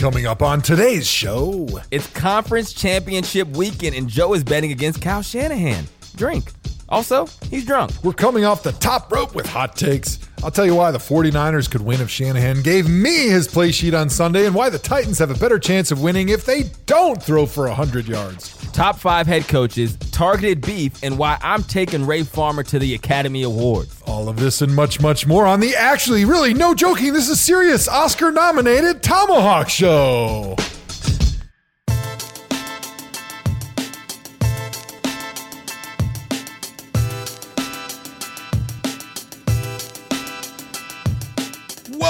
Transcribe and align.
Coming 0.00 0.24
up 0.24 0.40
on 0.40 0.62
today's 0.62 1.06
show, 1.06 1.68
It's 1.90 2.06
conference 2.06 2.72
championship 2.72 3.48
weekend, 3.48 3.94
and 3.94 4.08
Joe 4.08 4.32
is 4.32 4.42
betting 4.42 4.72
against 4.72 5.02
Kyle 5.02 5.20
Shanahan. 5.20 5.84
Drink. 6.16 6.54
Also, 6.90 7.26
he's 7.50 7.64
drunk. 7.64 7.92
we're 8.02 8.12
coming 8.12 8.44
off 8.44 8.62
the 8.62 8.72
top 8.72 9.12
rope 9.12 9.34
with 9.34 9.46
hot 9.46 9.76
takes. 9.76 10.18
I'll 10.42 10.50
tell 10.50 10.66
you 10.66 10.74
why 10.74 10.90
the 10.90 10.98
49ers 10.98 11.70
could 11.70 11.82
win 11.82 12.00
if 12.00 12.08
Shanahan 12.10 12.62
gave 12.62 12.88
me 12.88 13.28
his 13.28 13.46
play 13.46 13.72
sheet 13.72 13.94
on 13.94 14.08
Sunday 14.08 14.46
and 14.46 14.54
why 14.54 14.70
the 14.70 14.78
Titans 14.78 15.18
have 15.18 15.30
a 15.30 15.38
better 15.38 15.58
chance 15.58 15.90
of 15.90 16.02
winning 16.02 16.30
if 16.30 16.44
they 16.46 16.64
don't 16.86 17.22
throw 17.22 17.46
for 17.46 17.66
100 17.66 18.08
yards. 18.08 18.56
Top 18.72 18.98
five 18.98 19.26
head 19.26 19.46
coaches, 19.48 19.96
targeted 19.96 20.62
beef, 20.62 21.02
and 21.02 21.18
why 21.18 21.38
I'm 21.42 21.62
taking 21.62 22.06
Ray 22.06 22.22
Farmer 22.22 22.62
to 22.64 22.78
the 22.78 22.94
Academy 22.94 23.42
Awards. 23.42 24.00
All 24.06 24.28
of 24.28 24.36
this 24.36 24.62
and 24.62 24.74
much, 24.74 25.00
much 25.00 25.26
more 25.26 25.46
on 25.46 25.60
the 25.60 25.76
actually, 25.76 26.24
really, 26.24 26.54
no 26.54 26.74
joking, 26.74 27.12
this 27.12 27.28
is 27.28 27.40
serious 27.40 27.86
Oscar 27.86 28.30
nominated 28.30 29.02
ThomaHawk 29.02 29.68
Show. 29.68 30.56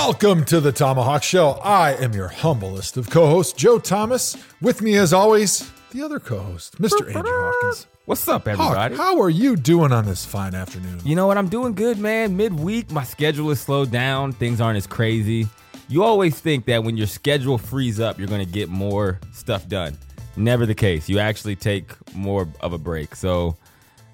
Welcome 0.02 0.46
to 0.46 0.60
the 0.60 0.72
ThomaHawk 0.72 1.22
Show. 1.22 1.50
I 1.62 1.92
am 1.92 2.14
your 2.14 2.28
humblest 2.28 2.96
of 2.96 3.10
co 3.10 3.26
hosts, 3.26 3.52
Joe 3.52 3.78
Thomas. 3.78 4.34
With 4.62 4.80
me, 4.80 4.96
as 4.96 5.12
always, 5.12 5.70
the 5.90 6.00
other 6.00 6.18
co 6.18 6.38
host, 6.38 6.80
Mr. 6.80 7.14
Andrew 7.14 7.30
Hawkins. 7.30 7.86
What's 8.06 8.26
up, 8.26 8.46
Hawk, 8.46 8.58
everybody? 8.58 8.96
how 8.96 9.20
are 9.20 9.28
you 9.28 9.56
doing 9.56 9.92
on 9.92 10.06
this 10.06 10.24
fine 10.24 10.54
afternoon? 10.54 11.00
You 11.04 11.16
know 11.16 11.26
what? 11.26 11.36
I'm 11.36 11.50
doing 11.50 11.74
good, 11.74 11.98
man. 11.98 12.34
Midweek, 12.34 12.90
my 12.90 13.04
schedule 13.04 13.50
is 13.50 13.60
slowed 13.60 13.90
down. 13.90 14.32
Things 14.32 14.58
aren't 14.58 14.78
as 14.78 14.86
crazy. 14.86 15.46
You 15.88 16.02
always 16.02 16.40
think 16.40 16.64
that 16.64 16.82
when 16.82 16.96
your 16.96 17.06
schedule 17.06 17.58
frees 17.58 18.00
up, 18.00 18.18
you're 18.18 18.26
going 18.26 18.44
to 18.44 18.50
get 18.50 18.70
more 18.70 19.20
stuff 19.34 19.68
done. 19.68 19.98
Never 20.34 20.64
the 20.64 20.74
case. 20.74 21.10
You 21.10 21.18
actually 21.18 21.56
take 21.56 21.92
more 22.14 22.48
of 22.62 22.72
a 22.72 22.78
break. 22.78 23.14
So, 23.14 23.58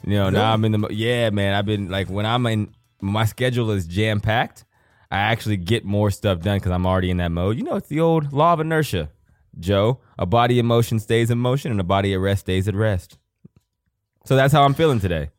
you 0.05 0.17
know, 0.17 0.31
now 0.31 0.53
I'm 0.53 0.65
in 0.65 0.73
the 0.73 0.89
yeah, 0.91 1.31
man. 1.31 1.55
I've 1.55 1.65
been 1.65 1.89
like 1.91 2.11
when 2.11 2.27
I'm 2.27 2.45
in 2.47 2.75
my 3.00 3.25
schedule 3.25 3.71
is 3.71 3.87
jam 3.87 4.21
packed. 4.21 4.65
I 5.11 5.19
actually 5.19 5.57
get 5.57 5.85
more 5.85 6.11
stuff 6.11 6.41
done 6.41 6.59
because 6.59 6.73
I'm 6.73 6.87
already 6.87 7.11
in 7.11 7.17
that 7.19 7.31
mode. 7.33 7.57
You 7.57 7.65
know, 7.65 7.77
it's 7.77 7.89
the 7.89 8.01
old 8.01 8.33
law 8.33 8.53
of 8.53 8.61
inertia, 8.61 9.11
Joe. 9.59 10.01
A 10.19 10.27
body 10.27 10.59
in 10.59 10.67
motion 10.67 10.99
stays 10.99 11.31
in 11.31 11.39
motion, 11.39 11.71
and 11.71 11.81
a 11.81 11.85
body 11.85 12.12
at 12.12 12.21
rest 12.21 12.41
stays 12.41 12.67
at 12.69 12.75
rest. 12.75 13.19
So 14.25 14.34
that's 14.37 14.53
how 14.53 14.65
I'm 14.65 14.75
feeling 14.75 14.99
today. 15.01 15.31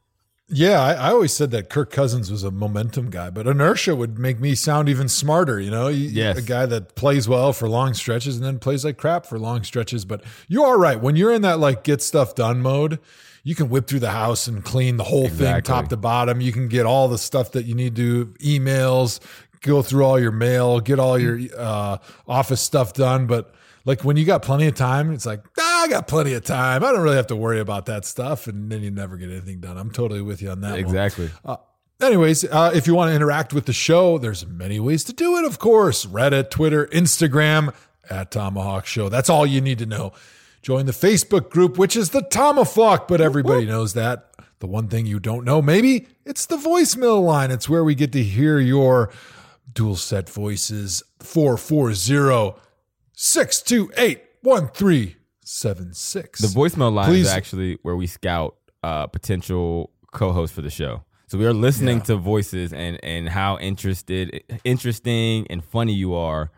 Yeah, 0.49 0.79
I, 0.81 0.93
I 0.93 1.11
always 1.11 1.33
said 1.33 1.51
that 1.51 1.69
Kirk 1.69 1.91
Cousins 1.91 2.31
was 2.31 2.45
a 2.45 2.51
momentum 2.51 3.09
guy, 3.09 3.29
but 3.29 3.47
inertia 3.47 3.93
would 3.97 4.17
make 4.17 4.39
me 4.39 4.55
sound 4.55 4.87
even 4.87 5.09
smarter. 5.09 5.59
You 5.59 5.69
know, 5.69 5.89
You- 5.89 6.07
Yes. 6.07 6.37
a 6.37 6.41
guy 6.41 6.65
that 6.67 6.95
plays 6.95 7.27
well 7.27 7.51
for 7.51 7.67
long 7.67 7.93
stretches 7.93 8.37
and 8.37 8.45
then 8.45 8.57
plays 8.57 8.85
like 8.85 8.95
crap 8.95 9.25
for 9.25 9.37
long 9.37 9.63
stretches. 9.65 10.05
But 10.05 10.23
you 10.47 10.63
are 10.63 10.77
right. 10.79 11.01
When 11.01 11.17
you're 11.17 11.33
in 11.33 11.41
that 11.41 11.59
like 11.59 11.83
get 11.83 12.01
stuff 12.01 12.33
done 12.33 12.61
mode, 12.61 12.99
you 13.43 13.55
can 13.55 13.67
whip 13.67 13.87
through 13.87 13.99
the 13.99 14.11
house 14.11 14.47
and 14.47 14.63
clean 14.63 14.95
the 14.95 15.03
whole 15.03 15.27
thing 15.27 15.61
top 15.63 15.89
to 15.89 15.97
bottom. 15.97 16.39
You 16.39 16.53
can 16.53 16.69
get 16.69 16.85
all 16.85 17.09
the 17.09 17.17
stuff 17.17 17.51
that 17.51 17.65
you 17.65 17.75
need 17.75 17.97
to 17.97 18.27
emails, 18.41 19.19
go 19.61 19.81
through 19.81 20.03
all 20.03 20.19
your 20.19 20.31
mail, 20.31 20.79
get 20.79 20.99
all 20.99 21.17
your 21.17 21.39
uh, 21.57 21.97
office 22.27 22.61
stuff 22.61 22.93
done. 22.93 23.27
But 23.27 23.53
like 23.85 24.03
when 24.03 24.17
you 24.17 24.25
got 24.25 24.41
plenty 24.41 24.67
of 24.67 24.75
time, 24.75 25.11
it's 25.11 25.25
like, 25.25 25.43
ah, 25.59 25.83
I 25.83 25.87
got 25.87 26.07
plenty 26.07 26.33
of 26.33 26.43
time. 26.43 26.83
I 26.83 26.91
don't 26.91 27.01
really 27.01 27.15
have 27.15 27.27
to 27.27 27.35
worry 27.35 27.59
about 27.59 27.85
that 27.87 28.05
stuff. 28.05 28.47
And 28.47 28.71
then 28.71 28.81
you 28.81 28.91
never 28.91 29.17
get 29.17 29.29
anything 29.29 29.59
done. 29.59 29.77
I'm 29.77 29.91
totally 29.91 30.21
with 30.21 30.41
you 30.41 30.49
on 30.49 30.61
that. 30.61 30.77
Exactly. 30.77 31.29
Anyways, 31.99 32.43
uh, 32.45 32.71
if 32.75 32.85
you 32.85 32.93
want 32.93 33.09
to 33.09 33.15
interact 33.15 33.53
with 33.53 33.65
the 33.65 33.73
show, 33.73 34.19
there's 34.19 34.45
many 34.45 34.79
ways 34.79 35.03
to 35.05 35.13
do 35.13 35.37
it, 35.37 35.45
of 35.45 35.57
course. 35.57 36.05
Reddit, 36.05 36.51
Twitter, 36.51 36.85
Instagram, 36.87 37.73
at 38.09 38.31
ThomaHawk 38.31 38.85
Show. 38.85 39.09
That's 39.09 39.29
all 39.29 39.45
you 39.45 39.61
need 39.61 39.79
to 39.79 39.85
know. 39.85 40.13
Join 40.61 40.85
the 40.85 40.91
Facebook 40.91 41.49
group, 41.49 41.77
which 41.77 41.95
is 41.95 42.09
the 42.09 42.21
ThomaHawk, 42.21 43.07
but 43.07 43.21
everybody 43.21 43.65
knows 43.65 43.93
that. 43.93 44.31
The 44.59 44.67
one 44.67 44.87
thing 44.87 45.05
you 45.05 45.19
don't 45.19 45.45
know, 45.45 45.61
maybe, 45.61 46.07
it's 46.25 46.47
the 46.47 46.57
voicemail 46.57 47.23
line. 47.23 47.51
It's 47.51 47.69
where 47.69 47.83
we 47.83 47.93
get 47.95 48.11
to 48.13 48.23
hear 48.23 48.59
your 48.59 49.11
dual 49.77 49.95
set 49.95 50.27
voices. 50.29 51.03
440 51.21 52.59
628 53.13 54.21
1376. 54.41 56.39
The 56.41 56.47
voicemail 56.47 56.93
line 56.93 57.07
Please. 57.09 57.27
is 57.27 57.31
actually 57.33 57.77
where 57.83 57.95
we 57.95 58.07
scout 58.07 58.55
uh, 58.83 59.07
potential 59.07 59.91
co-hosts 60.13 60.55
for 60.55 60.61
the 60.61 60.69
show. 60.69 61.03
So 61.27 61.37
we 61.37 61.45
are 61.45 61.53
listening 61.53 61.97
Yeah. 61.97 62.03
to 62.05 62.15
voices 62.17 62.71
and 62.73 62.99
and 63.03 63.27
how 63.29 63.57
interested, 63.59 64.43
interesting, 64.63 65.45
and 65.49 65.63
funny 65.63 65.93
you 65.93 66.13
are 66.15 66.51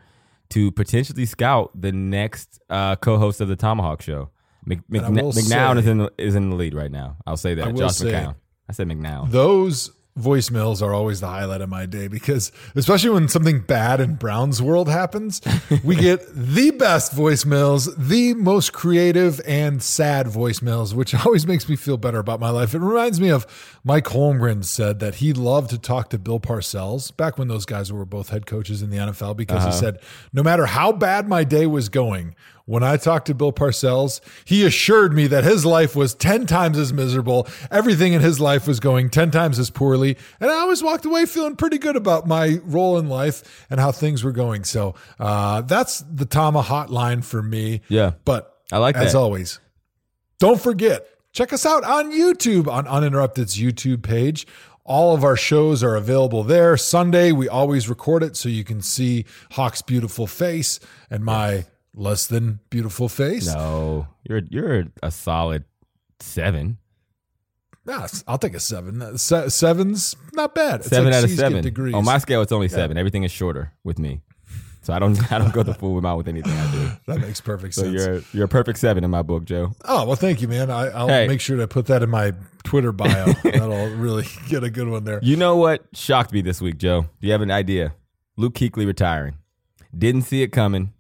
to 0.50 0.72
potentially 0.72 1.25
scout 1.25 1.72
the 1.79 1.91
next 1.91 2.59
uh, 2.69 2.96
co-host 2.96 3.41
of 3.41 3.47
the 3.47 3.58
ThomaHawk 3.58 4.02
Show. 4.02 4.29
Mc, 4.66 4.79
And 4.91 5.06
I 5.06 5.09
McNa- 5.09 5.22
will 5.24 5.31
McNown 5.31 5.74
say- 5.74 5.79
is 5.79 5.88
in 5.88 5.97
the, 6.00 6.12
is 6.18 6.35
in 6.35 6.50
the 6.52 6.56
lead 6.56 6.74
right 6.75 6.91
now. 6.91 7.18
I'll 7.25 7.38
say 7.38 7.56
that. 7.56 7.68
I 7.68 7.72
will 7.72 7.79
Josh 7.79 7.96
say- 7.96 8.12
McCown. 8.12 8.35
I 8.68 8.72
said 8.74 8.88
McNown. 8.88 9.31
those 9.31 9.90
voicemails 10.19 10.81
are 10.81 10.94
always 10.94 11.19
the 11.19 11.28
highlight 11.28 11.62
of 11.62 11.69
my 11.69 11.85
day 11.85 12.07
because 12.07 12.52
especially 12.75 13.09
when 13.09 13.28
something 13.28 13.62
bad 13.62 14.00
in 14.00 14.16
Brown's 14.16 14.62
world 14.62 14.90
happens, 14.90 15.41
we 15.84 15.96
get 15.96 16.22
the 16.34 16.72
best 16.72 17.16
voicemails, 17.16 17.94
the 17.97 18.34
most 18.34 18.74
creative 18.74 19.41
and 19.46 19.81
sad 19.81 20.28
voicemails, 20.28 20.94
which 20.94 21.13
always 21.25 21.47
makes 21.47 21.68
me 21.69 21.75
feel 21.75 21.97
better 21.97 22.19
about 22.19 22.40
my 22.40 22.50
life. 22.50 22.74
It 22.74 22.79
reminds 22.79 23.19
me 23.19 23.29
of 23.29 23.47
Mike 23.84 24.06
Holmgren 24.06 24.63
said 24.63 25.00
that 25.00 25.16
he 25.16 25.34
loved 25.34 25.69
to 25.72 25.78
talk 25.78 26.09
to 26.09 26.19
Bill 26.19 26.40
Parcells 26.40 27.16
back 27.16 27.38
when 27.38 27.47
those 27.47 27.66
guys 27.66 27.91
were 27.91 28.06
both 28.06 28.29
head 28.29 28.46
coaches 28.46 28.81
in 28.81 28.90
the 28.90 28.97
NFL 28.97 29.38
because 29.38 29.63
he 29.63 29.69
uh-huh. 29.69 29.79
said, 29.79 30.00
no 30.34 30.44
matter 30.44 30.66
how 30.66 30.91
bad 30.91 31.28
my 31.28 31.44
day 31.44 31.66
was 31.66 31.90
going, 31.90 32.35
when 32.69 32.84
I 32.84 32.97
talked 32.97 33.25
to 33.25 33.34
Bill 33.34 33.52
Parcells, 33.52 34.22
he 34.46 34.63
assured 34.63 35.12
me 35.12 35.25
that 35.25 35.44
his 35.44 35.66
life 35.66 35.96
was 35.96 36.13
10 36.13 36.46
times 36.46 36.78
as 36.78 36.94
miserable. 36.94 37.47
Everything 37.72 38.13
in 38.13 38.22
his 38.22 38.40
life 38.40 38.68
was 38.68 38.80
going 38.80 39.09
10 39.09 39.31
times 39.31 39.57
as 39.57 39.72
poorly. 39.72 40.18
And 40.40 40.52
I 40.52 40.53
always 40.53 40.84
walked 40.84 41.03
away 41.03 41.25
feeling 41.25 41.56
pretty 41.56 41.79
good 41.79 41.96
about 41.96 42.28
my 42.28 42.59
role 42.63 43.00
in 43.00 43.09
life 43.09 43.66
and 43.72 43.79
how 43.79 43.91
things 43.91 44.24
were 44.24 44.31
going. 44.31 44.66
So 44.66 44.94
uh, 45.19 45.62
that's 45.62 46.02
the 46.02 46.28
Tama 46.28 46.62
hotline 46.62 47.24
for 47.24 47.41
me. 47.41 47.81
Yeah. 47.90 48.12
But 48.24 48.56
I 48.72 48.78
like 48.78 48.94
that. 48.94 49.08
as 49.08 49.13
that. 49.13 49.19
always, 49.19 49.59
don't 50.38 50.62
forget, 50.62 51.08
check 51.34 51.52
us 51.52 51.66
out 51.66 51.84
on 51.84 52.12
YouTube 52.12 52.68
on 52.68 52.85
Uninterrupted's 52.85 53.58
YouTube 53.58 54.03
page. 54.03 54.46
All 54.85 55.16
of 55.16 55.24
our 55.24 55.35
shows 55.35 55.81
are 55.81 55.96
available 55.96 56.44
there. 56.44 56.78
Sunday, 56.78 57.31
we 57.31 57.50
always 57.50 57.90
record 57.90 58.22
it 58.22 58.38
so 58.38 58.47
you 58.47 58.63
can 58.63 58.84
see 58.84 59.25
Hawk's 59.53 59.81
beautiful 59.81 60.28
face 60.28 60.79
and 61.09 61.25
my 61.25 61.66
less 61.94 62.28
than 62.28 62.60
beautiful 62.70 63.10
face. 63.10 63.48
No, 63.48 64.08
you're 64.28 64.42
you're 64.50 64.86
a 65.04 65.12
solid 65.12 65.66
seven. 66.20 66.78
Nah, 67.86 68.08
I'll 68.28 68.38
take 68.38 68.54
a 68.54 68.60
seven. 68.60 69.02
Uh, 69.02 69.18
se- 69.18 69.50
seven's 69.50 70.16
not 70.34 70.54
bad. 70.54 70.82
It's 70.82 70.90
seven 70.90 71.06
like 71.06 71.16
out 71.16 71.24
of 71.24 71.30
C's 71.30 71.40
seven. 71.40 71.64
Degrees. 71.64 71.96
On 71.96 72.06
my 72.06 72.18
scale, 72.20 72.42
it's 72.42 72.52
only 72.52 72.68
seven. 72.68 72.98
Everything 72.98 73.24
is 73.24 73.32
shorter 73.32 73.74
with 73.84 73.98
me, 73.98 74.22
so 74.82 74.94
I 74.94 75.00
don't 75.00 75.32
I 75.32 75.40
don't 75.40 75.52
go 75.54 75.64
the 75.64 75.74
full 75.74 75.98
amount 75.98 76.18
with 76.20 76.28
anything 76.28 76.52
I 76.54 76.72
do. 76.72 76.92
that 77.14 77.20
makes 77.22 77.42
perfect 77.42 77.74
So 77.74 77.84
sense. 77.84 77.94
you're 77.96 78.22
you're 78.34 78.46
a 78.46 78.50
perfect 78.50 78.78
seven 78.80 79.04
in 79.04 79.10
my 79.10 79.22
book, 79.24 79.46
Joe. 79.46 79.72
oh 79.86 80.06
well, 80.06 80.16
thank 80.16 80.42
you, 80.42 80.48
man. 80.48 80.70
I, 80.70 80.88
I'll 80.90 81.08
Hey. 81.08 81.28
make 81.28 81.42
sure 81.42 81.58
to 81.58 81.68
put 81.68 81.88
that 81.88 82.04
in 82.04 82.10
my 82.10 82.34
Twitter 82.64 82.92
bio. 82.92 83.26
That'll 83.44 83.90
really 83.96 84.26
get 84.50 84.64
a 84.64 84.70
good 84.70 84.88
one 84.90 85.06
there. 85.06 85.20
You 85.24 85.36
know 85.38 85.56
what 85.56 85.86
shocked 85.94 86.32
me 86.34 86.42
this 86.42 86.62
week, 86.62 86.78
Joe? 86.78 87.04
Do 87.22 87.28
you 87.28 87.32
have 87.32 87.42
an 87.42 87.50
idea? 87.52 87.96
Luke 88.38 88.54
Kuechly 88.54 88.86
retiring. 88.86 89.36
Didn't 89.98 90.22
see 90.24 90.44
it 90.44 90.50
coming. 90.50 90.94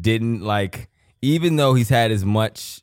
Didn't 0.00 0.40
like, 0.40 0.88
even 1.22 1.56
though 1.56 1.74
he's 1.74 1.88
had 1.88 2.10
as 2.10 2.24
much, 2.24 2.82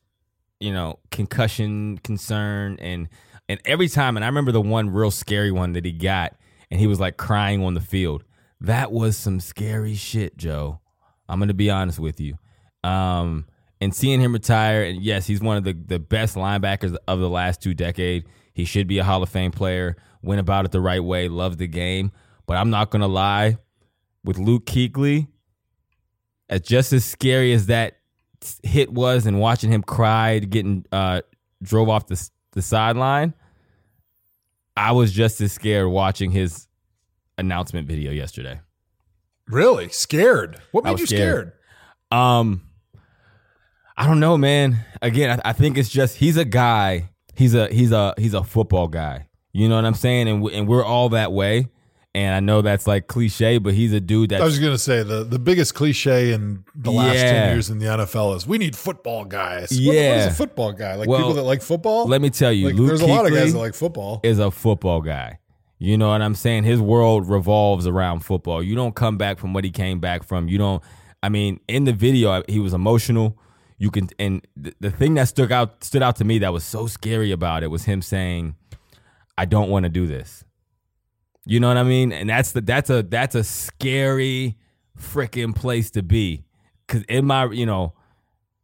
you 0.60 0.72
know, 0.72 1.00
concussion 1.12 1.98
concern 2.00 2.78
and 2.80 3.10
and 3.50 3.60
every 3.66 3.90
time, 3.90 4.16
and 4.16 4.24
I 4.24 4.28
remember 4.28 4.52
the 4.52 4.62
one 4.62 4.90
real 4.90 5.12
scary 5.12 5.52
one 5.52 5.74
that 5.74 5.84
he 5.84 5.92
got, 5.92 6.36
and 6.72 6.80
he 6.80 6.88
was 6.88 7.00
like 7.00 7.18
crying 7.18 7.64
on 7.64 7.74
the 7.74 7.82
field. 7.82 8.24
That 8.62 8.92
was 8.92 9.18
some 9.18 9.42
scary 9.42 9.96
shit, 9.96 10.38
Joe. 10.38 10.80
I'm 11.28 11.40
gonna 11.40 11.54
be 11.54 11.70
honest 11.70 12.00
with 12.00 12.22
you. 12.22 12.38
Um, 12.84 13.46
and 13.82 13.94
seeing 13.94 14.22
him 14.22 14.32
retire, 14.32 14.84
and 14.84 15.02
yes, 15.02 15.28
he's 15.28 15.42
one 15.42 15.58
of 15.58 15.66
the, 15.66 15.74
the 15.74 16.00
best 16.00 16.36
linebackers 16.36 16.96
of 17.08 17.20
the 17.20 17.30
last 17.30 17.62
two 17.62 17.74
decades. 17.74 18.26
He 18.54 18.64
should 18.66 18.88
be 18.88 19.00
a 19.00 19.04
Hall 19.04 19.22
of 19.22 19.30
Fame 19.30 19.52
player. 19.52 19.98
Went 20.22 20.40
about 20.40 20.64
it 20.64 20.72
the 20.72 20.80
right 20.80 21.04
way. 21.04 21.28
loved 21.28 21.60
the 21.60 21.68
game. 21.68 22.12
But 22.46 22.58
I'm 22.58 22.70
not 22.70 22.92
gonna 22.92 23.08
lie, 23.08 23.58
with 24.24 24.38
Luke 24.38 24.66
Kuechly, 24.66 25.28
as 26.50 26.62
just 26.62 26.94
as 26.94 27.06
scary 27.06 27.54
as 27.54 27.68
that 27.68 27.98
hit 28.64 28.92
was, 28.92 29.26
and 29.26 29.40
watching 29.40 29.72
him 29.72 29.84
cry, 29.84 30.40
getting 30.40 30.86
uh, 30.92 31.22
drove 31.62 31.90
off 31.90 32.08
the 32.08 32.30
the 32.52 32.62
sideline, 32.62 33.34
I 34.78 34.92
was 34.92 35.12
just 35.12 35.42
as 35.42 35.52
scared 35.52 35.88
watching 35.88 36.32
his 36.32 36.68
announcement 37.38 37.88
video 37.88 38.12
yesterday. 38.12 38.60
Really 39.48 39.90
scared? 39.90 40.62
What 40.72 40.84
made 40.84 41.00
you 41.00 41.06
scared. 41.06 41.54
scared? 42.12 42.20
Um, 42.20 42.62
I 43.98 44.08
don't 44.08 44.20
know, 44.20 44.38
man. 44.38 44.78
Again, 45.02 45.40
I, 45.44 45.50
I 45.50 45.54
think 45.54 45.78
it's 45.78 45.90
just 45.90 46.18
he's 46.18 46.38
a 46.38 46.46
guy. 46.46 47.10
He's 47.36 47.54
a 47.56 47.68
he's 47.68 47.92
a 47.92 48.14
he's 48.18 48.34
a 48.34 48.44
football 48.44 48.88
guy. 48.88 49.28
You 49.52 49.70
know 49.70 49.76
what 49.76 49.86
I'm 49.86 49.94
saying? 49.94 50.28
And 50.28 50.42
we, 50.42 50.54
and 50.54 50.68
we're 50.68 50.86
all 50.86 51.10
that 51.10 51.32
way. 51.32 51.68
And 52.16 52.36
I 52.36 52.40
know 52.42 52.62
that's 52.62 52.86
like 52.86 53.08
cliche, 53.08 53.58
but 53.58 53.74
he's 53.74 53.92
a 53.92 54.00
dude 54.00 54.30
that 54.30 54.42
I 54.42 54.46
was 54.46 54.60
going 54.60 54.72
to 54.72 54.78
say 54.78 55.02
the, 55.02 55.24
the 55.24 55.40
biggest 55.40 55.74
cliche 55.74 56.32
in 56.32 56.64
the 56.76 56.92
last 56.92 57.16
Yeah. 57.16 57.32
10 57.46 57.54
years 57.56 57.70
in 57.72 57.80
the 57.80 57.88
NFL 57.88 58.36
is 58.38 58.46
we 58.46 58.60
need 58.60 58.76
football 58.76 59.26
guys. 59.26 59.72
What- 59.72 59.88
what 59.88 59.96
Yeah. 59.96 60.26
a 60.28 60.32
football 60.32 60.74
guy? 60.74 60.94
Like 60.96 61.10
Well, 61.10 61.18
people 61.20 61.34
that 61.34 61.44
like 61.44 61.64
football? 61.64 62.06
let 62.08 62.22
me 62.22 62.30
tell 62.30 62.52
you, 62.52 62.68
like, 62.68 62.76
there's 62.76 63.02
a 63.02 63.08
lot 63.08 63.26
of 63.26 63.34
guys 63.34 63.54
that 63.54 63.60
like 63.60 63.74
football. 63.74 64.20
is 64.24 64.38
a 64.38 64.52
football 64.52 65.02
guy. 65.02 65.40
You 65.80 65.98
know 65.98 66.10
what 66.10 66.22
I'm 66.22 66.36
saying? 66.36 66.66
His 66.66 66.80
world 66.80 67.28
revolves 67.28 67.88
around 67.88 68.20
football. 68.20 68.62
You 68.62 68.76
don't 68.76 68.94
come 68.96 69.18
back 69.18 69.40
from 69.40 69.54
what 69.54 69.64
he 69.64 69.72
came 69.72 70.00
back 70.00 70.24
from. 70.24 70.48
You 70.48 70.58
don't. 70.60 70.84
I 71.24 71.30
mean, 71.30 71.60
in 71.68 71.86
the 71.86 71.94
video, 71.94 72.44
he 72.48 72.60
was 72.60 72.74
emotional. 72.74 73.38
You 73.80 73.90
can, 73.92 74.08
and 74.20 74.46
the, 74.56 74.74
the 74.80 74.92
thing 74.92 75.16
that 75.16 75.28
stuck 75.30 75.50
out 75.52 75.84
stood 75.84 76.04
out 76.04 76.16
to 76.18 76.24
me 76.26 76.38
that 76.40 76.54
was 76.54 76.64
so 76.64 76.86
scary 76.88 77.32
about 77.32 77.64
it 77.64 77.68
was 77.68 77.84
him 77.86 78.02
saying, 78.02 78.56
"I 79.38 79.46
don't 79.46 79.70
want 79.70 79.84
to 79.84 79.90
do 79.90 80.06
this." 80.08 80.43
You 81.46 81.60
know 81.60 81.68
what 81.68 81.78
I 81.78 81.84
mean? 81.84 82.12
And 82.12 82.30
that's 82.30 82.52
the 82.54 82.62
that's 82.62 82.90
a 82.90 83.04
that's 83.04 83.36
a 83.36 83.44
scary 83.44 84.58
freaking 84.98 85.56
place 85.56 85.92
to 85.92 86.04
be. 86.04 86.46
Cause 86.88 87.04
in 87.10 87.26
my, 87.26 87.46
you 87.46 87.66
know, 87.66 87.94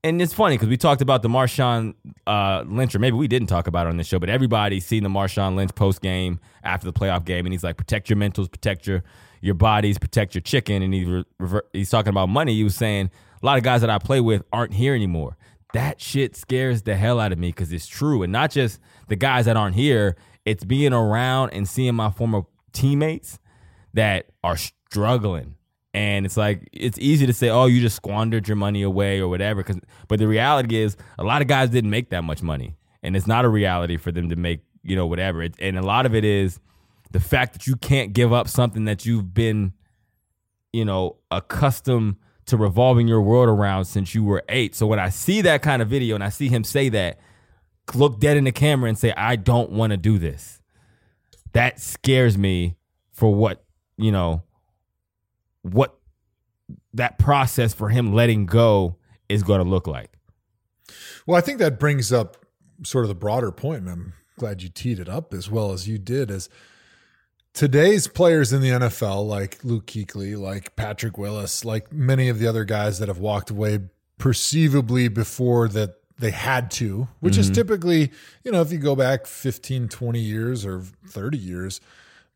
and 0.04 0.22
it's 0.22 0.34
funny 0.34 0.56
because 0.56 0.70
we 0.70 0.78
talked 0.78 1.02
about 1.02 1.22
the 1.24 1.28
Marshawn 1.28 1.94
uh, 2.26 2.64
Lynch, 2.66 2.96
or 2.96 3.00
maybe 3.00 3.18
we 3.18 3.28
didn't 3.28 3.48
talk 3.48 3.68
about 3.68 3.88
it 3.88 3.90
on 3.90 3.98
this 3.98 4.08
show, 4.08 4.20
but 4.20 4.30
everybody's 4.30 4.86
seen 4.86 5.04
the 5.04 5.10
Marshawn 5.10 5.56
Lynch 5.56 5.76
post 5.76 6.02
game 6.02 6.40
after 6.64 6.86
the 6.86 6.94
playoff 6.94 7.26
game, 7.26 7.46
and 7.46 7.54
he's 7.54 7.64
like, 7.64 7.76
protect 7.76 8.10
your 8.10 8.18
mentals, 8.18 8.50
protect 8.50 8.88
your 8.88 9.04
your 9.42 9.56
bodies, 9.56 9.98
protect 9.98 10.36
your 10.36 10.42
chicken, 10.42 10.82
and 10.82 10.94
he 10.94 11.24
rever- 11.40 11.66
he's 11.74 11.90
talking 11.90 12.10
about 12.10 12.28
money. 12.30 12.54
He 12.54 12.64
was 12.64 12.76
saying 12.76 13.10
a 13.42 13.46
lot 13.46 13.58
of 13.58 13.64
guys 13.64 13.82
that 13.82 13.90
I 13.90 13.98
play 13.98 14.22
with 14.22 14.44
aren't 14.54 14.74
here 14.74 14.94
anymore. 14.96 15.38
That 15.74 16.02
shit 16.02 16.36
scares 16.36 16.82
the 16.82 16.96
hell 16.96 17.20
out 17.20 17.32
of 17.32 17.40
me 17.40 17.50
because 17.50 17.72
it's 17.74 17.88
true, 17.88 18.24
and 18.24 18.32
not 18.32 18.52
just 18.52 18.80
the 19.08 19.16
guys 19.16 19.46
that 19.46 19.58
aren't 19.58 19.76
here. 19.76 20.16
It's 20.46 20.64
being 20.64 20.94
around 20.94 21.52
and 21.52 21.68
seeing 21.68 21.94
my 21.94 22.10
former 22.10 22.44
teammates 22.74 23.40
that 23.94 24.28
are 24.44 24.58
struggling. 24.58 25.56
And 25.94 26.26
it's 26.26 26.38
like 26.38 26.70
it's 26.72 27.00
easy 27.00 27.26
to 27.26 27.34
say, 27.34 27.50
"Oh, 27.50 27.66
you 27.66 27.82
just 27.82 27.96
squandered 27.96 28.48
your 28.48 28.58
money 28.58 28.84
away 28.84 29.20
or 29.20 29.28
whatever." 29.28 29.64
Because, 29.64 29.80
but 30.08 30.20
the 30.20 30.28
reality 30.28 30.78
is, 30.78 30.96
a 31.18 31.24
lot 31.24 31.42
of 31.42 31.48
guys 31.48 31.70
didn't 31.70 31.90
make 31.90 32.12
that 32.12 32.24
much 32.24 32.44
money, 32.44 32.78
and 33.02 33.16
it's 33.16 33.26
not 33.26 33.44
a 33.44 33.50
reality 33.50 33.98
for 33.98 34.12
them 34.12 34.30
to 34.30 34.36
make, 34.36 34.62
you 34.84 34.96
know, 34.96 35.08
whatever. 35.08 35.42
It, 35.42 35.56
and 35.60 35.78
a 35.80 35.82
lot 35.82 36.06
of 36.06 36.14
it 36.14 36.24
is 36.24 36.60
the 37.12 37.20
fact 37.20 37.54
that 37.54 37.66
you 37.66 37.76
can't 37.76 38.14
give 38.14 38.32
up 38.32 38.48
something 38.48 38.86
that 38.86 39.06
you've 39.06 39.34
been, 39.34 39.74
you 40.72 40.86
know, 40.86 41.18
accustomed 41.32 42.18
to 42.46 42.58
revolving 42.58 43.08
your 43.08 43.22
world 43.22 43.50
around 43.50 43.86
since 43.86 44.14
you 44.14 44.24
were 44.24 44.44
eight. 44.48 44.76
So 44.76 44.86
when 44.86 45.00
I 45.00 45.10
see 45.10 45.42
that 45.42 45.64
kind 45.64 45.82
of 45.82 45.88
video 45.88 46.14
and 46.14 46.24
I 46.24 46.30
see 46.30 46.50
him 46.50 46.64
say 46.64 46.90
that, 46.90 47.20
look 47.96 48.20
dead 48.20 48.38
in 48.38 48.44
the 48.44 48.52
camera 48.52 48.90
and 48.90 48.98
say, 48.98 49.12
"I 49.14 49.36
don't 49.38 49.72
want 49.72 49.92
to 49.92 49.98
do 49.98 50.20
this," 50.20 50.59
that 51.54 51.80
scares 51.80 52.38
me 52.38 52.76
for 53.12 53.34
what 53.34 53.64
you 53.98 54.12
know 54.12 54.44
what 55.62 55.98
that 56.94 57.20
process 57.20 57.74
for 57.74 57.90
him 57.90 58.14
letting 58.14 58.46
go 58.46 58.96
is 59.28 59.44
going 59.44 59.64
to 59.64 59.70
look 59.70 59.88
like. 59.88 60.18
Well, 61.26 61.38
I 61.38 61.42
think 61.42 61.60
that 61.60 61.80
brings 61.80 62.12
up 62.12 62.38
sort 62.84 63.06
of 63.06 63.10
the 63.10 63.16
broader 63.16 63.52
point, 63.52 63.82
and 63.82 63.90
I'm 63.90 64.14
glad 64.38 64.64
you 64.64 64.70
teed 64.70 65.00
it 65.00 65.10
up 65.10 65.34
as 65.34 65.50
well 65.52 65.72
as 65.72 65.88
you 65.88 65.98
did. 65.98 66.32
as 66.32 66.50
today's 67.54 68.08
players 68.08 68.54
in 68.54 68.62
the 68.62 68.70
NFL, 68.70 69.28
like 69.28 69.64
Luke 69.64 69.88
Kuechly, 69.88 70.38
like 70.38 70.76
Patrick 70.76 71.18
Willis, 71.18 71.66
like 71.66 71.92
many 71.92 72.30
of 72.30 72.40
the 72.40 72.48
other 72.48 72.66
guys 72.66 73.00
that 73.00 73.08
have 73.08 73.20
walked 73.20 73.50
away 73.50 73.80
perceivably 74.18 75.08
before 75.08 75.68
that 75.70 75.96
they 76.20 76.32
had 76.32 76.70
to, 76.72 77.08
which 77.20 77.38
is 77.38 77.50
typically, 77.50 78.12
you 78.44 78.52
know, 78.52 78.62
if 78.62 78.72
you 78.72 78.78
go 78.78 78.96
back 78.96 79.26
15, 79.26 79.88
20 79.88 80.20
years 80.20 80.66
or 80.66 80.82
30 81.08 81.38
years, 81.38 81.82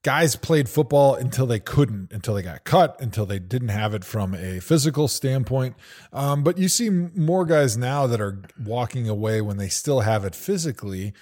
guys 0.03 0.35
played 0.35 0.69
football 0.69 1.15
until 1.15 1.45
they 1.45 1.59
couldn't, 1.59 2.11
until 2.11 2.33
they 2.33 2.41
got 2.41 2.63
cut, 2.63 2.99
until 2.99 3.25
they 3.25 3.39
didn't 3.39 3.69
have 3.69 3.93
it 3.93 4.03
from 4.03 4.33
a 4.35 4.59
physical 4.59 5.07
standpoint. 5.07 5.75
Um, 6.11 6.43
but 6.43 6.57
you 6.57 6.67
see 6.67 6.89
more 6.89 7.45
guys 7.45 7.77
now 7.77 8.07
that 8.07 8.21
are 8.21 8.41
walking 8.63 9.09
away 9.09 9.41
when 9.41 9.57
they 9.57 9.69
still 9.69 10.01
have 10.01 10.25
it 10.25 10.35
physically 10.35 11.13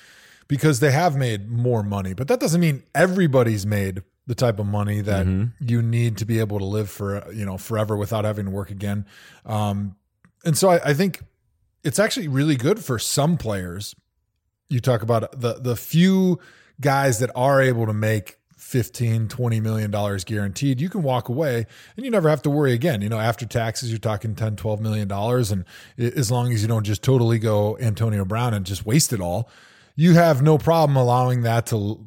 because 0.47 0.81
they 0.81 0.91
have 0.91 1.15
made 1.15 1.49
more 1.49 1.83
money. 1.83 2.13
But 2.13 2.27
that 2.27 2.39
doesn't 2.39 2.59
mean 2.59 2.83
everybody's 2.93 3.65
made 3.65 4.03
the 4.27 4.35
type 4.35 4.59
of 4.59 4.65
money 4.65 5.01
that 5.01 5.25
you 5.59 5.81
need 5.81 6.17
to 6.17 6.25
be 6.25 6.39
able 6.39 6.59
to 6.59 6.65
live 6.65 6.89
for 6.89 7.31
you 7.33 7.45
know 7.45 7.57
forever 7.57 7.97
without 7.97 8.25
having 8.25 8.45
to 8.45 8.51
work 8.51 8.69
again. 8.69 9.05
Um, 9.45 9.95
and 10.45 10.57
so 10.57 10.69
I, 10.69 10.89
I 10.89 10.93
think 10.93 11.21
it's 11.83 11.99
actually 11.99 12.27
really 12.27 12.55
good 12.55 12.83
for 12.83 12.99
some 12.99 13.37
players. 13.37 13.95
You 14.69 14.79
talk 14.79 15.01
about 15.01 15.39
the 15.39 15.55
the 15.55 15.75
few 15.75 16.39
guys 16.79 17.19
that 17.19 17.29
are 17.35 17.61
able 17.61 17.85
to 17.85 17.93
make 17.93 18.37
15 18.57 19.27
20 19.27 19.59
million 19.59 19.89
dollars 19.91 20.23
guaranteed 20.23 20.79
you 20.79 20.87
can 20.87 21.01
walk 21.01 21.27
away 21.27 21.65
and 21.95 22.05
you 22.05 22.11
never 22.11 22.29
have 22.29 22.43
to 22.43 22.49
worry 22.49 22.73
again 22.73 23.01
you 23.01 23.09
know 23.09 23.19
after 23.19 23.45
taxes 23.45 23.89
you're 23.89 23.97
talking 23.97 24.35
10 24.35 24.55
12 24.55 24.79
million 24.79 25.07
dollars 25.07 25.51
and 25.51 25.65
as 25.97 26.31
long 26.31 26.53
as 26.53 26.61
you 26.61 26.67
don't 26.67 26.85
just 26.85 27.03
totally 27.03 27.39
go 27.39 27.75
antonio 27.79 28.23
brown 28.23 28.53
and 28.53 28.65
just 28.65 28.85
waste 28.85 29.11
it 29.11 29.19
all 29.19 29.49
you 29.95 30.13
have 30.13 30.43
no 30.43 30.59
problem 30.59 30.95
allowing 30.95 31.41
that 31.41 31.65
to 31.65 32.05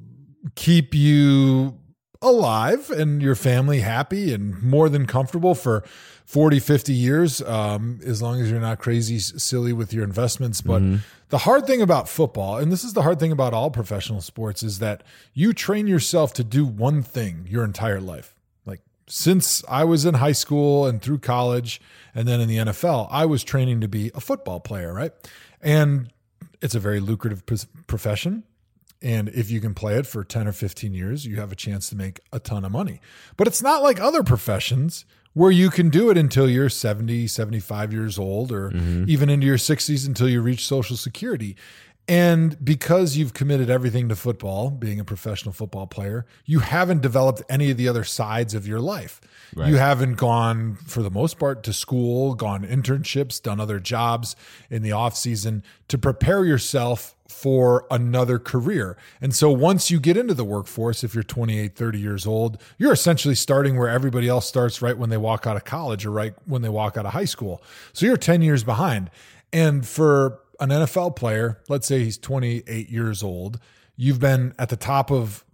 keep 0.55 0.94
you 0.94 1.77
alive 2.23 2.88
and 2.91 3.20
your 3.20 3.35
family 3.35 3.81
happy 3.81 4.32
and 4.32 4.62
more 4.62 4.88
than 4.88 5.06
comfortable 5.06 5.55
for 5.55 5.85
40 6.25 6.59
50 6.59 6.93
years 6.93 7.43
um, 7.43 8.00
as 8.05 8.23
long 8.23 8.41
as 8.41 8.50
you're 8.50 8.61
not 8.61 8.79
crazy 8.79 9.19
silly 9.19 9.73
with 9.73 9.93
your 9.93 10.05
investments. 10.05 10.61
But 10.61 10.81
the 11.29 11.38
hard 11.38 11.67
thing 11.67 11.82
about 11.82 12.09
football 12.09 12.59
and 12.59 12.73
this 12.73 12.85
is 12.85 12.94
the 12.94 13.03
hard 13.03 13.21
thing 13.21 13.32
about 13.32 13.53
all 13.53 13.71
professional 13.71 14.21
sports 14.21 14.62
is 14.62 14.79
that 14.79 15.03
you 15.32 15.53
train 15.53 15.87
yourself 15.87 16.32
to 16.35 16.44
do 16.44 16.65
one 16.65 17.03
thing 17.03 17.47
your 17.49 17.65
entire 17.65 18.00
life. 18.00 18.35
Like 18.65 18.81
since 19.06 19.62
i 19.69 19.85
was 19.85 20.05
in 20.05 20.15
high 20.15 20.32
school 20.32 20.87
and 20.87 21.03
through 21.03 21.19
college 21.19 21.81
and 22.15 22.27
then 22.27 22.41
in 22.41 22.49
the 22.49 22.56
nfl 22.56 23.06
i 23.11 23.27
was 23.27 23.44
training 23.44 23.81
to 23.82 23.88
be 23.88 24.11
a 24.15 24.20
football 24.20 24.61
player 24.61 24.93
right? 24.94 25.12
And 25.61 26.11
it's 26.62 26.75
a 26.75 26.81
very 26.81 27.00
lucrative 27.00 27.44
profession. 27.87 28.44
And 29.03 29.29
if 29.29 29.50
you 29.50 29.61
can 29.61 29.75
play 29.75 29.97
it 29.97 30.06
for 30.06 30.25
10 30.25 30.49
or 30.49 30.53
15 30.53 30.94
years, 30.94 31.27
you 31.27 31.37
have 31.37 31.53
a 31.53 31.56
chance 31.56 31.91
to 31.91 31.97
make 31.97 32.20
a 32.32 32.41
ton 32.41 32.65
of 32.65 32.73
money. 32.73 33.00
But 33.37 33.47
it's 33.47 33.62
not 33.62 33.82
like 33.82 34.00
other 34.00 34.23
professions 34.23 35.05
where 35.35 35.51
you 35.51 35.69
can 35.69 35.91
do 35.91 36.11
it 36.11 36.17
until 36.17 36.49
you're 36.49 36.69
70, 36.69 37.27
75 37.27 37.93
years 37.93 38.19
old, 38.19 38.51
or 38.51 38.71
mm-hmm. 38.71 39.05
even 39.07 39.29
into 39.29 39.47
your 39.47 39.59
60s 39.59 40.07
until 40.07 40.29
you 40.29 40.41
reach 40.41 40.67
Social 40.67 40.97
Security. 40.97 41.57
And 42.06 42.62
because 42.62 43.17
you've 43.17 43.33
committed 43.33 43.71
everything 43.71 44.11
to 44.11 44.17
football, 44.17 44.71
being 44.71 45.01
a 45.01 45.05
professional 45.05 45.55
football 45.55 45.87
player, 45.87 46.27
you 46.45 46.59
haven't 46.59 47.01
developed 47.01 47.43
any 47.49 47.71
of 47.71 47.79
the 47.79 47.89
other 47.89 48.05
sides 48.05 48.53
of 48.53 48.67
your 48.67 48.81
life. 48.81 49.23
You 49.56 49.77
haven't 49.77 50.15
gone, 50.15 50.75
for 50.85 51.03
the 51.03 51.11
most 51.11 51.39
part, 51.39 51.62
to 51.62 51.73
school, 51.73 52.35
gone 52.35 52.67
internships, 52.67 53.41
done 53.41 53.61
other 53.61 53.79
jobs 53.79 54.34
in 54.69 54.82
the 54.82 54.93
off 54.93 55.17
season 55.17 55.63
to 55.89 55.96
prepare 55.96 56.44
yourself 56.44 57.15
for 57.29 57.87
another 57.91 58.39
career. 58.39 58.96
And 59.20 59.34
so 59.34 59.51
once 59.51 59.91
you 59.91 60.01
get 60.01 60.17
into 60.17 60.34
the 60.34 60.44
workforce, 60.44 61.05
if 61.05 61.15
you're 61.15 61.23
28, 61.23 61.77
30 61.77 61.99
years 61.99 62.27
old, 62.27 62.61
you're 62.79 62.93
essentially 62.93 63.34
starting 63.34 63.79
where 63.79 63.89
everybody 63.89 64.29
else 64.29 64.46
starts 64.46 64.82
right 64.82 64.99
when 64.99 65.11
they 65.11 65.17
walk 65.17 65.46
out 65.46 65.56
of 65.56 65.65
college 65.65 66.05
or 66.05 66.11
right 66.11 66.34
when 66.46 66.63
they 66.63 66.69
walk 66.69 66.96
out 66.96 67.06
of 67.06 67.13
high 67.13 67.25
school. 67.25 67.63
So 67.93 68.06
you're 68.06 68.17
10 68.17 68.43
years 68.43 68.65
behind. 68.65 69.11
And 69.53 69.87
for 69.87 70.41
an 70.61 70.70
NFL 70.70 71.17
player, 71.17 71.61
let's 71.69 71.87
say 71.87 72.05
he's 72.05 72.19
28 72.19 72.89
years 72.89 73.23
old, 73.23 73.58
you've 73.96 74.20
been 74.20 74.55
at 74.58 74.69
the 74.69 74.77
top 74.77 75.11
of 75.11 75.44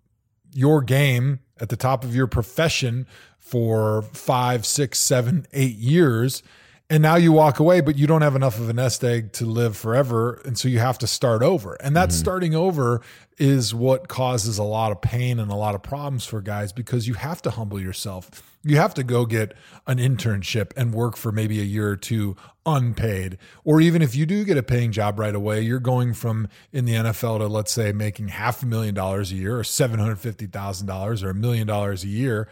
your 0.52 0.82
game, 0.82 1.40
at 1.60 1.68
the 1.68 1.76
top 1.76 2.04
of 2.04 2.14
your 2.14 2.26
profession 2.26 3.06
for 3.38 4.02
five, 4.02 4.66
six, 4.66 4.98
seven, 4.98 5.46
eight 5.52 5.76
years. 5.76 6.42
And 6.90 7.04
now 7.04 7.14
you 7.14 7.30
walk 7.30 7.60
away, 7.60 7.80
but 7.80 7.96
you 7.96 8.08
don't 8.08 8.22
have 8.22 8.34
enough 8.34 8.58
of 8.58 8.68
a 8.68 8.72
nest 8.72 9.04
egg 9.04 9.30
to 9.34 9.46
live 9.46 9.76
forever. 9.76 10.42
And 10.44 10.58
so 10.58 10.66
you 10.66 10.80
have 10.80 10.98
to 10.98 11.06
start 11.06 11.40
over. 11.40 11.74
And 11.74 11.94
that 11.94 12.08
mm-hmm. 12.08 12.18
starting 12.18 12.54
over 12.56 13.00
is 13.38 13.72
what 13.72 14.08
causes 14.08 14.58
a 14.58 14.64
lot 14.64 14.90
of 14.90 15.00
pain 15.00 15.38
and 15.38 15.52
a 15.52 15.54
lot 15.54 15.76
of 15.76 15.84
problems 15.84 16.26
for 16.26 16.40
guys 16.40 16.72
because 16.72 17.06
you 17.06 17.14
have 17.14 17.40
to 17.42 17.50
humble 17.50 17.80
yourself. 17.80 18.42
You 18.64 18.76
have 18.78 18.92
to 18.94 19.04
go 19.04 19.24
get 19.24 19.54
an 19.86 19.98
internship 19.98 20.72
and 20.76 20.92
work 20.92 21.16
for 21.16 21.30
maybe 21.30 21.60
a 21.60 21.64
year 21.64 21.90
or 21.90 21.96
two 21.96 22.34
unpaid. 22.66 23.38
Or 23.62 23.80
even 23.80 24.02
if 24.02 24.16
you 24.16 24.26
do 24.26 24.44
get 24.44 24.58
a 24.58 24.62
paying 24.62 24.90
job 24.90 25.20
right 25.20 25.34
away, 25.34 25.60
you're 25.60 25.78
going 25.78 26.12
from 26.12 26.48
in 26.72 26.86
the 26.86 26.94
NFL 26.94 27.38
to, 27.38 27.46
let's 27.46 27.70
say, 27.70 27.92
making 27.92 28.28
half 28.28 28.64
a 28.64 28.66
million 28.66 28.96
dollars 28.96 29.30
a 29.30 29.36
year 29.36 29.56
or 29.56 29.62
$750,000 29.62 31.22
or 31.22 31.30
a 31.30 31.34
million 31.34 31.68
dollars 31.68 32.02
a 32.02 32.08
year 32.08 32.48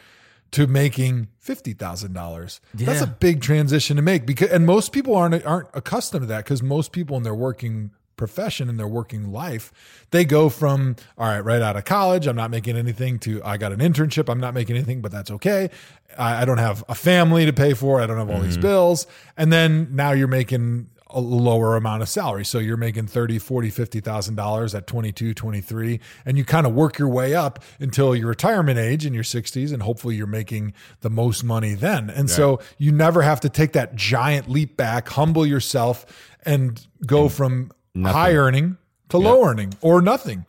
to 0.53 0.67
making 0.67 1.29
fifty 1.39 1.73
thousand 1.73 2.13
dollars. 2.13 2.61
That's 2.75 3.03
a 3.03 3.07
big 3.07 3.41
transition 3.41 3.97
to 3.97 4.03
make 4.03 4.27
because 4.27 4.51
and 4.51 4.67
most 4.67 4.93
people 4.93 5.15
aren't 5.15 5.45
aren't 5.45 5.69
accustomed 5.75 6.23
to 6.23 6.27
that 6.27 6.45
because 6.45 6.63
most 6.63 6.93
people 6.93 7.17
in 7.17 7.23
their 7.23 7.35
working 7.35 7.91
profession 8.17 8.69
in 8.69 8.77
their 8.77 8.89
working 8.89 9.33
life 9.33 9.73
they 10.11 10.25
go 10.25 10.49
from 10.49 10.97
all 11.17 11.29
right 11.29 11.39
right 11.45 11.63
out 11.63 11.77
of 11.77 11.85
college 11.85 12.27
i'm 12.27 12.35
not 12.35 12.51
making 12.51 12.77
anything 12.77 13.17
to 13.17 13.41
i 13.45 13.57
got 13.57 13.73
an 13.73 13.79
internship 13.79 14.29
i'm 14.29 14.41
not 14.41 14.55
making 14.55 14.75
anything 14.75 15.01
but 15.01 15.13
that's 15.13 15.31
okay. 15.31 15.71
I, 16.19 16.43
I 16.43 16.45
don't 16.45 16.59
have 16.59 16.85
a 16.89 16.97
family 16.97 17.47
to 17.47 17.53
pay 17.53 17.75
for 17.75 18.01
i 18.01 18.07
don't 18.07 18.19
have 18.19 18.29
all 18.29 18.41
these 18.41 18.55
mm-hmm. 18.55 18.63
bills. 18.63 19.07
And 19.37 19.53
then 19.53 19.95
now 19.95 20.11
you're 20.11 20.27
making 20.27 20.91
a 21.11 21.21
lower 21.21 21.77
amount 21.77 22.03
of 22.03 22.09
salary. 22.09 22.45
So 22.45 22.59
you're 22.59 22.77
making 22.77 23.07
30, 23.07 23.39
40, 23.39 23.71
50,000 23.71 24.35
dollars 24.35 24.75
at 24.75 24.87
22, 24.87 25.35
23 25.35 26.01
and 26.27 26.37
you 26.37 26.45
kind 26.45 26.67
of 26.67 26.75
work 26.75 26.99
your 26.99 27.09
way 27.09 27.35
up 27.35 27.63
until 27.81 28.15
your 28.15 28.29
retirement 28.29 28.79
age 28.79 29.07
in 29.07 29.15
your 29.15 29.25
60s 29.25 29.73
and 29.73 29.83
hopefully 29.83 30.17
you're 30.17 30.27
making 30.27 30.75
the 31.01 31.11
most 31.11 31.43
money 31.45 31.75
then. 31.75 32.11
And 32.11 32.29
so 32.31 32.61
you 32.77 32.93
never 32.93 33.23
have 33.23 33.41
to 33.41 33.49
take 33.49 33.73
that 33.73 33.95
giant 33.95 34.49
leap 34.49 34.77
back, 34.77 35.09
humble 35.09 35.47
yourself 35.47 36.07
and 36.45 36.87
go 37.07 37.29
from 37.29 37.73
nothing. 37.95 38.15
high 38.17 38.35
earning 38.35 38.77
to 39.09 39.19
low 39.19 39.45
earning 39.45 39.75
or 39.81 40.03
nothing. 40.03 40.47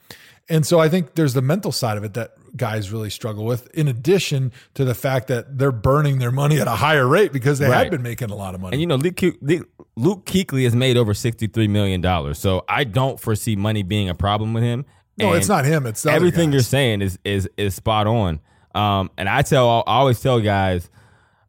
And 0.50 0.66
so 0.66 0.80
I 0.80 0.89
think 0.89 1.16
there's 1.16 1.34
the 1.34 1.42
mental 1.42 1.72
side 1.72 1.98
of 1.98 2.04
it 2.04 2.16
that 2.16 2.34
guys 2.56 2.91
really 2.91 3.10
struggle 3.10 3.46
with, 3.46 3.68
in 3.75 3.88
addition 3.88 4.51
to 4.74 4.86
the 4.86 4.96
fact 4.96 5.27
that 5.27 5.58
they're 5.58 5.72
burning 5.72 6.20
their 6.20 6.32
money 6.32 6.60
at 6.60 6.68
a 6.68 6.72
higher 6.75 7.08
rate 7.08 7.32
because 7.34 7.60
they 7.60 7.68
Right. 7.68 7.77
had 7.84 7.91
been 7.91 8.01
making 8.01 8.29
a 8.32 8.36
lot 8.36 8.56
of 8.56 8.62
money. 8.62 8.74
And 8.75 8.82
you 8.82 8.88
know, 8.88 8.96
Luke, 8.96 9.15
Ke- 9.18 9.38
Luke 9.41 9.68
Luke 9.96 10.25
Kuechly 10.25 10.63
has 10.63 10.75
made 10.75 10.96
over 10.98 11.13
sixty-three 11.13 11.68
million 11.68 12.01
dollars, 12.01 12.39
so 12.39 12.63
I 12.70 12.84
don't 12.84 13.20
foresee 13.20 13.56
money 13.56 13.84
being 13.84 14.10
a 14.10 14.15
problem 14.15 14.53
with 14.53 14.63
him. 14.63 14.86
no, 15.18 15.29
And 15.29 15.38
it's 15.38 15.50
not 15.50 15.65
him. 15.65 15.86
It's 15.86 16.06
everything 16.06 16.51
you're 16.51 16.62
saying 16.62 17.01
is 17.01 17.20
is 17.25 17.50
is 17.58 17.75
spot 17.75 18.08
on. 18.08 18.39
Um, 18.75 19.10
and 19.18 19.27
I 19.27 19.41
tell, 19.41 19.68
I 19.68 19.84
always 19.88 20.20
tell 20.22 20.39
guys, 20.39 20.89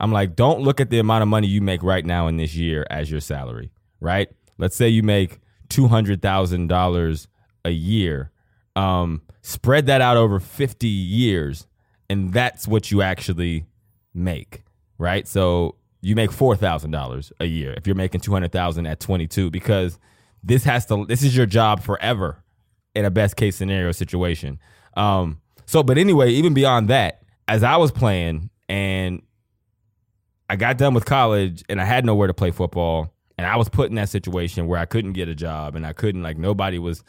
I'm 0.01 0.11
like, 0.11 0.35
don't 0.35 0.61
look 0.63 0.81
at 0.81 0.89
the 0.91 0.99
amount 0.99 1.23
of 1.23 1.29
money 1.29 1.47
you 1.47 1.61
make 1.61 1.83
right 1.83 2.05
now 2.05 2.27
in 2.29 2.39
this 2.39 2.55
year 2.55 2.87
as 2.91 3.11
your 3.11 3.21
salary. 3.21 3.71
Right? 4.01 4.29
Let's 4.59 4.75
say 4.75 4.89
you 4.89 5.03
make 5.03 5.39
two 5.69 5.87
hundred 5.89 6.23
thousand 6.23 6.67
dollars 6.69 7.29
a 7.65 7.71
year. 7.71 8.33
Um, 8.75 9.23
spread 9.43 9.87
that 9.87 10.01
out 10.01 10.17
over 10.17 10.41
fifty 10.41 10.89
years, 10.89 11.67
and 12.09 12.33
that's 12.33 12.67
what 12.69 12.91
you 12.91 13.03
actually 13.03 13.67
make. 14.15 14.63
Right? 14.99 15.27
So 15.27 15.77
you 16.03 16.15
make 16.15 16.33
four 16.33 16.57
thousand 16.57 16.91
dollars 16.91 17.33
a 17.41 17.47
year 17.47 17.75
if 17.77 17.87
you're 17.87 17.97
making 17.97 18.21
two 18.21 18.33
hundred 18.33 18.53
thousand 18.53 18.87
at 18.87 19.01
twenty 19.01 19.27
two 19.27 19.51
because 19.51 19.99
this 20.43 20.65
has 20.65 20.87
to 20.87 21.05
this 21.07 21.23
is 21.23 21.37
your 21.37 21.47
job 21.47 21.83
forever 21.83 22.43
in 22.95 23.05
a 23.05 23.11
best 23.11 23.37
case 23.37 23.57
scenario 23.57 23.93
situation. 23.93 24.59
Um, 24.97 25.41
so, 25.67 25.83
but 25.83 25.99
anyway, 25.99 26.31
even 26.31 26.55
beyond 26.55 26.89
that, 26.89 27.23
as 27.47 27.63
I 27.63 27.77
was 27.77 27.93
playing 27.93 28.51
and 28.69 29.23
I 30.49 30.57
got 30.57 30.79
done 30.79 30.95
with 30.95 31.05
college 31.05 31.63
and 31.69 31.81
I 31.81 31.85
had 31.85 32.05
nowhere 32.05 32.27
to 32.27 32.35
play 32.35 32.51
football, 32.51 33.15
and 33.39 33.47
I 33.47 33.57
was 33.57 33.69
put 33.69 33.89
in 33.89 33.97
that 33.97 34.09
situation 34.09 34.67
where 34.67 34.79
I 34.79 34.85
couldn't 34.85 35.13
get 35.13 35.29
a 35.29 35.35
job 35.35 35.77
and 35.77 35.87
I 35.87 35.93
couldn't 35.93 36.23
like 36.23 36.37
nobody 36.37 36.79
was, 36.79 37.05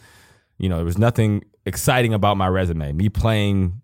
you 0.57 0.69
know, 0.69 0.77
there 0.77 0.85
was 0.85 0.97
nothing 0.97 1.43
exciting 1.65 2.13
about 2.13 2.38
my 2.38 2.48
resume. 2.48 2.91
Me 2.94 3.10
playing 3.10 3.82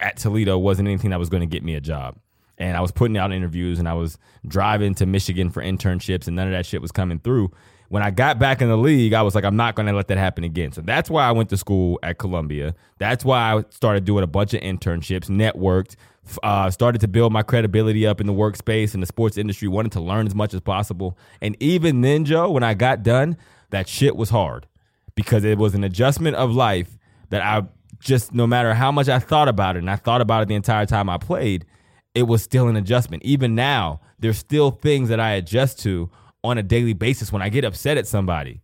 at 0.00 0.16
Toledo 0.16 0.58
wasn't 0.58 0.88
anything 0.88 1.10
that 1.10 1.18
was 1.18 1.28
going 1.28 1.40
to 1.40 1.46
get 1.46 1.62
me 1.62 1.74
a 1.74 1.80
job. 1.80 2.16
And 2.58 2.76
I 2.76 2.80
was 2.80 2.92
putting 2.92 3.16
out 3.16 3.32
interviews 3.32 3.78
and 3.78 3.88
I 3.88 3.94
was 3.94 4.18
driving 4.46 4.94
to 4.96 5.06
Michigan 5.06 5.50
for 5.50 5.62
internships 5.62 6.26
and 6.26 6.36
none 6.36 6.46
of 6.46 6.52
that 6.52 6.66
shit 6.66 6.80
was 6.80 6.92
coming 6.92 7.18
through. 7.18 7.50
When 7.88 8.02
I 8.02 8.10
got 8.10 8.38
back 8.38 8.62
in 8.62 8.68
the 8.68 8.76
league, 8.76 9.12
I 9.12 9.22
was 9.22 9.34
like, 9.34 9.44
I'm 9.44 9.56
not 9.56 9.74
going 9.74 9.86
to 9.86 9.92
let 9.92 10.08
that 10.08 10.18
happen 10.18 10.44
again. 10.44 10.72
So 10.72 10.80
that's 10.80 11.10
why 11.10 11.26
I 11.26 11.32
went 11.32 11.50
to 11.50 11.56
school 11.56 11.98
at 12.02 12.18
Columbia. 12.18 12.74
That's 12.98 13.24
why 13.24 13.54
I 13.54 13.64
started 13.70 14.04
doing 14.04 14.24
a 14.24 14.26
bunch 14.26 14.54
of 14.54 14.60
internships, 14.62 15.28
networked, 15.28 15.96
uh, 16.42 16.70
started 16.70 17.00
to 17.02 17.08
build 17.08 17.32
my 17.32 17.42
credibility 17.42 18.06
up 18.06 18.20
in 18.20 18.26
the 18.26 18.32
workspace 18.32 18.94
and 18.94 19.02
the 19.02 19.06
sports 19.06 19.36
industry, 19.36 19.68
wanted 19.68 19.92
to 19.92 20.00
learn 20.00 20.26
as 20.26 20.34
much 20.34 20.54
as 20.54 20.60
possible. 20.60 21.18
And 21.40 21.56
even 21.60 22.00
then, 22.00 22.24
Joe, 22.24 22.50
when 22.50 22.62
I 22.62 22.74
got 22.74 23.02
done, 23.02 23.36
that 23.70 23.88
shit 23.88 24.16
was 24.16 24.30
hard 24.30 24.66
because 25.14 25.44
it 25.44 25.58
was 25.58 25.74
an 25.74 25.84
adjustment 25.84 26.36
of 26.36 26.50
life 26.52 26.98
that 27.34 27.42
I 27.42 27.66
just, 27.98 28.32
no 28.32 28.46
matter 28.46 28.74
how 28.74 28.92
much 28.92 29.08
I 29.08 29.18
thought 29.18 29.48
about 29.48 29.74
it, 29.74 29.80
and 29.80 29.90
I 29.90 29.96
thought 29.96 30.20
about 30.20 30.42
it 30.42 30.48
the 30.48 30.54
entire 30.54 30.86
time 30.86 31.10
I 31.10 31.18
played, 31.18 31.66
it 32.14 32.22
was 32.22 32.44
still 32.44 32.68
an 32.68 32.76
adjustment. 32.76 33.24
Even 33.24 33.56
now, 33.56 34.00
there's 34.20 34.38
still 34.38 34.70
things 34.70 35.08
that 35.08 35.18
I 35.18 35.32
adjust 35.32 35.80
to 35.80 36.10
on 36.44 36.56
a 36.56 36.62
daily 36.62 36.92
basis 36.92 37.32
when 37.32 37.42
I 37.42 37.48
get 37.48 37.64
upset 37.64 37.98
at 37.98 38.06
somebody. 38.06 38.60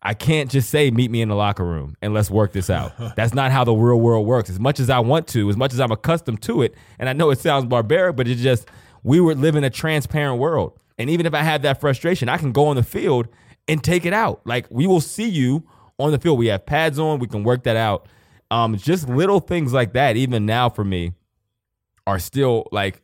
I 0.00 0.14
can't 0.14 0.48
just 0.48 0.70
say, 0.70 0.92
meet 0.92 1.10
me 1.10 1.22
in 1.22 1.28
the 1.28 1.34
locker 1.34 1.64
room 1.64 1.96
and 2.00 2.14
let's 2.14 2.30
work 2.30 2.52
this 2.52 2.70
out. 2.70 2.92
That's 3.16 3.34
not 3.34 3.50
how 3.50 3.64
the 3.64 3.74
real 3.74 3.98
world 3.98 4.28
works. 4.28 4.48
As 4.48 4.60
much 4.60 4.78
as 4.78 4.90
I 4.90 5.00
want 5.00 5.26
to, 5.28 5.50
as 5.50 5.56
much 5.56 5.72
as 5.72 5.80
I'm 5.80 5.90
accustomed 5.90 6.40
to 6.42 6.62
it, 6.62 6.76
and 7.00 7.08
I 7.08 7.14
know 7.14 7.30
it 7.30 7.40
sounds 7.40 7.64
barbaric, 7.64 8.14
but 8.14 8.28
it's 8.28 8.40
just, 8.40 8.68
we 9.02 9.18
were 9.18 9.34
living 9.34 9.64
a 9.64 9.70
transparent 9.70 10.38
world. 10.38 10.78
And 10.98 11.10
even 11.10 11.26
if 11.26 11.34
I 11.34 11.42
have 11.42 11.62
that 11.62 11.80
frustration, 11.80 12.28
I 12.28 12.36
can 12.36 12.52
go 12.52 12.66
on 12.68 12.76
the 12.76 12.84
field 12.84 13.26
and 13.66 13.82
take 13.82 14.06
it 14.06 14.12
out. 14.12 14.42
Like, 14.44 14.68
we 14.70 14.86
will 14.86 15.00
see 15.00 15.28
you 15.28 15.66
on 15.98 16.10
the 16.10 16.18
field. 16.18 16.38
We 16.38 16.46
have 16.48 16.66
pads 16.66 16.98
on, 16.98 17.18
we 17.18 17.26
can 17.26 17.44
work 17.44 17.64
that 17.64 17.76
out. 17.76 18.08
Um, 18.50 18.76
just 18.76 19.08
little 19.08 19.40
things 19.40 19.72
like 19.72 19.94
that, 19.94 20.16
even 20.16 20.46
now 20.46 20.68
for 20.68 20.84
me, 20.84 21.12
are 22.06 22.18
still 22.18 22.68
like 22.72 23.02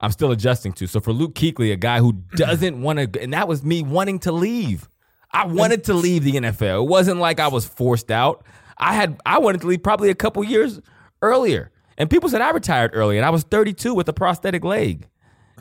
I'm 0.00 0.10
still 0.10 0.32
adjusting 0.32 0.72
to. 0.74 0.86
So 0.86 1.00
for 1.00 1.12
Luke 1.12 1.34
Kuechly, 1.34 1.72
a 1.72 1.76
guy 1.76 2.00
who 2.00 2.12
doesn't 2.36 2.80
want 2.80 2.98
to, 2.98 3.22
and 3.22 3.32
that 3.32 3.48
was 3.48 3.64
me 3.64 3.82
wanting 3.82 4.18
to 4.20 4.32
leave. 4.32 4.88
I 5.30 5.46
wanted 5.46 5.84
to 5.84 5.94
leave 5.94 6.22
the 6.22 6.32
NFL. 6.32 6.84
It 6.84 6.88
wasn't 6.88 7.18
like 7.18 7.40
I 7.40 7.48
was 7.48 7.66
forced 7.66 8.10
out. 8.10 8.44
I 8.78 8.94
had 8.94 9.20
I 9.24 9.38
wanted 9.38 9.62
to 9.62 9.66
leave 9.66 9.82
probably 9.82 10.10
a 10.10 10.14
couple 10.14 10.44
years 10.44 10.80
earlier, 11.22 11.72
and 11.96 12.10
people 12.10 12.28
said 12.28 12.40
I 12.40 12.50
retired 12.50 12.90
early, 12.94 13.16
and 13.16 13.26
I 13.26 13.30
was 13.30 13.42
32 13.44 13.94
with 13.94 14.08
a 14.08 14.12
prosthetic 14.12 14.62
leg, 14.62 15.08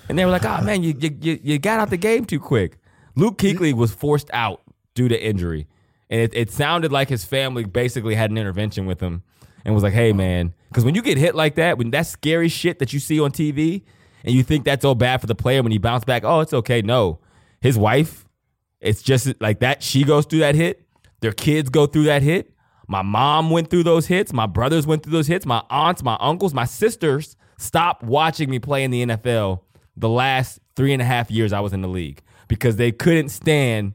and 0.10 0.18
they 0.18 0.26
were 0.26 0.32
like, 0.32 0.46
"Oh 0.46 0.62
man, 0.62 0.84
you 0.84 0.94
you 1.00 1.40
you, 1.42 1.60
got 1.60 1.80
out 1.80 1.90
the 1.90 1.98
game 1.98 2.26
too 2.26 2.40
quick." 2.40 2.78
Luke 3.16 3.38
Kuechly 3.38 3.74
was 3.74 3.94
forced 3.94 4.30
out 4.34 4.62
due 4.94 5.08
to 5.08 5.24
injury, 5.24 5.68
and 6.14 6.22
it, 6.22 6.32
it 6.36 6.52
sounded 6.52 6.92
like 6.92 7.10
his 7.10 7.26
family 7.26 7.64
basically 7.64 8.14
had 8.14 8.30
an 8.30 8.38
intervention 8.38 8.86
with 8.86 9.00
him 9.00 9.24
and 9.66 9.74
was 9.74 9.82
like, 9.82 9.94
"Hey 9.94 10.14
man," 10.14 10.54
because 10.70 10.86
when 10.86 10.94
you 10.94 11.02
get 11.02 11.18
hit 11.18 11.34
like 11.34 11.56
that, 11.56 11.80
when 11.80 11.90
that 11.90 12.06
scary 12.06 12.50
shit 12.50 12.78
that 12.78 12.94
you 12.94 13.00
see 13.00 13.20
on 13.20 13.32
TV, 13.32 13.82
and 14.24 14.36
you 14.36 14.44
think 14.44 14.64
that's 14.64 14.86
all 14.86 14.94
bad 14.94 15.22
for 15.22 15.28
the 15.28 15.34
player 15.34 15.64
when 15.64 15.72
he 15.72 15.80
bounce 15.80 16.04
back, 16.04 16.24
oh, 16.24 16.42
it's 16.42 16.54
okay. 16.54 16.84
No, 16.84 17.18
his 17.62 17.80
wife, 17.80 18.26
it's 18.80 19.02
just 19.02 19.42
like 19.42 19.62
that. 19.62 19.82
She 19.82 20.04
goes 20.04 20.28
through 20.28 20.40
that 20.40 20.54
hit. 20.54 20.86
Their 21.22 21.32
kids 21.32 21.72
go 21.72 21.88
through 21.88 22.04
that 22.04 22.22
hit. 22.22 22.54
My 22.88 23.02
mom 23.02 23.50
went 23.50 23.72
through 23.72 23.84
those 23.84 24.06
hits. 24.06 24.32
My 24.32 24.46
brothers 24.46 24.86
went 24.86 25.02
through 25.02 25.14
those 25.14 25.26
hits. 25.26 25.48
My 25.48 25.64
aunts, 25.72 26.04
my 26.04 26.18
uncles, 26.20 26.54
my 26.54 26.66
sisters 26.66 27.36
stopped 27.58 28.04
watching 28.04 28.52
me 28.52 28.60
play 28.60 28.84
in 28.84 28.92
the 28.92 29.04
NFL 29.08 29.62
the 29.98 30.10
last 30.10 30.60
three 30.76 30.94
and 30.94 31.02
a 31.02 31.06
half 31.06 31.32
years 31.32 31.54
I 31.54 31.60
was 31.60 31.74
in 31.74 31.82
the 31.82 31.88
league 31.88 32.22
because 32.48 32.76
they 32.76 32.92
couldn't 32.92 33.30
stand 33.30 33.94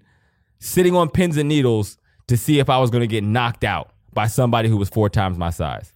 sitting 0.58 0.96
on 0.96 1.10
pins 1.10 1.36
and 1.36 1.48
needles 1.48 1.96
to 2.28 2.36
see 2.36 2.58
if 2.60 2.70
I 2.70 2.78
was 2.78 2.90
going 2.90 3.02
to 3.02 3.06
get 3.08 3.24
knocked 3.24 3.64
out 3.64 3.90
by 4.14 4.26
somebody 4.26 4.68
who 4.68 4.76
was 4.76 4.88
four 4.88 5.10
times 5.10 5.36
my 5.36 5.50
size. 5.50 5.92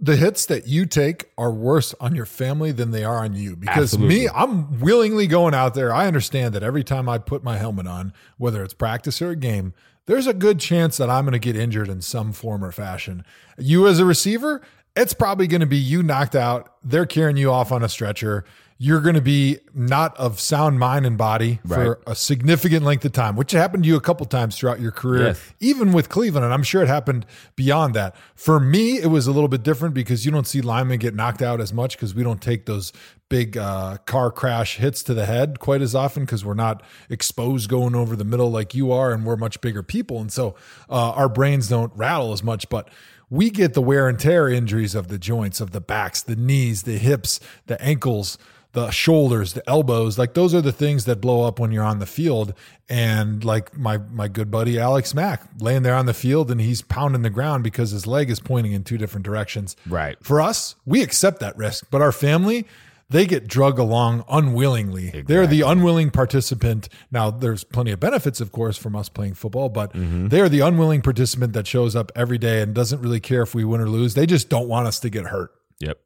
the 0.00 0.16
hits 0.16 0.46
that 0.46 0.66
you 0.66 0.86
take 0.86 1.30
are 1.36 1.50
worse 1.52 1.94
on 2.00 2.14
your 2.14 2.24
family 2.24 2.72
than 2.72 2.90
they 2.90 3.04
are 3.04 3.18
on 3.18 3.34
you 3.34 3.54
because 3.54 3.92
Absolutely. 3.94 4.20
me 4.20 4.28
i'm 4.34 4.80
willingly 4.80 5.26
going 5.26 5.52
out 5.52 5.74
there 5.74 5.92
i 5.92 6.06
understand 6.06 6.54
that 6.54 6.62
every 6.62 6.82
time 6.82 7.06
i 7.06 7.18
put 7.18 7.44
my 7.44 7.58
helmet 7.58 7.86
on 7.86 8.12
whether 8.38 8.64
it's 8.64 8.72
practice 8.72 9.20
or 9.20 9.28
a 9.30 9.36
game 9.36 9.74
there's 10.06 10.26
a 10.26 10.32
good 10.32 10.58
chance 10.58 10.96
that 10.96 11.10
i'm 11.10 11.24
going 11.26 11.32
to 11.32 11.38
get 11.38 11.54
injured 11.54 11.88
in 11.90 12.00
some 12.00 12.32
form 12.32 12.64
or 12.64 12.72
fashion 12.72 13.22
you 13.58 13.86
as 13.86 13.98
a 13.98 14.04
receiver 14.06 14.62
it's 14.96 15.12
probably 15.12 15.46
going 15.46 15.60
to 15.60 15.66
be 15.66 15.76
you 15.76 16.02
knocked 16.02 16.34
out 16.34 16.74
they're 16.82 17.04
carrying 17.06 17.36
you 17.36 17.50
off 17.52 17.70
on 17.70 17.84
a 17.84 17.88
stretcher 17.88 18.42
you're 18.82 19.02
going 19.02 19.14
to 19.14 19.20
be 19.20 19.58
not 19.74 20.16
of 20.16 20.40
sound 20.40 20.78
mind 20.78 21.04
and 21.04 21.18
body 21.18 21.60
Right. 21.66 21.76
for 21.84 22.00
a 22.06 22.14
significant 22.14 22.82
length 22.82 23.04
of 23.04 23.12
time 23.12 23.36
which 23.36 23.52
happened 23.52 23.82
to 23.82 23.88
you 23.88 23.94
a 23.96 24.00
couple 24.00 24.24
times 24.24 24.56
throughout 24.56 24.80
your 24.80 24.90
career 24.90 25.26
Yes. 25.26 25.40
even 25.60 25.92
with 25.92 26.08
Cleveland, 26.08 26.44
and 26.46 26.54
I'm 26.54 26.62
sure 26.62 26.82
it 26.82 26.88
happened 26.88 27.26
beyond 27.56 27.92
that. 27.94 28.16
For 28.34 28.58
me, 28.58 28.96
it 28.98 29.08
was 29.08 29.26
a 29.26 29.32
little 29.32 29.48
bit 29.48 29.62
different 29.62 29.94
because 29.94 30.24
you 30.24 30.32
don't 30.32 30.46
see 30.46 30.62
linemen 30.62 30.98
get 30.98 31.14
knocked 31.14 31.42
out 31.42 31.60
as 31.60 31.74
much 31.74 31.96
because 31.96 32.14
we 32.14 32.22
don't 32.22 32.40
take 32.40 32.64
those 32.64 32.90
big 33.28 33.58
uh, 33.58 33.98
car 34.06 34.30
crash 34.30 34.78
hits 34.78 35.02
to 35.04 35.12
the 35.14 35.26
head 35.26 35.60
quite 35.60 35.82
as 35.82 35.94
often 35.94 36.24
because 36.24 36.42
we're 36.42 36.54
not 36.54 36.82
exposed 37.10 37.68
going 37.68 37.94
over 37.94 38.16
the 38.16 38.24
middle 38.24 38.50
like 38.50 38.74
you 38.74 38.90
are, 38.92 39.12
and 39.12 39.26
we're 39.26 39.36
much 39.36 39.60
bigger 39.60 39.82
people, 39.82 40.20
and 40.22 40.32
so 40.32 40.54
uh, 40.88 41.10
our 41.10 41.28
brains 41.28 41.68
don't 41.68 41.92
rattle 41.94 42.32
as 42.32 42.42
much. 42.42 42.68
But 42.70 42.88
we 43.28 43.50
get 43.50 43.74
the 43.74 43.82
wear 43.82 44.08
and 44.08 44.18
tear 44.18 44.48
injuries 44.48 44.94
of 44.94 45.08
the 45.08 45.18
joints, 45.18 45.60
of 45.60 45.70
the 45.72 45.80
backs, 45.82 46.22
the 46.22 46.34
knees, 46.34 46.82
the 46.84 46.96
hips, 46.98 47.38
the 47.66 47.80
ankles 47.82 48.38
the 48.72 48.90
shoulders, 48.90 49.54
the 49.54 49.68
elbows, 49.68 50.18
like 50.18 50.34
those 50.34 50.54
are 50.54 50.60
the 50.60 50.72
things 50.72 51.04
that 51.06 51.20
blow 51.20 51.42
up 51.42 51.58
when 51.58 51.72
you're 51.72 51.84
on 51.84 51.98
the 51.98 52.06
field. 52.06 52.54
And 52.88 53.44
like 53.44 53.76
my 53.76 53.98
my 53.98 54.28
good 54.28 54.50
buddy 54.50 54.78
Alex 54.78 55.14
Mack 55.14 55.42
laying 55.58 55.82
there 55.82 55.94
on 55.94 56.06
the 56.06 56.14
field 56.14 56.50
and 56.50 56.60
he's 56.60 56.82
pounding 56.82 57.22
the 57.22 57.30
ground 57.30 57.64
because 57.64 57.90
his 57.90 58.06
leg 58.06 58.30
is 58.30 58.40
pointing 58.40 58.72
in 58.72 58.84
two 58.84 58.98
different 58.98 59.24
directions. 59.24 59.76
Right. 59.86 60.16
For 60.22 60.40
us, 60.40 60.76
we 60.84 61.02
accept 61.02 61.40
that 61.40 61.56
risk, 61.56 61.86
but 61.90 62.00
our 62.00 62.12
family, 62.12 62.66
they 63.08 63.26
get 63.26 63.48
drug 63.48 63.78
along 63.78 64.24
unwillingly. 64.28 65.24
They're 65.26 65.46
the 65.46 65.62
unwilling 65.62 66.10
participant. 66.10 66.88
Now, 67.10 67.30
there's 67.30 67.64
plenty 67.64 67.90
of 67.90 67.98
benefits, 67.98 68.40
of 68.40 68.52
course, 68.52 68.76
from 68.76 68.94
us 68.94 69.08
playing 69.08 69.34
football, 69.34 69.68
but 69.68 69.92
mm-hmm. 69.92 70.28
they're 70.28 70.48
the 70.48 70.60
unwilling 70.60 71.02
participant 71.02 71.52
that 71.54 71.66
shows 71.66 71.96
up 71.96 72.12
every 72.14 72.38
day 72.38 72.62
and 72.62 72.72
doesn't 72.72 73.02
really 73.02 73.18
care 73.18 73.42
if 73.42 73.52
we 73.52 73.64
win 73.64 73.80
or 73.80 73.88
lose. 73.88 74.14
They 74.14 74.26
just 74.26 74.48
don't 74.48 74.68
want 74.68 74.86
us 74.86 75.00
to 75.00 75.10
get 75.10 75.26
hurt. 75.26 75.50
Yep. 75.80 75.98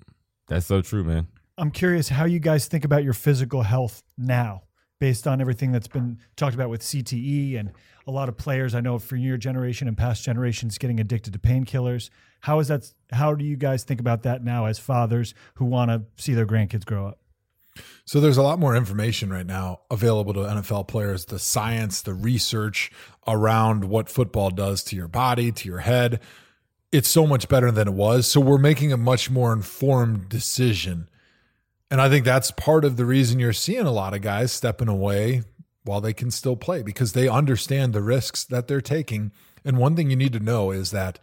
That's 0.48 0.66
so 0.66 0.80
true, 0.80 1.04
man. 1.04 1.26
I'm 1.56 1.70
curious 1.70 2.08
how 2.08 2.24
you 2.24 2.40
guys 2.40 2.66
think 2.66 2.84
about 2.84 3.04
your 3.04 3.12
physical 3.12 3.62
health 3.62 4.02
now, 4.18 4.62
based 4.98 5.26
on 5.26 5.40
everything 5.40 5.70
that's 5.70 5.86
been 5.86 6.18
talked 6.36 6.54
about 6.54 6.68
with 6.68 6.82
CTE 6.82 7.58
and 7.58 7.70
a 8.06 8.10
lot 8.10 8.28
of 8.28 8.36
players 8.36 8.74
I 8.74 8.80
know 8.80 8.98
from 8.98 9.18
your 9.18 9.36
generation 9.36 9.86
and 9.86 9.96
past 9.96 10.24
generations 10.24 10.78
getting 10.78 10.98
addicted 10.98 11.32
to 11.32 11.38
painkillers. 11.38 12.10
How 12.40 12.58
is 12.58 12.68
that? 12.68 12.92
How 13.12 13.34
do 13.34 13.44
you 13.44 13.56
guys 13.56 13.84
think 13.84 14.00
about 14.00 14.24
that 14.24 14.42
now 14.42 14.66
as 14.66 14.78
fathers 14.78 15.32
who 15.54 15.64
want 15.64 15.90
to 15.90 16.02
see 16.22 16.34
their 16.34 16.46
grandkids 16.46 16.84
grow 16.84 17.06
up? 17.06 17.20
So 18.04 18.20
there's 18.20 18.36
a 18.36 18.42
lot 18.42 18.58
more 18.58 18.76
information 18.76 19.30
right 19.30 19.46
now 19.46 19.80
available 19.90 20.34
to 20.34 20.40
NFL 20.40 20.88
players, 20.88 21.24
the 21.26 21.38
science, 21.38 22.02
the 22.02 22.14
research 22.14 22.90
around 23.26 23.84
what 23.84 24.08
football 24.08 24.50
does 24.50 24.84
to 24.84 24.96
your 24.96 25.08
body, 25.08 25.50
to 25.52 25.68
your 25.68 25.78
head. 25.78 26.20
It's 26.92 27.08
so 27.08 27.26
much 27.26 27.48
better 27.48 27.70
than 27.70 27.88
it 27.88 27.94
was. 27.94 28.26
So 28.26 28.40
we're 28.40 28.58
making 28.58 28.92
a 28.92 28.96
much 28.96 29.30
more 29.30 29.52
informed 29.52 30.28
decision. 30.28 31.08
And 31.90 32.00
I 32.00 32.08
think 32.08 32.24
that's 32.24 32.50
part 32.50 32.84
of 32.84 32.96
the 32.96 33.04
reason 33.04 33.38
you're 33.38 33.52
seeing 33.52 33.86
a 33.86 33.92
lot 33.92 34.14
of 34.14 34.22
guys 34.22 34.52
stepping 34.52 34.88
away 34.88 35.42
while 35.84 36.00
they 36.00 36.12
can 36.12 36.30
still 36.30 36.56
play 36.56 36.82
because 36.82 37.12
they 37.12 37.28
understand 37.28 37.92
the 37.92 38.02
risks 38.02 38.44
that 38.44 38.68
they're 38.68 38.80
taking. 38.80 39.32
And 39.64 39.78
one 39.78 39.94
thing 39.94 40.10
you 40.10 40.16
need 40.16 40.32
to 40.32 40.40
know 40.40 40.70
is 40.70 40.90
that 40.90 41.18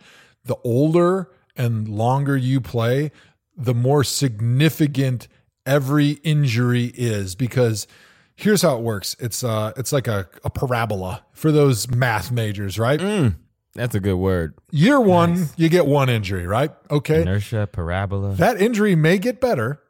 the 0.45 0.57
older 0.63 1.29
and 1.55 1.87
longer 1.87 2.37
you 2.37 2.61
play, 2.61 3.11
the 3.57 3.73
more 3.73 4.03
significant 4.03 5.27
every 5.65 6.11
injury 6.23 6.91
is 6.95 7.35
because 7.35 7.87
here's 8.35 8.61
how 8.61 8.77
it 8.77 8.81
works. 8.81 9.15
It's 9.19 9.43
uh 9.43 9.73
it's 9.77 9.91
like 9.91 10.07
a, 10.07 10.27
a 10.43 10.49
parabola 10.49 11.25
for 11.33 11.51
those 11.51 11.89
math 11.89 12.31
majors, 12.31 12.79
right? 12.79 12.99
Mm, 12.99 13.35
that's 13.73 13.95
a 13.95 13.99
good 13.99 14.15
word. 14.15 14.55
Year 14.71 14.99
one, 14.99 15.49
you 15.57 15.69
get 15.69 15.85
one 15.85 16.09
injury, 16.09 16.47
right? 16.47 16.71
Okay. 16.89 17.21
Inertia, 17.21 17.67
parabola. 17.71 18.33
That 18.35 18.61
injury 18.61 18.95
may 18.95 19.17
get 19.17 19.39
better. 19.39 19.81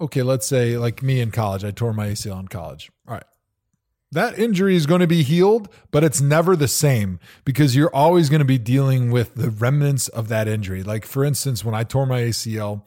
Okay, 0.00 0.22
let's 0.22 0.46
say 0.46 0.76
like 0.76 1.02
me 1.02 1.20
in 1.20 1.30
college, 1.30 1.64
I 1.64 1.70
tore 1.70 1.92
my 1.92 2.08
ACL 2.08 2.40
in 2.40 2.48
college. 2.48 2.90
All 3.06 3.14
right. 3.14 3.24
That 4.12 4.38
injury 4.38 4.76
is 4.76 4.86
going 4.86 5.00
to 5.00 5.08
be 5.08 5.24
healed, 5.24 5.68
but 5.90 6.04
it's 6.04 6.20
never 6.20 6.54
the 6.54 6.68
same 6.68 7.18
because 7.44 7.74
you're 7.74 7.94
always 7.94 8.28
going 8.28 8.40
to 8.40 8.44
be 8.44 8.58
dealing 8.58 9.10
with 9.10 9.34
the 9.34 9.50
remnants 9.50 10.06
of 10.06 10.28
that 10.28 10.46
injury. 10.46 10.84
Like 10.84 11.04
for 11.04 11.24
instance, 11.24 11.64
when 11.64 11.74
I 11.74 11.82
tore 11.82 12.06
my 12.06 12.20
ACL, 12.20 12.82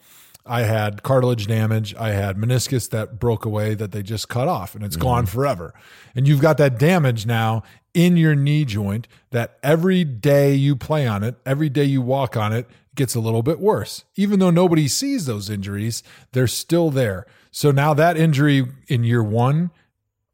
I 0.46 0.62
had 0.62 1.02
cartilage 1.02 1.46
damage. 1.46 1.94
I 1.96 2.12
had 2.12 2.38
meniscus 2.38 2.88
that 2.90 3.18
broke 3.20 3.44
away 3.44 3.74
that 3.74 3.92
they 3.92 4.02
just 4.02 4.30
cut 4.30 4.48
off 4.48 4.74
and 4.74 4.82
it's 4.82 4.96
mm-hmm. 4.96 5.04
gone 5.04 5.26
forever. 5.26 5.74
And 6.14 6.26
you've 6.26 6.40
got 6.40 6.56
that 6.56 6.78
damage 6.78 7.26
now 7.26 7.62
in 7.92 8.16
your 8.16 8.34
knee 8.34 8.64
joint 8.64 9.06
that 9.30 9.58
every 9.62 10.04
day 10.04 10.54
you 10.54 10.76
play 10.76 11.06
on 11.06 11.22
it, 11.22 11.36
every 11.44 11.68
day 11.68 11.84
you 11.84 12.00
walk 12.00 12.36
on 12.36 12.52
it, 12.52 12.66
gets 12.98 13.14
a 13.14 13.20
little 13.20 13.42
bit 13.42 13.60
worse. 13.60 14.04
Even 14.16 14.40
though 14.40 14.50
nobody 14.50 14.86
sees 14.86 15.24
those 15.24 15.48
injuries, 15.48 16.02
they're 16.32 16.46
still 16.46 16.90
there. 16.90 17.26
So 17.50 17.70
now 17.70 17.94
that 17.94 18.18
injury 18.18 18.66
in 18.88 19.04
year 19.04 19.22
one 19.22 19.70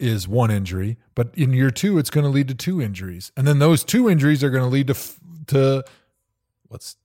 is 0.00 0.26
one 0.26 0.50
injury, 0.50 0.96
but 1.14 1.28
in 1.34 1.52
year 1.52 1.70
two, 1.70 1.98
it's 1.98 2.10
going 2.10 2.24
to 2.24 2.30
lead 2.30 2.48
to 2.48 2.54
two 2.54 2.82
injuries. 2.82 3.30
And 3.36 3.46
then 3.46 3.60
those 3.60 3.84
two 3.84 4.10
injuries 4.10 4.42
are 4.42 4.50
going 4.50 4.64
to 4.64 4.68
lead 4.68 4.88
to, 4.88 4.96
to 5.46 5.84
what's 6.66 6.96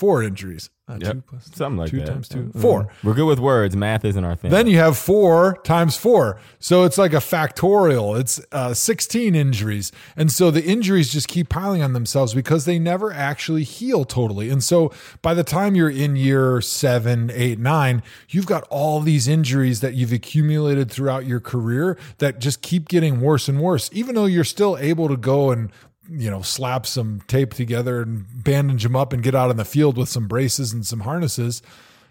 four 0.00 0.22
injuries. 0.22 0.70
Uh, 0.88 0.96
yep. 0.98 1.12
two 1.12 1.20
plus 1.20 1.50
Something 1.54 1.76
like 1.76 1.90
two 1.90 1.98
that. 1.98 2.06
times 2.06 2.28
2 2.30 2.38
mm-hmm. 2.38 2.60
Four. 2.60 2.88
We're 3.04 3.12
good 3.12 3.26
with 3.26 3.38
words. 3.38 3.76
Math 3.76 4.02
isn't 4.06 4.24
our 4.24 4.34
thing. 4.34 4.50
Then 4.50 4.66
you 4.66 4.78
have 4.78 4.96
four 4.96 5.58
times 5.62 5.94
four. 5.94 6.40
So 6.58 6.84
it's 6.84 6.96
like 6.96 7.12
a 7.12 7.18
factorial. 7.18 8.18
It's 8.18 8.40
uh, 8.50 8.72
16 8.72 9.34
injuries. 9.34 9.92
And 10.16 10.32
so 10.32 10.50
the 10.50 10.64
injuries 10.64 11.12
just 11.12 11.28
keep 11.28 11.50
piling 11.50 11.82
on 11.82 11.92
themselves 11.92 12.32
because 12.32 12.64
they 12.64 12.78
never 12.78 13.12
actually 13.12 13.62
heal 13.62 14.06
totally. 14.06 14.48
And 14.48 14.64
so 14.64 14.90
by 15.20 15.34
the 15.34 15.44
time 15.44 15.74
you're 15.74 15.90
in 15.90 16.16
year 16.16 16.62
seven, 16.62 17.30
eight, 17.34 17.58
nine, 17.58 18.02
you've 18.30 18.46
got 18.46 18.66
all 18.70 19.00
these 19.00 19.28
injuries 19.28 19.80
that 19.80 19.92
you've 19.92 20.12
accumulated 20.12 20.90
throughout 20.90 21.26
your 21.26 21.40
career 21.40 21.98
that 22.18 22.38
just 22.38 22.62
keep 22.62 22.88
getting 22.88 23.20
worse 23.20 23.48
and 23.48 23.60
worse, 23.60 23.90
even 23.92 24.14
though 24.14 24.24
you're 24.24 24.44
still 24.44 24.78
able 24.78 25.08
to 25.08 25.16
go 25.18 25.50
and 25.50 25.70
you 26.10 26.30
know, 26.30 26.42
slap 26.42 26.86
some 26.86 27.22
tape 27.28 27.54
together 27.54 28.02
and 28.02 28.26
bandage 28.42 28.82
them 28.82 28.96
up 28.96 29.12
and 29.12 29.22
get 29.22 29.34
out 29.34 29.50
on 29.50 29.56
the 29.56 29.64
field 29.64 29.96
with 29.96 30.08
some 30.08 30.26
braces 30.26 30.72
and 30.72 30.84
some 30.84 31.00
harnesses, 31.00 31.62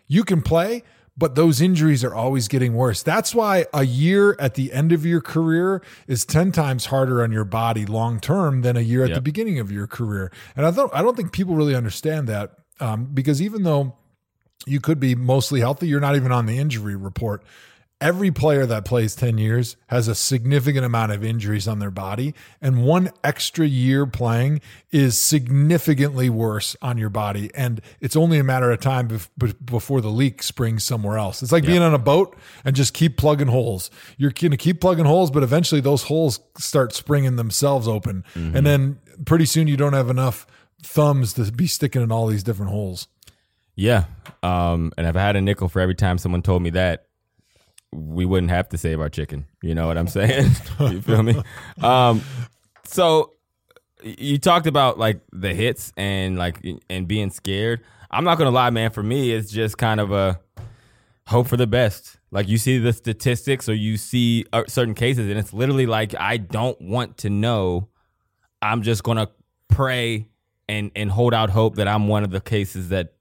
you 0.08 0.24
can 0.24 0.42
play, 0.42 0.84
but 1.18 1.36
those 1.36 1.60
injuries 1.60 2.04
are 2.04 2.16
always 2.16 2.48
getting 2.48 2.74
worse. 2.74 3.04
That's 3.04 3.36
why 3.36 3.66
a 3.74 3.84
year 3.84 4.38
at 4.40 4.54
the 4.56 4.72
end 4.72 4.94
of 4.94 5.06
your 5.06 5.20
career 5.20 5.82
is 6.08 6.24
10 6.24 6.52
times 6.54 6.86
harder 6.88 7.22
on 7.22 7.32
your 7.32 7.44
body 7.44 7.86
long 7.86 8.20
term 8.20 8.62
than 8.62 8.78
a 8.78 8.82
year 8.82 9.04
at 9.04 9.10
yep. 9.10 9.16
the 9.16 9.22
beginning 9.22 9.60
of 9.60 9.72
your 9.72 9.86
career. 9.86 10.32
And 10.56 10.66
I 10.66 10.72
don't 10.72 10.94
I 10.94 11.02
don't 11.02 11.18
think 11.18 11.34
people 11.34 11.56
really 11.56 11.76
understand 11.76 12.28
that 12.28 12.52
um, 12.80 13.06
because 13.14 13.42
even 13.42 13.64
though 13.64 13.96
you 14.66 14.80
could 14.80 15.00
be 15.00 15.14
mostly 15.14 15.60
healthy, 15.60 15.88
you're 15.88 16.00
not 16.00 16.16
even 16.16 16.32
on 16.32 16.46
the 16.46 16.58
injury 16.58 16.96
report 16.96 17.44
every 18.02 18.32
player 18.32 18.66
that 18.66 18.86
plays 18.86 19.14
10 19.16 19.38
years 19.38 19.76
has 19.88 20.08
a 20.08 20.16
significant 20.16 20.86
amount 20.86 21.12
of 21.12 21.24
injuries 21.24 21.68
on 21.68 21.80
their 21.80 21.92
body 21.92 22.34
and 22.62 22.84
one 22.84 23.10
extra 23.24 23.66
year 23.66 24.06
playing 24.06 24.62
is 24.92 25.20
significantly 25.20 26.30
worse 26.30 26.78
on 26.82 26.98
your 26.98 27.10
body 27.10 27.52
and 27.54 27.82
it's 28.00 28.16
only 28.16 28.40
a 28.40 28.44
matter 28.44 28.72
of 28.72 28.80
time 28.80 29.10
bef- 29.10 29.56
before 29.66 30.00
the 30.00 30.10
leak 30.10 30.42
springs 30.42 30.84
somewhere 30.84 31.18
else. 31.18 31.44
It's 31.44 31.52
like 31.52 31.66
being 31.66 31.82
on 31.82 31.94
a 31.94 32.00
boat 32.00 32.38
and 32.64 32.76
just 32.76 32.94
keep 32.94 33.18
plugging 33.18 33.48
holes. 33.48 33.92
You're 34.18 34.32
going 34.32 34.52
to 34.52 34.58
keep 34.58 34.80
plugging 34.80 35.06
holes 35.06 35.30
but 35.30 35.44
eventually 35.44 35.82
those 35.82 36.04
holes 36.04 36.40
start 36.58 36.94
springing 36.94 37.36
themselves 37.36 37.88
open 37.88 38.24
mm-hmm. 38.34 38.56
and 38.56 38.66
then 38.66 39.00
pretty 39.26 39.46
soon 39.46 39.68
you 39.68 39.76
don't 39.76 39.94
have 39.94 40.10
enough 40.10 40.48
thumbs 40.82 41.34
to 41.34 41.52
be 41.52 41.68
sticking 41.68 42.02
in 42.02 42.12
all 42.12 42.28
these 42.28 42.44
different 42.44 42.72
holes. 42.72 43.08
Yeah 43.76 44.06
um, 44.44 44.94
and 44.98 45.06
if 45.08 45.16
i 45.16 45.22
had 45.22 45.36
a 45.36 45.42
nickel 45.42 45.70
for 45.70 45.80
every 45.80 45.96
time 45.96 46.18
someone 46.18 46.42
told 46.42 46.62
me 46.62 46.70
that 46.72 47.09
we 47.92 48.26
wouldn't 48.26 48.52
have 48.52 48.70
to 48.70 48.78
save 48.78 49.00
our 49.00 49.10
chicken. 49.10 49.46
You 49.62 49.76
know 49.76 49.88
what 49.88 49.98
I'm 49.98 50.08
saying? 50.08 50.52
you 50.80 51.02
feel 51.02 51.24
me? 51.24 51.42
Um, 51.82 52.22
so 52.84 53.34
you 54.04 54.38
talked 54.38 54.68
about 54.68 54.98
like 54.98 55.22
the 55.32 55.54
hits 55.54 55.92
and 55.98 56.38
like 56.38 56.66
and 56.90 57.08
being 57.08 57.30
scared. 57.30 57.82
I'm 58.12 58.24
not 58.24 58.38
gonna 58.38 58.52
lie, 58.52 58.70
man. 58.70 58.92
For 58.92 59.04
me, 59.04 59.32
it's 59.32 59.52
just 59.52 59.78
kind 59.78 60.00
of 60.00 60.12
a 60.12 60.40
hope 61.28 61.48
for 61.48 61.58
the 61.58 61.68
best. 61.68 62.18
Like 62.32 62.48
you 62.48 62.58
see 62.58 62.78
the 62.78 62.94
statistics 62.94 63.68
or 63.68 63.74
you 63.74 63.98
see 63.98 64.46
uh, 64.54 64.64
certain 64.68 64.94
cases, 64.94 65.30
and 65.30 65.40
it's 65.40 65.54
literally 65.54 65.86
like 65.86 66.16
I 66.16 66.38
don't 66.38 66.80
want 66.82 67.18
to 67.20 67.30
know. 67.30 67.90
I'm 68.62 68.82
just 68.82 69.04
gonna 69.04 69.30
pray 69.68 70.28
and 70.68 70.92
and 70.96 71.12
hold 71.12 71.34
out 71.34 71.50
hope 71.50 71.76
that 71.76 71.88
I'm 71.88 72.08
one 72.08 72.24
of 72.24 72.32
the 72.32 72.42
cases 72.42 72.90
that 72.90 73.14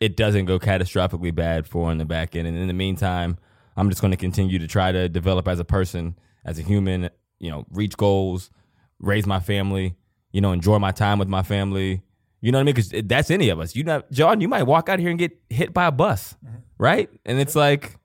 it 0.00 0.16
doesn't 0.16 0.46
go 0.46 0.58
catastrophically 0.58 1.34
bad 1.34 1.66
for 1.66 1.90
in 1.92 1.98
the 1.98 2.04
back 2.04 2.34
end. 2.34 2.48
And 2.48 2.56
in 2.56 2.66
the 2.66 2.74
meantime, 2.74 3.38
I'm 3.76 3.88
just 3.88 4.00
going 4.00 4.10
to 4.10 4.16
continue 4.16 4.58
to 4.58 4.66
try 4.66 4.92
to 4.92 5.08
develop 5.08 5.48
as 5.48 5.58
a 5.58 5.64
person, 5.64 6.18
as 6.44 6.58
a 6.58 6.62
human, 6.62 7.10
you 7.38 7.50
know, 7.50 7.66
reach 7.70 7.96
goals, 7.96 8.50
raise 8.98 9.26
my 9.26 9.40
family, 9.40 9.96
you 10.32 10.40
know, 10.40 10.52
enjoy 10.52 10.78
my 10.78 10.92
time 10.92 11.18
with 11.18 11.28
my 11.28 11.42
family. 11.42 12.02
You 12.40 12.52
know 12.52 12.58
what 12.58 12.62
I 12.62 12.64
mean? 12.64 12.74
Because 12.74 12.92
that's 13.06 13.30
any 13.30 13.48
of 13.50 13.60
us. 13.60 13.76
You 13.76 13.84
know, 13.84 14.02
John, 14.10 14.40
you 14.40 14.48
might 14.48 14.64
walk 14.64 14.88
out 14.88 14.98
here 14.98 15.10
and 15.10 15.18
get 15.18 15.38
hit 15.48 15.72
by 15.72 15.86
a 15.86 15.92
bus, 15.92 16.34
mm-hmm. 16.44 16.56
right? 16.78 17.08
And 17.24 17.40
it's 17.40 17.54
like, 17.54 17.96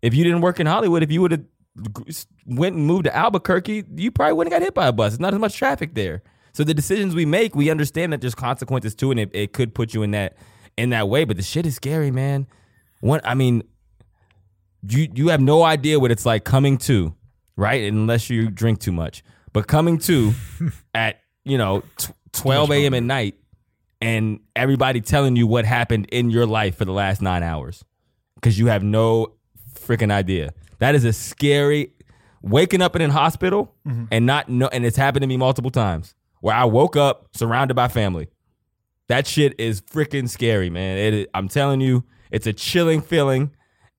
if 0.00 0.14
you 0.14 0.22
didn't 0.22 0.42
work 0.42 0.60
in 0.60 0.66
Hollywood, 0.66 1.02
if 1.02 1.10
you 1.10 1.20
would 1.22 1.32
have 1.32 1.44
went 2.46 2.76
and 2.76 2.86
moved 2.86 3.04
to 3.04 3.16
Albuquerque, 3.16 3.84
you 3.96 4.10
probably 4.10 4.34
wouldn't 4.34 4.52
have 4.52 4.60
got 4.60 4.64
hit 4.64 4.74
by 4.74 4.86
a 4.86 4.92
bus. 4.92 5.14
It's 5.14 5.20
not 5.20 5.34
as 5.34 5.40
much 5.40 5.56
traffic 5.56 5.94
there. 5.94 6.22
So 6.52 6.62
the 6.62 6.74
decisions 6.74 7.16
we 7.16 7.26
make, 7.26 7.56
we 7.56 7.68
understand 7.68 8.12
that 8.12 8.20
there's 8.20 8.34
consequences 8.34 8.94
to 8.96 9.10
it, 9.10 9.18
and 9.18 9.20
it, 9.20 9.30
it 9.32 9.52
could 9.52 9.74
put 9.74 9.92
you 9.92 10.02
in 10.02 10.12
that 10.12 10.36
in 10.76 10.90
that 10.90 11.08
way. 11.08 11.24
But 11.24 11.36
the 11.36 11.42
shit 11.42 11.66
is 11.66 11.74
scary, 11.74 12.12
man. 12.12 12.46
One, 13.00 13.20
I 13.24 13.34
mean, 13.34 13.64
you 14.88 15.08
you 15.14 15.28
have 15.28 15.40
no 15.40 15.62
idea 15.62 15.98
what 15.98 16.10
it's 16.10 16.26
like 16.26 16.44
coming 16.44 16.78
to, 16.78 17.14
right? 17.56 17.84
Unless 17.84 18.30
you 18.30 18.50
drink 18.50 18.80
too 18.80 18.92
much. 18.92 19.22
But 19.52 19.66
coming 19.66 19.98
to 19.98 20.32
at, 20.94 21.20
you 21.44 21.58
know, 21.58 21.82
t- 21.96 22.12
12 22.32 22.70
a.m. 22.72 22.94
at 22.94 23.02
night 23.02 23.36
and 24.00 24.40
everybody 24.56 25.00
telling 25.00 25.36
you 25.36 25.46
what 25.46 25.64
happened 25.64 26.08
in 26.10 26.30
your 26.30 26.46
life 26.46 26.76
for 26.76 26.84
the 26.84 26.92
last 26.92 27.22
9 27.22 27.42
hours 27.42 27.84
cuz 28.42 28.58
you 28.58 28.66
have 28.66 28.82
no 28.82 29.34
freaking 29.72 30.10
idea. 30.10 30.52
That 30.80 30.94
is 30.94 31.04
a 31.04 31.12
scary 31.12 31.92
waking 32.42 32.82
up 32.82 32.96
in 32.96 33.02
a 33.02 33.12
hospital 33.12 33.74
mm-hmm. 33.86 34.04
and 34.10 34.26
not 34.26 34.48
know 34.48 34.68
and 34.68 34.84
it's 34.84 34.96
happened 34.96 35.22
to 35.22 35.26
me 35.28 35.36
multiple 35.36 35.70
times 35.70 36.14
where 36.40 36.54
I 36.54 36.64
woke 36.64 36.96
up 36.96 37.28
surrounded 37.32 37.74
by 37.74 37.88
family. 37.88 38.28
That 39.08 39.26
shit 39.26 39.54
is 39.58 39.80
freaking 39.80 40.28
scary, 40.28 40.70
man. 40.70 40.98
It, 40.98 41.30
I'm 41.34 41.48
telling 41.48 41.80
you, 41.80 42.04
it's 42.30 42.46
a 42.46 42.52
chilling 42.52 43.00
feeling 43.00 43.52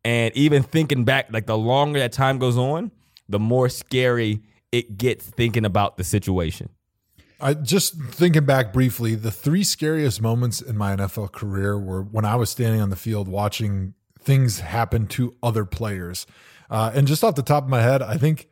and 0.05 0.37
even 0.37 0.61
thinking 0.61 1.03
back, 1.03 1.33
like 1.33 1.47
the 1.47 1.57
longer 1.57 1.99
that 1.99 2.13
time 2.13 2.37
goes 2.37 2.57
on, 2.57 2.91
the 3.27 3.39
more 3.39 3.67
scary 3.67 4.43
it 4.71 4.97
gets 4.97 5.25
thinking 5.25 5.65
about 5.65 5.97
the 5.97 6.03
situation. 6.03 6.69
I 7.41 7.55
just 7.55 7.95
thinking 7.95 8.45
back 8.45 8.71
briefly, 8.71 9.15
the 9.15 9.31
three 9.31 9.63
scariest 9.63 10.21
moments 10.21 10.61
in 10.61 10.77
my 10.77 10.95
NFL 10.95 11.31
career 11.31 11.77
were 11.77 12.03
when 12.03 12.23
I 12.23 12.35
was 12.35 12.51
standing 12.51 12.81
on 12.81 12.91
the 12.91 12.95
field 12.95 13.27
watching 13.27 13.95
things 14.21 14.59
happen 14.59 15.07
to 15.07 15.35
other 15.41 15.65
players. 15.65 16.27
Uh, 16.69 16.91
and 16.93 17.07
just 17.07 17.23
off 17.23 17.35
the 17.35 17.43
top 17.43 17.63
of 17.63 17.69
my 17.69 17.81
head, 17.81 18.01
I 18.01 18.17
think 18.17 18.47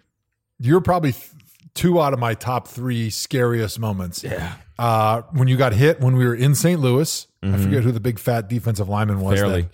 you're 0.59 0.81
probably 0.81 1.11
th- 1.11 1.31
two 1.75 2.01
out 2.01 2.13
of 2.13 2.19
my 2.19 2.33
top 2.33 2.67
three 2.67 3.09
scariest 3.11 3.79
moments. 3.79 4.23
Yeah. 4.23 4.55
Uh, 4.79 5.21
when 5.31 5.47
you 5.47 5.55
got 5.55 5.73
hit 5.73 6.01
when 6.01 6.15
we 6.15 6.25
were 6.25 6.35
in 6.35 6.55
St. 6.55 6.79
Louis, 6.79 7.27
mm-hmm. 7.43 7.55
I 7.55 7.57
forget 7.59 7.83
who 7.83 7.91
the 7.91 7.99
big 7.99 8.17
fat 8.17 8.49
defensive 8.49 8.89
lineman 8.89 9.21
was. 9.21 9.39
Fairley. 9.39 9.61
That 9.61 9.71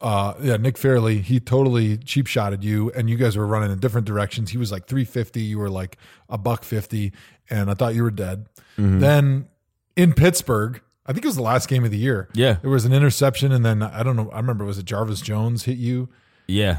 uh, 0.00 0.34
yeah, 0.40 0.56
Nick 0.56 0.78
Fairley, 0.78 1.18
he 1.18 1.40
totally 1.40 1.96
cheap 1.98 2.26
shotted 2.26 2.62
you, 2.64 2.90
and 2.92 3.08
you 3.10 3.16
guys 3.16 3.36
were 3.36 3.46
running 3.46 3.70
in 3.70 3.78
different 3.78 4.06
directions. 4.06 4.50
He 4.50 4.58
was 4.58 4.70
like 4.72 4.86
350, 4.86 5.40
you 5.42 5.58
were 5.58 5.70
like 5.70 5.96
a 6.28 6.38
buck 6.38 6.64
50, 6.64 7.12
and 7.50 7.70
I 7.70 7.74
thought 7.74 7.94
you 7.94 8.02
were 8.02 8.10
dead. 8.10 8.46
Mm-hmm. 8.78 8.98
Then 9.00 9.48
in 9.96 10.12
Pittsburgh, 10.12 10.80
I 11.06 11.12
think 11.12 11.24
it 11.24 11.28
was 11.28 11.36
the 11.36 11.42
last 11.42 11.68
game 11.68 11.84
of 11.84 11.90
the 11.90 11.96
year. 11.98 12.28
Yeah. 12.34 12.58
There 12.62 12.70
was 12.70 12.84
an 12.84 12.92
interception, 12.92 13.50
and 13.52 13.64
then 13.64 13.82
I 13.82 14.02
don't 14.02 14.14
know, 14.16 14.30
I 14.30 14.36
remember, 14.36 14.64
was 14.64 14.78
it 14.78 14.84
Jarvis 14.84 15.20
Jones 15.20 15.64
hit 15.64 15.78
you? 15.78 16.08
Yeah. 16.46 16.78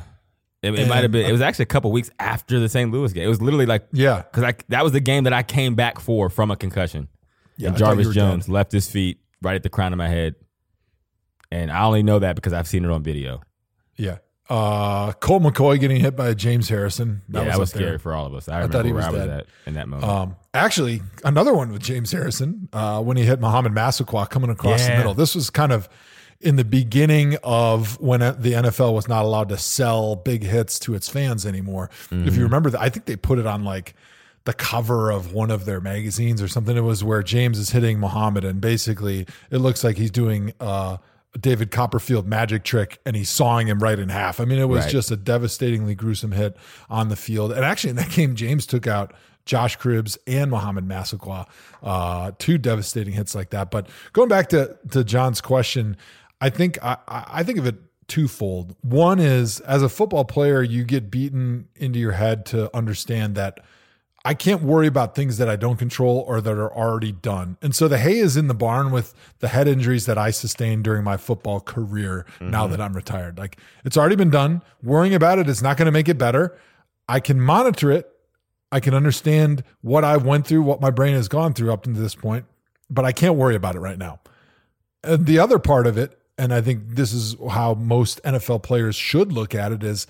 It, 0.61 0.77
it 0.77 0.87
might 0.89 1.03
have 1.03 1.11
been. 1.11 1.25
It 1.25 1.31
was 1.31 1.39
actually 1.41 1.63
a 1.63 1.67
couple 1.67 1.89
weeks 1.91 2.11
after 2.19 2.59
the 2.59 2.67
St. 2.67 2.91
Louis 2.91 3.13
game. 3.13 3.23
It 3.23 3.27
was 3.29 3.41
literally 3.41 3.65
like 3.65 3.87
Yeah. 3.93 4.23
because 4.23 4.43
I 4.43 4.55
that 4.67 4.83
was 4.83 4.91
the 4.91 4.99
game 4.99 5.23
that 5.23 5.31
I 5.31 5.41
came 5.41 5.73
back 5.75 5.99
for 6.01 6.29
from 6.29 6.51
a 6.51 6.57
concussion. 6.57 7.07
Yeah, 7.55 7.67
and 7.69 7.75
I 7.77 7.79
thought 7.79 7.89
you 7.97 8.03
Jarvis 8.03 8.15
Jones 8.15 8.45
done. 8.47 8.53
left 8.53 8.71
his 8.73 8.89
feet 8.91 9.19
right 9.41 9.55
at 9.55 9.63
the 9.63 9.69
crown 9.69 9.93
of 9.93 9.97
my 9.97 10.09
head, 10.09 10.35
and 11.51 11.71
I 11.71 11.83
only 11.83 12.03
know 12.03 12.19
that 12.19 12.35
because 12.35 12.53
I've 12.53 12.67
seen 12.67 12.85
it 12.85 12.91
on 12.91 13.03
video. 13.03 13.41
Yeah. 13.95 14.17
Uh, 14.49 15.11
Colt 15.13 15.43
McCoy 15.43 15.79
getting 15.79 15.99
hit 16.01 16.15
by 16.15 16.33
James 16.33 16.69
Harrison. 16.69 17.21
yeah, 17.29 17.43
that 17.43 17.59
was 17.59 17.69
up 17.69 17.77
there. 17.77 17.87
scary 17.87 17.99
for 17.99 18.13
all 18.13 18.25
of 18.25 18.33
us. 18.33 18.49
I, 18.49 18.61
thought 18.61 18.83
remember 18.83 18.87
he 18.87 18.93
where 18.93 18.97
was 18.97 19.05
I 19.05 19.11
was 19.11 19.19
dead. 19.27 19.29
at 19.41 19.45
in 19.67 19.73
that 19.75 19.87
moment. 19.87 20.11
Um, 20.11 20.35
actually, 20.55 21.01
another 21.23 21.53
one 21.53 21.71
with 21.71 21.83
James 21.83 22.11
Harrison 22.11 22.67
uh, 22.73 22.99
when 23.03 23.15
he 23.15 23.23
hit 23.25 23.39
Mohamed 23.39 23.73
Massaquoi 23.73 24.27
coming 24.27 24.49
across 24.49 24.87
the 24.87 24.95
middle. 24.97 25.13
This 25.13 25.35
was 25.35 25.51
kind 25.51 25.71
of 25.71 25.87
in 26.41 26.55
the 26.55 26.63
beginning 26.63 27.37
of 27.43 27.99
when 27.99 28.21
the 28.21 28.53
NFL 28.53 28.93
was 28.93 29.07
not 29.07 29.23
allowed 29.23 29.49
to 29.49 29.57
sell 29.57 30.15
big 30.15 30.41
hits 30.41 30.79
to 30.79 30.95
its 30.95 31.07
fans 31.09 31.45
anymore. 31.45 31.91
If 32.09 32.35
you 32.35 32.43
remember 32.43 32.71
that, 32.71 32.81
I 32.81 32.89
think 32.89 33.05
they 33.05 33.17
put 33.17 33.37
it 33.39 33.45
on 33.45 33.63
like 33.63 33.93
the 34.45 34.53
cover 34.53 35.11
of 35.11 35.31
one 35.33 35.51
of 35.51 35.65
their 35.65 35.81
magazines 35.81 36.41
or 36.41 36.47
something. 36.47 36.75
It 36.75 36.81
was 36.81 37.03
where 37.03 37.21
James 37.21 37.59
is 37.59 37.69
hitting 37.69 37.99
Mohamed, 37.99 38.45
and 38.45 38.61
basically 38.61 39.27
it 39.51 39.57
looks 39.57 39.83
like 39.83 39.97
he's 39.97 40.11
doing 40.11 40.53
uh, 40.59 40.97
David 41.39 41.71
Copperfield 41.71 42.27
magic 42.27 42.63
trick, 42.63 42.99
and 43.05 43.15
he's 43.15 43.29
sawing 43.29 43.67
him 43.67 43.79
right 43.79 43.99
in 43.99 44.09
half. 44.09 44.39
I 44.39 44.45
mean, 44.45 44.59
it 44.59 44.67
was 44.67 44.83
Right. 44.85 44.91
just 44.91 45.11
a 45.11 45.15
devastatingly 45.15 45.95
gruesome 45.95 46.31
hit 46.31 46.57
on 46.89 47.09
the 47.09 47.15
field. 47.15 47.51
And 47.51 47.63
actually, 47.63 47.91
in 47.91 47.95
that 47.97 48.09
game, 48.11 48.35
James 48.35 48.65
took 48.65 48.87
out 48.87 49.13
Josh 49.45 49.77
Cribbs 49.77 50.17
and 50.27 50.51
Mohamed 50.51 50.87
Massaquoi, 50.87 51.45
uh, 51.83 52.31
two 52.39 52.57
devastating 52.57 53.13
hits 53.13 53.33
like 53.35 53.49
that. 53.51 53.71
But 53.71 53.87
going 54.13 54.29
back 54.29 54.49
to 54.49 54.77
to 54.91 55.03
John's 55.03 55.41
question, 55.41 55.97
I 56.41 56.49
think 56.49 56.77
I 56.83 56.97
I 57.07 57.43
think 57.43 57.57
of 57.59 57.65
it 57.65 57.75
twofold. 58.07 58.75
One 58.81 59.19
is 59.19 59.59
as 59.61 59.83
a 59.83 59.89
football 59.89 60.25
player, 60.25 60.61
you 60.63 60.83
get 60.83 61.11
beaten 61.11 61.67
into 61.75 61.99
your 61.99 62.13
head 62.13 62.45
to 62.47 62.75
understand 62.75 63.35
that 63.35 63.59
I 64.25 64.33
can't 64.33 64.61
worry 64.61 64.87
about 64.87 65.15
things 65.15 65.37
that 65.37 65.49
I 65.49 65.55
don't 65.55 65.77
control 65.77 66.25
or 66.27 66.41
that 66.41 66.51
are 66.51 66.73
already 66.73 67.11
done. 67.13 67.57
And 67.61 67.73
so 67.73 67.87
the 67.87 67.97
hay 67.97 68.17
is 68.17 68.35
in 68.35 68.47
the 68.47 68.53
barn 68.53 68.91
with 68.91 69.13
the 69.39 69.47
head 69.47 69.67
injuries 69.67 70.05
that 70.07 70.17
I 70.17 70.31
sustained 70.31 70.83
during 70.83 71.03
my 71.03 71.15
football 71.15 71.61
career 71.61 72.25
now 72.41 72.63
mm-hmm. 72.63 72.71
that 72.71 72.81
I'm 72.81 72.93
retired. 72.93 73.37
Like 73.37 73.57
it's 73.85 73.95
already 73.95 74.17
been 74.17 74.29
done. 74.29 74.61
Worrying 74.83 75.13
about 75.13 75.39
it 75.39 75.47
is 75.47 75.63
not 75.63 75.77
going 75.77 75.85
to 75.85 75.91
make 75.91 76.09
it 76.09 76.17
better. 76.17 76.57
I 77.07 77.19
can 77.19 77.39
monitor 77.39 77.91
it. 77.91 78.11
I 78.71 78.79
can 78.79 78.93
understand 78.93 79.63
what 79.81 80.03
I 80.03 80.17
went 80.17 80.45
through, 80.45 80.61
what 80.61 80.81
my 80.81 80.91
brain 80.91 81.15
has 81.15 81.27
gone 81.27 81.53
through 81.53 81.73
up 81.73 81.83
to 81.83 81.89
this 81.91 82.13
point, 82.13 82.45
but 82.89 83.05
I 83.05 83.11
can't 83.11 83.35
worry 83.35 83.55
about 83.55 83.75
it 83.75 83.79
right 83.79 83.97
now. 83.97 84.19
And 85.03 85.25
the 85.25 85.39
other 85.39 85.59
part 85.59 85.87
of 85.87 85.97
it, 85.97 86.19
and 86.37 86.53
I 86.53 86.61
think 86.61 86.83
this 86.89 87.13
is 87.13 87.35
how 87.49 87.73
most 87.73 88.21
NFL 88.23 88.63
players 88.63 88.95
should 88.95 89.31
look 89.31 89.55
at 89.55 89.71
it, 89.71 89.83
is 89.83 90.05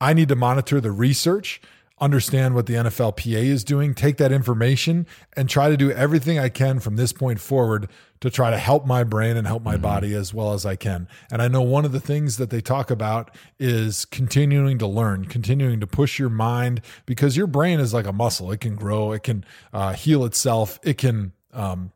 I 0.00 0.12
need 0.12 0.28
to 0.28 0.36
monitor 0.36 0.80
the 0.80 0.90
research, 0.90 1.60
understand 1.98 2.54
what 2.54 2.66
the 2.66 2.74
NFLPA 2.74 3.42
is 3.44 3.64
doing, 3.64 3.94
take 3.94 4.18
that 4.18 4.32
information, 4.32 5.06
and 5.34 5.48
try 5.48 5.70
to 5.70 5.76
do 5.76 5.90
everything 5.90 6.38
I 6.38 6.50
can 6.50 6.78
from 6.78 6.96
this 6.96 7.12
point 7.12 7.40
forward 7.40 7.88
to 8.20 8.30
try 8.30 8.50
to 8.50 8.58
help 8.58 8.86
my 8.86 9.02
brain 9.02 9.36
and 9.36 9.46
help 9.46 9.62
my 9.62 9.76
body 9.76 10.14
as 10.14 10.32
well 10.32 10.52
as 10.52 10.66
I 10.66 10.76
can. 10.76 11.08
And 11.30 11.40
I 11.40 11.48
know 11.48 11.62
one 11.62 11.84
of 11.84 11.92
the 11.92 12.00
things 12.00 12.36
that 12.36 12.50
they 12.50 12.60
talk 12.60 12.90
about 12.90 13.34
is 13.58 14.04
continuing 14.04 14.78
to 14.78 14.86
learn, 14.86 15.24
continuing 15.24 15.80
to 15.80 15.86
push 15.86 16.18
your 16.18 16.28
mind 16.28 16.82
because 17.06 17.36
your 17.36 17.46
brain 17.46 17.80
is 17.80 17.94
like 17.94 18.06
a 18.06 18.12
muscle. 18.12 18.52
It 18.52 18.60
can 18.60 18.74
grow, 18.74 19.12
it 19.12 19.22
can 19.22 19.44
uh, 19.72 19.94
heal 19.94 20.24
itself, 20.24 20.78
it 20.82 20.98
can. 20.98 21.32
Um, 21.52 21.92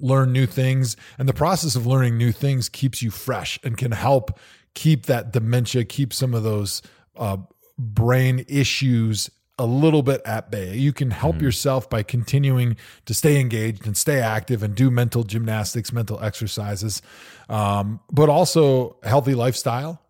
learn 0.00 0.32
new 0.32 0.46
things. 0.46 0.96
And 1.18 1.28
the 1.28 1.34
process 1.34 1.74
of 1.74 1.84
learning 1.84 2.16
new 2.16 2.30
things 2.30 2.68
keeps 2.68 3.02
you 3.02 3.10
fresh 3.10 3.58
and 3.64 3.76
can 3.76 3.90
help 3.90 4.38
keep 4.74 5.06
that 5.06 5.32
dementia, 5.32 5.84
keep 5.84 6.12
some 6.12 6.34
of 6.34 6.44
those 6.44 6.82
uh, 7.16 7.38
brain 7.78 8.44
issues 8.48 9.30
a 9.58 9.66
little 9.66 10.02
bit 10.02 10.22
at 10.24 10.50
bay. 10.50 10.76
You 10.76 10.92
can 10.92 11.10
help 11.10 11.42
yourself 11.42 11.90
by 11.90 12.04
continuing 12.04 12.76
to 13.06 13.14
stay 13.14 13.40
engaged 13.40 13.86
and 13.86 13.96
stay 13.96 14.20
active 14.20 14.62
and 14.62 14.74
do 14.74 14.90
mental 14.90 15.24
gymnastics, 15.24 15.92
mental 15.92 16.20
exercises, 16.20 17.02
um, 17.48 18.00
but 18.10 18.28
also 18.28 18.96
healthy 19.02 19.34
lifestyle. 19.34 20.00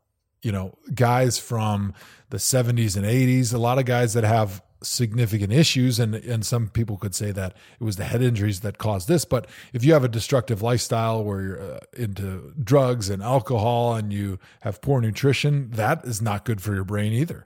You 0.43 0.53
know, 0.53 0.79
guys 0.95 1.39
from 1.39 1.95
the 2.31 2.37
70s 2.37 2.97
and 2.97 3.07
80s, 3.07 3.55
a 3.55 3.59
lot 3.59 3.79
of 3.79 3.87
guys 3.87 4.13
that 4.15 4.25
have 4.25 4.63
significant 4.83 5.53
issues 5.53 5.99
and 5.99 6.15
and 6.15 6.47
some 6.47 6.69
people 6.69 6.97
could 6.97 7.13
say 7.13 7.33
that 7.33 7.57
it 7.81 7.83
was 7.83 7.97
the 7.97 8.05
head 8.05 8.23
injuries 8.23 8.61
that 8.61 8.79
caused 8.79 9.09
this 9.09 9.25
but 9.25 9.49
if 9.73 9.85
you 9.85 9.93
have 9.93 10.05
a 10.05 10.09
destructive 10.09 10.63
lifestyle 10.63 11.25
where 11.25 11.43
you're 11.43 11.61
uh, 11.61 11.81
into 11.97 12.55
drugs 12.63 13.11
and 13.11 13.21
alcohol 13.21 13.95
and 13.95 14.13
you 14.13 14.39
have 14.61 14.81
poor 14.81 15.01
nutrition 15.01 15.69
that 15.73 16.05
is 16.05 16.23
not 16.23 16.45
good 16.45 16.61
for 16.61 16.75
your 16.75 16.85
brain 16.85 17.13
either 17.13 17.45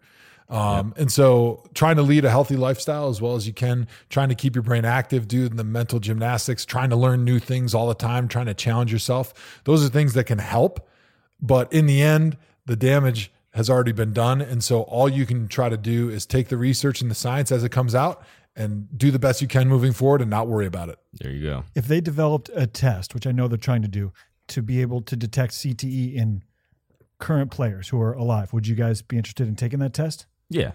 um, 0.53 0.95
and 0.97 1.11
so 1.11 1.65
trying 1.75 1.97
to 1.97 2.03
lead 2.03 2.25
a 2.25 2.31
healthy 2.31 2.57
lifestyle 2.57 3.09
as 3.09 3.21
well 3.21 3.35
as 3.35 3.47
you 3.47 3.53
can 3.53 3.89
trying 4.11 4.29
to 4.29 4.35
keep 4.35 4.55
your 4.55 4.63
brain 4.63 4.85
active 4.85 5.27
doing 5.27 5.57
the 5.57 5.65
mental 5.65 5.99
gymnastics 5.99 6.65
trying 6.65 6.91
to 6.91 6.97
learn 6.97 7.25
new 7.25 7.39
things 7.39 7.75
all 7.75 7.89
the 7.89 7.95
time 7.95 8.29
trying 8.29 8.47
to 8.47 8.55
challenge 8.55 8.93
yourself 8.93 9.61
those 9.65 9.85
are 9.85 9.89
things 9.89 10.15
that 10.15 10.25
can 10.25 10.39
help 10.39 10.89
but 11.43 11.71
in 11.73 11.87
the 11.87 12.01
end, 12.01 12.39
the 12.65 12.77
damage 12.77 13.33
has 13.51 13.69
already 13.69 13.93
been 13.93 14.13
done. 14.13 14.41
And 14.41 14.63
so 14.65 14.83
all 14.83 15.09
you 15.09 15.27
can 15.27 15.49
try 15.49 15.69
to 15.69 15.77
do 15.77 16.09
is 16.09 16.25
take 16.25 16.49
the 16.49 16.57
research 16.57 17.03
and 17.03 17.11
the 17.11 17.15
science 17.15 17.53
as 17.53 17.65
it 17.65 17.71
comes 17.71 17.95
out 17.95 18.25
and 18.55 18.87
do 18.97 19.11
the 19.11 19.19
best 19.19 19.43
you 19.43 19.49
can 19.49 19.69
moving 19.69 19.93
forward 19.93 20.21
and 20.21 20.31
not 20.31 20.47
worry 20.47 20.67
about 20.67 20.89
it. 20.89 20.99
there 21.21 21.33
you 21.33 21.43
go. 21.43 21.65
If 21.75 21.89
they 21.89 22.01
developed 22.01 22.49
a 22.55 22.67
test, 22.67 23.13
which 23.13 23.27
I 23.27 23.33
know 23.33 23.49
they're 23.49 23.59
trying 23.59 23.83
to 23.83 23.89
do, 23.89 24.13
to 24.49 24.63
be 24.63 24.81
able 24.81 25.03
to 25.03 25.17
detect 25.17 25.53
CTE 25.53 26.15
in 26.15 26.43
current 27.19 27.51
players 27.51 27.89
who 27.89 28.01
are 28.01 28.13
alive, 28.13 28.53
would 28.53 28.67
you 28.67 28.75
guys 28.75 29.03
be 29.03 29.17
interested 29.17 29.49
in 29.49 29.57
taking 29.57 29.81
that 29.81 29.95
test? 29.95 30.27
Yeah, 30.55 30.73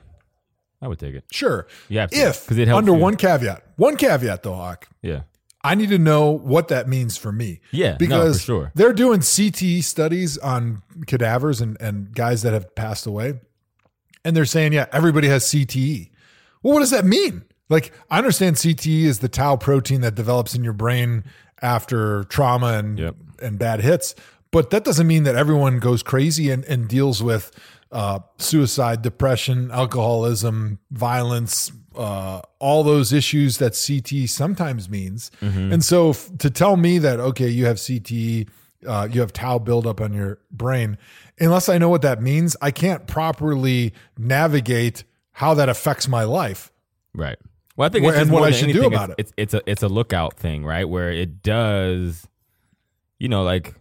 I 0.82 0.88
would 0.88 1.00
take 1.00 1.16
it. 1.16 1.26
Sure. 1.32 1.68
You 1.90 2.00
have 2.00 2.12
to, 2.12 2.18
If, 2.18 2.52
it 2.52 2.68
helps 2.68 2.78
under 2.80 2.92
you. 2.94 2.98
one 2.98 3.16
caveat, 3.16 3.64
one 3.78 3.96
caveat 3.98 4.44
though, 4.44 4.56
Hawk, 4.56 4.88
Yeah, 5.02 5.22
I 5.64 5.76
need 5.76 5.90
to 5.90 5.98
know 5.98 6.32
what 6.32 6.68
that 6.70 6.88
means 6.88 7.18
for 7.18 7.32
me. 7.32 7.62
Yeah, 7.72 7.92
no, 7.92 7.98
because 7.98 8.40
for 8.42 8.46
sure. 8.46 8.72
they're 8.76 8.94
doing 8.94 9.20
CTE 9.22 9.84
studies 9.84 10.38
on 10.38 10.82
cadavers 11.08 11.62
and, 11.62 11.78
and 11.82 12.14
guys 12.14 12.42
that 12.44 12.54
have 12.54 12.74
passed 12.76 13.06
away. 13.06 13.40
And 14.26 14.36
they're 14.36 14.46
saying, 14.46 14.74
yeah, 14.74 14.88
everybody 14.92 15.28
has 15.30 15.46
CTE. 15.46 16.10
Well, 16.62 16.74
what 16.74 16.82
does 16.82 16.92
that 16.92 17.06
mean? 17.06 17.44
Like, 17.70 17.94
I 18.10 18.18
understand 18.18 18.56
CTE 18.58 19.04
is 19.04 19.20
the 19.20 19.30
tau 19.30 19.56
protein 19.56 20.02
that 20.02 20.16
develops 20.16 20.54
in 20.56 20.64
your 20.64 20.74
brain 20.74 21.24
after 21.62 22.24
trauma 22.26 22.74
and 22.78 23.00
Yep. 23.00 23.16
and 23.42 23.58
bad 23.60 23.82
hits, 23.82 24.16
but 24.52 24.70
that 24.72 24.84
doesn't 24.84 25.08
mean 25.08 25.24
that 25.24 25.36
everyone 25.36 25.80
goes 25.80 26.04
crazy 26.04 26.50
and, 26.50 26.64
and 26.66 26.88
deals 26.88 27.22
with 27.24 27.52
uh, 27.92 28.20
suicide, 28.38 29.02
depression, 29.02 29.72
alcoholism, 29.72 30.80
violence, 30.92 31.72
uh, 31.96 32.42
all 32.60 32.84
those 32.84 33.12
issues 33.14 33.58
that 33.58 33.74
CTE 33.74 34.30
sometimes 34.30 34.90
means. 34.90 35.32
And 35.42 35.84
so 35.84 36.12
f- 36.12 36.30
to 36.40 36.50
tell 36.50 36.78
me 36.78 37.00
that 37.00 37.20
okay, 37.20 37.48
you 37.50 37.66
have 37.66 37.78
CTE, 37.78 38.48
uh, 38.86 39.08
you 39.12 39.22
have 39.22 39.34
tau 39.34 39.58
buildup 39.60 40.02
on 40.02 40.14
your 40.14 40.40
brain, 40.52 40.98
unless 41.40 41.70
I 41.70 41.78
know 41.78 41.90
what 41.90 42.02
that 42.04 42.22
means, 42.22 42.56
I 42.62 42.72
can't 42.72 43.08
properly 43.08 43.94
navigate 44.18 45.04
how 45.32 45.54
that 45.56 45.70
affects 45.70 46.08
my 46.08 46.24
life. 46.24 46.72
right. 47.14 47.38
Well, 47.76 47.86
I 47.86 47.90
think 47.90 48.06
and 48.08 48.32
what 48.32 48.42
I 48.42 48.50
should 48.50 48.74
do 48.74 48.88
about 48.88 49.12
it's, 49.20 49.32
It's, 49.38 49.54
it's 49.54 49.54
a 49.54 49.70
it's 49.72 49.84
a 49.84 49.88
lookout 49.88 50.34
thing, 50.36 50.66
right? 50.66 50.90
Where 50.90 51.12
it 51.12 51.44
does, 51.44 52.28
you 53.20 53.30
know, 53.30 53.44
like 53.44 53.76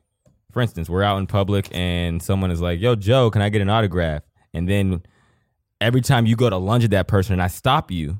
for 0.56 0.62
instance, 0.62 0.88
we're 0.88 1.02
out 1.02 1.18
in 1.18 1.26
public 1.26 1.68
and 1.70 2.22
someone 2.22 2.50
is 2.50 2.62
like, 2.62 2.80
"Yo, 2.80 2.94
Joe, 2.94 3.30
can 3.30 3.42
I 3.42 3.50
get 3.50 3.60
an 3.60 3.68
autograph?" 3.68 4.22
And 4.54 4.66
then 4.66 5.02
every 5.82 6.00
time 6.00 6.24
you 6.24 6.34
go 6.34 6.48
to 6.48 6.56
lunge 6.56 6.82
at 6.82 6.92
that 6.92 7.08
person 7.08 7.34
and 7.34 7.42
I 7.42 7.48
stop 7.48 7.90
you, 7.90 8.18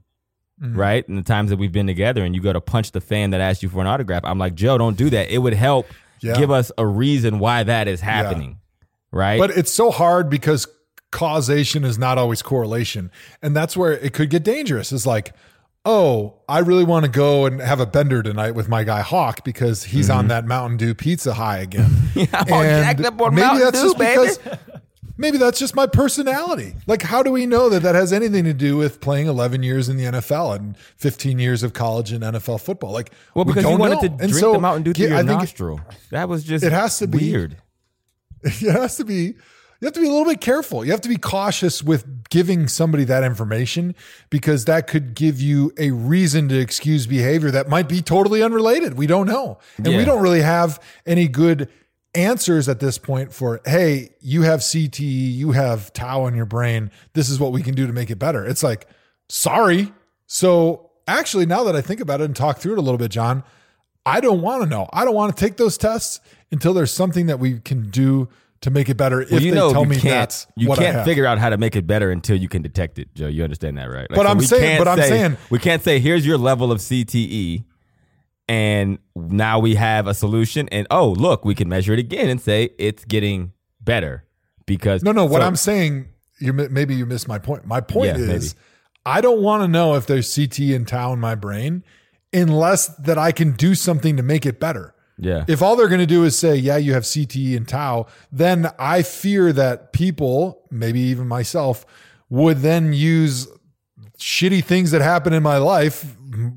Mm-hmm. 0.61 0.79
right? 0.79 1.09
And 1.09 1.17
the 1.17 1.23
times 1.23 1.49
that 1.49 1.57
we've 1.59 1.73
been 1.73 1.87
together 1.87 2.23
and 2.25 2.35
you 2.35 2.43
go 2.43 2.53
to 2.53 2.61
punch 2.63 2.93
the 2.93 3.01
fan 3.01 3.31
that 3.31 3.41
asked 3.41 3.63
you 3.63 3.71
for 3.71 3.81
an 3.81 3.87
autograph, 3.87 4.23
I'm 4.25 4.39
like, 4.39 4.55
Joe, 4.55 4.77
don't 4.77 4.97
do 4.99 5.09
that. 5.11 5.31
It 5.31 5.39
would 5.39 5.53
help 5.55 5.87
Yeah. 6.21 6.35
give 6.37 6.51
us 6.51 6.71
a 6.77 6.87
reason 6.87 7.39
why 7.39 7.63
that 7.63 7.89
is 7.89 8.01
happening, 8.03 8.59
right? 9.11 9.39
But 9.39 9.51
it's 9.51 9.71
so 9.71 9.91
hard 9.91 10.29
because 10.31 10.67
causation 11.13 11.85
is 11.85 11.99
not 11.99 12.19
always 12.19 12.43
correlation. 12.43 13.11
And 13.43 13.57
that's 13.57 13.77
where 13.77 13.93
it 13.93 14.13
could 14.13 14.29
get 14.31 14.43
dangerous. 14.45 14.93
It's 14.93 15.07
like, 15.07 15.33
oh, 15.87 16.35
I 16.49 16.59
really 16.59 16.85
want 16.85 17.05
to 17.05 17.11
go 17.11 17.47
and 17.47 17.61
have 17.61 17.81
a 17.81 17.87
bender 17.87 18.23
tonight 18.23 18.51
with 18.51 18.69
my 18.69 18.85
guy 18.85 19.01
Hawk 19.01 19.45
because 19.45 19.85
he's 19.85 20.11
on 20.11 20.23
mm-hmm. 20.23 20.29
that 20.29 20.45
Mountain 20.45 20.77
Dew 20.79 20.95
pizza 20.95 21.33
high 21.33 21.59
again. 21.59 21.91
I'm 22.35 23.05
up 23.05 23.21
on 23.21 23.35
maybe 23.35 23.47
Mountain 23.47 23.65
that's 23.65 23.81
Dew, 23.81 23.87
just 23.87 23.99
baby. 23.99 24.29
because 24.43 24.59
maybe 25.17 25.39
that's 25.39 25.59
just 25.59 25.77
my 25.77 25.87
personality. 25.87 26.75
Like, 26.87 27.03
how 27.03 27.23
do 27.23 27.31
we 27.31 27.47
know 27.47 27.69
that 27.69 27.83
that 27.85 27.95
has 27.95 28.13
anything 28.13 28.45
to 28.45 28.53
do 28.53 28.77
with 28.77 29.01
playing 29.01 29.29
11 29.29 29.63
years 29.63 29.89
in 29.89 29.97
the 29.97 30.05
NFL 30.05 30.57
and 30.57 30.77
15 30.77 31.39
years 31.39 31.63
of 31.63 31.73
college 31.73 32.13
and 32.13 32.23
NFL 32.23 32.61
football? 32.61 32.93
Like, 32.93 33.13
well, 33.35 33.45
we 33.45 33.53
because 33.53 33.65
you 33.65 33.71
don't 33.71 33.81
wanted 33.81 33.95
know. 33.95 34.01
to 34.01 34.07
And 34.09 34.19
drink 34.19 34.35
so, 34.35 34.53
the 34.53 34.61
Mountain 34.61 34.83
Dew 34.83 34.93
through 34.93 35.05
yeah, 35.05 35.11
your 35.11 35.19
I 35.19 35.23
think 35.23 35.41
nostril. 35.41 35.81
that 36.11 36.29
was 36.29 36.45
just 36.45 36.65
it 36.65 36.73
has 36.73 36.99
to 36.99 37.07
be- 37.07 37.31
weird. 37.31 37.57
it 38.43 38.73
has 38.73 38.97
to 38.97 39.05
be 39.05 39.35
you 39.81 39.87
have 39.87 39.93
to 39.95 40.01
be 40.01 40.07
a 40.07 40.11
little 40.11 40.25
bit 40.25 40.41
careful. 40.41 40.85
You 40.85 40.91
have 40.93 41.01
to 41.03 41.09
be 41.09 41.17
cautious 41.17 41.83
with 41.83 42.29
giving 42.31 42.67
somebody 42.69 43.05
that 43.05 43.23
information 43.25 43.95
because 44.31 44.65
that 44.65 44.87
could 44.87 45.15
give 45.15 45.41
you 45.41 45.73
a 45.79 45.91
reason 45.91 46.49
to 46.49 46.59
excuse 46.59 47.07
behavior 47.07 47.51
that 47.51 47.69
might 47.69 47.89
be 47.89 48.01
totally 48.03 48.43
unrelated. 48.43 48.95
We 48.95 49.07
don't 49.07 49.27
know. 49.27 49.59
And 49.77 49.87
Yeah. 49.89 49.99
we 49.99 50.05
don't 50.05 50.23
really 50.23 50.43
have 50.43 50.81
any 51.05 51.29
good 51.29 51.69
answers 52.15 52.69
at 52.69 52.81
this 52.81 52.97
point 52.97 53.33
for, 53.33 53.61
hey, 53.67 54.11
you 54.21 54.43
have 54.43 54.61
CTE, 54.61 55.05
you 55.37 55.53
have 55.53 55.93
tau 55.93 56.27
in 56.27 56.35
your 56.35 56.47
brain. 56.47 56.91
This 57.13 57.29
is 57.29 57.39
what 57.39 57.53
we 57.53 57.63
can 57.63 57.75
do 57.75 57.87
to 57.87 57.93
make 57.93 58.11
it 58.11 58.19
better. 58.19 58.45
It's 58.47 58.63
like, 58.63 58.87
sorry. 59.29 59.93
So 60.27 60.91
actually, 61.07 61.45
now 61.47 61.65
that 61.65 61.77
I 61.77 61.83
think 61.83 62.01
about 62.01 62.21
it 62.21 62.25
and 62.25 62.35
talk 62.35 62.59
through 62.59 62.73
it 62.73 62.79
a 62.79 62.83
little 62.83 62.99
bit, 62.99 63.11
John, 63.11 63.45
I 64.07 64.21
don't 64.21 64.41
want 64.41 64.63
to 64.63 64.69
know. 64.69 64.89
I 64.93 65.05
don't 65.05 65.15
want 65.15 65.37
to 65.37 65.45
take 65.45 65.57
those 65.57 65.77
tests 65.77 66.21
until 66.51 66.73
there's 66.73 66.93
something 66.93 67.27
that 67.27 67.39
we 67.39 67.59
can 67.61 67.91
do 67.91 68.29
to 68.63 68.71
make 68.71 68.89
it 68.89 68.97
better. 68.97 69.21
If 69.23 69.31
Well, 69.31 69.43
you 69.43 69.51
they 69.51 69.57
know 69.57 69.73
tell 69.73 69.83
you 69.85 69.89
me 69.91 69.97
can't 69.97 70.15
that's 70.15 70.47
you 70.57 70.69
can't 70.75 71.05
figure 71.05 71.27
out 71.27 71.39
how 71.39 71.51
to 71.51 71.57
make 71.59 71.77
it 71.77 71.87
better 71.87 72.11
until 72.11 72.37
you 72.37 72.49
can 72.49 72.63
detect 72.63 72.99
it, 72.99 73.15
Joe. 73.15 73.27
You 73.29 73.45
understand 73.45 73.77
that, 73.79 73.85
right? 73.91 74.11
Like, 74.11 74.17
But 74.17 74.27
I'm 74.27 74.41
saying- 74.41 74.79
but 74.79 74.89
I'm 74.89 74.99
say- 74.99 75.09
saying- 75.09 75.37
we 75.51 75.59
can't 75.59 75.83
say 75.83 75.99
here's 76.01 76.27
your 76.27 76.39
level 76.39 76.73
of 76.73 76.81
CTE, 76.81 77.65
and 78.49 78.99
now 79.15 79.59
we 79.59 79.75
have 79.75 80.07
a 80.07 80.15
solution. 80.15 80.69
And 80.71 80.87
oh, 80.91 81.11
look, 81.11 81.45
we 81.45 81.55
can 81.55 81.69
measure 81.69 81.93
it 81.93 81.99
again 81.99 82.29
and 82.29 82.41
say 82.41 82.71
it's 82.79 83.05
getting 83.05 83.53
better 83.81 84.25
because 84.67 85.03
No, 85.03 85.13
no. 85.13 85.25
What 85.25 85.41
so- 85.43 85.47
I'm 85.47 85.57
saying, 85.57 86.09
you 86.41 86.53
maybe 86.53 86.95
you 86.95 87.07
missed 87.07 87.29
my 87.29 87.39
point. 87.39 87.67
My 87.67 87.81
point 87.81 88.17
Yeah, 88.19 88.25
is, 88.35 88.55
maybe. 88.55 88.63
I 89.05 89.21
don't 89.21 89.41
want 89.41 89.63
to 89.63 89.69
know 89.69 89.95
if 89.95 90.07
there's 90.07 90.33
CT 90.35 90.75
and 90.75 90.87
tau 90.89 91.13
in 91.13 91.21
my 91.21 91.35
brain, 91.35 91.85
unless 92.33 92.89
that 92.97 93.19
I 93.19 93.33
can 93.33 93.53
do 93.53 93.75
something 93.75 94.17
to 94.17 94.23
make 94.23 94.45
it 94.47 94.59
better. 94.59 94.95
Yeah 95.19 95.45
If 95.49 95.63
all 95.63 95.77
they're 95.77 95.89
going 95.89 96.01
to 96.01 96.07
do 96.07 96.25
is 96.25 96.39
say, 96.39 96.57
"Yeah, 96.57 96.77
you 96.77 96.93
have 96.95 97.05
CTE 97.05 97.57
and 97.57 97.67
tau," 97.67 98.07
then 98.31 98.71
I 98.79 99.03
fear 99.03 99.53
that 99.53 99.93
people, 99.93 100.63
maybe 100.71 101.01
even 101.01 101.27
myself, 101.27 101.87
would 102.29 102.59
then 102.59 102.93
use 102.93 103.49
shitty 104.19 104.65
things 104.65 104.91
that 104.91 105.03
happen 105.03 105.33
in 105.33 105.43
my 105.43 105.59
life 105.59 106.17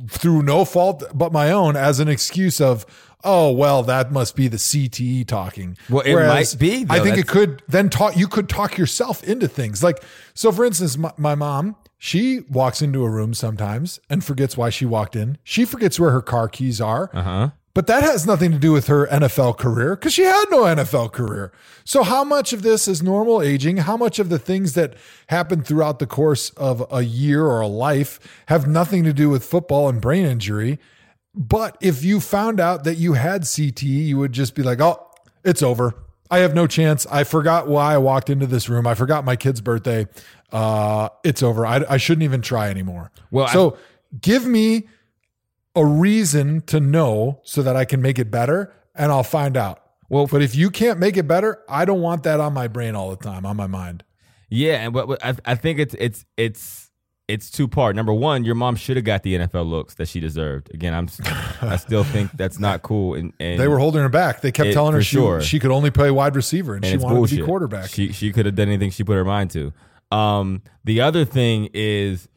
through 0.09 0.41
no 0.43 0.65
fault 0.65 1.03
but 1.13 1.31
my 1.31 1.51
own 1.51 1.75
as 1.75 1.99
an 1.99 2.07
excuse 2.07 2.59
of, 2.59 2.85
"Oh, 3.23 3.51
well, 3.51 3.83
that 3.83 4.11
must 4.11 4.35
be 4.35 4.47
the 4.47 4.57
CTE 4.57 5.25
talking." 5.25 5.77
Well, 5.89 6.01
it 6.01 6.15
might 6.15 6.55
be, 6.59 6.85
I 6.89 6.97
though. 6.97 7.03
think 7.05 7.17
it 7.17 7.27
could 7.27 7.61
then 7.67 7.89
talk. 7.89 8.17
You 8.17 8.27
could 8.27 8.49
talk 8.49 8.77
yourself 8.77 9.23
into 9.23 9.47
things 9.47 9.83
like, 9.83 10.03
so 10.33 10.51
for 10.51 10.65
instance, 10.65 10.97
my, 10.97 11.11
my 11.17 11.35
mom. 11.35 11.75
She 12.01 12.45
walks 12.49 12.81
into 12.81 13.03
a 13.03 13.09
room 13.09 13.33
sometimes 13.33 13.99
and 14.09 14.23
forgets 14.23 14.55
why 14.55 14.69
she 14.69 14.85
walked 14.85 15.17
in. 15.17 15.37
She 15.43 15.65
forgets 15.65 15.99
where 15.99 16.11
her 16.11 16.21
car 16.21 16.47
keys 16.47 16.79
are. 16.79 17.09
uh-huh 17.13 17.49
But 17.75 17.87
that 17.87 18.01
has 18.03 18.25
nothing 18.25 18.51
to 18.51 18.57
do 18.57 18.71
with 18.71 18.87
her 18.87 19.05
NFL 19.07 19.57
career 19.57 19.95
because 19.95 20.13
she 20.13 20.23
had 20.23 20.45
no 20.49 20.63
NFL 20.63 21.11
career. 21.11 21.51
So, 21.85 22.03
how 22.03 22.23
much 22.23 22.51
of 22.51 22.61
this 22.63 22.87
is 22.87 23.03
normal 23.03 23.41
aging? 23.41 23.77
How 23.77 23.95
much 23.95 24.17
of 24.19 24.29
the 24.29 24.39
things 24.39 24.73
that 24.73 24.95
happen 25.27 25.61
throughout 25.63 25.99
the 25.99 26.07
course 26.07 26.49
of 26.51 26.85
a 26.91 27.01
year 27.03 27.45
or 27.45 27.61
a 27.61 27.67
life 27.67 28.19
have 28.47 28.67
nothing 28.67 29.03
to 29.03 29.13
do 29.13 29.29
with 29.29 29.45
football 29.45 29.87
and 29.87 30.01
brain 30.01 30.25
injury? 30.25 30.79
But 31.35 31.77
if 31.79 32.03
you 32.03 32.19
found 32.19 32.59
out 32.59 32.83
that 32.85 32.95
you 32.95 33.13
had 33.13 33.43
CTE, 33.43 33.83
you 34.07 34.17
would 34.17 34.33
just 34.33 34.55
be 34.55 34.63
like, 34.63 34.81
oh, 34.81 35.05
it's 35.43 35.61
over. 35.61 35.93
I 36.31 36.39
have 36.39 36.53
no 36.55 36.67
chance. 36.67 37.05
I 37.09 37.23
forgot 37.23 37.67
why 37.67 37.93
I 37.93 37.97
walked 37.97 38.29
into 38.29 38.45
this 38.47 38.67
room. 38.67 38.87
I 38.87 38.93
forgot 38.95 39.23
my 39.25 39.35
kid's 39.35 39.61
birthday. 39.61 40.07
Uh, 40.51 41.09
it's 41.23 41.41
over. 41.43 41.65
I, 41.65 41.83
I 41.87 41.97
shouldn't 41.97 42.23
even 42.23 42.41
try 42.41 42.69
anymore. 42.69 43.11
Well, 43.31 43.45
I- 43.45 43.53
so 43.53 43.77
give 44.21 44.45
me 44.45 44.87
a 45.75 45.85
reason 45.85 46.61
to 46.61 46.79
know 46.79 47.39
so 47.43 47.61
that 47.61 47.75
I 47.75 47.85
can 47.85 48.01
make 48.01 48.19
it 48.19 48.31
better 48.31 48.73
and 48.95 49.11
I'll 49.11 49.23
find 49.23 49.55
out. 49.55 49.81
Well, 50.09 50.25
But 50.27 50.41
if 50.41 50.55
you 50.55 50.71
can't 50.71 50.99
make 50.99 51.17
it 51.17 51.27
better, 51.27 51.59
I 51.69 51.85
don't 51.85 52.01
want 52.01 52.23
that 52.23 52.39
on 52.39 52.53
my 52.53 52.67
brain 52.67 52.95
all 52.95 53.11
the 53.11 53.23
time, 53.23 53.45
on 53.45 53.55
my 53.55 53.67
mind. 53.67 54.03
Yeah, 54.49 54.77
and 54.85 54.93
but, 54.93 55.23
I, 55.23 55.35
I 55.45 55.53
think 55.55 55.77
it's 55.77 55.93
it's 55.99 56.25
it's 56.35 56.89
it's 57.27 57.51
two 57.51 57.67
part. 57.67 57.95
Number 57.95 58.11
one, 58.11 58.43
your 58.43 58.55
mom 58.55 58.75
should 58.75 58.97
have 58.97 59.05
got 59.05 59.21
the 59.21 59.35
NFL 59.35 59.69
looks 59.69 59.93
that 59.95 60.07
she 60.07 60.19
deserved. 60.19 60.73
Again, 60.73 60.95
I'm 60.95 61.07
I 61.61 61.75
still 61.75 62.03
think 62.03 62.31
that's 62.31 62.57
not 62.57 62.81
cool. 62.81 63.13
And, 63.13 63.31
and 63.39 63.59
They 63.59 63.67
were 63.67 63.77
holding 63.77 64.01
her 64.01 64.09
back. 64.09 64.41
They 64.41 64.51
kept 64.51 64.69
It- 64.69 64.73
telling 64.73 64.95
her 64.95 65.03
she, 65.03 65.17
sure. 65.17 65.39
she 65.41 65.59
could 65.59 65.69
only 65.69 65.91
play 65.91 66.09
wide 66.09 66.35
receiver 66.35 66.73
and, 66.73 66.83
and 66.83 66.91
she 66.91 66.97
wanted 66.97 67.15
bullshit. 67.17 67.37
to 67.37 67.43
be 67.43 67.45
quarterback. 67.47 67.89
She 67.91 68.11
she 68.11 68.31
could 68.33 68.47
have 68.47 68.55
done 68.55 68.69
anything 68.69 68.89
she 68.89 69.03
put 69.03 69.13
her 69.13 69.23
mind 69.25 69.51
to. 69.51 69.71
Um, 70.11 70.63
the 70.83 71.01
other 71.01 71.23
thing 71.25 71.69
is 71.75 72.27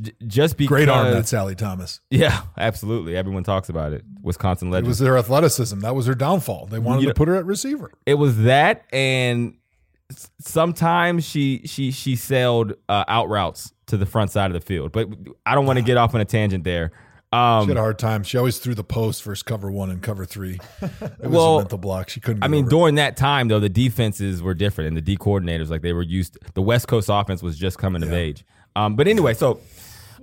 j- 0.00 0.12
just 0.26 0.56
because 0.56 0.68
Great 0.68 0.88
arm, 0.88 1.10
that 1.12 1.26
Sally 1.26 1.54
Thomas. 1.54 2.00
Yeah, 2.10 2.42
absolutely. 2.58 3.16
Everyone 3.16 3.42
talks 3.44 3.68
about 3.68 3.92
it. 3.92 4.04
Wisconsin 4.22 4.70
legend. 4.70 4.86
It 4.86 4.88
was 4.88 4.98
their 4.98 5.16
athleticism. 5.18 5.80
That 5.80 5.94
was 5.94 6.06
her 6.06 6.14
downfall. 6.14 6.66
They 6.66 6.78
wanted 6.78 7.00
You 7.02 7.06
to 7.06 7.10
know- 7.10 7.14
put 7.14 7.28
her 7.28 7.36
at 7.36 7.46
receiver. 7.46 7.90
it 8.06 8.14
was 8.14 8.38
that 8.44 8.84
and 8.92 9.54
sometimes 10.40 11.24
she 11.24 11.62
she 11.64 11.90
she 11.90 12.16
sailed 12.16 12.74
uh, 12.88 13.04
out 13.08 13.28
routes 13.28 13.72
to 13.86 13.96
the 13.96 14.06
front 14.06 14.30
side 14.30 14.46
of 14.46 14.52
the 14.54 14.60
field 14.60 14.92
but 14.92 15.08
i 15.44 15.54
don't 15.54 15.66
want 15.66 15.78
to 15.78 15.84
get 15.84 15.96
off 15.96 16.14
on 16.14 16.20
a 16.20 16.24
tangent 16.24 16.62
there 16.64 16.92
She 17.32 17.38
um 17.38 17.66
had 17.68 17.76
a 17.76 17.80
hard 17.80 17.98
time. 17.98 18.22
She 18.22 18.38
always 18.38 18.58
threw 18.58 18.74
the 18.76 18.84
post 18.84 19.24
versus 19.24 19.42
cover 19.42 19.68
one 19.70 19.90
and 19.90 20.00
cover 20.00 20.24
three. 20.24 20.60
It 20.80 20.90
was 21.00 21.10
Well, 21.30 21.56
a 21.56 21.62
mental 21.62 21.78
block. 21.78 22.08
She 22.08 22.20
couldn't. 22.20 22.44
I 22.44 22.48
mean, 22.48 22.66
over 22.66 22.68
it. 22.68 22.70
during 22.70 22.94
that 22.94 23.16
time 23.16 23.48
though, 23.48 23.58
the 23.58 23.68
defenses 23.68 24.40
were 24.42 24.54
different, 24.54 24.88
and 24.88 24.96
the 24.96 25.00
D 25.02 25.16
coordinators 25.16 25.68
like 25.68 25.82
they 25.82 25.92
were 25.92 26.04
used. 26.04 26.38
The 26.54 26.62
West 26.62 26.86
Coast 26.86 27.08
offense 27.12 27.42
was 27.42 27.58
just 27.58 27.78
coming 27.78 28.04
of 28.04 28.12
age. 28.12 28.44
Um, 28.76 28.94
but 28.94 29.08
anyway, 29.08 29.34
so 29.34 29.58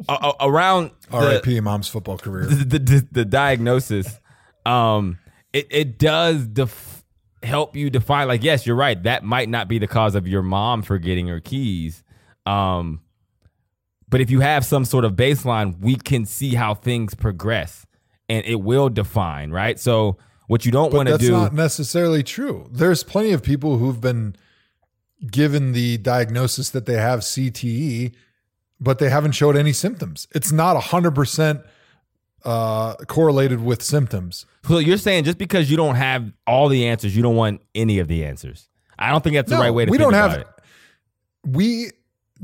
uh, 0.08 0.34
around 0.40 0.92
R.I.P. 1.12 1.60
Mom's 1.62 1.88
football 1.88 2.18
career. 2.18 2.46
the, 2.46 2.80
the, 2.80 3.08
the 3.12 3.26
diagnosis, 3.26 4.20
um, 4.66 5.20
it, 5.52 5.68
it 5.70 6.00
does 6.00 6.48
def- 6.48 7.04
help 7.44 7.76
you 7.76 7.90
define. 7.90 8.28
Like, 8.28 8.44
yes, 8.44 8.66
you're 8.66 8.76
right. 8.76 9.02
That 9.04 9.24
might 9.24 9.50
not 9.50 9.68
be 9.68 9.80
the 9.80 9.88
cause 9.88 10.16
of 10.16 10.28
your 10.28 10.42
mom 10.42 10.82
forgetting 10.82 11.28
her 11.28 11.40
keys. 11.40 12.04
Um, 12.46 13.02
but 14.10 14.22
if 14.22 14.30
you 14.30 14.42
have 14.42 14.66
some 14.66 14.86
sort 14.86 15.06
of 15.06 15.14
baseline, 15.14 15.80
we 15.80 15.96
can 15.96 16.26
see 16.26 16.56
how 16.56 16.74
things 16.74 17.16
progress, 17.16 17.86
and 18.30 18.46
it 18.46 18.62
will 18.62 18.90
define. 18.90 19.52
Right. 19.52 19.80
So 19.80 20.18
what 20.48 20.66
you 20.66 20.72
don't 20.72 20.94
want 20.94 21.08
to 21.08 21.14
that's 21.14 21.24
do. 21.24 21.32
not 21.32 21.54
necessarily 21.54 22.22
true. 22.22 22.68
There's 22.72 23.04
plenty 23.04 23.32
of 23.32 23.42
people 23.42 23.78
who've 23.78 24.00
been 24.00 24.36
given 25.32 25.72
the 25.72 25.98
diagnosis 25.98 26.70
that 26.72 26.86
they 26.86 26.96
have 26.98 27.22
CTE, 27.22 28.14
but 28.84 29.00
they 29.00 29.10
haven't 29.10 29.32
showed 29.32 29.56
any 29.56 29.74
symptoms. 29.74 30.28
It's 30.36 30.52
not 30.52 30.76
100% 30.82 31.64
uh, 32.46 32.96
correlated 33.08 33.62
with 33.64 33.82
symptoms. 33.82 34.46
So 34.68 34.78
you're 34.80 34.98
saying 34.98 35.24
just 35.24 35.38
because 35.38 35.72
you 35.72 35.78
don't 35.78 35.96
have 35.96 36.32
all 36.46 36.68
the 36.68 36.88
answers, 36.88 37.16
you 37.16 37.24
don't 37.24 37.36
want 37.36 37.62
any 37.74 38.00
of 38.00 38.08
the 38.08 38.26
answers. 38.26 38.68
I 39.00 39.10
don't 39.12 39.24
think 39.24 39.36
that's 39.36 39.50
the 39.50 39.56
No, 39.56 39.62
right 39.62 39.72
way 39.72 39.86
to 39.86 39.92
we 39.92 39.98
think 39.98 40.12
don't 40.12 40.14
about 40.14 40.32
have 40.32 40.40
it. 40.42 40.48
we 41.46 41.92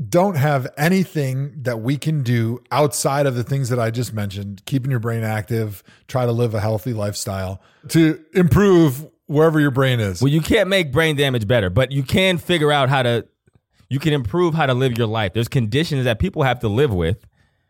don't 0.08 0.36
have 0.36 0.66
anything 0.78 1.52
that 1.62 1.80
we 1.80 1.98
can 1.98 2.22
do 2.22 2.58
outside 2.72 3.26
of 3.26 3.34
the 3.34 3.44
things 3.44 3.68
that 3.68 3.78
I 3.78 3.90
just 3.90 4.14
mentioned, 4.14 4.62
keeping 4.64 4.90
your 4.90 5.00
brain 5.00 5.22
active, 5.22 5.82
try 6.08 6.24
to 6.24 6.32
live 6.32 6.54
a 6.54 6.60
healthy 6.60 6.94
lifestyle 6.94 7.60
to 7.88 8.18
improve 8.34 9.06
wherever 9.26 9.60
your 9.60 9.70
brain 9.70 10.00
is. 10.00 10.22
Well, 10.22 10.32
you 10.32 10.40
can't 10.40 10.68
make 10.70 10.90
brain 10.92 11.16
damage 11.16 11.46
better, 11.46 11.68
but 11.68 11.92
you 11.92 12.02
can 12.02 12.38
figure 12.38 12.72
out 12.72 12.88
how 12.88 13.02
to 13.02 13.26
you 13.90 13.98
can 13.98 14.14
improve 14.14 14.54
how 14.54 14.64
to 14.66 14.72
live 14.72 14.96
your 14.96 15.06
life. 15.06 15.34
There's 15.34 15.48
conditions 15.48 16.04
that 16.04 16.18
people 16.18 16.42
have 16.44 16.60
to 16.60 16.68
live 16.68 16.94
with, 16.94 17.26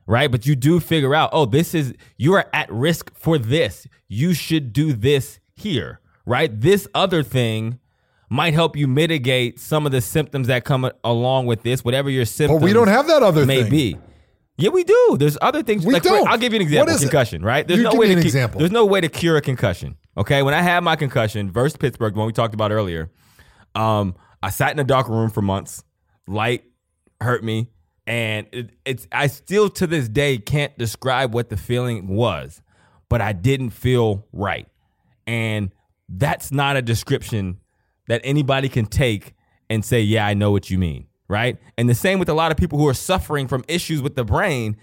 right? 0.07 0.31
But 0.31 0.47
you 0.47 0.55
do 0.55 0.79
figure 0.79 1.15
out, 1.15 1.31
oh, 1.33 1.47
this 1.47 1.75
is 1.75 1.95
you 2.19 2.35
are 2.35 2.49
at 2.53 2.71
risk 2.71 3.11
for 3.15 3.39
this. 3.39 3.87
You 4.07 4.35
should 4.35 4.73
do 4.73 4.93
this 4.93 5.41
here, 5.57 6.01
right? 6.27 6.51
This 6.61 6.87
other 6.95 7.23
thing 7.23 7.81
might 8.29 8.55
help 8.55 8.77
you 8.77 8.87
mitigate 8.87 9.59
some 9.59 9.87
of 9.87 9.93
the 9.93 10.01
symptoms 10.01 10.47
that 10.47 10.65
come 10.65 10.89
along 11.03 11.47
with 11.47 11.63
this, 11.63 11.85
whatever 11.85 12.09
your 12.09 12.23
but 12.23 12.29
symptoms 12.29 12.63
we 12.63 12.73
don't 12.73 12.89
have 12.89 13.09
that 13.09 13.23
other 13.23 13.45
may 13.45 13.63
thing. 13.63 13.71
be. 13.71 13.97
Yeah, 14.57 14.69
we 14.69 14.85
do. 14.85 15.17
There's 15.19 15.39
other 15.41 15.63
things. 15.63 15.87
We 15.87 15.95
like, 15.95 16.03
don't. 16.03 16.29
I'll 16.29 16.37
give 16.37 16.53
you 16.53 16.59
an 16.59 16.63
example. 16.63 16.95
is 16.95 17.03
it? 17.03 17.07
concussion, 17.07 17.43
right? 17.43 17.67
There's 17.67 17.79
You 17.79 17.85
no 17.85 17.95
way 17.95 18.09
to 18.09 18.13
an 18.13 18.19
cu- 18.21 18.27
example. 18.27 18.59
There's 18.59 18.71
no 18.71 18.85
way 18.85 19.01
to 19.01 19.09
cure 19.09 19.39
a 19.39 19.41
concussion. 19.41 19.97
Okay, 20.19 20.43
when 20.43 20.53
I 20.53 20.61
had 20.61 20.85
my 20.85 20.97
concussion 20.97 21.51
versus 21.51 21.79
Pittsburgh, 21.79 22.13
the 22.13 22.19
one 22.19 22.27
we 22.27 22.35
talked 22.35 22.53
about 22.53 22.71
earlier, 22.71 23.11
um, 23.75 24.15
I 24.43 24.51
sat 24.51 24.73
in 24.73 24.79
a 24.79 24.85
dark 24.85 25.09
room 25.09 25.31
for 25.31 25.41
months. 25.41 25.83
Light 26.31 26.65
hurt 27.21 27.43
me, 27.43 27.71
and 28.07 28.47
it, 28.53 28.71
it's 28.85 29.09
I 29.13 29.27
still 29.27 29.69
to 29.71 29.87
this 29.87 30.09
day 30.09 30.39
can't 30.39 30.77
describe 30.79 31.35
what 31.35 31.49
the 31.49 31.57
feeling 31.57 32.07
was, 32.07 32.63
but 33.09 33.21
I 33.21 33.33
didn't 33.33 33.71
feel 33.71 34.27
right, 34.33 34.69
and 35.27 35.73
that's 36.09 36.53
not 36.53 36.77
a 36.77 36.83
description 36.83 37.59
that 38.09 38.21
anybody 38.25 38.69
can 38.69 38.87
take 38.87 39.35
and 39.69 39.85
say, 39.85 40.01
"Yeah, 40.01 40.27
I 40.27 40.35
know 40.35 40.51
what 40.51 40.71
you 40.71 40.79
mean." 40.79 41.07
Right? 41.29 41.59
And 41.79 41.89
the 41.89 41.95
same 41.95 42.19
with 42.19 42.29
a 42.29 42.35
lot 42.35 42.51
of 42.51 42.57
people 42.57 42.79
who 42.79 42.89
are 42.89 42.95
suffering 42.95 43.47
from 43.47 43.65
issues 43.69 44.03
with 44.03 44.17
the 44.17 44.25
brain. 44.25 44.77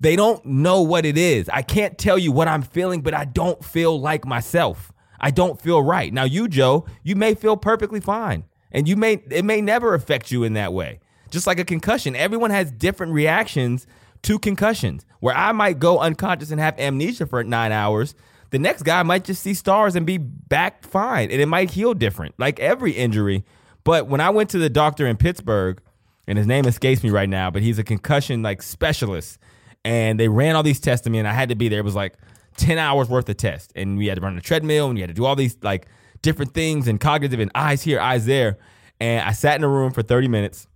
They 0.00 0.16
don't 0.16 0.44
know 0.44 0.82
what 0.82 1.06
it 1.06 1.16
is. 1.16 1.48
I 1.48 1.62
can't 1.62 1.96
tell 1.96 2.18
you 2.18 2.32
what 2.32 2.48
I'm 2.48 2.62
feeling, 2.62 3.02
but 3.02 3.14
I 3.14 3.24
don't 3.24 3.64
feel 3.64 4.00
like 4.00 4.26
myself. 4.26 4.92
I 5.20 5.30
don't 5.30 5.60
feel 5.60 5.80
right. 5.80 6.12
Now, 6.12 6.24
you, 6.24 6.48
Joe, 6.48 6.86
you 7.04 7.14
may 7.14 7.34
feel 7.36 7.56
perfectly 7.56 8.00
fine, 8.00 8.42
and 8.72 8.88
you 8.88 8.96
may 8.96 9.22
it 9.30 9.44
may 9.44 9.60
never 9.60 9.94
affect 9.94 10.32
you 10.32 10.42
in 10.42 10.54
that 10.54 10.72
way. 10.72 11.00
Just 11.30 11.46
like 11.46 11.58
a 11.58 11.64
concussion, 11.64 12.16
everyone 12.16 12.50
has 12.50 12.70
different 12.72 13.12
reactions 13.12 13.86
to 14.22 14.38
concussions. 14.38 15.06
Where 15.20 15.36
I 15.36 15.52
might 15.52 15.78
go 15.78 16.00
unconscious 16.00 16.50
and 16.50 16.60
have 16.60 16.78
amnesia 16.78 17.26
for 17.26 17.42
nine 17.44 17.70
hours, 17.70 18.14
the 18.50 18.58
next 18.58 18.82
guy 18.82 19.02
might 19.02 19.24
just 19.24 19.42
see 19.42 19.54
stars 19.54 19.94
and 19.94 20.04
be 20.04 20.18
back 20.18 20.84
fine, 20.84 21.30
and 21.30 21.40
it 21.40 21.46
might 21.46 21.70
heal 21.70 21.94
different, 21.94 22.34
like 22.38 22.58
every 22.60 22.92
injury. 22.92 23.44
But 23.84 24.08
when 24.08 24.20
I 24.20 24.30
went 24.30 24.50
to 24.50 24.58
the 24.58 24.68
doctor 24.68 25.06
in 25.06 25.16
Pittsburgh, 25.16 25.80
and 26.26 26.38
his 26.38 26.46
name 26.46 26.66
escapes 26.66 27.02
me 27.02 27.10
right 27.10 27.28
now, 27.28 27.50
but 27.50 27.62
he's 27.62 27.78
a 27.78 27.84
concussion 27.84 28.42
like 28.42 28.62
specialist, 28.62 29.38
and 29.84 30.20
they 30.20 30.28
ran 30.28 30.54
all 30.54 30.62
these 30.62 30.80
tests 30.80 31.04
to 31.04 31.10
me, 31.10 31.18
and 31.18 31.26
I 31.26 31.32
had 31.32 31.48
to 31.48 31.54
be 31.54 31.68
there. 31.68 31.80
It 31.80 31.84
was 31.84 31.94
like 31.94 32.14
ten 32.56 32.78
hours 32.78 33.08
worth 33.08 33.28
of 33.28 33.36
tests, 33.36 33.72
and 33.74 33.96
we 33.96 34.06
had 34.06 34.16
to 34.16 34.20
run 34.20 34.36
a 34.36 34.40
treadmill, 34.40 34.86
and 34.86 34.94
we 34.94 35.00
had 35.00 35.08
to 35.08 35.14
do 35.14 35.24
all 35.24 35.34
these 35.34 35.56
like 35.62 35.86
different 36.22 36.54
things 36.54 36.88
and 36.88 37.00
cognitive 37.00 37.40
and 37.40 37.50
eyes 37.54 37.82
here, 37.82 38.00
eyes 38.00 38.26
there. 38.26 38.58
And 39.00 39.26
I 39.26 39.32
sat 39.32 39.56
in 39.56 39.64
a 39.64 39.68
room 39.68 39.92
for 39.92 40.02
30 40.02 40.28
minutes. 40.28 40.68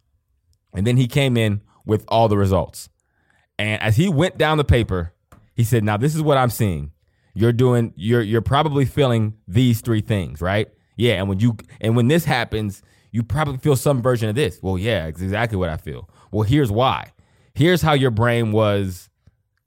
And 0.75 0.87
then 0.87 0.97
he 0.97 1.07
came 1.07 1.37
in 1.37 1.63
with 1.87 2.05
all 2.09 2.29
the 2.29 2.37
results. 2.37 2.91
And 3.59 3.81
as 3.81 3.97
he 3.97 4.09
went 4.09 4.37
down 4.37 4.59
the 4.59 4.65
paper, 4.65 5.15
he 5.55 5.65
said, 5.65 5.83
Now 5.85 5.97
this 5.97 6.15
is 6.15 6.21
what 6.21 6.37
I'm 6.37 6.51
seeing. 6.51 6.93
You're 7.35 7.53
doing, 7.53 7.93
you're 7.97 8.23
you're 8.23 8.43
probably 8.43 8.85
feeling 8.85 9.35
these 9.47 9.81
three 9.81 10.01
things, 10.01 10.41
right? 10.41 10.69
Yeah. 10.97 11.15
And 11.15 11.29
when 11.29 11.41
you 11.41 11.57
and 11.81 11.97
when 11.97 12.09
this 12.09 12.25
happens, 12.25 12.83
you 13.11 13.23
probably 13.23 13.59
feel 13.59 13.77
some 13.77 14.03
version 14.03 14.29
of 14.29 14.35
this. 14.35 14.59
Well, 14.63 14.77
yeah, 14.77 15.07
it's 15.07 15.23
exactly 15.23 15.57
what 15.57 15.71
I 15.71 15.77
feel. 15.77 16.11
Well, 16.31 16.43
here's 16.43 16.71
why. 16.71 17.13
Here's 17.55 17.81
how 17.81 17.95
your 17.95 18.11
brain 18.11 18.53
was 18.53 19.09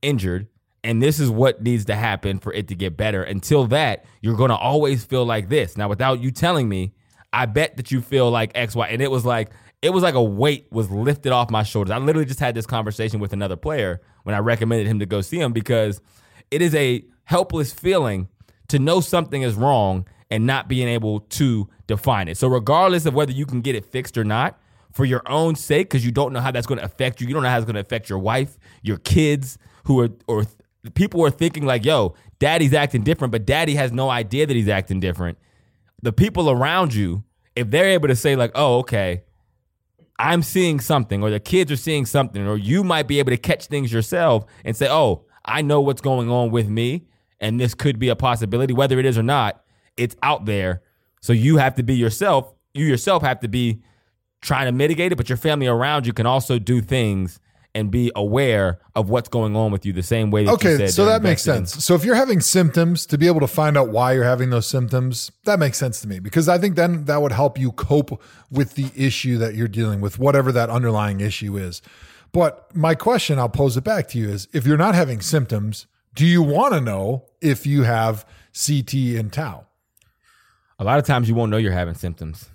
injured. 0.02 0.48
And 0.84 1.02
this 1.02 1.20
is 1.20 1.30
what 1.30 1.62
needs 1.62 1.86
to 1.86 1.96
happen 1.96 2.40
for 2.40 2.54
it 2.54 2.68
to 2.70 2.76
get 2.76 2.96
better. 2.96 3.24
Until 3.24 3.68
that, 3.68 4.06
you're 4.22 4.38
gonna 4.38 4.56
always 4.56 5.04
feel 5.04 5.26
like 5.26 5.50
this. 5.50 5.78
Now, 5.78 5.90
without 5.90 6.22
you 6.22 6.32
telling 6.32 6.70
me, 6.70 6.94
I 7.34 7.46
bet 7.46 7.78
that 7.78 7.92
you 7.92 8.02
feel 8.02 8.32
like 8.32 8.52
X, 8.56 8.76
Y. 8.76 8.88
And 8.88 9.02
it 9.02 9.12
was 9.12 9.26
like, 9.26 9.52
it 9.82 9.92
was 9.92 10.04
like 10.04 10.16
a 10.16 10.24
weight 10.24 10.68
was 10.72 10.90
lifted 10.90 11.32
off 11.32 11.50
my 11.50 11.64
shoulders. 11.64 11.92
I 11.92 11.98
literally 11.98 12.26
just 12.26 12.40
had 12.40 12.56
this 12.56 12.66
conversation 12.66 13.20
with 13.20 13.34
another 13.34 13.56
player 13.56 14.02
when 14.24 14.36
I 14.36 14.40
recommended 14.40 14.88
him 14.88 15.00
to 15.00 15.06
go 15.06 15.22
see 15.22 15.40
him 15.40 15.54
because 15.54 16.02
it 16.52 16.62
is 16.62 16.74
a 16.76 17.04
helpless 17.26 17.72
feeling 17.72 18.28
to 18.70 18.80
know 18.80 19.00
something 19.00 19.42
is 19.42 19.56
wrong 19.56 20.08
and 20.32 20.46
not 20.46 20.68
being 20.68 20.88
able 20.88 21.22
to 21.22 21.70
define 21.88 22.28
it. 22.28 22.38
So 22.38 22.48
regardless 22.48 23.06
of 23.06 23.14
whether 23.14 23.32
you 23.32 23.46
can 23.46 23.62
get 23.62 23.76
it 23.76 23.86
fixed 23.86 24.18
or 24.18 24.24
not, 24.24 24.60
for 24.92 25.06
your 25.06 25.22
own 25.28 25.56
sake, 25.56 25.90
because 25.90 26.04
you 26.06 26.12
don't 26.12 26.34
know 26.34 26.40
how 26.40 26.52
that's 26.52 26.68
going 26.68 26.80
to 26.80 26.86
affect 26.86 27.22
you, 27.22 27.28
you 27.28 27.34
don't 27.34 27.44
know 27.44 27.50
how 27.50 27.58
it's 27.58 27.66
going 27.66 27.76
to 27.76 27.82
affect 27.82 28.10
your 28.10 28.20
wife, 28.20 28.58
your 28.82 28.98
kids, 28.98 29.58
who 29.86 30.00
are 30.02 30.10
or 30.28 30.46
people 30.94 31.24
are 31.26 31.32
thinking 31.32 31.66
like, 31.66 31.86
"Yo, 31.86 32.16
daddy's 32.40 32.74
acting 32.74 33.04
different," 33.04 33.32
but 33.32 33.46
daddy 33.46 33.76
has 33.76 33.92
no 33.92 34.10
idea 34.10 34.46
that 34.46 34.56
he's 34.56 34.70
acting 34.70 35.00
different. 35.00 35.38
The 36.02 36.14
people 36.14 36.50
around 36.50 36.94
you, 36.94 37.24
if 37.56 37.70
they're 37.70 37.90
able 37.90 38.08
to 38.08 38.16
say 38.16 38.36
like, 38.36 38.52
"Oh, 38.56 38.80
okay," 38.80 39.24
I'm 40.20 40.44
seeing 40.44 40.82
something, 40.82 41.24
or 41.24 41.30
the 41.30 41.40
kids 41.40 41.72
are 41.72 41.78
seeing 41.78 42.06
something, 42.06 42.46
or 42.46 42.58
you 42.58 42.84
might 42.84 43.08
be 43.08 43.20
able 43.20 43.32
to 43.32 43.38
catch 43.38 43.68
things 43.68 43.92
yourself 43.92 44.46
and 44.66 44.76
say, 44.76 44.90
oh, 44.90 45.24
I 45.46 45.62
know 45.62 45.80
what's 45.80 46.02
going 46.02 46.30
on 46.30 46.52
with 46.52 46.68
me, 46.68 47.08
and 47.40 47.58
this 47.58 47.74
could 47.74 48.00
be 48.00 48.10
a 48.10 48.18
possibility, 48.18 48.74
whether 48.74 49.00
it 49.00 49.06
is 49.06 49.18
or 49.18 49.24
not, 49.24 49.64
it's 49.96 50.18
out 50.22 50.46
there. 50.46 50.82
So 51.22 51.32
you 51.32 51.56
have 51.58 51.76
to 51.76 51.84
be 51.84 51.96
yourself. 51.96 52.54
You 52.74 52.86
yourself 52.86 53.24
have 53.24 53.40
to 53.40 53.48
be 53.48 53.82
trying 54.42 54.66
to 54.66 54.74
mitigate 54.74 55.14
it, 55.14 55.16
but 55.16 55.30
your 55.30 55.38
family 55.38 55.68
around 55.68 56.06
you 56.06 56.12
can 56.12 56.26
also 56.26 56.60
do 56.60 56.82
things 56.82 57.40
and 57.76 57.92
be 57.92 58.12
aware 58.16 58.80
of 58.96 59.10
what's 59.10 59.30
going 59.30 59.56
on 59.56 59.72
with 59.72 59.86
you 59.86 59.94
the 59.94 60.04
same 60.04 60.32
way 60.32 60.44
that 60.44 60.54
okay, 60.54 60.72
you 60.72 60.78
said. 60.78 60.90
so 60.92 61.06
that 61.06 61.22
makes 61.22 61.46
invested 61.46 61.62
in- 61.62 61.68
sense. 61.68 61.86
So 61.86 61.96
if 61.96 62.04
you're 62.04 62.16
having 62.16 62.42
symptoms, 62.42 63.06
to 63.08 63.18
be 63.18 63.28
able 63.28 63.40
to 63.42 63.48
find 63.48 63.78
out 63.78 63.90
why 63.90 64.14
you're 64.14 64.24
having 64.24 64.50
those 64.50 64.68
symptoms, 64.68 65.32
that 65.46 65.60
makes 65.60 65.78
sense 65.78 66.02
to 66.02 66.08
me 66.08 66.20
because 66.20 66.50
I 66.50 66.58
think 66.58 66.76
then 66.76 67.06
that 67.06 67.22
would 67.22 67.32
help 67.32 67.60
you 67.60 67.72
cope 67.72 68.22
with 68.52 68.76
the 68.76 68.92
issue 68.96 69.38
that 69.38 69.56
you're 69.56 69.68
dealing 69.68 70.02
with, 70.02 70.18
whatever 70.18 70.52
that 70.52 70.70
underlying 70.70 71.22
issue 71.22 71.58
is. 71.58 71.82
But 72.32 72.76
my 72.76 72.96
question, 72.96 73.40
I'll 73.40 73.50
pose 73.50 73.78
it 73.78 73.84
back 73.84 74.08
to 74.10 74.20
you 74.20 74.30
is 74.30 74.48
if 74.54 74.66
you're 74.66 74.78
not 74.78 74.96
having 74.96 75.22
symptoms, 75.22 75.88
do 76.14 76.26
you 76.26 76.42
want 76.42 76.74
to 76.74 76.82
know 76.82 77.26
if 77.42 77.66
you 77.66 77.84
have 77.84 78.26
CTE 78.54 79.18
and 79.20 79.32
tau? 79.32 79.66
A 80.80 80.84
lot 80.84 81.00
of 81.00 81.06
times 81.06 81.28
you 81.28 81.36
won't 81.36 81.52
know 81.52 81.58
you're 81.58 81.72
having 81.72 81.94
symptoms. 81.94 82.50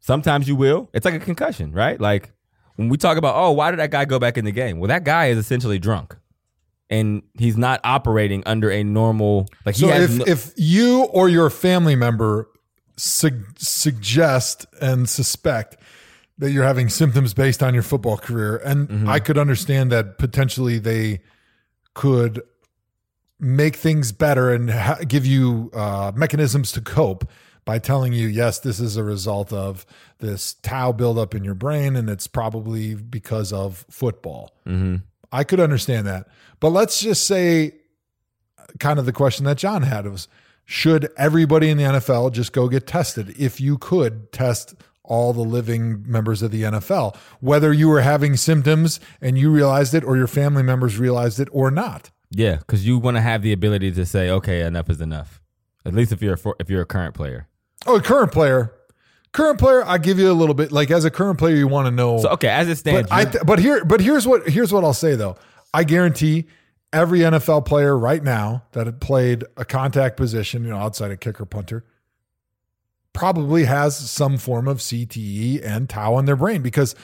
Sometimes 0.00 0.48
you 0.48 0.56
will. 0.56 0.88
It's 0.92 1.04
like 1.04 1.14
a 1.14 1.20
concussion, 1.20 1.72
right? 1.72 2.00
Like 2.00 2.32
when 2.80 2.88
we 2.88 2.96
talk 2.96 3.18
about, 3.18 3.34
oh, 3.36 3.50
why 3.52 3.70
did 3.70 3.78
that 3.78 3.90
guy 3.90 4.06
go 4.06 4.18
back 4.18 4.38
in 4.38 4.46
the 4.46 4.52
game? 4.52 4.78
Well, 4.78 4.88
that 4.88 5.04
guy 5.04 5.26
is 5.26 5.36
essentially 5.36 5.78
drunk. 5.78 6.16
And 6.88 7.22
he's 7.38 7.58
not 7.58 7.78
operating 7.84 8.42
under 8.46 8.70
a 8.70 8.82
normal 8.82 9.46
like 9.66 9.76
he 9.76 9.82
So 9.82 9.90
if, 9.90 10.10
no- 10.10 10.24
if 10.26 10.52
you 10.56 11.02
or 11.04 11.28
your 11.28 11.50
family 11.50 11.94
member 11.94 12.48
sug- 12.96 13.58
suggest 13.58 14.64
and 14.80 15.06
suspect 15.08 15.76
that 16.38 16.52
you're 16.52 16.64
having 16.64 16.88
symptoms 16.88 17.34
based 17.34 17.62
on 17.62 17.74
your 17.74 17.82
football 17.82 18.16
career, 18.16 18.56
and 18.64 18.88
Mm-hmm. 18.88 19.08
I 19.10 19.20
could 19.20 19.36
understand 19.36 19.92
that 19.92 20.16
potentially 20.16 20.78
they 20.78 21.20
could 21.92 22.40
make 23.38 23.76
things 23.76 24.10
better 24.10 24.52
and 24.52 24.70
ha- 24.70 24.98
give 25.06 25.26
you 25.26 25.70
uh, 25.74 26.12
mechanisms 26.14 26.72
to 26.72 26.80
cope 26.80 27.28
by 27.70 27.78
telling 27.78 28.12
you, 28.12 28.26
yes, 28.26 28.58
this 28.58 28.80
is 28.80 28.96
a 28.96 29.04
result 29.04 29.52
of 29.52 29.86
this 30.18 30.54
tau 30.54 30.90
buildup 30.90 31.36
in 31.36 31.44
your 31.44 31.54
brain, 31.54 31.94
and 31.94 32.10
it's 32.10 32.26
probably 32.26 32.96
because 32.96 33.52
of 33.52 33.86
football. 33.88 34.50
Mm-hmm. 34.66 34.96
I 35.30 35.44
could 35.44 35.60
understand 35.60 36.08
that. 36.08 36.26
But 36.58 36.70
let's 36.70 36.98
just 36.98 37.28
say 37.28 37.74
uh, 38.58 38.64
kind 38.80 38.98
of 38.98 39.06
the 39.06 39.12
question 39.12 39.44
that 39.44 39.56
John 39.56 39.82
had 39.82 40.04
was 40.08 40.26
should 40.64 41.12
everybody 41.16 41.70
in 41.70 41.78
the 41.78 41.84
NFL 41.84 42.32
just 42.32 42.52
go 42.52 42.68
get 42.68 42.88
tested 42.88 43.36
if 43.38 43.60
you 43.60 43.78
could 43.78 44.32
test 44.32 44.74
all 45.04 45.32
the 45.32 45.40
living 45.40 46.02
members 46.10 46.42
of 46.42 46.50
the 46.50 46.62
NFL 46.62 47.16
whether 47.38 47.72
you 47.72 47.88
were 47.88 48.00
having 48.00 48.36
symptoms 48.36 48.98
and 49.20 49.38
you 49.38 49.50
realized 49.50 49.94
it 49.94 50.02
or 50.02 50.16
your 50.16 50.26
family 50.26 50.64
members 50.64 50.98
realized 50.98 51.38
it 51.38 51.48
or 51.52 51.70
not 51.70 52.10
yeah, 52.30 52.56
because 52.56 52.86
you 52.86 52.98
want 52.98 53.16
to 53.16 53.20
have 53.20 53.42
the 53.42 53.52
ability 53.52 53.90
to 53.90 54.06
say, 54.06 54.30
okay, 54.30 54.60
enough 54.60 54.88
is 54.88 55.00
enough. 55.00 55.40
At 55.84 55.94
least 55.94 56.12
if 56.12 56.22
you're 56.22 56.34
a, 56.34 56.52
if 56.60 56.70
you're 56.70 56.82
a 56.82 56.86
current 56.86 57.14
player. 57.14 57.48
Oh 57.86 58.00
current 58.00 58.32
player 58.32 58.72
current 59.32 59.58
player 59.58 59.84
I 59.86 59.98
give 59.98 60.18
you 60.18 60.30
a 60.30 60.34
little 60.34 60.54
bit 60.54 60.72
like 60.72 60.90
as 60.90 61.04
a 61.04 61.10
current 61.10 61.38
player 61.38 61.54
you 61.56 61.68
want 61.68 61.86
to 61.86 61.90
know 61.90 62.18
So 62.18 62.28
okay, 62.30 62.48
as 62.48 62.68
it 62.68 62.76
stands, 62.76 63.08
But 63.08 63.14
I 63.14 63.24
th- 63.24 63.44
but 63.46 63.58
here 63.58 63.84
but 63.84 64.00
here's 64.00 64.26
what 64.26 64.48
here's 64.48 64.72
what 64.72 64.84
I'll 64.84 64.92
say 64.94 65.14
though. 65.14 65.36
I 65.72 65.84
guarantee 65.84 66.46
every 66.92 67.20
NFL 67.20 67.64
player 67.66 67.96
right 67.96 68.22
now 68.22 68.64
that 68.72 68.86
had 68.86 69.00
played 69.00 69.44
a 69.56 69.64
contact 69.64 70.16
position, 70.16 70.64
you 70.64 70.70
know, 70.70 70.78
outside 70.78 71.12
of 71.12 71.20
kicker 71.20 71.44
punter, 71.46 71.84
probably 73.12 73.64
has 73.64 73.96
some 73.96 74.36
form 74.38 74.66
of 74.68 74.78
CTE 74.78 75.64
and 75.64 75.88
tau 75.88 76.18
in 76.18 76.24
their 76.26 76.36
brain 76.36 76.62
because 76.62 76.94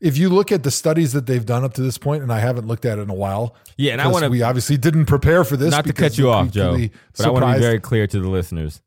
if 0.00 0.18
you 0.18 0.28
look 0.28 0.52
at 0.52 0.62
the 0.62 0.70
studies 0.70 1.12
that 1.12 1.26
they've 1.26 1.46
done 1.46 1.64
up 1.64 1.72
to 1.74 1.82
this 1.82 1.96
point, 1.96 2.22
and 2.22 2.30
I 2.32 2.38
haven't 2.40 2.66
looked 2.66 2.84
at 2.84 2.98
it 2.98 3.02
in 3.02 3.10
a 3.10 3.14
while, 3.14 3.54
Yeah, 3.78 3.92
and 3.92 4.00
I 4.00 4.04
'cause 4.04 4.12
wanna- 4.12 4.28
we 4.28 4.42
obviously 4.42 4.76
didn't 4.76 5.06
prepare 5.06 5.42
for 5.44 5.56
this. 5.56 5.70
not 5.70 5.86
to 5.86 5.92
cut 5.92 6.18
you 6.18 6.30
off, 6.30 6.50
Joe, 6.50 6.76
but 7.16 7.26
I 7.26 7.30
want 7.30 7.46
to 7.46 7.54
be 7.54 7.60
very 7.60 7.80
clear 7.80 8.06
to 8.06 8.20
the 8.20 8.28
listeners. 8.28 8.82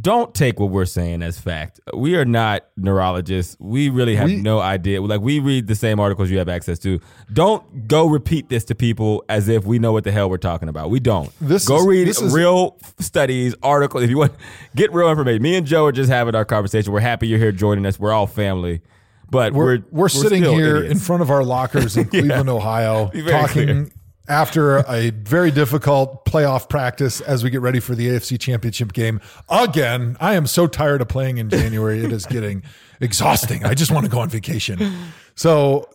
Don't 0.00 0.34
take 0.34 0.58
what 0.58 0.70
we're 0.70 0.84
saying 0.84 1.22
as 1.22 1.38
fact. 1.38 1.78
We 1.94 2.16
are 2.16 2.24
not 2.24 2.66
neurologists. 2.76 3.56
We 3.60 3.88
really 3.88 4.16
have 4.16 4.26
We- 4.26 4.36
no 4.36 4.58
idea. 4.58 5.00
Like 5.00 5.20
we 5.20 5.38
read 5.38 5.68
the 5.68 5.76
same 5.76 6.00
articles 6.00 6.28
you 6.28 6.38
have 6.38 6.48
access 6.48 6.80
to. 6.80 7.00
Don't 7.32 7.86
go 7.86 8.06
repeat 8.08 8.48
this 8.48 8.64
to 8.64 8.74
people 8.74 9.24
as 9.28 9.48
if 9.48 9.64
we 9.64 9.78
know 9.78 9.92
what 9.92 10.02
the 10.02 10.10
hell 10.10 10.28
we're 10.28 10.38
talking 10.38 10.68
about. 10.68 10.90
We 10.90 10.98
don't. 10.98 11.30
This 11.40 11.68
go 11.68 11.76
is- 11.78 11.86
read 11.86 12.08
this 12.08 12.20
is- 12.20 12.34
real 12.34 12.76
studies, 12.98 13.54
articles. 13.62 14.02
If 14.02 14.10
you 14.10 14.18
want, 14.18 14.32
get 14.74 14.92
real 14.92 15.08
information. 15.08 15.40
Me 15.40 15.54
and 15.54 15.64
Joe 15.64 15.86
are 15.86 15.92
just 15.92 16.10
having 16.10 16.34
our 16.34 16.44
conversation. 16.44 16.92
We're 16.92 16.98
happy 16.98 17.28
you're 17.28 17.38
here 17.38 17.52
joining 17.52 17.86
us. 17.86 17.96
We're 18.00 18.12
all 18.12 18.26
family, 18.26 18.82
but 19.30 19.52
we're, 19.52 19.66
we're 19.66 19.84
we're, 19.92 20.08
sitting 20.08 20.42
here 20.42 20.78
idiots. 20.78 20.92
in 20.94 20.98
front 20.98 21.22
of 21.22 21.30
our 21.30 21.44
lockers 21.44 21.96
in 21.96 22.04
Cleveland, 22.08 22.48
Ohio, 22.48 23.06
talking 23.28 23.48
clear. 23.48 23.88
After 24.28 24.78
a 24.88 25.10
very 25.10 25.50
difficult 25.50 26.24
playoff 26.24 26.68
practice 26.68 27.20
as 27.20 27.44
we 27.44 27.50
get 27.50 27.60
ready 27.60 27.80
for 27.80 27.94
the 27.94 28.08
AFC 28.08 28.38
Championship 28.38 28.92
game 28.92 29.20
again. 29.48 30.16
I 30.20 30.34
am 30.34 30.46
so 30.46 30.66
tired 30.66 31.00
of 31.00 31.08
playing 31.08 31.38
in 31.38 31.50
January; 31.50 32.04
it 32.04 32.12
is 32.12 32.26
getting 32.26 32.62
exhausting. 33.00 33.64
I 33.64 33.74
just 33.74 33.90
want 33.90 34.04
to 34.06 34.10
go 34.10 34.20
on 34.20 34.28
vacation. 34.28 34.78
So. 35.34 35.88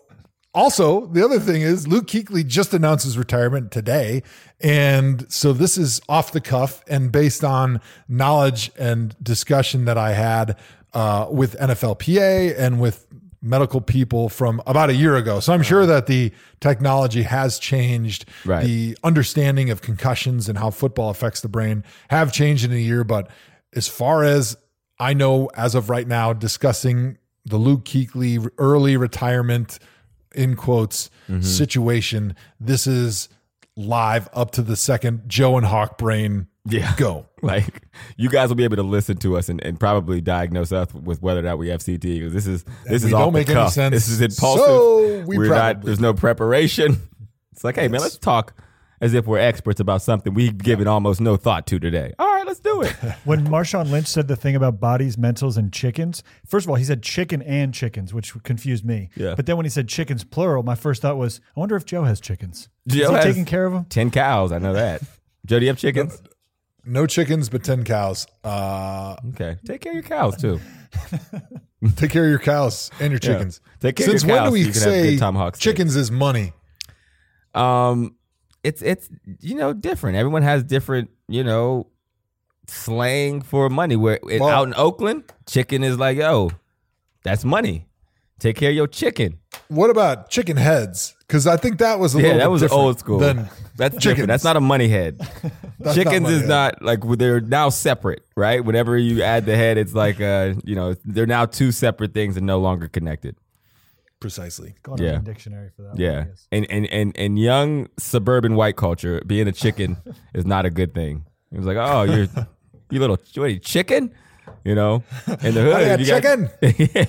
Also, 0.53 1.05
the 1.05 1.23
other 1.23 1.39
thing 1.39 1.61
is 1.61 1.87
Luke 1.87 2.07
Kuechly 2.07 2.45
just 2.45 2.73
announced 2.73 3.05
his 3.05 3.17
retirement 3.17 3.71
today. 3.71 4.21
And 4.59 5.31
so 5.31 5.53
this 5.53 5.77
is 5.77 6.01
off 6.09 6.33
the 6.33 6.41
cuff 6.41 6.83
and 6.89 7.09
based 7.09 7.45
on 7.45 7.79
knowledge 8.09 8.69
and 8.77 9.15
discussion 9.23 9.85
that 9.85 9.97
I 9.97 10.11
had 10.11 10.57
uh, 10.93 11.27
with 11.31 11.57
NFLPA 11.57 12.59
and 12.59 12.81
with 12.81 13.07
medical 13.41 13.81
people 13.81 14.29
from 14.29 14.61
about 14.67 14.89
a 14.89 14.93
year 14.93 15.15
ago. 15.15 15.39
So 15.39 15.53
I'm 15.53 15.63
sure 15.63 15.85
that 15.85 16.05
the 16.05 16.31
technology 16.59 17.23
has 17.23 17.57
changed. 17.57 18.25
Right. 18.45 18.63
The 18.63 18.97
understanding 19.03 19.69
of 19.69 19.81
concussions 19.81 20.47
and 20.47 20.57
how 20.57 20.69
football 20.69 21.09
affects 21.09 21.41
the 21.41 21.49
brain 21.49 21.83
have 22.09 22.31
changed 22.31 22.65
in 22.65 22.71
a 22.71 22.75
year. 22.75 23.03
But 23.03 23.29
as 23.73 23.87
far 23.87 24.23
as 24.23 24.57
I 24.99 25.13
know, 25.13 25.49
as 25.55 25.73
of 25.73 25.89
right 25.89 26.07
now, 26.07 26.33
discussing 26.33 27.17
the 27.43 27.57
Luke 27.57 27.85
Kuechly 27.85 28.47
early 28.59 28.97
retirement 28.97 29.79
in 30.35 30.55
quotes 30.55 31.09
mm-hmm. 31.27 31.41
situation, 31.41 32.35
this 32.59 32.85
is 32.85 33.27
live 33.75 34.29
up 34.33 34.51
to 34.51 34.61
the 34.61 34.75
second 34.75 35.23
Joe 35.27 35.57
and 35.57 35.65
Hawk 35.65 35.97
brain 35.97 36.47
Yeah. 36.65 36.93
go. 36.97 37.25
Like 37.43 37.87
you 38.17 38.29
guys 38.29 38.49
will 38.49 38.55
be 38.55 38.65
able 38.65 38.75
to 38.75 38.83
listen 38.83 39.17
to 39.17 39.35
us 39.35 39.49
and, 39.49 39.63
and 39.63 39.79
probably 39.79 40.21
diagnose 40.21 40.71
us 40.71 40.93
with 40.93 41.23
whether 41.23 41.39
or 41.39 41.43
not 41.43 41.57
we 41.57 41.69
have 41.69 41.79
CTE 41.81 41.99
because 42.19 42.33
this 42.33 42.45
is 42.45 42.63
this 42.85 43.01
we 43.01 43.07
is 43.07 43.09
don't 43.09 43.13
off 43.21 43.25
the 43.33 43.39
make 43.39 43.49
any 43.49 43.69
sense. 43.71 43.91
This 43.91 44.07
is 44.09 44.21
impulsive. 44.21 44.65
So 44.67 45.23
we 45.25 45.39
We're 45.39 45.49
not. 45.49 45.81
There's 45.81 45.99
no 45.99 46.13
preparation. 46.13 46.97
It's 47.53 47.63
like, 47.63 47.75
hey 47.75 47.87
man, 47.87 47.99
let's 48.01 48.17
talk 48.17 48.53
as 49.01 49.13
if 49.15 49.25
we're 49.25 49.37
experts 49.39 49.79
about 49.79 50.01
something 50.03 50.33
we've 50.35 50.57
given 50.57 50.87
almost 50.87 51.19
no 51.19 51.35
thought 51.35 51.65
to 51.67 51.79
today. 51.79 52.13
All 52.19 52.27
right, 52.27 52.45
let's 52.45 52.59
do 52.59 52.81
it. 52.83 52.95
When 53.25 53.47
Marshawn 53.47 53.89
Lynch 53.91 54.07
said 54.07 54.27
the 54.27 54.35
thing 54.35 54.55
about 54.55 54.79
bodies, 54.79 55.15
mentals, 55.15 55.57
and 55.57 55.73
chickens, 55.73 56.23
first 56.45 56.65
of 56.65 56.69
all, 56.69 56.75
he 56.75 56.83
said 56.83 57.01
chicken 57.03 57.41
and 57.41 57.73
chickens, 57.73 58.13
which 58.13 58.33
confused 58.43 58.85
me. 58.85 59.09
Yeah. 59.15 59.33
But 59.35 59.47
then 59.47 59.57
when 59.57 59.65
he 59.65 59.69
said 59.69 59.87
chickens 59.89 60.23
plural, 60.23 60.61
my 60.63 60.75
first 60.75 61.01
thought 61.01 61.17
was, 61.17 61.41
I 61.55 61.59
wonder 61.59 61.75
if 61.75 61.85
Joe 61.85 62.03
has 62.03 62.19
chickens. 62.21 62.69
Is 62.87 62.95
Joe 62.95 63.09
he 63.09 63.15
has- 63.15 63.25
taking 63.25 63.45
care 63.45 63.65
of 63.65 63.73
them? 63.73 63.85
Ten 63.85 64.11
cows. 64.11 64.51
I 64.51 64.59
know 64.59 64.73
that. 64.73 65.01
Joe, 65.45 65.57
do 65.59 65.65
you 65.65 65.69
have 65.71 65.77
chickens? 65.79 66.21
No 66.85 67.05
chickens, 67.05 67.49
but 67.49 67.63
10 67.63 67.83
cows. 67.83 68.27
Uh, 68.43 69.15
Okay. 69.29 69.57
Take 69.65 69.81
care 69.81 69.91
of 69.91 69.95
your 69.95 70.03
cows 70.03 70.35
too. 70.37 70.59
take 71.95 72.11
care 72.11 72.23
of 72.25 72.29
your 72.29 72.39
cows 72.39 72.89
and 72.99 73.11
your 73.11 73.19
chickens. 73.19 73.61
Take 73.79 73.95
care 73.97 74.07
of 74.07 74.13
your 74.13 74.19
cows. 74.19 74.21
Since 74.21 74.31
when 74.31 74.43
do 74.45 74.51
we 74.51 74.63
so 74.63 74.67
have 74.67 74.75
say 74.75 75.11
good 75.11 75.19
tomahawk 75.19 75.55
steak. 75.55 75.63
chickens 75.63 75.95
is 75.95 76.11
money? 76.11 76.53
Um, 77.53 78.15
it's 78.63 78.81
it's 78.81 79.09
you 79.39 79.55
know 79.55 79.73
different. 79.73 80.17
Everyone 80.17 80.41
has 80.43 80.63
different 80.63 81.09
you 81.27 81.43
know 81.43 81.87
slang 82.67 83.41
for 83.41 83.69
money. 83.69 83.95
Where 83.95 84.19
it, 84.29 84.41
Well- 84.41 84.49
out 84.49 84.67
in 84.67 84.73
Oakland, 84.75 85.23
chicken 85.47 85.83
is 85.83 85.97
like 85.97 86.17
yo, 86.17 86.51
that's 87.23 87.43
money. 87.45 87.87
Take 88.39 88.55
care 88.57 88.69
of 88.71 88.75
your 88.75 88.87
chicken. 88.87 89.37
What 89.67 89.89
about 89.91 90.29
chicken 90.29 90.57
heads? 90.57 91.15
Because 91.31 91.47
I 91.47 91.55
think 91.55 91.77
that 91.79 91.97
was 91.97 92.13
a 92.13 92.17
Yeah, 92.17 92.23
little 92.23 92.37
that 92.39 92.43
bit 92.45 92.51
was 92.51 92.61
different 92.61 92.83
old 92.83 92.99
school. 92.99 93.19
Than 93.19 93.49
That's 93.77 93.93
chickens. 93.95 94.03
different. 94.03 94.27
That's 94.27 94.43
not 94.43 94.57
a 94.57 94.59
money 94.59 94.89
head. 94.89 95.17
That's 95.79 95.95
Chickens 95.95 96.23
money 96.23 96.35
is 96.35 96.41
head. 96.41 96.49
not 96.49 96.81
like 96.81 96.99
they're 97.17 97.39
now 97.39 97.69
separate, 97.69 98.25
right? 98.35 98.63
Whenever 98.63 98.97
you 98.97 99.23
add 99.23 99.45
the 99.45 99.55
head, 99.55 99.77
it's 99.77 99.93
like 99.93 100.19
uh, 100.19 100.55
you 100.65 100.75
know, 100.75 100.93
they're 101.05 101.25
now 101.25 101.45
two 101.45 101.71
separate 101.71 102.13
things 102.13 102.35
and 102.35 102.45
no 102.45 102.59
longer 102.59 102.89
connected. 102.89 103.37
precisely. 104.19 104.75
Go 104.83 104.91
on 104.93 104.97
Yeah. 105.01 105.11
Urban 105.11 105.23
Dictionary 105.23 105.69
for 105.75 105.83
that. 105.83 105.97
Yeah, 105.97 106.25
guess. 106.25 106.47
and 106.51 106.67
and 106.69 106.85
and 106.87 107.17
and 107.17 107.39
young 107.39 107.87
suburban 107.97 108.55
white 108.55 108.75
culture, 108.75 109.21
being 109.25 109.47
a 109.47 109.51
chicken 109.53 109.97
is 110.33 110.45
not 110.45 110.65
a 110.65 110.69
good 110.69 110.93
thing. 110.93 111.25
It 111.51 111.57
was 111.57 111.65
like, 111.65 111.77
oh, 111.77 112.03
you're 112.03 112.27
you 112.89 112.99
little 112.99 113.17
what, 113.35 113.45
are 113.45 113.47
you, 113.47 113.59
chicken, 113.59 114.13
you 114.65 114.75
know, 114.75 115.03
in 115.41 115.53
the 115.53 115.61
hood. 115.65 115.73
I 115.75 115.85
got 115.85 115.99
if 116.01 116.07
you 116.07 116.13
chicken. 116.13 116.49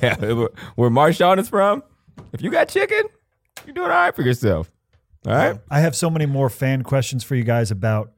yeah, 0.00 0.32
where, 0.34 0.48
where 0.76 0.90
Marshawn 0.90 1.38
is 1.38 1.48
from, 1.48 1.82
if 2.32 2.40
you 2.40 2.50
got 2.50 2.68
chicken, 2.68 3.02
you're 3.66 3.74
doing 3.74 3.90
all 3.90 3.96
right 3.96 4.14
for 4.14 4.22
yourself. 4.22 4.70
All 5.26 5.32
right. 5.34 5.58
I 5.70 5.80
have 5.80 5.94
so 5.94 6.10
many 6.10 6.26
more 6.26 6.48
fan 6.50 6.82
questions 6.82 7.22
for 7.24 7.34
you 7.36 7.44
guys 7.44 7.70
about 7.70 8.12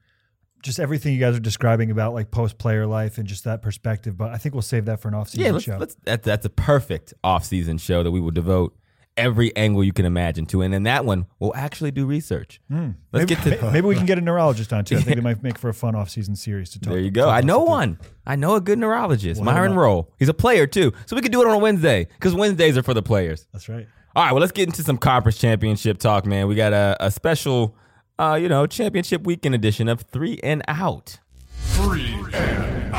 just 0.63 0.81
everything 0.81 1.13
you 1.13 1.21
guys 1.21 1.37
are 1.37 1.41
describing 1.41 1.91
about 1.91 2.15
like 2.15 2.31
post 2.31 2.57
player 2.57 2.87
life 2.87 3.19
and 3.19 3.27
just 3.27 3.45
that 3.45 3.61
perspective. 3.61 4.17
But 4.17 4.33
I 4.33 4.39
think 4.39 4.55
we'll 4.55 4.63
save 4.63 4.87
that 4.87 5.01
for 5.01 5.09
an 5.09 5.15
off 5.15 5.29
season 5.29 5.45
Yeah, 5.45 5.53
let's, 5.53 5.65
show. 5.65 5.77
let's 5.79 5.97
that, 6.05 6.23
that's 6.23 6.47
a 6.47 6.51
perfect 6.51 7.13
off-season 7.23 7.77
show 7.79 8.03
that 8.03 8.11
we 8.11 8.21
will 8.21 8.31
devote 8.31 8.75
every 9.17 9.55
angle 9.55 9.85
you 9.85 9.93
can 9.93 10.07
imagine 10.07 10.45
to, 10.47 10.61
and 10.63 10.75
in 10.75 10.83
that 10.85 11.05
one, 11.05 11.25
we'll 11.39 11.55
actually 11.55 11.91
do 11.93 12.05
research. 12.05 12.61
Let's 12.69 12.83
Hmm. 12.83 12.91
maybe, 13.13 13.27
get 13.27 13.43
to 13.61 13.71
maybe 13.73 13.87
we 13.87 13.95
can 13.95 14.07
get 14.07 14.19
a 14.19 14.21
neurologist 14.23 14.73
on 14.73 14.85
too. 14.85 14.97
I 14.97 15.03
think 15.03 15.19
it 15.19 15.23
might 15.29 15.41
make 15.43 15.57
for 15.59 15.69
a 15.69 15.75
fun 15.75 15.95
off 15.95 16.09
season 16.11 16.35
series 16.35 16.71
to 16.71 16.81
talk. 16.81 16.95
There 16.95 17.01
you 17.03 17.11
go. 17.13 17.29
I 17.29 17.43
know 17.43 17.61
one. 17.61 17.99
I 18.27 18.35
know 18.37 18.55
a 18.57 18.61
good 18.61 18.79
neurologist, 18.79 19.41
Well, 19.43 19.55
Myron 19.55 19.75
Rolle. 19.75 20.11
He's 20.19 20.31
a 20.31 20.35
player 20.35 20.67
too, 20.67 20.93
so 21.07 21.15
we 21.15 21.21
could 21.23 21.31
do 21.31 21.43
it 21.43 21.47
on 21.47 21.55
a 21.55 21.59
Wednesday 21.59 22.09
because 22.15 22.35
Wednesdays 22.35 22.77
are 22.79 22.83
for 22.83 22.95
the 22.95 23.03
players. 23.03 23.47
That's 23.53 23.69
right. 23.69 23.87
All 24.17 24.23
right, 24.25 24.31
well, 24.31 24.41
let's 24.41 24.53
get 24.53 24.69
into 24.69 24.85
some 24.85 24.97
conference 24.97 25.39
championship 25.39 25.99
talk, 25.99 26.25
man. 26.25 26.47
We 26.47 26.55
got 26.55 26.73
a, 26.73 26.97
a 27.01 27.11
special, 27.11 27.75
uh, 28.17 28.39
you 28.41 28.49
know, 28.49 28.65
championship 28.65 29.25
weekend 29.25 29.57
edition 29.57 29.89
of 29.89 30.03
Three 30.03 30.39
and 30.41 30.63
Out. 30.69 31.19
Three 31.49 32.15
and 32.33 32.95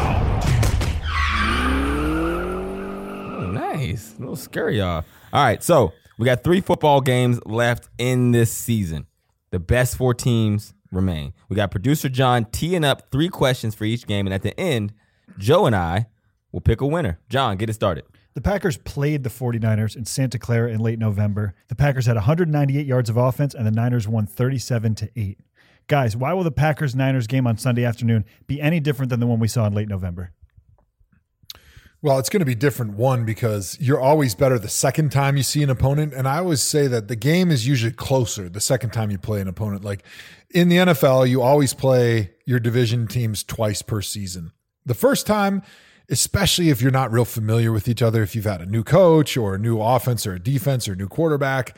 Oh, 3.38 3.50
nice. 3.50 4.16
A 4.18 4.20
little 4.20 4.36
scary, 4.36 4.80
y'all. 4.80 5.06
All 5.32 5.42
right, 5.46 5.64
so 5.64 5.94
we 6.18 6.26
got 6.26 6.44
three 6.44 6.60
football 6.60 7.00
games 7.00 7.40
left 7.46 7.88
in 7.98 8.32
this 8.32 8.52
season. 8.52 9.08
The 9.52 9.60
best 9.60 9.96
four 9.96 10.14
teams 10.14 10.74
remain. 10.92 11.34
We 11.48 11.56
got 11.56 11.72
producer 11.72 12.10
John 12.10 12.44
teeing 12.44 12.84
up 12.84 13.10
three 13.10 13.30
questions 13.30 13.74
for 13.74 13.86
each 13.86 14.06
game, 14.06 14.28
and 14.28 14.34
at 14.34 14.42
the 14.42 14.60
end, 14.60 14.92
Joe 15.38 15.66
and 15.66 15.78
I 15.78 16.08
will 16.52 16.60
pick 16.60 16.82
a 16.82 16.86
winner. 16.86 17.20
John, 17.30 17.56
get 17.56 17.70
it 17.70 17.74
started. 17.74 18.04
The 18.36 18.42
Packers 18.42 18.76
played 18.76 19.24
the 19.24 19.30
49ers 19.30 19.96
in 19.96 20.04
Santa 20.04 20.38
Clara 20.38 20.70
in 20.70 20.82
late 20.82 21.00
November. 21.00 21.56
The 21.70 21.76
Packers 21.76 22.06
had 22.06 22.18
198 22.18 22.86
yards 22.86 23.10
of 23.10 23.16
offense, 23.16 23.56
and 23.56 23.66
the 23.66 23.72
Niners 23.72 24.10
won 24.10 24.28
37 24.28 24.94
to 24.96 25.10
8. 25.16 25.40
Guys, 25.88 26.18
why 26.18 26.34
will 26.34 26.44
the 26.44 26.52
Packers 26.52 26.94
Niners 26.96 27.28
game 27.28 27.48
on 27.48 27.58
Sunday 27.58 27.86
afternoon 27.86 28.26
be 28.46 28.60
any 28.60 28.82
different 28.82 29.10
than 29.10 29.22
the 29.22 29.28
one 29.28 29.40
we 29.40 29.48
saw 29.48 29.66
in 29.66 29.74
late 29.74 29.88
November? 29.88 30.32
Well, 32.02 32.20
it's 32.20 32.30
going 32.30 32.42
to 32.42 32.46
be 32.46 32.56
different. 32.56 32.96
One, 32.96 33.24
because 33.24 33.78
you're 33.80 34.02
always 34.02 34.36
better 34.36 34.60
the 34.60 34.68
second 34.68 35.12
time 35.12 35.38
you 35.38 35.44
see 35.44 35.64
an 35.64 35.70
opponent. 35.70 36.14
And 36.14 36.28
I 36.28 36.40
always 36.40 36.62
say 36.62 36.88
that 36.88 37.08
the 37.08 37.16
game 37.16 37.52
is 37.52 37.66
usually 37.66 37.94
closer 37.94 38.50
the 38.50 38.60
second 38.60 38.92
time 38.92 39.12
you 39.12 39.18
play 39.18 39.40
an 39.42 39.48
opponent. 39.48 39.86
Like 39.86 40.04
in 40.50 40.68
the 40.68 40.76
NFL, 40.76 41.28
you 41.30 41.42
always 41.42 41.74
play 41.74 42.34
your 42.46 42.60
division 42.60 43.08
teams 43.08 43.44
twice 43.44 43.82
per 43.82 44.02
season. 44.02 44.52
The 44.86 44.94
first 44.94 45.26
time, 45.26 45.64
especially 46.10 46.70
if 46.70 46.82
you're 46.82 46.92
not 46.92 47.12
real 47.12 47.26
familiar 47.26 47.72
with 47.72 47.88
each 47.88 48.02
other, 48.02 48.24
if 48.24 48.36
you've 48.36 48.46
had 48.46 48.62
a 48.62 48.66
new 48.66 48.84
coach 48.84 49.38
or 49.38 49.56
a 49.56 49.60
new 49.60 49.82
offense 49.82 50.26
or 50.26 50.34
a 50.34 50.40
defense 50.40 50.88
or 50.88 50.94
a 50.94 50.96
new 50.96 51.08
quarterback, 51.08 51.78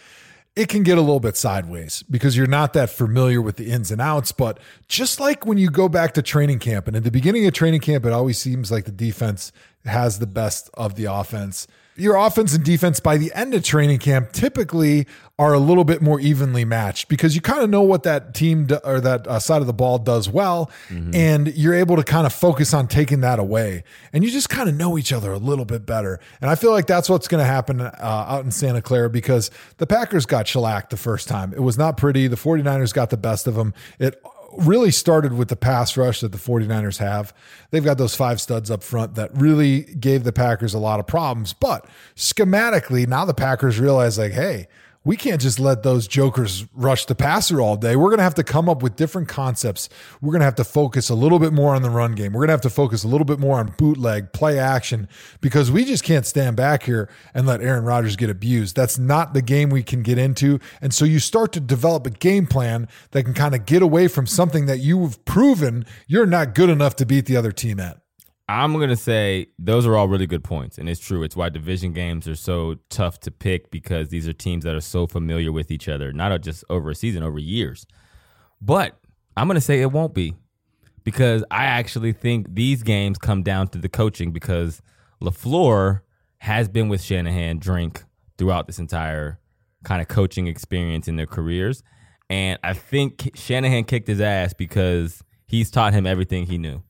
it 0.56 0.70
can 0.70 0.82
get 0.82 0.98
a 0.98 1.02
little 1.02 1.20
bit 1.20 1.38
sideways 1.38 2.04
because 2.10 2.36
you're 2.36 2.48
not 2.48 2.74
that 2.74 2.90
familiar 2.90 3.42
with 3.42 3.58
the 3.58 3.70
ins 3.70 3.92
and 3.92 4.02
outs. 4.02 4.32
But 4.32 4.60
just 4.88 5.20
like 5.20 5.46
when 5.46 5.60
you 5.60 5.70
go 5.70 5.88
back 5.88 6.16
to 6.16 6.22
training 6.24 6.60
camp, 6.60 6.88
and 6.88 6.98
at 6.98 7.04
the 7.04 7.12
beginning 7.12 7.46
of 7.46 7.54
training 7.54 7.82
camp, 7.82 8.06
it 8.06 8.12
always 8.12 8.40
seems 8.40 8.72
like 8.72 8.86
the 8.86 8.92
defense 8.92 9.52
has 9.86 10.18
the 10.18 10.28
best 10.28 10.70
of 10.74 10.96
the 10.96 11.06
offense. 11.06 11.68
Your 11.98 12.16
offense 12.16 12.54
and 12.54 12.64
defense 12.64 13.00
by 13.00 13.18
the 13.18 13.32
end 13.34 13.54
of 13.54 13.64
training 13.64 14.00
camp 14.00 14.32
typically 14.32 15.08
are 15.40 15.54
a 15.54 15.60
little 15.60 15.84
bit 15.84 16.02
more 16.02 16.20
evenly 16.20 16.66
matched 16.66 17.10
because 17.10 17.36
you 17.36 17.42
kind 17.42 17.62
of 17.62 17.70
know 17.70 17.84
what 17.84 18.04
that 18.04 18.34
team 18.34 18.66
do, 18.66 18.80
or 18.84 19.00
that 19.00 19.28
uh, 19.28 19.40
side 19.40 19.62
of 19.62 19.68
the 19.68 19.74
ball 19.74 20.00
does 20.00 20.28
well, 20.28 20.72
and 20.90 21.56
you're 21.56 21.76
able 21.76 21.96
to 21.96 22.04
kind 22.04 22.26
of 22.26 22.34
focus 22.34 22.74
on 22.74 22.88
taking 22.88 23.22
that 23.22 23.38
away, 23.38 23.84
and 24.14 24.24
you 24.24 24.32
just 24.32 24.50
kind 24.50 24.68
of 24.68 24.76
know 24.76 24.98
each 24.98 25.14
other 25.14 25.32
a 25.32 25.38
little 25.38 25.66
bit 25.66 25.86
better. 25.86 26.20
And 26.42 26.50
I 26.50 26.56
feel 26.56 26.72
like 26.72 26.88
that's 26.88 27.08
what's 27.10 27.28
going 27.28 27.42
to 27.42 27.48
happen 27.48 27.82
uh, 27.82 27.92
out 28.02 28.46
in 28.46 28.52
Santa 28.52 28.82
Clara 28.82 29.10
because 29.12 29.52
the 29.78 29.86
Packers 29.86 30.26
got 30.26 30.48
shellacked 30.48 30.90
the 30.90 30.98
first 30.98 31.28
time. 31.28 31.54
It 31.54 31.62
was 31.62 31.78
not 31.78 31.98
pretty. 31.98 32.28
The 32.28 32.36
49ers 32.36 32.94
got 32.94 33.12
the 33.12 33.18
best 33.18 33.46
of 33.46 33.56
them. 33.56 33.76
It 34.00 34.20
really 34.58 34.92
started 34.92 35.34
with 35.34 35.50
the 35.50 35.56
pass 35.56 35.98
rush 35.98 36.22
that 36.22 36.32
the 36.32 36.38
49ers 36.38 36.98
have. 36.98 37.34
They've 37.72 37.84
got 37.84 37.98
those 37.98 38.16
five 38.16 38.40
studs 38.40 38.72
up 38.72 38.84
front 38.84 39.16
that 39.16 39.36
really 39.36 39.82
gave 39.82 40.24
the 40.24 40.34
Packers 40.34 40.74
a 40.74 40.80
lot 40.80 41.00
of 41.00 41.08
problems. 41.08 41.54
But 41.54 41.86
schematically, 42.16 43.08
now 43.08 43.26
the 43.26 43.34
Packers 43.34 43.80
realize, 43.80 44.18
like, 44.18 44.34
hey, 44.34 44.68
we 45.08 45.16
can't 45.16 45.40
just 45.40 45.58
let 45.58 45.84
those 45.84 46.06
jokers 46.06 46.66
rush 46.74 47.06
the 47.06 47.16
passer 47.16 47.62
all 47.62 47.78
day. 47.78 47.96
We're 47.96 48.10
going 48.10 48.18
to 48.18 48.24
have 48.24 48.36
to 48.36 48.44
come 48.44 48.68
up 48.68 48.84
with 48.84 48.98
different 48.98 49.30
concepts. 49.30 49.88
We're 50.20 50.34
going 50.34 50.42
to 50.42 50.46
have 50.46 50.56
to 50.56 50.66
focus 50.66 51.08
a 51.08 51.16
little 51.16 51.40
bit 51.40 51.54
more 51.54 51.74
on 51.74 51.82
the 51.82 51.90
run 51.90 52.12
game. 52.12 52.34
We're 52.34 52.42
going 52.42 52.50
to 52.50 52.56
have 52.56 52.62
to 52.62 52.70
focus 52.70 53.06
a 53.06 53.08
little 53.08 53.24
bit 53.24 53.40
more 53.40 53.58
on 53.58 53.74
bootleg, 53.78 54.34
play 54.34 54.60
action, 54.60 55.08
because 55.40 55.72
we 55.72 55.86
just 55.86 56.04
can't 56.04 56.26
stand 56.26 56.58
back 56.58 56.84
here 56.84 57.10
and 57.34 57.48
let 57.48 57.62
Aaron 57.62 57.86
Rodgers 57.86 58.18
get 58.18 58.30
abused. 58.30 58.76
That's 58.76 59.00
not 59.00 59.34
the 59.34 59.42
game 59.42 59.70
we 59.70 59.82
can 59.82 60.04
get 60.04 60.18
into. 60.18 60.60
And 60.82 60.94
so 60.94 61.06
you 61.06 61.20
start 61.20 61.54
to 61.54 61.62
develop 61.62 62.06
a 62.06 62.10
game 62.10 62.46
plan 62.46 62.90
that 63.12 63.24
can 63.24 63.34
kind 63.34 63.56
of 63.56 63.66
get 63.66 63.82
away 63.82 64.10
from 64.10 64.28
something 64.28 64.66
that 64.66 64.80
you've 64.80 65.24
proven 65.24 65.86
you're 66.08 66.26
not 66.26 66.54
good 66.54 66.70
enough 66.70 66.98
to 66.98 67.06
beat 67.06 67.28
the 67.28 67.38
other 67.38 67.54
team 67.54 67.80
at. 67.80 68.02
I'm 68.50 68.74
going 68.74 68.90
to 68.90 68.96
say 68.96 69.48
those 69.60 69.86
are 69.86 69.98
all 69.98 70.08
really 70.08 70.28
good 70.28 70.44
points. 70.44 70.78
And 70.78 70.88
it's 70.88 71.02
true. 71.02 71.24
It's 71.24 71.36
why 71.36 71.50
division 71.50 71.92
games 71.92 72.28
are 72.28 72.36
so 72.36 72.76
tough 72.90 73.20
to 73.22 73.32
pick 73.32 73.72
because 73.72 74.10
these 74.10 74.28
are 74.28 74.34
teams 74.34 74.64
that 74.64 74.74
are 74.74 74.82
so 74.82 75.06
familiar 75.06 75.52
with 75.52 75.70
each 75.70 75.90
other, 75.90 76.14
not 76.14 76.42
just 76.42 76.64
over 76.70 76.90
a 76.90 76.96
season, 76.96 77.24
over 77.24 77.40
years. 77.40 77.86
But 78.62 78.98
I'm 79.36 79.48
going 79.48 79.56
to 79.56 79.62
say 79.62 79.82
it 79.82 79.92
won't 79.92 80.14
be 80.14 80.34
because 81.04 81.44
I 81.52 81.66
actually 81.66 82.14
think 82.14 82.48
these 82.56 82.84
games 82.84 83.18
come 83.18 83.44
down 83.44 83.68
to 83.70 83.78
the 83.78 83.90
coaching 83.90 84.32
because 84.32 84.82
LaFleur 85.22 86.02
has 86.40 86.70
been 86.70 86.88
with 86.88 87.02
Shanahan 87.02 87.60
drink 87.60 88.04
throughout 88.38 88.68
this 88.68 88.80
entire 88.80 89.40
kind 89.84 90.02
of 90.02 90.08
coaching 90.08 90.48
experience 90.48 91.08
in 91.08 91.18
their 91.18 91.28
careers. 91.28 91.84
And 92.30 92.60
I 92.64 92.74
think 92.74 93.32
Shanahan 93.36 93.84
kicked 93.86 94.08
his 94.08 94.22
ass 94.22 94.54
because 94.54 95.24
he's 95.48 95.72
taught 95.72 95.94
him 95.94 96.06
everything 96.06 96.46
he 96.46 96.58
knew. 96.58 96.84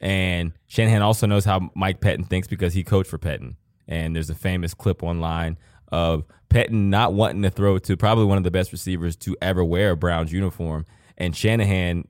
And 0.00 0.52
Shanahan 0.66 1.02
also 1.02 1.26
knows 1.26 1.44
how 1.44 1.70
Mike 1.74 2.00
Pettine 2.00 2.26
thinks 2.26 2.46
because 2.48 2.74
he 2.74 2.84
coached 2.84 3.10
for 3.10 3.18
Pettine. 3.18 3.56
And 3.86 4.14
there's 4.14 4.30
a 4.30 4.34
famous 4.34 4.74
clip 4.74 5.02
online 5.02 5.58
of 5.90 6.24
Pettine 6.50 6.90
not 6.90 7.14
wanting 7.14 7.42
to 7.42 7.50
throw 7.50 7.78
to 7.78 7.96
probably 7.96 8.24
one 8.24 8.38
of 8.38 8.44
the 8.44 8.50
best 8.50 8.72
receivers 8.72 9.16
to 9.16 9.36
ever 9.40 9.64
wear 9.64 9.92
a 9.92 9.96
Browns 9.96 10.32
uniform. 10.32 10.86
And 11.16 11.34
Shanahan 11.34 12.06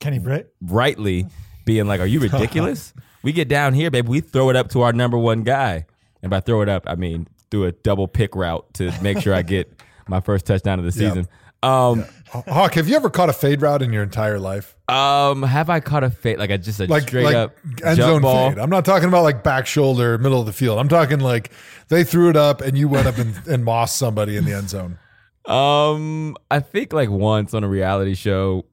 Kenny 0.00 0.18
Britt? 0.18 0.54
rightly 0.60 1.26
being 1.64 1.86
like, 1.86 2.00
Are 2.00 2.06
you 2.06 2.20
ridiculous? 2.20 2.94
we 3.22 3.32
get 3.32 3.48
down 3.48 3.74
here, 3.74 3.90
baby. 3.90 4.08
We 4.08 4.20
throw 4.20 4.50
it 4.50 4.56
up 4.56 4.70
to 4.70 4.82
our 4.82 4.92
number 4.92 5.18
one 5.18 5.42
guy. 5.42 5.86
And 6.22 6.30
by 6.30 6.40
throw 6.40 6.62
it 6.62 6.68
up, 6.68 6.84
I 6.86 6.94
mean 6.94 7.28
do 7.50 7.64
a 7.64 7.72
double 7.72 8.08
pick 8.08 8.34
route 8.34 8.66
to 8.74 8.92
make 9.02 9.20
sure 9.20 9.34
I 9.34 9.42
get 9.42 9.72
my 10.06 10.20
first 10.20 10.46
touchdown 10.46 10.78
of 10.78 10.84
the 10.84 10.92
season. 10.92 11.26
Um, 11.62 12.04
Hawk, 12.28 12.74
have 12.74 12.88
you 12.88 12.94
ever 12.94 13.10
caught 13.10 13.28
a 13.28 13.32
fade 13.32 13.62
route 13.62 13.82
in 13.82 13.92
your 13.92 14.02
entire 14.02 14.38
life? 14.38 14.76
um, 14.88 15.42
have 15.42 15.68
I 15.68 15.80
caught 15.80 16.04
a 16.04 16.10
fade 16.10 16.38
like 16.38 16.50
a 16.50 16.58
just 16.58 16.80
a 16.80 16.86
like 16.86 17.02
straight 17.02 17.24
like 17.24 17.34
up 17.34 17.56
end 17.84 17.96
zone 17.96 18.22
ball? 18.22 18.50
fade. 18.50 18.58
I'm 18.58 18.70
not 18.70 18.84
talking 18.84 19.08
about 19.08 19.22
like 19.22 19.42
back 19.42 19.66
shoulder, 19.66 20.18
middle 20.18 20.40
of 20.40 20.46
the 20.46 20.52
field. 20.52 20.78
I'm 20.78 20.88
talking 20.88 21.20
like 21.20 21.50
they 21.88 22.04
threw 22.04 22.30
it 22.30 22.36
up 22.36 22.60
and 22.60 22.78
you 22.78 22.88
went 22.88 23.06
up 23.06 23.18
and, 23.18 23.34
and 23.46 23.64
mossed 23.64 23.96
somebody 23.96 24.36
in 24.36 24.44
the 24.44 24.52
end 24.54 24.70
zone. 24.70 24.98
Um, 25.46 26.36
I 26.50 26.60
think 26.60 26.92
like 26.92 27.10
once 27.10 27.54
on 27.54 27.64
a 27.64 27.68
reality 27.68 28.14
show 28.14 28.64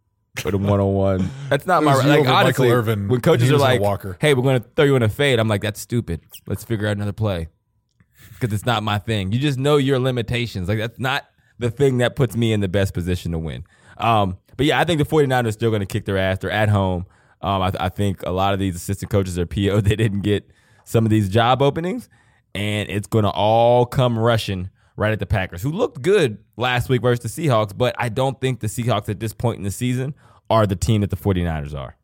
with 0.44 0.54
a 0.54 0.58
one 0.58 0.80
on 0.80 0.94
one. 0.94 1.30
That's 1.50 1.66
not 1.66 1.84
my 1.84 1.96
like 1.96 2.20
over 2.20 2.30
Michael. 2.30 2.66
Irvin 2.66 3.08
when 3.08 3.22
coaches 3.22 3.50
are 3.50 3.54
was 3.54 3.62
in 3.62 3.68
a 3.68 3.72
like, 3.72 3.82
walker. 3.82 4.18
"Hey, 4.20 4.34
we're 4.34 4.44
going 4.44 4.62
to 4.62 4.68
throw 4.76 4.86
you 4.86 4.96
in 4.96 5.04
a 5.04 5.10
fade," 5.10 5.40
I'm 5.40 5.48
like, 5.48 5.62
"That's 5.62 5.80
stupid. 5.80 6.22
Let's 6.48 6.64
figure 6.64 6.88
out 6.88 6.98
another 6.98 7.14
play." 7.14 7.48
Because 8.34 8.54
it's 8.54 8.66
not 8.66 8.84
my 8.84 9.00
thing. 9.00 9.32
You 9.32 9.40
just 9.40 9.58
know 9.58 9.78
your 9.78 9.98
limitations. 10.00 10.68
Like 10.68 10.80
that's 10.80 11.00
not 11.00 11.26
the 11.60 11.70
thing 11.70 11.98
that 12.00 12.16
puts 12.16 12.36
me 12.36 12.54
in 12.54 12.60
the 12.60 12.68
best 12.68 12.94
position 12.94 13.32
to 13.32 13.40
win. 13.40 13.64
Um, 13.98 14.38
but 14.58 14.66
yeah, 14.66 14.80
I 14.80 14.84
think 14.84 15.00
the 15.00 15.06
49ers 15.06 15.48
are 15.48 15.52
still 15.52 15.70
going 15.70 15.82
to 15.82 15.86
kick 15.86 16.06
their 16.06 16.18
ass. 16.18 16.40
They're 16.40 16.52
at 16.52 16.70
home. 16.70 17.06
Um, 17.42 17.62
I, 17.62 17.72
I 17.80 17.90
think 17.90 18.24
a 18.24 18.32
lot 18.32 18.54
of 18.54 18.60
these 18.60 18.76
assistant 18.76 19.12
coaches 19.12 19.38
are 19.38 19.46
PO. 19.46 19.82
They 19.82 19.96
didn't 19.96 20.22
get 20.22 20.50
some 20.84 21.06
of 21.06 21.10
these 21.10 21.30
job 21.30 21.62
openings, 21.62 22.10
and 22.54 22.90
it's 22.90 23.08
going 23.08 23.24
to 23.24 23.32
all 23.32 23.86
come 23.86 24.18
rushing 24.18 24.70
right 24.98 25.12
at 25.12 25.20
the 25.20 25.26
Packers, 25.26 25.62
who 25.62 25.72
looked 25.72 26.02
good 26.02 26.38
last 26.58 26.90
week 26.90 27.02
versus 27.02 27.36
the 27.36 27.48
Seahawks. 27.48 27.78
But 27.78 27.96
I 28.00 28.10
don't 28.10 28.40
think 28.40 28.62
the 28.62 28.68
Seahawks 28.68 29.10
at 29.10 29.20
this 29.20 29.34
point 29.34 29.58
in 29.58 29.64
the 29.64 29.72
season 29.72 30.16
are 30.50 30.66
the 30.66 30.76
team 30.76 31.02
that 31.02 31.10
the 31.10 31.18
49ers 31.18 31.78
are. 31.78 31.98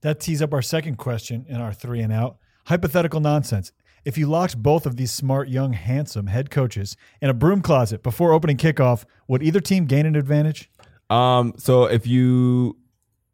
That 0.00 0.20
tees 0.20 0.40
up 0.40 0.54
our 0.54 0.62
second 0.62 0.96
question 0.96 1.44
in 1.48 1.56
our 1.56 1.72
three 1.72 2.00
and 2.00 2.12
out. 2.12 2.38
Hypothetical 2.66 3.20
nonsense. 3.20 3.72
If 4.06 4.16
you 4.16 4.28
locked 4.28 4.56
both 4.62 4.86
of 4.86 4.96
these 4.96 5.10
smart, 5.10 5.48
young, 5.48 5.72
handsome 5.72 6.28
head 6.28 6.48
coaches 6.48 6.96
in 7.20 7.28
a 7.28 7.34
broom 7.34 7.60
closet 7.60 8.02
before 8.04 8.32
opening 8.32 8.56
kickoff, 8.56 9.04
would 9.26 9.42
either 9.42 9.60
team 9.60 9.84
gain 9.86 10.06
an 10.06 10.14
advantage? 10.14 10.70
Um, 11.10 11.54
so 11.58 11.84
if 11.86 12.06
you 12.06 12.76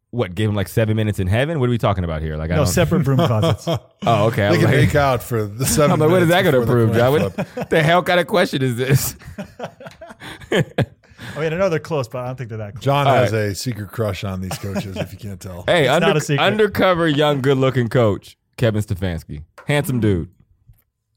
what 0.09 0.35
gave 0.35 0.47
him 0.49 0.53
like 0.55 0.67
seven 0.67 0.95
minutes 0.95 1.17
in 1.19 1.25
heaven? 1.27 1.59
What 1.59 1.67
are 1.69 1.71
we 1.71 1.77
talking 1.79 2.03
about 2.03 2.21
here? 2.21 2.35
Like 2.37 2.49
I 2.51 2.55
No, 2.55 2.65
don't. 2.65 2.67
separate 2.67 3.03
broom 3.03 3.17
closets. 3.27 3.67
oh, 3.67 4.25
okay. 4.27 4.45
I 4.47 4.51
They 4.51 4.57
can 4.57 4.65
like- 4.65 4.75
make 4.75 4.95
out 4.95 5.23
for 5.23 5.43
the 5.45 5.65
seven. 5.65 5.91
I'm 5.93 5.99
like, 5.99 6.09
what 6.09 6.21
is 6.23 6.27
that 6.29 6.43
minutes 6.43 6.51
going 6.51 6.53
to 6.53 6.59
the 6.59 6.71
prove, 6.71 6.89
coin 6.89 6.97
John? 6.99 7.47
What 7.55 7.69
the 7.71 7.81
hell 7.83 8.03
kind 8.03 8.19
of 8.19 8.27
question 8.27 8.61
is 8.61 8.75
this? 8.75 9.15
I 10.51 11.39
mean, 11.39 11.53
I 11.53 11.57
know 11.57 11.69
they're 11.69 11.79
close, 11.79 12.07
but 12.07 12.19
I 12.19 12.27
don't 12.27 12.35
think 12.37 12.49
they're 12.49 12.57
that 12.59 12.73
close. 12.73 12.83
John 12.83 13.07
All 13.07 13.13
has 13.15 13.31
right. 13.31 13.39
a 13.39 13.55
secret 13.55 13.89
crush 13.91 14.23
on 14.23 14.41
these 14.41 14.57
coaches, 14.57 14.95
if 14.97 15.11
you 15.13 15.17
can't 15.17 15.39
tell. 15.39 15.63
Hey, 15.67 15.85
not 15.85 16.03
under, 16.03 16.17
a 16.17 16.21
secret. 16.21 16.43
undercover 16.43 17.07
young, 17.07 17.41
good-looking 17.41 17.87
coach 17.89 18.37
Kevin 18.57 18.81
Stefanski, 18.83 19.43
handsome 19.67 19.99
dude. 19.99 20.29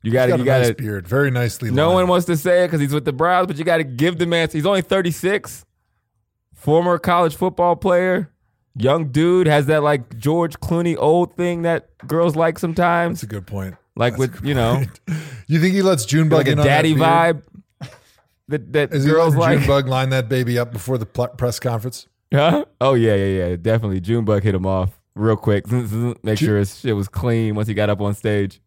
You 0.03 0.12
got 0.12 0.26
to, 0.26 0.30
got 0.32 0.36
you 0.38 0.42
a 0.42 0.47
got 0.47 0.59
nice 0.61 0.70
beard, 0.72 1.09
very 1.09 1.30
nicely. 1.30 1.70
No 1.70 1.86
lined. 1.86 1.94
one 1.94 2.07
wants 2.09 2.26
to 2.26 2.36
say 2.36 2.62
it 2.64 2.68
because 2.68 2.80
he's 2.80 2.92
with 2.92 3.05
the 3.05 3.12
Browns, 3.12 3.47
but 3.49 3.57
you 3.57 3.64
got 3.64 3.78
to 3.78 3.84
give 3.84 4.18
the 4.18 4.26
man. 4.26 4.49
He's 4.53 4.66
only 4.66 4.82
36, 4.82 5.64
former 6.55 6.99
college 6.99 7.34
football 7.34 7.76
player, 7.76 8.30
young 8.76 9.09
dude 9.11 9.47
has 9.47 9.66
that 9.66 9.82
like 9.82 10.16
George 10.18 10.59
Clooney 10.61 10.97
old 10.99 11.34
thing 11.36 11.62
that 11.62 11.97
girls 12.07 12.36
like 12.36 12.59
sometimes, 12.59 13.20
That's 13.20 13.24
a 13.24 13.34
good 13.34 13.47
point. 13.47 13.76
like 13.97 14.16
That's 14.16 14.32
with 14.34 14.44
you 14.44 14.55
know. 14.55 14.84
You 15.49 15.61
think 15.61 15.74
he 15.74 15.82
lets 15.82 16.05
Junebug 16.05 16.38
like 16.38 16.49
a 16.49 16.53
in 16.53 16.59
on 16.59 16.64
that 16.66 16.72
daddy 16.82 16.94
vibe. 16.94 17.42
That 18.49 18.72
that 18.72 18.92
Is 18.92 19.05
he 19.05 19.11
girls 19.11 19.36
letting 19.36 19.59
like. 19.59 19.66
Junebug 19.66 19.88
line 19.88 20.11
that 20.11 20.28
baby 20.28 20.59
up 20.59 20.72
before 20.72 20.99
the 20.99 21.07
pl- 21.07 21.28
press 21.28 21.59
conference? 21.61 22.07
Huh? 22.32 22.64
Oh 22.80 22.94
yeah, 22.94 23.14
yeah, 23.14 23.47
yeah. 23.47 23.57
Definitely. 23.57 24.01
Junebug 24.01 24.42
hit 24.42 24.55
him 24.57 24.66
off 24.66 25.01
real 25.14 25.36
quick. 25.36 25.70
Make 26.24 26.38
sure 26.38 26.59
his 26.59 26.80
shit 26.80 26.97
was 26.97 27.07
clean 27.09 27.55
once 27.55 27.68
he 27.68 27.74
got 27.74 27.90
up 27.90 28.01
on 28.01 28.14
stage. 28.14 28.61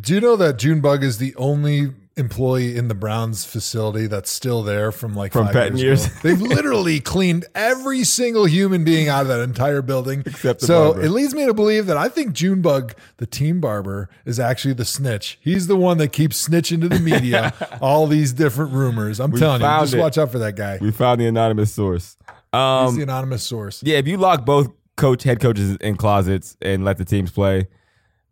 Do 0.00 0.14
you 0.14 0.20
know 0.20 0.36
that 0.36 0.58
Junebug 0.58 1.02
is 1.04 1.18
the 1.18 1.34
only 1.36 1.92
employee 2.16 2.76
in 2.76 2.86
the 2.86 2.94
Browns 2.94 3.44
facility 3.44 4.06
that's 4.06 4.30
still 4.30 4.62
there 4.62 4.92
from 4.92 5.14
like 5.14 5.32
From 5.32 5.46
five 5.48 5.76
years, 5.76 5.80
years. 5.80 6.06
ago? 6.06 6.14
They've 6.22 6.40
literally 6.40 7.00
cleaned 7.12 7.44
every 7.56 8.04
single 8.04 8.44
human 8.44 8.84
being 8.84 9.08
out 9.08 9.22
of 9.22 9.28
that 9.28 9.40
entire 9.40 9.82
building. 9.82 10.22
Except 10.24 10.60
the 10.60 10.66
so 10.66 10.92
barber. 10.92 11.06
it 11.06 11.10
leads 11.10 11.34
me 11.34 11.44
to 11.46 11.54
believe 11.54 11.86
that 11.86 11.96
I 11.96 12.08
think 12.08 12.32
Junebug, 12.32 12.94
the 13.16 13.26
team 13.26 13.60
barber, 13.60 14.08
is 14.24 14.38
actually 14.38 14.74
the 14.74 14.84
snitch. 14.84 15.38
He's 15.40 15.66
the 15.66 15.76
one 15.76 15.98
that 15.98 16.08
keeps 16.12 16.48
snitching 16.48 16.80
to 16.82 16.88
the 16.88 17.00
media 17.00 17.52
all 17.80 18.06
these 18.06 18.32
different 18.32 18.72
rumors. 18.72 19.18
I'm 19.20 19.32
telling 19.32 19.60
you, 19.60 19.66
just 19.66 19.94
it. 19.94 19.98
watch 19.98 20.16
out 20.18 20.30
for 20.30 20.38
that 20.38 20.54
guy. 20.54 20.78
We 20.80 20.92
found 20.92 21.20
the 21.20 21.26
anonymous 21.26 21.72
source. 21.72 22.16
He's 22.52 22.60
Um, 22.60 22.96
the 22.96 23.02
anonymous 23.02 23.42
source. 23.42 23.82
yeah, 23.82 23.98
if 23.98 24.06
you 24.06 24.16
lock 24.18 24.44
both 24.44 24.70
coach 24.96 25.24
head 25.24 25.40
coaches 25.40 25.76
in 25.80 25.96
closets 25.96 26.56
and 26.62 26.84
let 26.84 26.98
the 26.98 27.04
teams 27.04 27.32
play, 27.32 27.66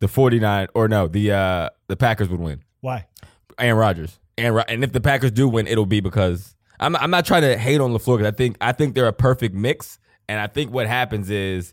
the 0.03 0.09
49 0.09 0.67
or 0.75 0.89
no, 0.89 1.07
the 1.07 1.31
uh 1.31 1.71
the 1.87 1.97
Packers 1.97 2.29
would 2.29 2.41
win. 2.41 2.65
Why? 2.81 3.07
Aaron 3.57 3.79
Rodgers. 3.79 4.19
And 4.37 4.63
and 4.67 4.83
if 4.83 4.93
the 4.93 5.01
Packers 5.01 5.31
do 5.31 5.49
win, 5.49 5.69
it'll 5.69 5.87
be 5.87 6.01
because 6.01 6.57
I'm 6.81 6.97
I'm 6.97 7.13
not 7.13 7.25
trying 7.25 7.43
to 7.43 7.57
hate 7.57 7.81
on 7.81 7.93
LaFleur 7.93 8.19
because 8.19 8.33
I 8.33 8.37
think 8.37 8.57
I 8.61 8.73
think 8.73 8.97
they're 8.97 9.07
a 9.07 9.13
perfect 9.13 9.55
mix. 9.55 10.01
And 10.29 10.41
I 10.41 10.49
think 10.49 10.73
what 10.73 10.89
happens 10.89 11.31
is 11.31 11.73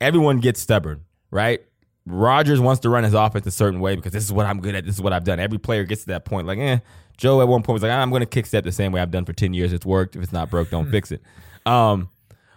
everyone 0.00 0.40
gets 0.40 0.60
stubborn, 0.60 1.04
right? 1.30 1.60
Rodgers 2.06 2.58
wants 2.58 2.80
to 2.80 2.90
run 2.90 3.04
his 3.04 3.14
offense 3.14 3.46
a 3.46 3.52
certain 3.52 3.78
way 3.78 3.94
because 3.94 4.12
this 4.12 4.24
is 4.24 4.32
what 4.32 4.46
I'm 4.46 4.60
good 4.60 4.74
at. 4.74 4.84
This 4.84 4.96
is 4.96 5.00
what 5.00 5.12
I've 5.12 5.24
done. 5.24 5.38
Every 5.38 5.58
player 5.58 5.84
gets 5.84 6.02
to 6.02 6.08
that 6.08 6.24
point. 6.24 6.48
Like, 6.48 6.58
eh, 6.58 6.78
Joe 7.18 7.40
at 7.40 7.46
one 7.46 7.62
point 7.62 7.74
was 7.74 7.82
like, 7.84 7.92
I'm 7.92 8.10
going 8.10 8.20
to 8.20 8.26
kick 8.26 8.46
step 8.46 8.64
the 8.64 8.72
same 8.72 8.90
way 8.90 9.00
I've 9.00 9.10
done 9.12 9.24
for 9.24 9.32
10 9.32 9.54
years. 9.54 9.72
It's 9.72 9.86
worked. 9.86 10.16
If 10.16 10.22
it's 10.22 10.32
not 10.32 10.50
broke, 10.50 10.70
don't 10.70 10.90
fix 10.90 11.12
it. 11.12 11.22
Um, 11.66 12.08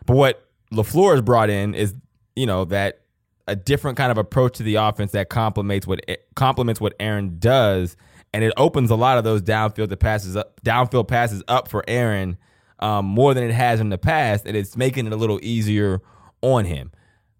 but 0.05 0.15
what 0.15 0.49
LaFleur 0.71 1.11
has 1.11 1.21
brought 1.21 1.49
in 1.51 1.75
is, 1.75 1.93
you 2.35 2.47
know, 2.47 2.65
that 2.65 3.02
a 3.47 3.55
different 3.55 3.97
kind 3.97 4.11
of 4.11 4.17
approach 4.17 4.57
to 4.57 4.63
the 4.63 4.75
offense 4.75 5.11
that 5.11 5.29
complements 5.29 5.85
what 5.85 6.05
complements 6.35 6.79
what 6.79 6.93
Aaron 6.99 7.37
does, 7.39 7.95
and 8.33 8.43
it 8.43 8.53
opens 8.57 8.89
a 8.89 8.95
lot 8.95 9.17
of 9.17 9.23
those 9.23 9.41
downfield 9.41 9.89
the 9.89 9.97
passes 9.97 10.35
up, 10.35 10.61
downfield 10.63 11.07
passes 11.07 11.43
up 11.47 11.67
for 11.67 11.83
Aaron 11.87 12.37
um, 12.79 13.05
more 13.05 13.33
than 13.33 13.43
it 13.43 13.53
has 13.53 13.79
in 13.79 13.89
the 13.89 13.97
past, 13.97 14.45
and 14.45 14.55
it's 14.55 14.75
making 14.77 15.07
it 15.07 15.13
a 15.13 15.17
little 15.17 15.39
easier 15.41 16.01
on 16.41 16.65
him. 16.65 16.91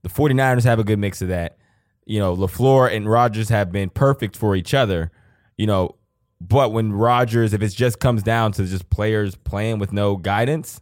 The 0.04 0.10
49ers 0.10 0.64
have 0.64 0.80
a 0.80 0.84
good 0.84 1.00
mix 1.00 1.22
of 1.22 1.30
that. 1.30 1.58
You 2.06 2.20
know, 2.20 2.36
LaFleur 2.36 2.94
and 2.94 3.10
Rodgers 3.10 3.50
have 3.50 3.72
been 3.72 3.90
perfect 3.90 4.36
for 4.36 4.56
each 4.56 4.74
other, 4.74 5.12
you 5.58 5.68
know, 5.68 5.96
but 6.42 6.74
when 6.74 6.92
Rodgers, 6.92 7.54
if 7.54 7.62
it 7.62 7.70
just 7.70 8.00
comes 8.00 8.22
down 8.22 8.52
to 8.54 8.66
just 8.66 8.90
players 8.90 9.36
playing 9.36 9.80
with 9.80 9.94
no 9.94 10.18
guidance, 10.18 10.82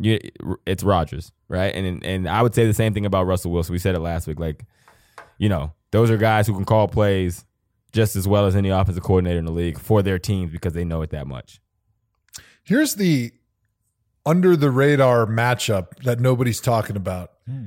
you, 0.00 0.18
it's 0.66 0.82
Rodgers, 0.82 1.32
right? 1.48 1.74
And 1.74 2.04
and 2.04 2.28
I 2.28 2.42
would 2.42 2.54
say 2.54 2.66
the 2.66 2.74
same 2.74 2.94
thing 2.94 3.06
about 3.06 3.26
Russell 3.26 3.52
Wilson. 3.52 3.72
We 3.72 3.78
said 3.78 3.94
it 3.94 4.00
last 4.00 4.26
week. 4.26 4.40
Like, 4.40 4.64
you 5.38 5.48
know, 5.48 5.72
those 5.90 6.10
are 6.10 6.16
guys 6.16 6.46
who 6.46 6.54
can 6.54 6.64
call 6.64 6.88
plays 6.88 7.44
just 7.92 8.16
as 8.16 8.26
well 8.26 8.46
as 8.46 8.56
any 8.56 8.70
offensive 8.70 9.04
coordinator 9.04 9.38
in 9.38 9.44
the 9.44 9.52
league 9.52 9.78
for 9.78 10.02
their 10.02 10.18
teams 10.18 10.50
because 10.50 10.72
they 10.72 10.84
know 10.84 11.02
it 11.02 11.10
that 11.10 11.26
much. 11.26 11.60
Here's 12.64 12.96
the 12.96 13.32
under 14.26 14.56
the 14.56 14.70
radar 14.70 15.26
matchup 15.26 15.96
that 16.02 16.18
nobody's 16.18 16.60
talking 16.60 16.96
about. 16.96 17.30
Hmm. 17.46 17.66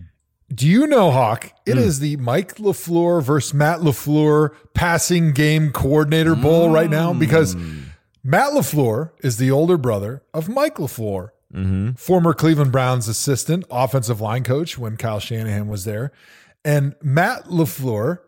Do 0.53 0.67
you 0.67 0.88
know, 0.88 1.11
Hawk? 1.11 1.51
It 1.65 1.73
hmm. 1.73 1.80
is 1.80 1.99
the 1.99 2.17
Mike 2.17 2.55
LaFleur 2.55 3.21
versus 3.21 3.53
Matt 3.53 3.80
LaFleur 3.80 4.55
passing 4.73 5.32
game 5.32 5.71
coordinator 5.71 6.36
bowl 6.36 6.69
right 6.69 6.89
now 6.89 7.13
because 7.13 7.53
hmm. 7.53 7.80
Matt 8.23 8.53
LaFleur 8.53 9.11
is 9.19 9.38
the 9.38 9.51
older 9.51 9.78
brother 9.78 10.23
of 10.34 10.49
Mike 10.49 10.75
LaFleur, 10.75 11.30
Mm-hmm. 11.53 11.91
former 11.93 12.33
Cleveland 12.33 12.71
Browns 12.73 13.07
assistant, 13.07 13.63
offensive 13.71 14.19
line 14.19 14.43
coach 14.43 14.77
when 14.77 14.97
Kyle 14.97 15.19
Shanahan 15.19 15.67
was 15.67 15.85
there. 15.85 16.11
And 16.65 16.93
Matt 17.01 17.45
LaFleur, 17.45 18.19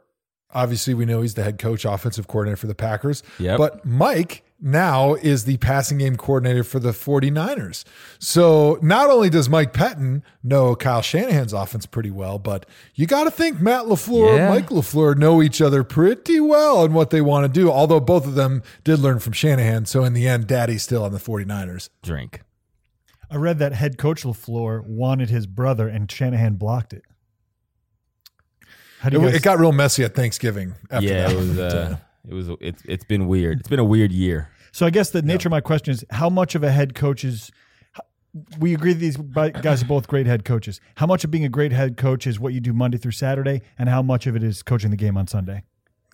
obviously, 0.54 0.94
we 0.94 1.06
know 1.06 1.22
he's 1.22 1.34
the 1.34 1.44
head 1.44 1.60
coach, 1.60 1.84
offensive 1.84 2.28
coordinator 2.28 2.56
for 2.56 2.68
the 2.68 2.76
Packers. 2.76 3.22
Yep. 3.38 3.58
But 3.58 3.86
Mike 3.86 4.44
now 4.62 5.16
is 5.16 5.44
the 5.46 5.58
passing 5.58 5.98
game 5.98 6.16
coordinator 6.18 6.64
for 6.64 6.80
the 6.80 6.92
49ers. 6.92 7.84
So 8.20 8.78
not 8.82 9.10
only 9.10 9.30
does 9.30 9.48
Mike 9.50 9.74
Pettine 9.74 10.22
know 10.44 10.76
Kyle 10.76 11.02
Shanahan's 11.02 11.54
offense 11.54 11.86
pretty 11.86 12.12
well, 12.12 12.40
but 12.40 12.66
you 12.96 13.06
got 13.06 13.24
to 13.26 13.32
think 13.32 13.60
Matt 13.62 13.86
LaFleur 13.86 14.36
Yeah. 14.38 14.42
and 14.46 14.50
Mike 14.54 14.70
LaFleur 14.70 15.18
know 15.18 15.42
each 15.42 15.62
other 15.62 15.84
pretty 15.84 16.40
well 16.40 16.84
and 16.86 16.94
what 16.94 17.10
they 17.10 17.22
want 17.22 17.46
to 17.54 17.60
do, 17.60 17.70
although 17.72 18.00
both 18.02 18.26
of 18.26 18.36
them 18.36 18.64
did 18.84 19.00
learn 19.00 19.20
from 19.20 19.34
Shanahan. 19.34 19.86
So 19.86 20.04
in 20.06 20.14
the 20.14 20.28
end, 20.28 20.48
daddy's 20.48 20.84
still 20.84 21.04
on 21.04 21.12
the 21.12 21.20
49ers. 21.20 21.90
Drink. 22.04 22.42
I 23.30 23.36
read 23.36 23.60
that 23.60 23.74
head 23.74 23.98
coach 23.98 24.24
LaFleur 24.24 24.86
wanted 24.86 25.30
his 25.30 25.46
brother 25.46 25.88
and 25.88 26.12
Shanahan 26.12 26.56
blocked 26.56 26.94
it. 26.94 27.04
How 29.00 29.10
do 29.10 29.22
It, 29.22 29.26
guys, 29.26 29.36
it 29.36 29.44
got 29.44 29.60
real 29.60 29.72
messy 29.72 30.04
at 30.04 30.16
Thanksgiving. 30.16 30.76
After 30.90 31.08
yeah, 31.08 31.28
that. 31.28 31.32
it 31.32 31.36
was. 31.36 31.58
Uh, 31.58 31.98
it 32.28 32.34
was. 32.34 32.50
It's. 32.60 32.82
It's 32.86 33.06
been 33.06 33.28
weird. 33.28 33.60
It's 33.60 33.70
been 33.70 33.80
a 33.80 33.84
weird 33.86 34.12
year. 34.12 34.50
so 34.72 34.86
I 34.86 34.90
guess 34.90 35.12
the 35.12 35.22
nature 35.22 35.48
of 35.48 35.52
my 35.52 35.62
question 35.62 35.94
is 35.94 36.04
how 36.10 36.30
much 36.30 36.56
of 36.56 36.64
a 36.64 36.72
head 36.72 36.96
coach 36.96 37.24
is 37.24 37.52
we 38.60 38.74
agree 38.74 38.94
these 38.94 39.18
guys 39.18 39.82
are 39.82 39.88
both 39.88 40.08
great 40.08 40.28
head 40.28 40.46
coaches. 40.46 40.80
How 40.96 41.08
much 41.08 41.24
of 41.24 41.32
being 41.32 41.46
a 41.46 41.50
great 41.50 41.72
head 41.72 41.98
coach 41.98 42.28
is 42.28 42.40
what 42.40 42.54
you 42.54 42.60
do 42.60 42.74
Monday 42.74 42.98
through 42.98 43.12
Saturday, 43.12 43.62
and 43.78 43.90
how 43.90 44.02
much 44.02 44.28
of 44.28 44.36
it 44.36 44.44
is 44.44 44.62
coaching 44.62 44.92
the 44.92 44.98
game 44.98 45.18
on 45.18 45.28
Sunday? 45.28 45.64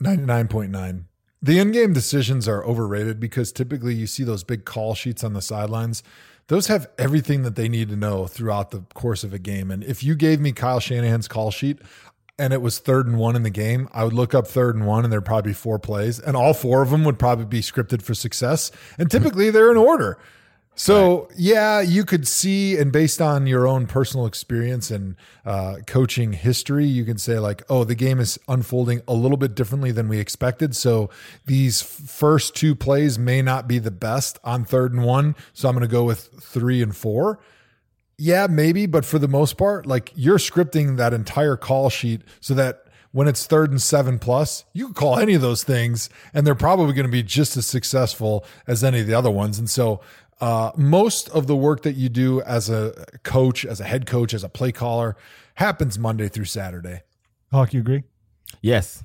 99.9. 0.01 1.05
The 1.41 1.59
in-game 1.59 1.93
decisions 1.93 2.47
are 2.47 2.63
overrated 2.65 3.19
because 3.19 3.51
typically 3.51 3.93
you 3.93 4.07
see 4.07 4.23
those 4.23 4.43
big 4.43 4.65
call 4.65 4.95
sheets 4.95 5.23
on 5.23 5.33
the 5.33 5.41
sidelines. 5.41 6.01
Those 6.47 6.67
have 6.67 6.87
everything 6.97 7.41
that 7.43 7.55
they 7.55 7.67
need 7.67 7.89
to 7.89 7.95
know 7.95 8.27
throughout 8.27 8.71
the 8.71 8.83
course 8.93 9.23
of 9.23 9.33
a 9.33 9.39
game. 9.39 9.71
And 9.71 9.83
if 9.83 10.03
you 10.03 10.15
gave 10.15 10.39
me 10.39 10.51
Kyle 10.51 10.79
Shanahan's 10.79 11.27
call 11.27 11.49
sheet 11.49 11.79
and 12.37 12.53
it 12.53 12.61
was 12.61 12.77
third 12.77 13.07
and 13.07 13.17
one 13.17 13.35
in 13.35 13.43
the 13.43 13.49
game, 13.49 13.89
I 13.93 14.03
would 14.03 14.13
look 14.13 14.35
up 14.35 14.45
third 14.47 14.75
and 14.75 14.85
one 14.85 15.03
and 15.03 15.11
there'd 15.11 15.25
probably 15.25 15.51
be 15.51 15.55
four 15.55 15.79
plays 15.79 16.19
and 16.19 16.37
all 16.37 16.53
four 16.53 16.83
of 16.83 16.91
them 16.91 17.03
would 17.03 17.17
probably 17.17 17.45
be 17.45 17.61
scripted 17.61 18.03
for 18.03 18.13
success. 18.13 18.71
And 18.99 19.09
typically 19.09 19.49
they're 19.49 19.71
in 19.71 19.77
order. 19.77 20.19
So 20.77 21.29
yeah, 21.37 21.79
you 21.79 22.03
could 22.03 22.27
see, 22.27 22.77
and 22.77 22.91
based 22.91 23.21
on 23.21 23.47
your 23.47 23.65
own 23.65 23.87
personal 23.87 24.25
experience 24.25 24.91
and 24.91 25.15
uh, 25.45 25.77
coaching 25.87 26.33
history, 26.33 26.85
you 26.85 27.05
can 27.05 27.17
say 27.17 27.39
like, 27.39 27.63
oh, 27.69 27.85
the 27.85 27.95
game 27.95 28.19
is 28.19 28.37
unfolding 28.49 29.01
a 29.07 29.13
little 29.13 29.37
bit 29.37 29.55
differently 29.55 29.91
than 29.91 30.09
we 30.09 30.19
expected. 30.19 30.75
So 30.75 31.09
these 31.45 31.81
first 31.81 32.55
two 32.55 32.75
plays 32.75 33.17
may 33.17 33.41
not 33.41 33.69
be 33.69 33.79
the 33.79 33.91
best 33.91 34.37
on 34.43 34.65
third 34.65 34.93
and 34.93 35.03
one. 35.05 35.35
So 35.53 35.69
I'm 35.69 35.75
going 35.75 35.87
to 35.87 35.91
go 35.91 36.03
with 36.03 36.29
three 36.41 36.81
and 36.81 36.95
four. 36.95 37.39
Yeah, 38.17 38.47
maybe, 38.49 38.85
but 38.85 39.05
for 39.05 39.17
the 39.17 39.27
most 39.27 39.57
part, 39.57 39.85
like 39.85 40.11
you're 40.15 40.37
scripting 40.37 40.97
that 40.97 41.13
entire 41.13 41.55
call 41.55 41.89
sheet 41.89 42.21
so 42.41 42.53
that 42.53 42.81
when 43.15 43.29
it's 43.29 43.47
third 43.47 43.71
and 43.71 43.81
seven 43.81 44.19
plus, 44.19 44.65
you 44.73 44.87
can 44.87 44.93
call 44.93 45.17
any 45.17 45.35
of 45.35 45.41
those 45.41 45.63
things 45.63 46.09
and 46.33 46.45
they're 46.45 46.53
probably 46.53 46.93
going 46.93 47.05
to 47.05 47.11
be 47.11 47.23
just 47.23 47.55
as 47.55 47.65
successful 47.65 48.43
as 48.67 48.83
any 48.83 48.99
of 48.99 49.07
the 49.07 49.13
other 49.13 49.31
ones. 49.31 49.57
And 49.57 49.69
so 49.69 50.01
Uh, 50.41 50.71
most 50.75 51.29
of 51.29 51.47
the 51.47 51.55
work 51.55 51.83
that 51.83 51.95
you 51.95 52.09
do 52.09 52.41
as 52.41 52.69
a 52.69 53.05
coach, 53.23 53.65
as 53.65 53.79
a 53.79 53.85
head 53.85 54.05
coach, 54.05 54.33
as 54.33 54.43
a 54.43 54.49
play 54.49 54.71
caller 54.71 55.15
happens 55.55 55.97
Monday 55.97 56.27
through 56.27 56.45
Saturday. 56.45 57.01
Hawk, 57.51 57.73
you 57.73 57.79
agree? 57.79 58.03
Yes, 58.61 59.03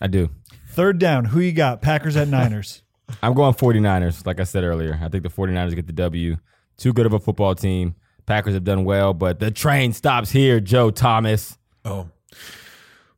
I 0.00 0.08
do. 0.08 0.30
Third 0.70 0.98
down. 0.98 1.26
Who 1.26 1.40
you 1.40 1.52
got? 1.52 1.82
Packers 1.82 2.16
at 2.16 2.28
Niners. 2.28 2.82
I'm 3.22 3.34
going 3.34 3.54
49ers, 3.54 4.26
like 4.26 4.40
I 4.40 4.44
said 4.44 4.64
earlier. 4.64 4.98
I 5.02 5.08
think 5.08 5.22
the 5.22 5.28
49ers 5.28 5.74
get 5.74 5.86
the 5.86 5.92
W. 5.92 6.36
Too 6.78 6.92
good 6.92 7.06
of 7.06 7.12
a 7.12 7.20
football 7.20 7.54
team. 7.54 7.94
Packers 8.26 8.54
have 8.54 8.64
done 8.64 8.84
well, 8.84 9.12
but 9.12 9.38
the 9.38 9.50
train 9.50 9.92
stops 9.92 10.30
here, 10.30 10.60
Joe 10.60 10.90
Thomas. 10.90 11.58
Oh. 11.84 12.08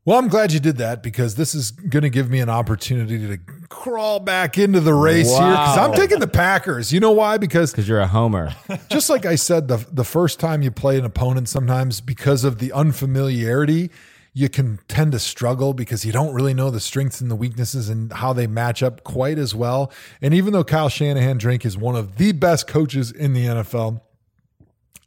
Well, 0.04 0.18
I'm 0.18 0.28
glad 0.28 0.52
you 0.52 0.60
did 0.60 0.76
that 0.78 1.02
because 1.02 1.36
this 1.36 1.54
is 1.54 1.70
going 1.70 2.02
to 2.02 2.10
give 2.10 2.28
me 2.28 2.40
an 2.40 2.50
opportunity 2.50 3.18
to 3.18 3.38
crawl 3.74 4.20
back 4.20 4.56
into 4.56 4.80
the 4.80 4.94
race 4.94 5.30
here 5.30 5.50
because 5.50 5.78
I'm 5.78 5.92
taking 5.92 6.20
the 6.20 6.28
Packers. 6.28 6.92
You 6.92 7.00
know 7.00 7.10
why? 7.10 7.36
Because 7.38 7.70
Because 7.70 7.88
you're 7.88 8.00
a 8.00 8.06
homer. 8.06 8.54
just 8.88 9.10
like 9.10 9.26
I 9.26 9.34
said, 9.34 9.68
the 9.68 9.84
the 9.92 10.04
first 10.04 10.40
time 10.40 10.62
you 10.62 10.70
play 10.70 10.98
an 10.98 11.04
opponent, 11.04 11.48
sometimes 11.48 12.00
because 12.00 12.44
of 12.44 12.58
the 12.58 12.72
unfamiliarity, 12.72 13.90
you 14.32 14.48
can 14.48 14.80
tend 14.88 15.12
to 15.12 15.18
struggle 15.18 15.74
because 15.74 16.04
you 16.04 16.12
don't 16.12 16.34
really 16.34 16.54
know 16.54 16.70
the 16.70 16.80
strengths 16.80 17.20
and 17.20 17.30
the 17.30 17.36
weaknesses 17.36 17.88
and 17.88 18.12
how 18.12 18.32
they 18.32 18.46
match 18.46 18.82
up 18.82 19.04
quite 19.04 19.38
as 19.38 19.54
well. 19.54 19.92
And 20.20 20.34
even 20.34 20.52
though 20.52 20.64
Kyle 20.64 20.88
Shanahan 20.88 21.38
Drink 21.38 21.64
is 21.64 21.76
one 21.76 21.94
of 21.94 22.16
the 22.16 22.32
best 22.32 22.66
coaches 22.66 23.12
in 23.12 23.32
the 23.32 23.46
NFL, 23.46 24.00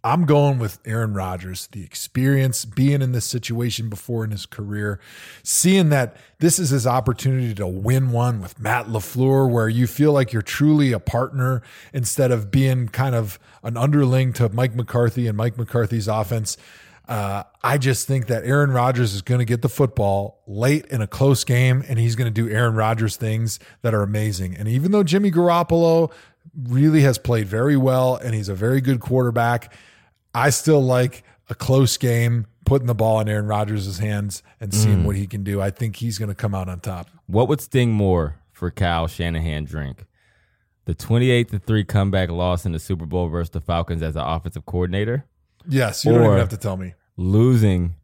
I'm 0.08 0.24
going 0.24 0.58
with 0.58 0.80
Aaron 0.86 1.14
Rodgers, 1.14 1.68
the 1.74 1.84
experience, 1.84 2.64
being 2.64 3.02
in 3.02 3.12
this 3.12 3.26
situation 3.26 3.90
before 3.90 4.24
in 4.24 4.32
his 4.32 4.46
career, 4.46 5.02
seeing 5.44 5.90
that 5.90 6.16
this 6.40 6.60
is 6.60 6.70
his 6.70 6.88
opportunity 6.88 7.54
to 7.56 7.68
win 7.68 8.12
one 8.12 8.40
with 8.40 8.58
Matt 8.58 8.86
LaFleur, 8.86 9.52
where 9.52 9.68
you 9.68 9.86
feel 9.86 10.14
like 10.14 10.32
you're 10.32 10.42
truly 10.42 10.94
a 10.94 11.00
partner 11.00 11.62
instead 11.92 12.32
of 12.32 12.50
being 12.50 12.88
kind 12.88 13.16
of 13.16 13.38
an 13.64 13.76
underling 13.76 14.32
to 14.34 14.48
Mike 14.48 14.76
McCarthy 14.76 15.28
and 15.28 15.36
Mike 15.36 15.58
McCarthy's 15.58 16.08
offense. 16.08 16.56
Uh, 17.06 17.44
I 17.62 17.78
just 17.78 18.08
think 18.08 18.28
that 18.28 18.46
Aaron 18.46 18.72
Rodgers 18.72 19.14
is 19.14 19.22
going 19.22 19.40
to 19.40 19.46
get 19.46 19.62
the 19.62 19.70
football 19.70 20.42
late 20.48 20.86
in 20.86 21.02
a 21.02 21.08
close 21.08 21.44
game, 21.44 21.84
and 21.90 22.00
he's 22.00 22.16
going 22.16 22.34
to 22.34 22.42
do 22.42 22.50
Aaron 22.50 22.76
Rodgers 22.76 23.18
things 23.18 23.60
that 23.82 23.94
are 23.94 24.04
amazing. 24.04 24.56
And 24.56 24.70
even 24.70 24.92
though 24.92 25.04
Jimmy 25.04 25.32
Garoppolo 25.32 26.14
really 26.58 27.02
has 27.02 27.18
played 27.18 27.48
very 27.48 27.76
well 27.76 28.16
and 28.16 28.34
he's 28.34 28.50
a 28.50 28.56
very 28.56 28.80
good 28.80 29.02
quarterback, 29.02 29.74
I 30.34 30.50
still 30.50 30.82
like 30.82 31.24
a 31.50 31.56
close 31.56 31.98
game, 31.98 32.48
putting 32.66 32.88
the 32.88 32.96
ball 32.96 33.20
in 33.20 33.30
Aaron 33.30 33.48
Rodgers' 33.48 33.98
hands 34.00 34.44
and 34.60 34.74
seeing 34.74 35.00
mm. 35.00 35.06
what 35.06 35.16
he 35.16 35.28
can 35.28 35.44
do. 35.44 35.62
I 35.62 35.70
think 35.70 35.96
he's 35.98 36.18
going 36.18 36.30
to 36.30 36.36
come 36.36 36.54
out 36.54 36.70
on 36.70 36.80
top. 36.80 37.10
What 37.28 37.48
would 37.48 37.62
sting 37.62 37.92
more 37.92 38.40
for 38.52 38.70
Kyle 38.72 39.08
Shanahan 39.08 39.66
drink? 39.66 40.06
The 40.86 40.94
28 40.94 41.50
to 41.50 41.60
3 41.60 41.84
comeback 41.84 42.30
loss 42.30 42.66
in 42.66 42.72
the 42.72 42.80
Super 42.80 43.06
Bowl 43.06 43.28
versus 43.28 43.50
the 43.50 43.62
Falcons 43.62 44.02
as 44.02 44.16
an 44.16 44.24
offensive 44.24 44.66
coordinator, 44.66 45.26
Yes, 45.68 46.06
you 46.06 46.14
don't 46.14 46.24
even 46.24 46.38
have 46.38 46.50
to 46.50 46.58
tell 46.58 46.78
me. 46.78 46.94
losing 47.18 47.96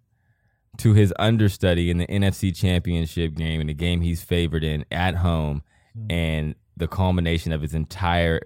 to 0.78 0.94
his 0.94 1.14
understudy 1.20 1.90
in 1.90 1.98
the 1.98 2.08
NFC 2.08 2.56
Championship 2.56 3.36
game 3.36 3.62
in 3.62 3.68
the 3.68 3.74
game 3.74 4.02
he's 4.02 4.24
favored 4.24 4.64
in 4.64 4.86
at 4.92 5.16
home 5.16 5.62
hmm. 5.96 6.12
and 6.12 6.56
the 6.76 6.88
culmination 6.88 7.52
of 7.52 7.62
his 7.62 7.74
entire 7.74 8.42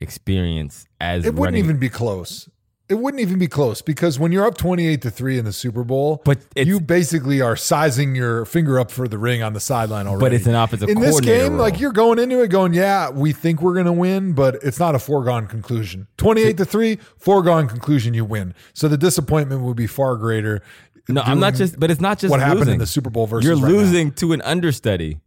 experience 0.00 0.86
as 1.00 1.24
It 1.24 1.34
wouldn't 1.34 1.58
even 1.58 1.78
be 1.78 1.88
close. 1.88 2.48
It 2.90 2.98
wouldn't 2.98 3.20
even 3.20 3.38
be 3.38 3.46
close 3.46 3.82
because 3.82 4.18
when 4.18 4.32
you're 4.32 4.44
up 4.44 4.56
28 4.58 5.00
to 5.02 5.10
3 5.10 5.38
in 5.38 5.44
the 5.44 5.52
Super 5.52 5.84
Bowl, 5.84 6.20
But 6.24 6.38
you 6.56 6.80
basically 6.80 7.40
are 7.40 7.54
sizing 7.54 8.16
your 8.16 8.44
finger 8.44 8.80
up 8.80 8.90
for 8.90 9.06
the 9.06 9.16
ring 9.16 9.44
on 9.44 9.52
the 9.52 9.60
sideline 9.60 10.08
already. 10.08 10.20
But 10.24 10.32
it's 10.34 10.46
an 10.46 10.56
offensive 10.56 10.88
In 10.88 10.98
this 10.98 11.20
game, 11.20 11.52
role. 11.52 11.60
like 11.60 11.78
you're 11.78 11.92
going 11.92 12.18
into 12.18 12.42
it 12.42 12.48
going, 12.48 12.74
yeah, 12.74 13.08
we 13.08 13.32
think 13.32 13.62
we're 13.62 13.74
going 13.74 13.86
to 13.86 13.92
win, 13.92 14.32
but 14.32 14.56
it's 14.64 14.80
not 14.80 14.96
a 14.96 14.98
foregone 14.98 15.46
conclusion. 15.46 16.08
28 16.16 16.56
to 16.56 16.64
3, 16.64 16.98
foregone 17.16 17.68
conclusion 17.68 18.12
you 18.12 18.24
win. 18.24 18.54
So 18.74 18.88
the 18.88 18.98
disappointment 18.98 19.62
would 19.62 19.76
be 19.76 19.86
far 19.86 20.16
greater. 20.16 20.60
No, 21.08 21.22
I'm 21.22 21.38
not 21.40 21.54
just 21.54 21.78
but 21.78 21.90
it's 21.90 22.00
not 22.00 22.18
just 22.18 22.30
what 22.30 22.40
happened 22.40 22.70
in 22.70 22.78
the 22.78 22.86
Super 22.86 23.10
Bowl 23.10 23.26
versus 23.26 23.46
You're 23.46 23.54
right 23.56 23.62
now. 23.62 23.78
losing 23.78 24.12
to 24.14 24.32
an 24.32 24.42
understudy 24.42 25.18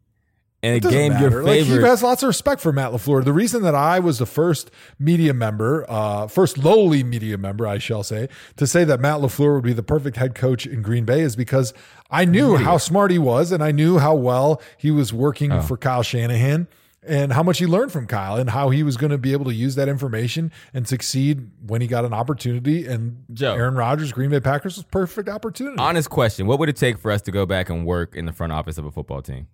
in 0.63 0.73
a 0.75 0.79
game 0.79 1.11
matter. 1.13 1.29
your 1.29 1.43
Like, 1.43 1.59
favorite. 1.59 1.81
he 1.81 1.85
has 1.87 2.01
lots 2.01 2.23
of 2.23 2.27
respect 2.27 2.61
for 2.61 2.71
Matt 2.71 2.91
LaFleur. 2.91 3.23
The 3.23 3.33
reason 3.33 3.61
that 3.63 3.75
I 3.75 3.99
was 3.99 4.17
the 4.19 4.25
first 4.25 4.71
media 4.97 5.33
member, 5.33 5.85
uh, 5.89 6.27
first 6.27 6.57
lowly 6.57 7.03
media 7.03 7.37
member, 7.37 7.67
I 7.67 7.77
shall 7.77 8.03
say, 8.03 8.29
to 8.57 8.65
say 8.65 8.83
that 8.85 8.99
Matt 8.99 9.19
LaFleur 9.19 9.55
would 9.55 9.63
be 9.63 9.73
the 9.73 9.83
perfect 9.83 10.17
head 10.17 10.35
coach 10.35 10.65
in 10.65 10.81
Green 10.81 11.05
Bay 11.05 11.21
is 11.21 11.35
because 11.35 11.73
I 12.09 12.25
knew 12.25 12.55
how 12.55 12.77
smart 12.77 13.11
he 13.11 13.19
was 13.19 13.51
and 13.51 13.63
I 13.63 13.71
knew 13.71 13.97
how 13.99 14.15
well 14.15 14.61
he 14.77 14.89
was 14.89 15.11
working 15.13 15.51
Oh. 15.51 15.61
for 15.61 15.77
Kyle 15.77 16.03
Shanahan 16.03 16.67
and 17.05 17.33
how 17.33 17.43
much 17.43 17.57
he 17.57 17.65
learned 17.65 17.91
from 17.91 18.07
Kyle 18.07 18.37
and 18.37 18.49
how 18.51 18.69
he 18.69 18.81
was 18.81 18.95
going 18.95 19.11
to 19.11 19.17
be 19.17 19.33
able 19.33 19.43
to 19.45 19.53
use 19.53 19.75
that 19.75 19.89
information 19.89 20.49
and 20.73 20.87
succeed 20.87 21.49
when 21.67 21.81
he 21.81 21.87
got 21.87 22.05
an 22.05 22.13
opportunity. 22.13 22.87
And 22.87 23.25
Joe. 23.33 23.53
Aaron 23.55 23.75
Rodgers, 23.75 24.13
Green 24.13 24.29
Bay 24.29 24.39
Packers 24.39 24.77
was 24.77 24.85
perfect 24.85 25.27
opportunity. 25.27 25.77
Honest 25.79 26.09
question: 26.09 26.47
What 26.47 26.59
would 26.59 26.69
it 26.69 26.77
take 26.77 26.97
for 26.97 27.11
us 27.11 27.21
to 27.23 27.31
go 27.31 27.45
back 27.45 27.69
and 27.69 27.85
work 27.85 28.15
in 28.15 28.25
the 28.25 28.31
front 28.31 28.53
office 28.53 28.77
of 28.77 28.85
a 28.85 28.91
football 28.91 29.21
team? 29.21 29.47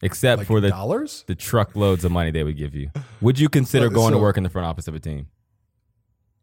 Except 0.00 0.38
like 0.38 0.46
for 0.46 0.60
the 0.60 0.68
dollars? 0.68 1.24
the 1.26 1.34
truckloads 1.34 2.04
of 2.04 2.12
money 2.12 2.30
they 2.30 2.44
would 2.44 2.56
give 2.56 2.74
you. 2.74 2.90
Would 3.20 3.38
you 3.38 3.48
consider 3.48 3.88
going 3.88 4.12
to 4.12 4.18
work 4.18 4.36
in 4.36 4.42
the 4.44 4.50
front 4.50 4.66
office 4.66 4.86
of 4.88 4.94
a 4.94 5.00
team? 5.00 5.26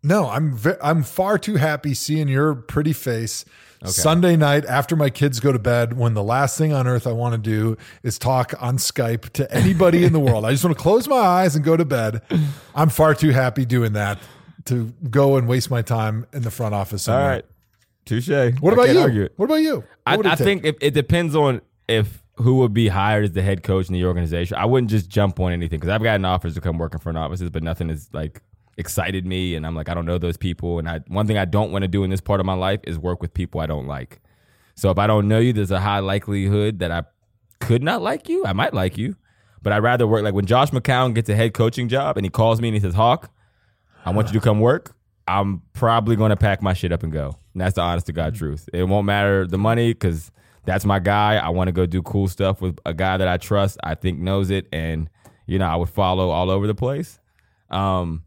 No, 0.03 0.29
I'm 0.29 0.55
ve- 0.55 0.77
I'm 0.83 1.01
far 1.03 1.39
too 1.39 1.55
happy 1.55 1.93
seeing 1.95 2.27
your 2.27 2.53
pretty 2.53 2.93
face 2.93 3.43
Sunday 3.85 4.35
night 4.35 4.65
after 4.65 4.95
my 4.95 5.09
kids 5.09 5.39
go 5.39 5.51
to 5.51 5.59
bed 5.59 5.97
when 5.97 6.13
the 6.13 6.23
last 6.23 6.57
thing 6.57 6.73
on 6.73 6.85
earth 6.87 7.07
I 7.07 7.11
want 7.11 7.33
to 7.33 7.37
do 7.39 7.77
is 8.03 8.19
talk 8.19 8.53
on 8.59 8.77
Skype 8.77 9.29
to 9.33 9.51
anybody 9.51 10.03
in 10.03 10.13
the 10.13 10.19
world. 10.19 10.45
I 10.45 10.51
just 10.51 10.63
want 10.63 10.77
to 10.77 10.81
close 10.81 11.07
my 11.07 11.15
eyes 11.15 11.55
and 11.55 11.63
go 11.63 11.75
to 11.75 11.85
bed. 11.85 12.21
I'm 12.75 12.89
far 12.89 13.15
too 13.15 13.31
happy 13.31 13.65
doing 13.65 13.93
that 13.93 14.19
to 14.65 14.93
go 15.09 15.37
and 15.37 15.47
waste 15.47 15.69
my 15.71 15.81
time 15.81 16.25
in 16.33 16.43
the 16.43 16.51
front 16.51 16.75
office. 16.75 17.03
somewhere. 17.03 17.43
touche. 18.05 18.29
What 18.59 18.73
about 18.73 18.89
you? 18.89 19.29
What 19.37 19.45
about 19.45 19.61
you? 19.61 19.83
I, 20.05 20.17
I 20.23 20.35
think 20.35 20.65
if, 20.65 20.75
it 20.81 20.93
depends 20.93 21.35
on 21.35 21.61
if 21.87 22.21
who 22.37 22.55
would 22.55 22.73
be 22.73 22.89
hired 22.89 23.23
as 23.23 23.31
the 23.31 23.41
head 23.41 23.63
coach 23.63 23.87
in 23.87 23.93
the 23.93 24.05
organization. 24.05 24.57
I 24.57 24.65
wouldn't 24.65 24.89
just 24.89 25.09
jump 25.09 25.39
on 25.39 25.53
anything 25.53 25.79
because 25.79 25.93
I've 25.93 26.03
gotten 26.03 26.25
offers 26.25 26.55
to 26.55 26.61
come 26.61 26.77
work 26.77 26.93
in 26.93 26.99
front 26.99 27.17
offices, 27.17 27.49
but 27.49 27.63
nothing 27.63 27.89
has 27.89 28.09
like 28.13 28.41
excited 28.77 29.25
me, 29.25 29.55
and 29.55 29.65
I'm 29.65 29.75
like, 29.75 29.87
I 29.87 29.93
don't 29.93 30.05
know 30.05 30.17
those 30.17 30.37
people. 30.37 30.79
And 30.79 30.89
I 30.89 30.99
one 31.07 31.27
thing 31.27 31.37
I 31.37 31.45
don't 31.45 31.71
want 31.71 31.83
to 31.83 31.87
do 31.87 32.03
in 32.03 32.09
this 32.09 32.21
part 32.21 32.39
of 32.39 32.45
my 32.45 32.53
life 32.53 32.81
is 32.83 32.99
work 32.99 33.21
with 33.21 33.33
people 33.33 33.61
I 33.61 33.65
don't 33.65 33.87
like. 33.87 34.19
So 34.75 34.91
if 34.91 34.97
I 34.97 35.07
don't 35.07 35.27
know 35.27 35.39
you, 35.39 35.53
there's 35.53 35.71
a 35.71 35.79
high 35.79 35.99
likelihood 35.99 36.79
that 36.79 36.91
I 36.91 37.03
could 37.61 37.81
not 37.81 38.01
like 38.01 38.27
you. 38.27 38.45
I 38.45 38.53
might 38.53 38.73
like 38.73 38.97
you, 38.97 39.15
but 39.61 39.71
I'd 39.71 39.83
rather 39.83 40.05
work 40.05 40.23
like 40.23 40.33
when 40.33 40.45
Josh 40.45 40.71
McCown 40.71 41.13
gets 41.15 41.29
a 41.29 41.35
head 41.35 41.53
coaching 41.53 41.87
job 41.87 42.17
and 42.17 42.25
he 42.25 42.29
calls 42.29 42.59
me 42.59 42.67
and 42.67 42.75
he 42.75 42.81
says, 42.81 42.93
Hawk, 42.93 43.31
I 44.05 44.11
want 44.11 44.27
you 44.27 44.33
to 44.33 44.43
come 44.43 44.59
work. 44.59 44.93
I'm 45.27 45.61
probably 45.73 46.15
going 46.15 46.29
to 46.29 46.35
pack 46.35 46.61
my 46.61 46.73
shit 46.73 46.91
up 46.91 47.01
and 47.03 47.11
go. 47.11 47.37
And 47.53 47.61
that's 47.61 47.75
the 47.75 47.81
honest 47.81 48.05
to 48.07 48.13
God 48.13 48.33
mm. 48.33 48.37
truth. 48.37 48.69
It 48.73 48.83
won't 48.83 49.05
matter 49.05 49.47
the 49.47 49.57
money 49.57 49.93
because 49.93 50.31
that's 50.65 50.85
my 50.85 50.99
guy. 50.99 51.37
I 51.37 51.49
want 51.49 51.67
to 51.67 51.71
go 51.71 51.85
do 51.85 52.01
cool 52.01 52.27
stuff 52.27 52.61
with 52.61 52.77
a 52.85 52.93
guy 52.93 53.17
that 53.17 53.27
I 53.27 53.37
trust, 53.37 53.77
I 53.83 53.95
think 53.95 54.19
knows 54.19 54.49
it, 54.49 54.67
and 54.71 55.09
you 55.45 55.59
know 55.59 55.65
I 55.65 55.75
would 55.75 55.89
follow 55.89 56.29
all 56.29 56.49
over 56.49 56.67
the 56.67 56.75
place. 56.75 57.19
Um, 57.69 58.23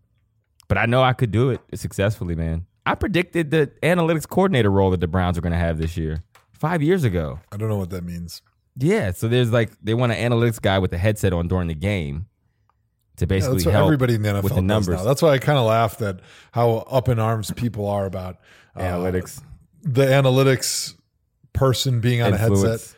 but 0.68 0.78
I 0.78 0.86
know 0.86 1.02
I 1.02 1.12
could 1.12 1.30
do 1.30 1.50
it 1.50 1.60
successfully, 1.74 2.34
man. 2.34 2.66
I 2.84 2.94
predicted 2.94 3.50
the 3.50 3.70
analytics 3.82 4.28
coordinator 4.28 4.70
role 4.70 4.90
that 4.90 5.00
the 5.00 5.08
Browns 5.08 5.36
are 5.36 5.40
going 5.40 5.52
to 5.52 5.58
have 5.58 5.78
this 5.78 5.96
year 5.96 6.22
five 6.52 6.82
years 6.82 7.04
ago. 7.04 7.40
I 7.52 7.56
don't 7.56 7.68
know 7.68 7.76
what 7.76 7.90
that 7.90 8.04
means. 8.04 8.42
Yeah, 8.76 9.10
so 9.12 9.28
there's 9.28 9.50
like 9.50 9.70
they 9.82 9.94
want 9.94 10.12
an 10.12 10.30
analytics 10.30 10.60
guy 10.60 10.78
with 10.78 10.92
a 10.92 10.98
headset 10.98 11.32
on 11.32 11.48
during 11.48 11.68
the 11.68 11.74
game 11.74 12.26
to 13.16 13.24
Yeah, 13.24 13.26
basically 13.26 13.56
that's 13.56 13.66
what 13.66 13.74
help 13.74 13.86
everybody 13.86 14.14
in 14.14 14.22
the 14.22 14.28
NFL 14.28 14.42
with 14.44 14.54
the 14.54 14.62
numbers. 14.62 14.96
now. 14.96 15.04
That's 15.04 15.20
why 15.20 15.30
I 15.30 15.38
kind 15.38 15.58
of 15.58 15.66
laughed 15.66 16.00
at 16.02 16.20
how 16.52 16.70
up 16.70 17.08
in 17.08 17.18
arms 17.18 17.50
people 17.52 17.88
are 17.88 18.06
about 18.06 18.38
uh, 18.76 18.80
analytics 18.80 19.42
the 19.82 20.04
analytics 20.04 20.94
person 21.58 22.00
being 22.00 22.22
on 22.22 22.32
a 22.32 22.36
headset. 22.36 22.54
influence. 22.56 22.94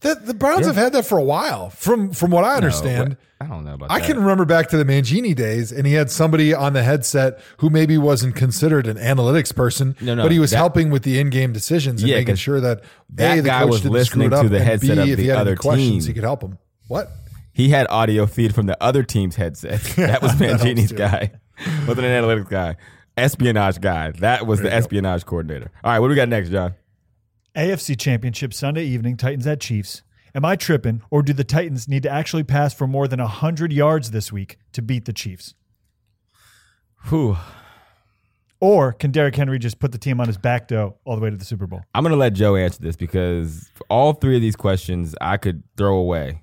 The, 0.00 0.16
the 0.16 0.34
Browns 0.34 0.62
Yeah. 0.62 0.66
have 0.68 0.76
had 0.76 0.92
that 0.94 1.06
for 1.06 1.16
a 1.16 1.22
while. 1.22 1.70
From 1.70 2.12
from 2.12 2.32
what 2.32 2.42
I 2.44 2.56
understand, 2.56 3.10
No, 3.40 3.46
I 3.46 3.48
don't 3.48 3.64
know 3.64 3.74
about 3.74 3.90
I 3.92 4.00
that. 4.00 4.06
can 4.08 4.18
remember 4.18 4.44
back 4.44 4.68
to 4.70 4.76
the 4.76 4.84
Mangini 4.84 5.32
days, 5.32 5.70
and 5.70 5.86
he 5.86 5.92
had 5.92 6.10
somebody 6.10 6.52
on 6.52 6.72
the 6.72 6.82
headset 6.82 7.38
who 7.58 7.70
maybe 7.70 7.96
wasn't 7.98 8.34
considered 8.34 8.88
an 8.88 8.96
analytics 8.96 9.54
person, 9.54 9.94
No, 10.00 10.16
no, 10.16 10.24
but 10.24 10.32
he 10.32 10.40
was 10.40 10.50
that- 10.50 10.56
helping 10.56 10.90
with 10.90 11.04
the 11.04 11.20
in-game 11.20 11.52
decisions 11.52 12.02
and 12.02 12.10
Yeah, 12.10 12.16
making 12.16 12.34
sure 12.34 12.60
that, 12.60 12.82
that 13.10 13.38
a 13.38 13.42
the 13.42 13.48
guy 13.48 13.60
coach 13.60 13.70
was 13.70 13.80
didn't 13.82 13.92
listening 13.92 14.28
screw 14.30 14.38
it 14.38 14.40
to 14.40 14.46
up, 14.46 14.50
the 14.52 14.64
headset 14.64 14.96
B, 14.96 15.02
of 15.02 15.08
if 15.10 15.16
the 15.18 15.22
he 15.22 15.28
had 15.28 15.38
other 15.38 15.50
any 15.52 15.56
questions, 15.56 16.04
team. 16.04 16.10
he 16.10 16.14
could 16.14 16.24
help 16.24 16.42
him. 16.42 16.58
What? 16.88 17.08
He 17.52 17.68
had 17.68 17.86
audio 17.88 18.26
feed 18.26 18.54
from 18.56 18.66
the 18.66 18.76
other 18.82 19.04
team's 19.04 19.36
headset. 19.36 19.80
That 19.96 20.20
was 20.20 20.32
Mangini's 20.32 20.90
guy. 20.90 21.30
Wasn't 21.86 22.04
an 22.04 22.24
analytics 22.24 22.48
guy. 22.48 22.74
Espionage 23.16 23.80
guy. 23.80 24.10
That 24.12 24.46
was 24.48 24.58
the 24.60 24.64
you 24.64 24.70
go. 24.70 24.76
espionage 24.78 25.26
coordinator. 25.26 25.70
All 25.84 25.92
right, 25.92 25.98
what 26.00 26.06
do 26.08 26.10
we 26.10 26.16
got 26.16 26.28
next, 26.28 26.48
John? 26.48 26.74
AFC 27.54 27.98
Championship 27.98 28.54
Sunday 28.54 28.84
evening, 28.84 29.16
Titans 29.16 29.46
at 29.46 29.60
Chiefs. 29.60 30.02
Am 30.34 30.42
I 30.44 30.56
tripping, 30.56 31.02
or 31.10 31.22
do 31.22 31.34
the 31.34 31.44
Titans 31.44 31.86
need 31.86 32.02
to 32.04 32.10
actually 32.10 32.44
pass 32.44 32.72
for 32.72 32.86
more 32.86 33.06
than 33.06 33.20
100 33.20 33.70
yards 33.72 34.10
this 34.10 34.32
week 34.32 34.56
to 34.72 34.80
beat 34.80 35.04
the 35.04 35.12
Chiefs? 35.12 35.54
Whew. 37.10 37.36
Or 38.58 38.92
can 38.92 39.10
Derrick 39.10 39.36
Henry 39.36 39.58
just 39.58 39.78
put 39.78 39.92
the 39.92 39.98
team 39.98 40.18
on 40.20 40.28
his 40.28 40.38
back 40.38 40.68
though 40.68 40.96
all 41.04 41.16
the 41.16 41.20
way 41.20 41.28
to 41.28 41.36
the 41.36 41.44
Super 41.44 41.66
Bowl? 41.66 41.82
I'm 41.94 42.02
going 42.02 42.12
to 42.12 42.16
let 42.16 42.32
Joe 42.32 42.56
answer 42.56 42.80
this 42.80 42.96
because 42.96 43.68
all 43.90 44.14
three 44.14 44.36
of 44.36 44.40
these 44.40 44.56
questions 44.56 45.14
I 45.20 45.36
could 45.36 45.62
throw 45.76 45.96
away 45.96 46.42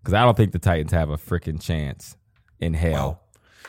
because 0.00 0.14
I 0.14 0.24
don't 0.24 0.36
think 0.36 0.50
the 0.50 0.58
Titans 0.58 0.90
have 0.90 1.10
a 1.10 1.16
freaking 1.16 1.60
chance 1.60 2.16
in 2.58 2.74
hell. 2.74 3.20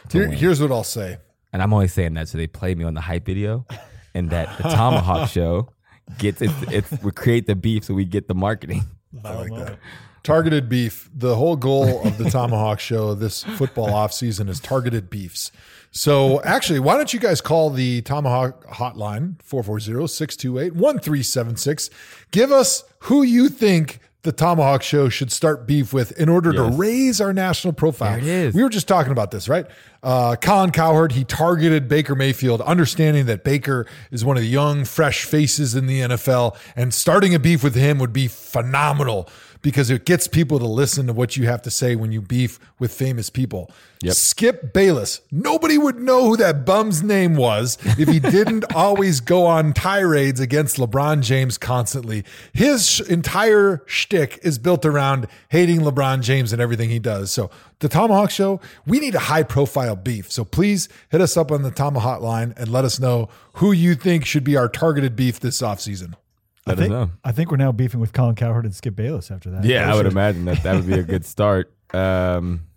to 0.09 0.17
Here, 0.17 0.31
here's 0.31 0.59
what 0.61 0.71
I'll 0.71 0.83
say. 0.85 1.17
and 1.53 1.61
I'm 1.61 1.73
only 1.73 1.89
saying 1.89 2.15
that 2.15 2.29
so 2.29 2.39
they 2.39 2.47
play 2.47 2.73
me 2.73 2.85
on 2.85 2.95
the 2.95 3.01
hype 3.01 3.25
video, 3.25 3.67
and 4.15 4.31
that 4.31 4.57
the 4.57 4.63
ThomaHawk 4.69 5.27
Show 5.27 5.69
gets 6.17 6.41
it. 6.41 6.51
It's 6.69 6.91
we 7.03 7.11
create 7.11 7.47
the 7.47 7.55
beef 7.55 7.85
so 7.85 7.93
we 7.93 8.05
get 8.05 8.27
the 8.27 8.35
marketing. 8.35 8.83
I 9.23 9.33
like 9.33 9.55
that. 9.55 9.79
Targeted 10.23 10.69
beef. 10.69 11.09
The 11.15 11.35
whole 11.35 11.55
goal 11.55 12.05
of 12.05 12.17
the 12.17 12.25
ThomaHawk 12.25 12.79
Show 12.79 13.15
this 13.15 13.43
football 13.43 13.89
offseason 13.89 14.49
is 14.49 14.59
targeted 14.59 15.09
beefs. 15.09 15.51
So 15.91 16.41
actually, 16.43 16.79
why 16.79 16.95
don't 16.95 17.13
you 17.13 17.19
guys 17.19 17.41
call 17.41 17.69
the 17.69 18.01
ThomaHawk 18.03 18.65
hotline 18.67 19.35
440-628-1376. 19.43 21.89
Give 22.31 22.51
us 22.51 22.83
who 22.99 23.23
you 23.23 23.49
think 23.49 23.99
the 24.23 24.31
ThomaHawk 24.31 24.83
Show 24.83 25.09
should 25.09 25.31
start 25.31 25.65
beef 25.65 25.93
with 25.93 26.11
in 26.19 26.29
order 26.29 26.53
to 26.53 26.63
raise 26.63 27.19
our 27.19 27.33
national 27.33 27.73
profile. 27.73 28.11
There 28.11 28.19
it 28.19 28.25
is. 28.25 28.55
We 28.55 28.61
were 28.61 28.69
just 28.69 28.87
talking 28.87 29.11
about 29.11 29.31
this, 29.31 29.49
right? 29.49 29.65
Uh, 30.03 30.35
Colin 30.35 30.71
Cowherd, 30.71 31.11
he 31.11 31.23
targeted 31.23 31.87
Baker 31.87 32.13
Mayfield, 32.13 32.61
understanding 32.61 33.25
that 33.25 33.43
Baker 33.43 33.87
is 34.11 34.23
one 34.23 34.37
of 34.37 34.43
the 34.43 34.49
young, 34.49 34.85
fresh 34.85 35.25
faces 35.25 35.73
in 35.75 35.87
the 35.87 36.01
NFL, 36.01 36.55
and 36.75 36.93
starting 36.93 37.33
a 37.33 37.39
beef 37.39 37.63
with 37.63 37.75
him 37.75 37.97
would 37.97 38.13
be 38.13 38.27
phenomenal 38.27 39.27
because 39.61 39.89
it 39.89 40.05
gets 40.05 40.27
people 40.27 40.59
to 40.59 40.65
listen 40.65 41.07
to 41.07 41.13
what 41.13 41.37
you 41.37 41.45
have 41.45 41.61
to 41.63 41.71
say 41.71 41.95
when 41.95 42.11
you 42.11 42.21
beef 42.21 42.59
with 42.79 42.93
famous 42.93 43.29
people. 43.29 43.69
Yep. 44.01 44.15
Skip 44.15 44.73
Bayless. 44.73 45.21
Nobody 45.31 45.77
would 45.77 45.97
know 45.97 46.25
who 46.27 46.37
that 46.37 46.65
bum's 46.65 47.03
name 47.03 47.35
was 47.35 47.77
if 47.99 48.07
he 48.07 48.19
didn't 48.19 48.65
always 48.75 49.19
go 49.19 49.45
on 49.45 49.73
tirades 49.73 50.39
against 50.39 50.77
LeBron 50.77 51.21
James 51.21 51.57
constantly. 51.57 52.23
His 52.53 52.89
sh- 52.89 53.01
entire 53.01 53.83
shtick 53.85 54.39
is 54.41 54.57
built 54.57 54.85
around 54.85 55.27
hating 55.49 55.81
LeBron 55.81 56.21
James 56.21 56.51
and 56.51 56.61
everything 56.61 56.89
he 56.89 56.99
does. 56.99 57.31
So, 57.31 57.51
the 57.79 57.89
ThomaHawk 57.89 58.29
Show, 58.29 58.59
we 58.85 58.99
need 58.99 59.15
a 59.15 59.19
high 59.19 59.43
profile 59.43 59.95
beef. 59.95 60.31
So, 60.31 60.43
please 60.43 60.89
hit 61.09 61.21
us 61.21 61.37
up 61.37 61.51
on 61.51 61.61
the 61.61 61.71
ThomaHawk 61.71 62.21
line 62.21 62.53
and 62.57 62.71
let 62.71 62.85
us 62.85 62.99
know 62.99 63.29
who 63.55 63.71
you 63.71 63.93
think 63.95 64.25
should 64.25 64.43
be 64.43 64.57
our 64.57 64.67
targeted 64.67 65.15
beef 65.15 65.39
this 65.39 65.61
offseason. 65.61 66.15
Let 66.65 66.77
I 66.77 66.81
think, 66.81 66.93
us 66.93 67.07
know. 67.07 67.11
I 67.23 67.31
think 67.31 67.51
we're 67.51 67.57
now 67.57 67.71
beefing 67.71 67.99
with 67.99 68.13
Colin 68.13 68.35
Cowherd 68.35 68.65
and 68.65 68.75
Skip 68.75 68.95
Bayless 68.95 69.31
after 69.31 69.49
that. 69.51 69.63
Yeah, 69.63 69.91
I 69.91 69.95
would 69.95 70.05
imagine 70.05 70.45
that 70.45 70.61
that 70.63 70.75
would 70.75 70.87
be 70.87 70.99
a 70.99 71.03
good 71.03 71.25
start. 71.25 71.73
Um, 71.93 72.67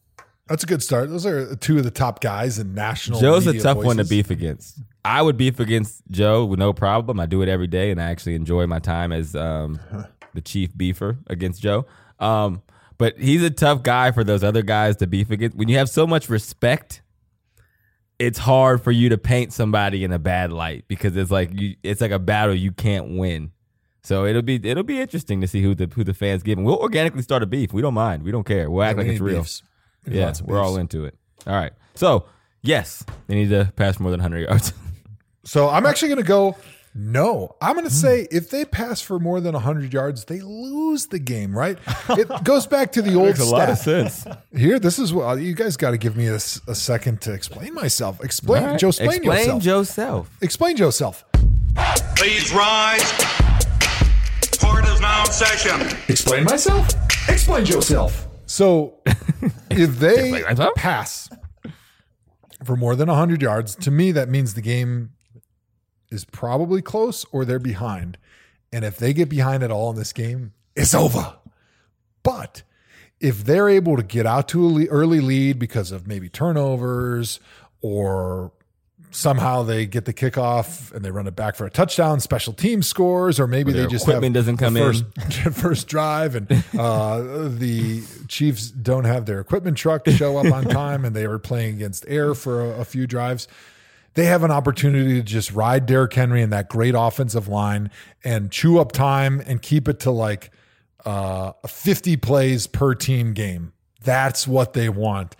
That's 0.48 0.64
a 0.64 0.66
good 0.66 0.82
start. 0.82 1.08
Those 1.08 1.24
are 1.24 1.54
two 1.54 1.78
of 1.78 1.84
the 1.84 1.92
top 1.92 2.20
guys 2.20 2.58
in 2.58 2.74
national. 2.74 3.20
Joe's 3.20 3.46
a 3.46 3.50
media 3.50 3.62
tough 3.62 3.76
one 3.76 3.98
to 3.98 4.04
beef 4.04 4.28
against. 4.28 4.80
I 5.04 5.22
would 5.22 5.36
beef 5.36 5.60
against 5.60 6.02
Joe 6.10 6.44
with 6.44 6.58
no 6.58 6.72
problem. 6.72 7.20
I 7.20 7.26
do 7.26 7.40
it 7.40 7.48
every 7.48 7.68
day, 7.68 7.92
and 7.92 8.02
I 8.02 8.10
actually 8.10 8.34
enjoy 8.34 8.66
my 8.66 8.80
time 8.80 9.12
as 9.12 9.36
um, 9.36 9.78
the 10.34 10.40
chief 10.40 10.74
beefer 10.74 11.16
against 11.28 11.62
Joe. 11.62 11.86
Um, 12.18 12.60
but 12.98 13.18
he's 13.20 13.44
a 13.44 13.50
tough 13.50 13.84
guy 13.84 14.10
for 14.10 14.24
those 14.24 14.42
other 14.42 14.62
guys 14.62 14.96
to 14.96 15.06
beef 15.06 15.30
against. 15.30 15.56
When 15.56 15.68
you 15.68 15.78
have 15.78 15.88
so 15.88 16.04
much 16.04 16.28
respect, 16.28 17.02
it's 18.18 18.38
hard 18.38 18.82
for 18.82 18.90
you 18.90 19.10
to 19.10 19.18
paint 19.18 19.52
somebody 19.52 20.04
in 20.04 20.12
a 20.12 20.18
bad 20.18 20.52
light 20.52 20.86
because 20.88 21.16
it's 21.16 21.30
like 21.30 21.50
you, 21.52 21.76
it's 21.82 22.00
like 22.00 22.10
a 22.10 22.18
battle 22.18 22.54
you 22.54 22.72
can't 22.72 23.16
win. 23.16 23.52
So 24.04 24.26
it'll 24.26 24.42
be 24.42 24.60
it'll 24.62 24.82
be 24.82 25.00
interesting 25.00 25.40
to 25.40 25.48
see 25.48 25.62
who 25.62 25.74
the 25.74 25.86
who 25.86 26.04
the 26.04 26.14
fans 26.14 26.42
give. 26.42 26.58
And 26.58 26.66
we'll 26.66 26.76
organically 26.76 27.22
start 27.22 27.42
a 27.42 27.46
beef. 27.46 27.72
We 27.72 27.80
don't 27.80 27.94
mind. 27.94 28.22
We 28.22 28.30
don't 28.30 28.44
care. 28.44 28.70
We'll 28.70 28.82
act 28.82 28.98
We 28.98 29.04
like 29.04 29.12
it's 29.12 29.20
real. 29.20 29.40
beefs. 29.40 29.62
Yeah, 30.06 30.34
we're 30.44 30.60
all 30.60 30.76
into 30.76 31.06
it. 31.06 31.16
All 31.46 31.54
right. 31.54 31.72
So 31.94 32.26
yes, 32.62 33.02
they 33.26 33.34
need 33.34 33.48
to 33.48 33.72
pass 33.76 33.98
more 33.98 34.10
than 34.10 34.20
100 34.20 34.48
yards. 34.48 34.72
So 35.46 35.68
I'm 35.68 35.84
actually 35.84 36.08
going 36.08 36.22
to 36.22 36.26
go. 36.26 36.56
No, 36.94 37.54
I'm 37.60 37.74
going 37.74 37.84
to 37.84 37.92
say 37.92 38.26
if 38.30 38.48
they 38.48 38.64
pass 38.64 39.02
for 39.02 39.18
more 39.18 39.40
than 39.42 39.52
100 39.52 39.92
yards, 39.92 40.24
they 40.24 40.40
lose 40.40 41.08
the 41.08 41.18
game. 41.18 41.54
Right? 41.54 41.76
It 42.08 42.44
goes 42.44 42.66
back 42.66 42.92
to 42.92 43.02
the 43.02 43.14
old 43.14 43.36
stat. 43.36 43.76
sense. 43.76 44.26
Here, 44.56 44.78
this 44.78 44.98
is 44.98 45.12
what 45.12 45.34
you 45.34 45.52
guys 45.54 45.76
got 45.76 45.90
to 45.90 45.98
give 45.98 46.16
me 46.16 46.28
a, 46.28 46.36
a, 46.36 46.74
second 46.74 47.20
to 47.20 47.34
explain 47.34 47.74
myself. 47.74 48.24
Explain, 48.24 48.78
Joe. 48.78 48.88
Explain, 48.88 49.16
Explain 49.16 49.38
yourself. 49.38 49.62
Joe's 49.62 49.90
self. 49.90 50.30
Explain 50.40 50.78
yourself. 50.78 51.26
Please 52.16 52.54
rise. 52.54 53.53
Court 54.58 54.84
is 54.86 55.00
now 55.00 55.24
in 55.24 55.30
session. 55.32 55.98
Explain 56.08 56.44
myself. 56.44 56.88
Explain 57.28 57.66
yourself. 57.66 58.28
So, 58.46 58.98
if 59.70 59.98
they 59.98 60.42
pass 60.76 61.28
for 62.64 62.76
more 62.76 62.96
than 62.96 63.08
100 63.08 63.42
yards, 63.42 63.74
to 63.76 63.90
me, 63.90 64.12
that 64.12 64.28
means 64.28 64.54
the 64.54 64.60
game 64.60 65.10
is 66.10 66.24
probably 66.24 66.82
close 66.82 67.24
or 67.32 67.44
they're 67.44 67.58
behind. 67.58 68.18
And 68.72 68.84
if 68.84 68.96
they 68.96 69.12
get 69.12 69.28
behind 69.28 69.62
at 69.62 69.70
all 69.70 69.90
in 69.90 69.96
this 69.96 70.12
game, 70.12 70.52
it's 70.76 70.94
over. 70.94 71.36
But 72.22 72.62
if 73.20 73.44
they're 73.44 73.68
able 73.68 73.96
to 73.96 74.02
get 74.02 74.26
out 74.26 74.48
to 74.48 74.76
an 74.76 74.88
early 74.88 75.20
lead 75.20 75.58
because 75.58 75.92
of 75.92 76.06
maybe 76.06 76.28
turnovers 76.28 77.40
or 77.80 78.52
somehow 79.14 79.62
they 79.62 79.86
get 79.86 80.04
the 80.04 80.12
kickoff 80.12 80.92
and 80.92 81.04
they 81.04 81.10
run 81.10 81.26
it 81.26 81.36
back 81.36 81.56
for 81.56 81.66
a 81.66 81.70
touchdown, 81.70 82.20
special 82.20 82.52
team 82.52 82.82
scores, 82.82 83.38
or 83.38 83.46
maybe 83.46 83.72
they 83.72 83.86
just 83.86 84.04
equipment 84.04 84.34
have 84.34 84.44
doesn't 84.44 84.56
come 84.56 84.76
in. 84.76 84.82
first, 84.82 85.04
first 85.52 85.88
drive 85.88 86.34
and 86.34 86.50
uh, 86.78 87.48
the 87.48 88.02
Chiefs 88.28 88.70
don't 88.70 89.04
have 89.04 89.26
their 89.26 89.40
equipment 89.40 89.76
truck 89.76 90.04
to 90.04 90.12
show 90.12 90.36
up 90.36 90.52
on 90.52 90.64
time 90.64 91.04
and 91.04 91.14
they 91.14 91.26
were 91.26 91.38
playing 91.38 91.76
against 91.76 92.04
air 92.08 92.34
for 92.34 92.64
a, 92.64 92.80
a 92.80 92.84
few 92.84 93.06
drives. 93.06 93.46
They 94.14 94.26
have 94.26 94.42
an 94.44 94.50
opportunity 94.50 95.14
to 95.14 95.22
just 95.22 95.52
ride 95.52 95.86
Derrick 95.86 96.12
Henry 96.12 96.42
and 96.42 96.52
that 96.52 96.68
great 96.68 96.94
offensive 96.96 97.48
line 97.48 97.90
and 98.22 98.50
chew 98.50 98.78
up 98.78 98.92
time 98.92 99.42
and 99.46 99.60
keep 99.60 99.88
it 99.88 100.00
to 100.00 100.10
like 100.10 100.50
uh, 101.04 101.52
50 101.66 102.16
plays 102.18 102.66
per 102.66 102.94
team 102.94 103.32
game. 103.32 103.72
That's 104.02 104.46
what 104.46 104.74
they 104.74 104.88
want. 104.88 105.34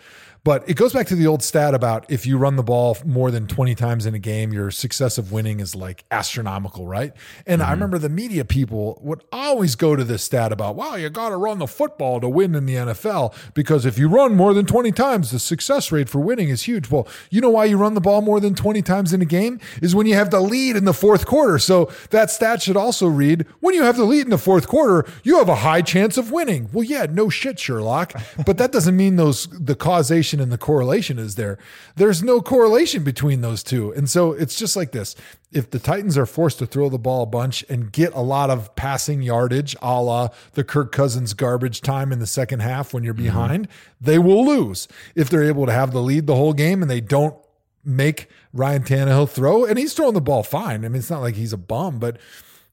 But 0.45 0.69
it 0.69 0.75
goes 0.75 0.93
back 0.93 1.07
to 1.07 1.15
the 1.15 1.27
old 1.27 1.43
stat 1.43 1.75
about 1.75 2.05
if 2.11 2.27
you 2.27 2.37
run 2.37 2.57
the 2.57 2.63
ball 2.63 2.99
more 3.05 3.31
than 3.31 3.47
20 3.47 3.75
times 3.75 4.05
in 4.05 4.15
a 4.15 4.19
game, 4.19 4.53
your 4.53 4.71
success 4.71 5.17
of 5.17 5.33
winning 5.33 5.59
is 5.59 5.75
like 5.75 6.05
astronomical, 6.11 6.87
right? 6.87 7.15
And 7.47 7.63
I 7.63 7.65
mm-hmm. 7.65 7.73
remember 7.73 7.99
the 7.99 8.11
media 8.11 8.45
people 8.45 9.01
would 9.03 9.23
always 9.33 9.75
go 9.75 9.97
to 9.97 10.05
this 10.05 10.23
stat 10.23 10.53
about, 10.53 10.77
wow, 10.77 10.97
you 10.97 11.09
got 11.09 11.31
to 11.31 11.39
run 11.39 11.61
the 11.61 11.67
football 11.67 12.21
to 12.21 12.29
win 12.29 12.55
in 12.55 12.67
the 12.67 12.75
NFL 12.75 13.35
because 13.55 13.87
if 13.87 13.99
you 13.99 14.07
run 14.07 14.37
more 14.37 14.53
than 14.53 14.67
20 14.67 14.93
times, 14.93 15.31
the 15.31 15.39
success 15.39 15.91
rate 15.91 16.11
for 16.11 16.19
winning 16.19 16.51
is 16.51 16.65
huge. 16.65 16.91
Well, 16.91 17.09
you 17.31 17.41
know 17.41 17.51
why 17.51 17.65
you 17.65 17.79
run 17.79 17.95
the 17.95 18.03
ball 18.03 18.21
more 18.21 18.39
than 18.39 18.55
20 18.55 18.83
times 18.83 19.15
in 19.15 19.23
a 19.23 19.27
game 19.27 19.61
is 19.81 19.95
when 19.95 20.07
you 20.07 20.15
have 20.15 20.31
the 20.31 20.41
lead 20.41 20.77
in 20.77 20.85
the 20.85 20.93
fourth 20.93 21.25
quarter. 21.25 21.59
So 21.59 21.91
that 22.11 22.31
stat 22.31 22.61
should 22.61 22.77
also 22.77 23.07
read 23.07 23.47
when 23.61 23.75
you 23.75 23.83
have 23.83 23.97
the 23.97 24.05
lead 24.05 24.27
in 24.27 24.31
the 24.31 24.37
fourth 24.37 24.69
quarter, 24.69 25.11
you 25.23 25.39
have 25.39 25.49
a 25.49 25.57
high 25.57 25.81
chance 25.81 26.19
of 26.19 26.31
winning. 26.31 26.69
Well, 26.71 26.85
yeah, 26.85 27.07
no 27.09 27.31
shit, 27.31 27.59
Sherlock. 27.59 28.13
But 28.45 28.59
that 28.59 28.73
doesn't 28.73 28.95
mean 28.95 29.17
those 29.17 29.47
the 29.47 29.75
causation 29.75 30.34
and 30.41 30.53
the 30.53 30.59
correlation 30.59 31.19
is 31.19 31.35
there. 31.35 31.59
There's 31.97 32.23
no 32.23 32.41
correlation 32.41 33.05
between 33.05 33.41
those 33.41 33.63
two. 33.63 33.93
And 33.93 34.09
so 34.09 34.33
it's 34.33 34.57
just 34.57 34.77
like 34.77 34.93
this. 34.93 35.15
If 35.53 35.71
the 35.71 35.79
Titans 35.79 36.19
are 36.19 36.27
forced 36.27 36.59
to 36.59 36.67
throw 36.67 36.89
the 36.89 36.99
ball 36.99 37.23
a 37.23 37.27
bunch 37.27 37.65
and 37.69 37.93
get 37.93 38.13
a 38.15 38.21
lot 38.21 38.51
of 38.51 38.75
passing 38.77 39.23
yardage, 39.23 39.77
a 39.81 40.03
la 40.03 40.29
the 40.53 40.65
Kirk 40.65 40.93
Cousins 40.93 41.35
garbage 41.35 41.81
time 41.81 42.13
in 42.13 42.19
the 42.19 42.27
second 42.27 42.61
half 42.61 42.93
when 42.93 43.05
you're 43.05 43.15
mm-hmm. 43.15 43.25
behind, 43.25 43.69
they 44.01 44.19
will 44.19 44.45
lose. 44.45 44.89
If 45.15 45.31
they're 45.31 45.45
able 45.45 45.67
to 45.67 45.73
have 45.73 45.93
the 45.93 46.03
lead 46.03 46.27
the 46.27 46.37
whole 46.37 46.53
game 46.53 46.83
and 46.83 46.91
they 46.91 47.01
don't 47.01 47.37
make 47.85 48.29
Ryan 48.53 48.83
Tannehill 48.83 49.29
throw, 49.29 49.65
and 49.65 49.79
he's 49.79 49.93
throwing 49.93 50.15
the 50.15 50.21
ball 50.21 50.43
fine. 50.43 50.85
I 50.85 50.89
mean, 50.89 50.99
it's 50.99 51.11
not 51.11 51.21
like 51.21 51.35
he's 51.35 51.53
a 51.53 51.59
bum, 51.59 51.99
but 51.99 52.19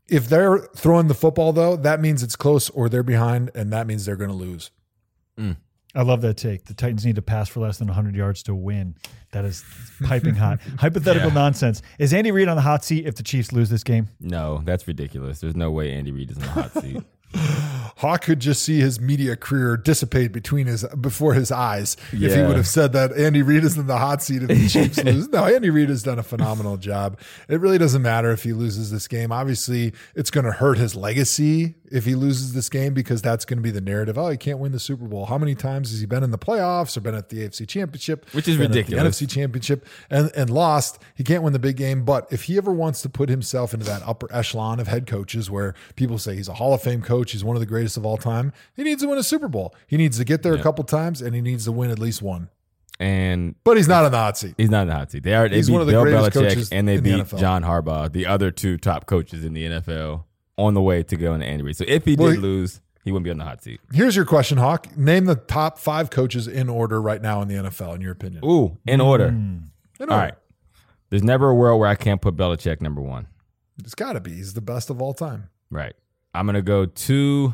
if 0.07 0.27
they're 0.27 0.59
throwing 0.75 1.07
the 1.07 1.13
football 1.13 1.53
though, 1.53 1.75
that 1.77 1.99
means 1.99 2.23
it's 2.23 2.35
close 2.35 2.69
or 2.69 2.89
they're 2.89 3.03
behind, 3.03 3.51
and 3.55 3.71
that 3.73 3.87
means 3.87 4.05
they're 4.05 4.15
going 4.15 4.29
to 4.29 4.35
lose. 4.35 4.71
Mm. 5.39 5.57
I 5.93 6.03
love 6.03 6.21
that 6.21 6.37
take. 6.37 6.65
The 6.65 6.73
Titans 6.73 7.05
need 7.05 7.15
to 7.15 7.21
pass 7.21 7.49
for 7.49 7.59
less 7.59 7.77
than 7.77 7.87
100 7.87 8.15
yards 8.15 8.43
to 8.43 8.55
win. 8.55 8.95
That 9.31 9.45
is 9.45 9.63
piping 10.03 10.35
hot. 10.35 10.59
Hypothetical 10.79 11.31
nonsense. 11.31 11.81
Is 11.99 12.13
Andy 12.13 12.31
Reid 12.31 12.47
on 12.47 12.55
the 12.55 12.61
hot 12.61 12.83
seat 12.83 13.05
if 13.05 13.15
the 13.15 13.23
Chiefs 13.23 13.51
lose 13.51 13.69
this 13.69 13.83
game? 13.83 14.09
No, 14.19 14.61
that's 14.63 14.87
ridiculous. 14.87 15.39
There's 15.41 15.55
no 15.55 15.71
way 15.71 15.91
Andy 15.91 16.11
Reid 16.11 16.31
is 16.31 16.37
in 16.37 16.43
the 16.43 16.49
hot 16.49 16.71
seat. 16.73 17.03
Hawk 17.97 18.23
could 18.23 18.39
just 18.39 18.63
see 18.63 18.79
his 18.79 18.99
media 18.99 19.35
career 19.35 19.77
dissipate 19.77 20.31
between 20.31 20.67
his 20.67 20.83
before 20.99 21.33
his 21.33 21.51
eyes 21.51 21.97
if 22.11 22.33
he 22.35 22.41
would 22.41 22.55
have 22.57 22.67
said 22.67 22.93
that 22.93 23.13
Andy 23.13 23.41
Reid 23.41 23.63
is 23.63 23.77
in 23.77 23.87
the 23.87 23.97
hot 23.97 24.21
seat 24.21 24.43
if 24.43 24.47
the 24.47 24.67
Chiefs 24.69 25.03
lose. 25.03 25.29
No, 25.29 25.45
Andy 25.45 25.69
Reid 25.69 25.89
has 25.89 26.03
done 26.03 26.19
a 26.19 26.23
phenomenal 26.23 26.77
job. 26.77 27.19
It 27.47 27.59
really 27.59 27.77
doesn't 27.77 28.01
matter 28.01 28.31
if 28.31 28.43
he 28.43 28.53
loses 28.53 28.91
this 28.91 29.07
game. 29.07 29.31
Obviously, 29.31 29.93
it's 30.15 30.31
going 30.31 30.45
to 30.45 30.51
hurt 30.51 30.77
his 30.77 30.95
legacy 30.95 31.75
if 31.91 32.05
he 32.05 32.15
loses 32.15 32.53
this 32.53 32.69
game 32.69 32.93
because 32.93 33.21
that's 33.21 33.43
going 33.45 33.57
to 33.57 33.63
be 33.63 33.71
the 33.71 33.81
narrative. 33.81 34.17
Oh, 34.17 34.29
he 34.29 34.37
can't 34.37 34.59
win 34.59 34.71
the 34.71 34.79
Super 34.79 35.05
Bowl. 35.05 35.25
How 35.25 35.37
many 35.37 35.55
times 35.55 35.91
has 35.91 35.99
he 35.99 36.05
been 36.05 36.23
in 36.23 36.31
the 36.31 36.37
playoffs 36.37 36.95
or 36.95 37.01
been 37.01 37.15
at 37.15 37.29
the 37.29 37.47
AFC 37.47 37.67
Championship, 37.67 38.29
Which 38.33 38.47
is 38.47 38.57
ridiculous. 38.57 39.19
The 39.19 39.25
NFC 39.25 39.29
Championship 39.29 39.85
and 40.09 40.31
and 40.35 40.49
lost. 40.49 40.99
He 41.15 41.23
can't 41.23 41.43
win 41.43 41.53
the 41.53 41.59
big 41.59 41.77
game. 41.77 42.03
But 42.03 42.27
if 42.31 42.43
he 42.43 42.57
ever 42.57 42.71
wants 42.71 43.01
to 43.01 43.09
put 43.09 43.29
himself 43.29 43.73
into 43.73 43.85
that 43.85 44.01
upper 44.05 44.31
echelon 44.33 44.79
of 44.79 44.87
head 44.87 45.07
coaches, 45.07 45.49
where 45.51 45.75
people 45.95 46.17
say 46.17 46.35
he's 46.35 46.47
a 46.47 46.53
Hall 46.53 46.73
of 46.73 46.81
Fame 46.81 47.01
coach, 47.01 47.31
he's 47.31 47.43
one 47.43 47.55
of 47.55 47.59
the 47.59 47.65
greatest 47.65 47.90
of 47.97 48.05
all 48.05 48.17
time, 48.17 48.53
he 48.75 48.83
needs 48.83 49.01
to 49.01 49.07
win 49.07 49.17
a 49.17 49.23
Super 49.23 49.47
Bowl. 49.47 49.75
He 49.87 49.97
needs 49.97 50.17
to 50.17 50.25
get 50.25 50.43
there 50.43 50.53
a 50.53 50.61
couple 50.61 50.83
times, 50.83 51.21
and 51.21 51.35
he 51.35 51.41
needs 51.41 51.65
to 51.65 51.71
win 51.71 51.89
at 51.91 51.99
least 51.99 52.21
one. 52.21 52.49
And 52.99 53.55
But 53.63 53.77
he's 53.77 53.87
not 53.87 54.05
on 54.05 54.11
the 54.11 54.17
hot 54.17 54.37
seat. 54.37 54.53
he's 54.57 54.69
not 54.69 54.83
in 54.83 54.89
the 54.89 54.95
hot 54.95 55.11
seat. 55.11 55.23
They 55.23 55.33
are. 55.33 55.49
They 55.49 55.55
He's 55.55 55.71
one 55.71 55.81
of 55.81 55.87
the 55.87 55.93
Bill 55.93 56.03
greatest 56.03 56.31
Belichick 56.31 56.33
coaches 56.33 56.71
and 56.71 56.87
they 56.87 56.95
in 56.95 57.03
the 57.03 57.17
beat 57.17 57.23
NFL. 57.23 57.39
John 57.39 57.63
Harbaugh, 57.63 58.11
the 58.11 58.27
other 58.27 58.51
two 58.51 58.77
top 58.77 59.07
coaches 59.07 59.43
in 59.43 59.53
the 59.53 59.65
NFL, 59.65 60.25
on 60.57 60.75
the 60.75 60.81
way 60.81 61.01
to 61.01 61.15
going 61.17 61.39
to 61.39 61.45
Andy 61.45 61.63
Reid. 61.63 61.77
So 61.77 61.85
if 61.87 62.05
he 62.05 62.15
Well, 62.15 62.27
did 62.27 62.35
he- 62.35 62.41
lose, 62.41 62.79
he 63.03 63.11
wouldn't 63.11 63.23
be 63.23 63.31
on 63.31 63.39
the 63.39 63.43
hot 63.43 63.63
seat. 63.63 63.81
Here's 63.91 64.15
your 64.15 64.25
question, 64.25 64.59
Hawk. 64.59 64.95
Name 64.95 65.25
the 65.25 65.35
top 65.35 65.79
five 65.79 66.11
coaches 66.11 66.47
in 66.47 66.69
order 66.69 67.01
right 67.01 67.21
now 67.21 67.41
in 67.41 67.47
the 67.47 67.55
NFL, 67.55 67.95
in 67.95 68.01
your 68.01 68.11
opinion. 68.11 68.45
Ooh, 68.45 68.77
in 68.85 68.99
mm. 68.99 69.05
order. 69.05 69.25
In 69.25 69.71
order. 69.99 70.15
right. 70.15 70.33
There's 71.09 71.23
never 71.23 71.49
a 71.49 71.55
world 71.55 71.79
where 71.79 71.89
I 71.89 71.95
can't 71.95 72.21
put 72.21 72.35
Belichick 72.37 72.81
number 72.81 73.01
one. 73.01 73.27
It's 73.79 73.95
got 73.95 74.13
to 74.13 74.19
be. 74.19 74.33
He's 74.33 74.53
the 74.53 74.61
best 74.61 74.91
of 74.91 75.01
all 75.01 75.13
time. 75.13 75.49
Right. 75.71 75.95
I'm 76.33 76.45
gonna 76.45 76.61
go 76.61 76.85
two. 76.85 77.53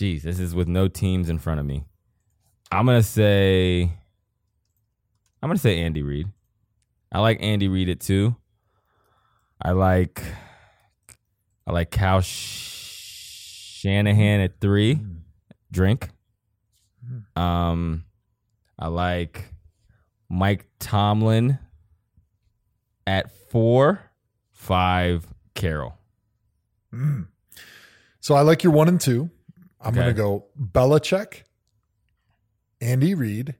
Geez, 0.00 0.22
this 0.22 0.40
is 0.40 0.54
with 0.54 0.66
no 0.66 0.88
teams 0.88 1.28
in 1.28 1.38
front 1.38 1.60
of 1.60 1.66
me. 1.66 1.84
I'm 2.72 2.86
gonna 2.86 3.02
say. 3.02 3.82
I'm 5.42 5.50
gonna 5.50 5.58
say 5.58 5.78
Andy 5.80 6.02
Reid. 6.02 6.26
I 7.12 7.20
like 7.20 7.36
Andy 7.42 7.68
Reid 7.68 7.90
at 7.90 8.00
two. 8.00 8.34
I 9.60 9.72
like. 9.72 10.22
I 11.66 11.72
like 11.72 11.90
Kyle 11.90 12.22
Shanahan 12.22 12.80
at 14.40 14.58
three. 14.58 14.94
Hmm. 14.94 15.16
Drink. 15.70 16.08
Hmm. 17.06 17.18
Um, 17.38 18.06
I 18.78 18.88
like 18.88 19.52
Mike 20.30 20.64
Tomlin 20.78 21.58
at 23.06 23.30
four. 23.50 24.00
Five. 24.52 25.26
Carroll. 25.54 25.98
Hmm. 26.90 27.24
So 28.20 28.34
I 28.34 28.40
like 28.40 28.64
your 28.64 28.72
one 28.72 28.88
and 28.88 28.98
two. 28.98 29.28
I'm 29.80 29.88
Okay. 29.88 29.96
going 30.02 30.08
to 30.08 30.14
go 30.14 30.44
Belichick, 30.60 31.42
Andy 32.80 33.14
Reid, 33.14 33.54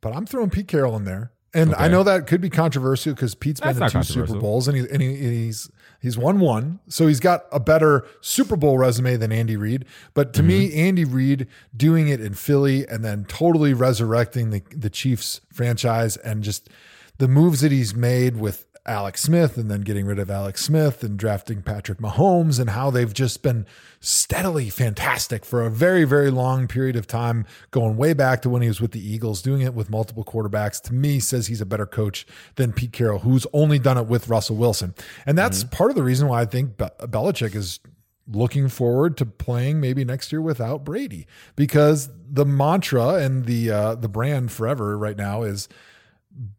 but 0.00 0.14
I'm 0.14 0.26
throwing 0.26 0.50
Pete 0.50 0.68
Carroll 0.68 0.96
in 0.96 1.04
there. 1.04 1.32
And 1.54 1.74
I 1.74 1.86
know 1.88 2.02
that 2.02 2.26
could 2.26 2.40
be 2.40 2.48
controversial 2.48 3.12
because 3.12 3.34
Pete's 3.34 3.60
That's 3.60 3.74
been 3.78 3.84
in 3.84 3.90
two 3.90 4.02
Super. 4.26 4.40
Bowls 4.40 4.68
and, 4.68 4.76
he, 4.78 4.88
and 4.90 5.02
he, 5.02 5.14
he's 5.16 5.70
he's 6.00 6.16
won 6.16 6.40
one, 6.40 6.80
so 6.88 7.06
he's 7.06 7.20
got 7.20 7.44
a 7.52 7.60
better 7.60 8.06
Super 8.22 8.56
Bowl 8.56 8.78
resume 8.78 9.16
than 9.18 9.30
Andy 9.32 9.56
Reid. 9.58 9.84
But 10.14 10.32
to 10.32 10.42
me, 10.42 10.70
Mm-hmm. 10.70 10.78
Andy 10.78 11.04
Reid 11.04 11.46
doing 11.76 12.08
it 12.08 12.22
in 12.22 12.32
Philly 12.32 12.88
and 12.88 13.04
then 13.04 13.26
totally 13.26 13.74
resurrecting 13.74 14.48
the 14.48 14.62
the 14.74 14.88
Chiefs 14.88 15.42
franchise 15.52 16.16
and 16.16 16.42
just 16.42 16.70
the 17.18 17.28
moves 17.28 17.60
that 17.60 17.70
he's 17.70 17.94
made 17.94 18.36
with 18.38 18.64
Alex 18.84 19.22
Smith 19.22 19.56
and 19.56 19.70
then 19.70 19.82
getting 19.82 20.06
rid 20.06 20.18
of 20.18 20.28
Alex 20.28 20.64
Smith 20.64 21.04
and 21.04 21.16
drafting 21.16 21.62
Patrick 21.62 21.98
Mahomes 21.98 22.58
and 22.58 22.70
how 22.70 22.90
they've 22.90 23.14
just 23.14 23.40
been 23.42 23.64
steadily 24.00 24.70
fantastic 24.70 25.44
for 25.44 25.62
a 25.62 25.70
very, 25.70 26.04
very 26.04 26.30
long 26.30 26.66
period 26.66 26.96
of 26.96 27.06
time, 27.06 27.46
going 27.70 27.96
way 27.96 28.12
back 28.12 28.42
to 28.42 28.50
when 28.50 28.60
he 28.60 28.66
was 28.66 28.80
with 28.80 28.90
the 28.90 29.00
Eagles, 29.00 29.40
doing 29.40 29.62
it 29.62 29.74
with 29.74 29.88
multiple 29.88 30.24
quarterbacks, 30.24 30.80
to 30.82 30.92
me 30.92 31.20
says 31.20 31.46
he's 31.46 31.60
a 31.60 31.66
better 31.66 31.86
coach 31.86 32.26
than 32.56 32.72
Pete 32.72 32.92
Carroll, 32.92 33.20
who's 33.20 33.46
only 33.52 33.78
done 33.78 33.98
it 33.98 34.06
with 34.06 34.28
Russell 34.28 34.56
Wilson. 34.56 34.94
And 35.26 35.38
that's 35.38 35.62
part 35.62 35.90
of 35.90 35.96
the 35.96 36.02
reason 36.02 36.26
why 36.26 36.40
I 36.40 36.44
think 36.44 36.76
Be- 36.76 36.86
Belichick 37.02 37.54
is 37.54 37.78
looking 38.26 38.68
forward 38.68 39.16
to 39.18 39.26
playing 39.26 39.80
maybe 39.80 40.04
next 40.04 40.32
year 40.32 40.40
without 40.40 40.84
Brady 40.84 41.26
because 41.54 42.08
the 42.28 42.44
mantra 42.44 43.14
and 43.14 43.44
the 43.46 43.70
uh, 43.70 43.94
the 43.96 44.08
brand 44.08 44.50
forever 44.52 44.96
right 44.96 45.16
now 45.16 45.42
is 45.42 45.68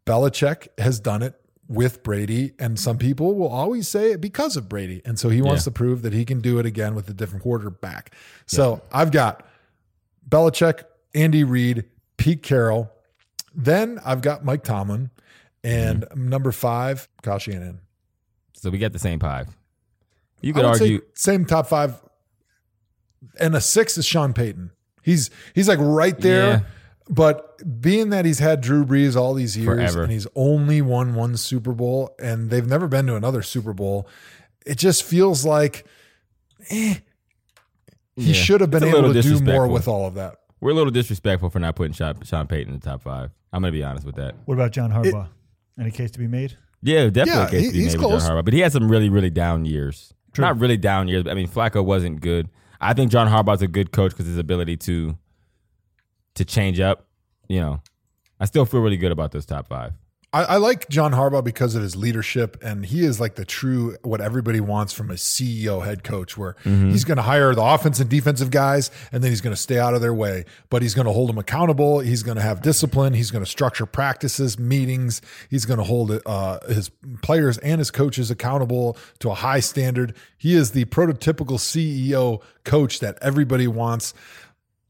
Belichick 0.06 0.68
has 0.78 1.00
done 1.00 1.22
it 1.22 1.34
with 1.68 2.02
Brady, 2.02 2.52
and 2.58 2.78
some 2.78 2.98
people 2.98 3.34
will 3.34 3.48
always 3.48 3.88
say 3.88 4.12
it 4.12 4.20
because 4.20 4.56
of 4.56 4.68
Brady. 4.68 5.00
And 5.04 5.18
so 5.18 5.28
he 5.30 5.40
wants 5.40 5.62
Yeah. 5.62 5.64
to 5.64 5.70
prove 5.72 6.02
that 6.02 6.12
he 6.12 6.24
can 6.24 6.40
do 6.40 6.58
it 6.58 6.66
again 6.66 6.94
with 6.94 7.08
a 7.08 7.14
different 7.14 7.42
quarterback. 7.42 8.14
So 8.46 8.82
I've 8.92 9.10
got 9.10 9.46
Belichick, 10.28 10.84
Andy 11.14 11.44
Reid, 11.44 11.84
Pete 12.16 12.42
Carroll. 12.42 12.90
Then 13.54 14.00
I've 14.04 14.20
got 14.20 14.44
Mike 14.44 14.62
Tomlin. 14.64 15.10
And 15.62 16.02
mm-hmm. 16.02 16.28
number 16.28 16.52
five, 16.52 17.08
Kyle 17.22 17.38
Shanahan. 17.38 17.80
So 18.52 18.70
we 18.70 18.78
get 18.78 18.92
the 18.92 18.98
same 18.98 19.18
five. 19.18 19.56
You 20.42 20.52
could 20.52 20.64
argue. 20.64 21.00
same 21.14 21.46
top 21.46 21.66
five. 21.66 22.00
And 23.40 23.56
a 23.56 23.60
six 23.60 23.96
is 23.96 24.04
Sean 24.04 24.34
Payton. 24.34 24.70
He's 25.02 25.30
he's 25.54 25.68
like 25.68 25.78
right 25.80 26.18
there. 26.18 26.48
Yeah. 26.48 26.60
But 27.08 27.80
being 27.82 28.08
that 28.10 28.24
he's 28.24 28.38
had 28.38 28.60
Drew 28.62 28.84
Brees 28.86 29.14
all 29.14 29.34
these 29.34 29.56
years 29.58 29.66
Forever. 29.66 30.04
and 30.04 30.12
he's 30.12 30.26
only 30.34 30.80
won 30.80 31.14
one 31.14 31.36
Super 31.36 31.72
Bowl 31.72 32.14
and 32.18 32.48
they've 32.48 32.66
never 32.66 32.88
been 32.88 33.06
to 33.08 33.16
another 33.16 33.42
Super 33.42 33.74
Bowl, 33.74 34.08
it 34.64 34.78
just 34.78 35.02
feels 35.02 35.44
like 35.44 35.84
eh, 36.70 36.94
he 38.16 38.22
Yeah. 38.28 38.32
should 38.32 38.60
have 38.62 38.70
been 38.70 38.84
able 38.84 39.12
to 39.12 39.20
do 39.22 39.40
more 39.40 39.68
with 39.68 39.86
all 39.86 40.06
of 40.06 40.14
that. 40.14 40.36
We're 40.60 40.70
a 40.70 40.74
little 40.74 40.90
disrespectful 40.92 41.50
for 41.50 41.58
not 41.58 41.76
putting 41.76 41.92
Sean, 41.92 42.22
Sean 42.22 42.46
Payton 42.46 42.72
in 42.72 42.80
the 42.80 42.84
top 42.86 43.02
five. 43.02 43.30
I'm 43.52 43.60
going 43.60 43.72
to 43.72 43.78
be 43.78 43.84
honest 43.84 44.06
with 44.06 44.14
that. 44.16 44.34
What 44.46 44.54
about 44.54 44.72
John 44.72 44.90
Harbaugh? 44.90 45.28
Any 45.78 45.90
case 45.90 46.10
to 46.12 46.18
be 46.18 46.26
made? 46.26 46.56
Yeah, 46.80 47.10
definitely 47.10 47.32
Yeah, 47.32 47.46
a 47.46 47.50
case 47.50 47.60
he- 47.60 47.66
to 47.66 47.72
be 47.72 47.78
he's 47.82 47.86
made 47.86 47.92
with 47.92 48.00
John 48.00 48.10
close. 48.20 48.28
Harbaugh. 48.30 48.44
But 48.46 48.54
he 48.54 48.60
had 48.60 48.72
some 48.72 48.90
really, 48.90 49.10
really 49.10 49.30
down 49.30 49.66
years. 49.66 50.14
True. 50.32 50.42
Not 50.42 50.58
really 50.58 50.78
down 50.78 51.08
years. 51.08 51.22
But 51.24 51.32
I 51.32 51.34
mean, 51.34 51.48
Flacco 51.48 51.84
wasn't 51.84 52.20
good. 52.22 52.48
I 52.80 52.94
think 52.94 53.10
John 53.12 53.28
Harbaugh's 53.28 53.60
a 53.62 53.68
good 53.68 53.92
coach 53.92 54.12
because 54.12 54.26
his 54.26 54.38
ability 54.38 54.78
to 54.78 55.18
to 56.34 56.44
change 56.44 56.80
up. 56.80 57.06
You 57.48 57.60
know, 57.60 57.82
I 58.40 58.46
still 58.46 58.64
feel 58.64 58.80
really 58.80 58.96
good 58.96 59.12
about 59.12 59.32
those 59.32 59.46
top 59.46 59.68
five. 59.68 59.92
I, 60.34 60.42
I 60.42 60.56
like 60.56 60.88
John 60.88 61.12
Harbaugh 61.12 61.44
because 61.44 61.76
of 61.76 61.82
his 61.82 61.94
leadership, 61.94 62.56
and 62.60 62.84
he 62.84 63.04
is 63.04 63.20
like 63.20 63.36
the 63.36 63.44
true 63.44 63.96
what 64.02 64.20
everybody 64.20 64.58
wants 64.58 64.92
from 64.92 65.12
a 65.12 65.14
CEO 65.14 65.84
head 65.84 66.02
coach, 66.02 66.36
where 66.36 66.56
he's 66.64 67.04
going 67.04 67.18
to 67.18 67.22
hire 67.22 67.54
the 67.54 67.62
offense 67.62 68.00
and 68.00 68.10
defensive 68.10 68.50
guys, 68.50 68.90
and 69.12 69.22
then 69.22 69.30
he's 69.30 69.40
going 69.40 69.54
to 69.54 69.60
stay 69.60 69.78
out 69.78 69.94
of 69.94 70.00
their 70.00 70.12
way, 70.12 70.44
but 70.70 70.82
he's 70.82 70.92
going 70.92 71.06
to 71.06 71.12
hold 71.12 71.28
them 71.28 71.38
accountable. 71.38 72.00
He's 72.00 72.24
going 72.24 72.36
to 72.36 72.42
have 72.42 72.62
discipline. 72.62 73.14
He's 73.14 73.30
going 73.30 73.44
to 73.44 73.50
structure 73.50 73.86
practices, 73.86 74.58
meetings. 74.58 75.22
He's 75.50 75.66
going 75.66 75.78
to 75.78 75.84
hold 75.84 76.20
uh, 76.26 76.58
his 76.66 76.90
players 77.22 77.58
and 77.58 77.78
his 77.78 77.92
coaches 77.92 78.28
accountable 78.28 78.96
to 79.20 79.30
a 79.30 79.34
high 79.34 79.60
standard. 79.60 80.16
He 80.36 80.56
is 80.56 80.72
the 80.72 80.84
prototypical 80.86 81.58
CEO 81.58 82.42
coach 82.64 82.98
that 82.98 83.18
everybody 83.22 83.68
wants. 83.68 84.14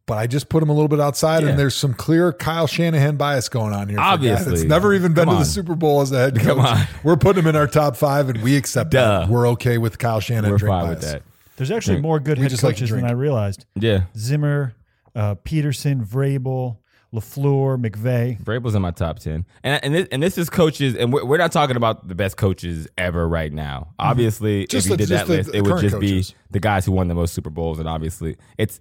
But 0.07 0.19
I 0.19 0.27
just 0.27 0.51
put 0.51 0.63
him 0.63 0.69
a 0.69 0.73
little 0.75 0.89
bit 0.89 1.01
outside, 1.01 1.43
Yeah. 1.43 1.51
and 1.51 1.59
there's 1.59 1.75
some 1.75 1.95
clear 1.95 2.31
Kyle 2.33 2.67
Shanahan 2.67 3.17
bias 3.17 3.49
going 3.49 3.73
on 3.73 3.89
here. 3.89 3.99
Obviously, 3.99 4.29
a 4.29 4.33
guy 4.33 4.35
that's 4.37 4.47
Obviously. 4.49 4.69
never 4.69 4.93
even 4.95 5.15
been 5.15 5.25
Come 5.25 5.39
to 5.39 5.45
the. 5.45 5.49
Super 5.51 5.75
Bowl 5.75 6.03
as 6.03 6.13
a 6.13 6.19
head 6.19 6.35
coach. 6.37 6.45
Come 6.45 6.61
on. 6.61 6.87
We're 7.03 7.17
putting 7.17 7.43
him 7.43 7.49
in 7.49 7.57
our 7.57 7.67
top 7.67 7.97
five, 7.97 8.29
and 8.29 8.43
we 8.43 8.55
accept 8.57 8.91
Duh. 8.91 9.21
that. 9.21 9.29
We're 9.31 9.49
okay 9.51 9.79
with 9.79 9.99
Kyle 9.99 10.21
Shanahan. 10.21 10.51
We're 10.51 10.59
drink 10.59 10.73
fine 10.73 10.85
bias. 10.89 11.01
with 11.01 11.13
that. 11.13 11.23
There's 11.57 11.71
actually 11.71 11.95
Drink. 11.95 12.03
more 12.03 12.21
good 12.21 12.37
We 12.37 12.43
head 12.43 12.51
just 12.51 12.63
like 12.63 12.75
coaches 12.75 12.91
than. 12.91 13.05
I 13.07 13.13
realized. 13.13 13.65
Yeah, 13.77 14.03
Zimmer, 14.15 14.75
uh, 15.15 15.37
Pederson, 15.37 16.05
Vrabel, 16.07 16.77
Lafleur, 17.15 17.81
McVay. 17.81 18.43
Vrabel's 18.43 18.75
in 18.75 18.83
my 18.83 18.91
top 18.91 19.21
ten, 19.21 19.47
and 19.63 19.83
and 19.85 19.95
this, 19.95 20.09
and 20.13 20.23
this 20.23 20.37
is 20.37 20.51
coaches, 20.51 20.97
and 20.97 21.13
we're, 21.15 21.25
we're 21.25 21.39
not 21.39 21.53
talking 21.53 21.77
about 21.77 22.09
the 22.09 22.15
best 22.15 22.37
coaches 22.37 22.89
ever 22.99 23.27
right 23.27 23.53
now. 23.53 23.95
Obviously, 23.99 24.67
Just 24.67 24.87
if 24.87 24.91
you 24.91 24.97
the- 24.97 25.03
did 25.05 25.09
just 25.09 25.27
that 25.27 25.33
the- 25.33 25.37
list, 25.39 25.53
the 25.53 25.57
it 25.59 25.63
would 25.63 25.81
just 25.81 25.95
coaches. 25.95 26.31
be 26.33 26.37
the 26.51 26.61
guys 26.61 26.85
who 26.85 26.93
won 26.93 27.09
the 27.09 27.15
most 27.15 27.33
Super 27.33 27.51
Bowls, 27.51 27.79
and 27.79 27.89
obviously, 27.89 28.37
it's 28.59 28.81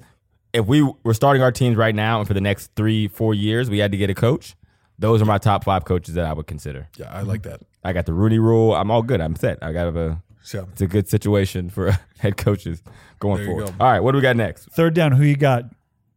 if 0.54 0.66
we 0.66 0.82
were 1.04 1.14
starting 1.14 1.41
our 1.41 1.51
teams 1.51 1.76
right 1.78 1.95
now, 1.95 2.20
and 2.20 2.28
for 2.28 2.34
the 2.34 2.41
next 2.41 2.72
three, 2.76 3.08
four 3.08 3.34
years, 3.34 3.70
we 3.70 3.80
had 3.80 3.91
to 3.91 3.97
get 3.97 4.10
a 4.10 4.14
coach. 4.16 4.56
Those 4.99 5.22
are 5.22 5.26
my 5.26 5.38
top 5.39 5.64
five 5.64 5.86
coaches 5.86 6.14
that 6.16 6.26
I 6.26 6.34
would 6.34 6.47
consider. 6.47 6.88
Yeah, 6.97 7.12
I 7.12 7.22
like 7.22 7.43
that. 7.43 7.62
I 7.84 7.93
got 7.93 8.06
the 8.06 8.14
Rooney 8.14 8.39
Rule. 8.39 8.76
I'm 8.76 8.91
all 8.91 9.01
good. 9.01 9.20
I'm 9.22 9.36
set. 9.36 9.58
I 9.62 9.74
got 9.74 9.88
a. 9.95 10.22
So 10.43 10.68
It's 10.74 10.82
a 10.82 10.88
good 10.88 11.08
situation 11.10 11.70
for 11.70 11.97
head 12.20 12.38
coaches 12.38 12.84
going 13.20 13.38
There 13.38 13.45
you 13.45 13.51
forward. 13.51 13.78
go. 13.80 13.86
All 13.86 13.91
right, 13.91 13.99
what 14.01 14.12
do 14.12 14.18
we 14.18 14.22
got 14.22 14.36
next? 14.36 14.66
Third 14.72 14.93
down, 14.93 15.14
who 15.14 15.24
you 15.24 15.36
got? 15.38 15.64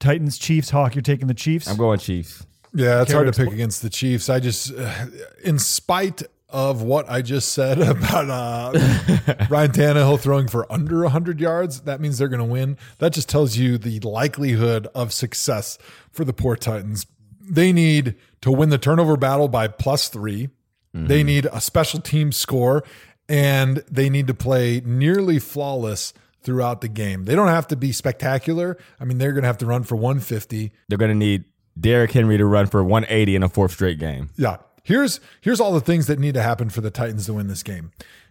Titans, 0.01 0.37
Chiefs, 0.37 0.69
Hawk. 0.71 0.95
You're 0.95 1.03
taking 1.03 1.27
the 1.29 1.35
Chiefs. 1.35 1.69
I'm 1.69 1.77
going 1.77 1.99
Chiefs. 2.01 2.45
yeah, 2.75 3.01
it's 3.03 3.11
Care 3.13 3.23
hard 3.23 3.33
to 3.33 3.39
to 3.39 3.45
pick 3.45 3.55
against 3.55 3.83
the 3.83 3.89
Chiefs. 3.89 4.29
I 4.29 4.41
just, 4.41 4.73
uh, 4.75 5.07
in 5.45 5.59
spite 5.59 6.23
of 6.49 6.83
what 6.83 7.09
I 7.09 7.23
just 7.23 7.53
said 7.53 7.79
about 7.81 8.31
uh, 8.31 8.73
Ryan 9.51 9.73
Tannehill 9.73 10.21
throwing 10.21 10.49
for 10.49 10.71
under 10.73 11.03
100 11.03 11.41
yards, 11.41 11.81
that 11.83 12.01
means 12.01 12.19
they're 12.19 12.29
going 12.29 12.39
to 12.39 12.45
win. 12.45 12.77
That 12.99 13.13
just 13.13 13.29
tells 13.29 13.57
you 13.57 13.79
the 13.79 14.01
likelihood 14.01 14.87
of 14.95 15.13
success 15.13 15.79
for 16.11 16.25
the 16.25 16.33
poor 16.33 16.57
Titans. 16.57 17.07
They 17.41 17.73
need 17.73 18.17
to 18.41 18.51
win 18.51 18.71
the 18.71 18.79
turnover 18.79 19.17
battle 19.17 19.49
by 19.49 19.69
plus 19.69 20.09
three. 20.09 20.49
They 21.05 21.23
need 21.23 21.47
a 21.53 21.61
special 21.61 22.01
team 22.01 22.33
score, 22.33 22.83
and 23.29 23.85
they 23.91 24.09
need 24.09 24.27
to 24.29 24.35
play 24.35 24.81
nearly 24.83 25.39
flawless 25.39 26.15
throughout 26.43 26.81
the 26.81 26.89
game. 26.89 27.25
They 27.25 27.35
don't 27.35 27.49
have 27.49 27.69
to 27.69 27.77
be 27.77 27.93
spectacular. 27.93 28.79
I 28.99 29.05
mean, 29.05 29.19
they're 29.19 29.33
going 29.33 29.43
to 29.43 29.49
have 29.49 29.59
to 29.59 29.67
run 29.67 29.83
for 29.83 29.97
150. 29.97 30.73
They're 30.89 30.97
going 30.97 31.11
to 31.11 31.15
need 31.15 31.45
Derrick 31.79 32.13
Henry 32.13 32.39
to 32.39 32.47
run 32.47 32.67
for 32.67 32.83
180 32.83 33.37
in 33.37 33.43
a 33.43 33.49
fourth 33.51 33.73
straight 33.73 33.99
game. 33.99 34.31
Yeah. 34.37 34.57
Here's 34.87 35.19
here's 35.41 35.59
all 35.59 35.73
the 35.73 35.81
things 35.81 36.07
that 36.07 36.21
need 36.21 36.35
to 36.35 36.43
happen 36.43 36.71
for 36.71 36.81
the 36.81 36.93
Titans 36.93 37.27
to 37.27 37.35
win 37.35 37.49
this 37.49 37.65
game. 37.65 37.91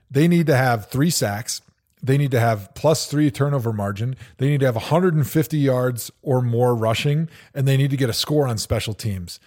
They 0.10 0.26
need 0.30 0.48
to 0.48 0.56
have 0.56 0.88
three 0.88 1.10
sacks. 1.10 1.62
They 2.02 2.18
need 2.18 2.32
to 2.32 2.40
have 2.40 2.74
plus 2.76 3.08
three 3.08 3.30
turnover 3.30 3.74
margin. 3.74 4.16
They 4.38 4.48
need 4.48 4.62
to 4.62 4.66
have 4.66 4.76
150 4.76 5.58
yards 5.58 6.12
or 6.22 6.42
more 6.42 6.74
rushing, 6.74 7.28
and 7.54 7.68
they 7.68 7.76
need 7.76 7.90
to 7.90 7.98
get 7.98 8.10
a 8.10 8.14
score 8.14 8.48
on 8.48 8.58
special 8.58 8.94
teams. 8.94 9.38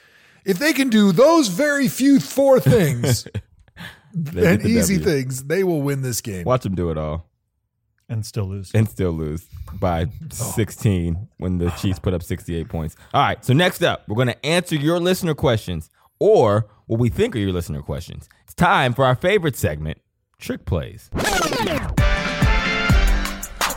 If 0.44 0.58
they 0.58 0.74
can 0.74 0.90
do 0.90 1.10
those 1.12 1.48
very 1.48 1.88
few 1.88 2.20
four 2.20 2.60
things 2.74 3.26
and 4.12 4.66
easy 4.66 4.98
W. 4.98 4.98
things, 4.98 5.44
they 5.44 5.64
will 5.64 5.80
win 5.80 6.02
this 6.02 6.20
game. 6.20 6.44
Watch 6.44 6.64
them 6.64 6.74
do 6.74 6.90
it 6.90 6.98
all 6.98 7.26
and 8.10 8.26
still 8.26 8.44
lose. 8.44 8.70
and 8.74 8.86
still 8.86 9.12
lose 9.12 9.46
by 9.80 10.08
16 10.30 11.28
when 11.38 11.58
the 11.58 11.70
Chiefs 11.70 11.98
put 11.98 12.12
up 12.12 12.22
68 12.22 12.68
points. 12.68 12.96
All 13.14 13.22
right, 13.22 13.42
so 13.42 13.54
next 13.54 13.82
up, 13.82 14.06
we're 14.08 14.16
going 14.16 14.28
to 14.28 14.46
answer 14.46 14.74
your 14.74 14.98
listener 15.00 15.34
questions 15.34 15.88
or 16.20 16.68
what 16.86 16.98
we 17.00 17.08
think 17.08 17.34
are 17.36 17.38
your 17.38 17.52
listener 17.52 17.82
questions. 17.82 18.28
It's 18.44 18.54
time 18.54 18.94
for 18.94 19.04
our 19.04 19.14
favorite 19.14 19.56
segment, 19.56 19.98
Trick 20.38 20.64
Plays. 20.64 21.10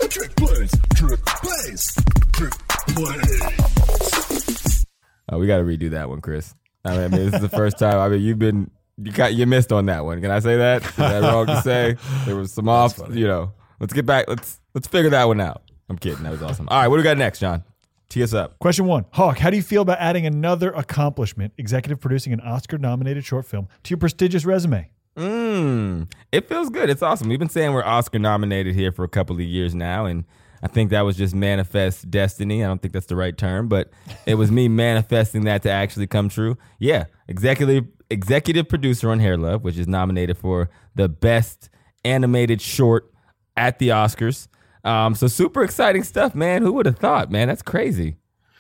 Trick 0.09 0.35
plays, 0.35 0.71
trick 0.93 1.25
plays, 1.25 1.95
trick 2.33 2.51
plays. 2.89 4.85
Oh, 5.29 5.39
we 5.39 5.47
got 5.47 5.57
to 5.59 5.63
redo 5.63 5.91
that 5.91 6.09
one, 6.09 6.19
Chris. 6.19 6.53
I 6.83 6.91
mean, 6.91 6.99
I 6.99 7.07
mean, 7.07 7.25
this 7.25 7.35
is 7.35 7.41
the 7.41 7.47
first 7.47 7.79
time. 7.79 7.97
I 7.97 8.09
mean, 8.09 8.21
you've 8.21 8.37
been 8.37 8.69
you 8.97 9.13
got 9.13 9.33
you 9.33 9.45
missed 9.45 9.71
on 9.71 9.85
that 9.85 10.03
one. 10.03 10.19
Can 10.21 10.29
I 10.29 10.39
say 10.39 10.57
that? 10.57 10.83
Is 10.83 10.95
that 10.97 11.21
wrong 11.21 11.45
to 11.47 11.61
say? 11.61 11.95
There 12.25 12.35
was 12.35 12.53
some 12.53 12.67
off. 12.67 12.99
You 13.09 13.25
know, 13.25 13.53
let's 13.79 13.93
get 13.93 14.05
back. 14.05 14.27
Let's 14.27 14.59
let's 14.73 14.87
figure 14.87 15.11
that 15.11 15.25
one 15.25 15.39
out. 15.39 15.61
I'm 15.89 15.97
kidding. 15.97 16.23
That 16.23 16.31
was 16.31 16.41
awesome. 16.41 16.67
All 16.69 16.77
right, 16.77 16.87
what 16.89 16.97
do 16.97 16.99
we 16.99 17.03
got 17.03 17.17
next, 17.17 17.39
John? 17.39 17.63
Tee 18.11 18.23
us 18.23 18.33
up. 18.33 18.59
Question 18.59 18.87
one 18.87 19.05
Hawk, 19.13 19.37
how 19.37 19.49
do 19.49 19.55
you 19.55 19.63
feel 19.63 19.83
about 19.83 19.97
adding 19.99 20.25
another 20.25 20.69
accomplishment, 20.71 21.53
executive 21.57 22.01
producing 22.01 22.33
an 22.33 22.41
Oscar 22.41 22.77
nominated 22.77 23.23
short 23.23 23.45
film, 23.45 23.69
to 23.83 23.89
your 23.89 23.97
prestigious 23.97 24.43
resume? 24.43 24.91
Mm, 25.15 26.11
it 26.33 26.49
feels 26.49 26.69
good. 26.69 26.89
It's 26.89 27.01
awesome. 27.01 27.29
We've 27.29 27.39
been 27.39 27.47
saying 27.47 27.71
we're 27.71 27.85
Oscar 27.85 28.19
nominated 28.19 28.75
here 28.75 28.91
for 28.91 29.05
a 29.05 29.07
couple 29.07 29.37
of 29.37 29.41
years 29.41 29.73
now, 29.73 30.03
and 30.03 30.25
I 30.61 30.67
think 30.67 30.89
that 30.89 31.03
was 31.03 31.15
just 31.15 31.33
manifest 31.33 32.11
destiny. 32.11 32.65
I 32.65 32.67
don't 32.67 32.81
think 32.81 32.93
that's 32.93 33.05
the 33.05 33.15
right 33.15 33.37
term, 33.37 33.69
but 33.69 33.89
it 34.25 34.35
was 34.35 34.51
me 34.51 34.67
manifesting 34.67 35.45
that 35.45 35.63
to 35.63 35.71
actually 35.71 36.07
come 36.07 36.27
true. 36.27 36.57
Yeah, 36.79 37.05
executive 37.29 37.85
executive 38.09 38.67
producer 38.67 39.09
on 39.09 39.19
Hair 39.19 39.37
Love, 39.37 39.63
which 39.63 39.77
is 39.77 39.87
nominated 39.87 40.37
for 40.37 40.69
the 40.95 41.07
best 41.07 41.69
animated 42.03 42.61
short 42.61 43.09
at 43.55 43.79
the 43.79 43.87
Oscars. 43.87 44.49
Um, 44.83 45.15
so 45.15 45.27
super 45.27 45.63
exciting 45.63 46.03
stuff, 46.03 46.33
man. 46.33 46.61
Who 46.61 46.73
would 46.73 46.85
have 46.85 46.97
thought, 46.97 47.31
man? 47.31 47.47
That's 47.47 47.61
crazy. 47.61 48.17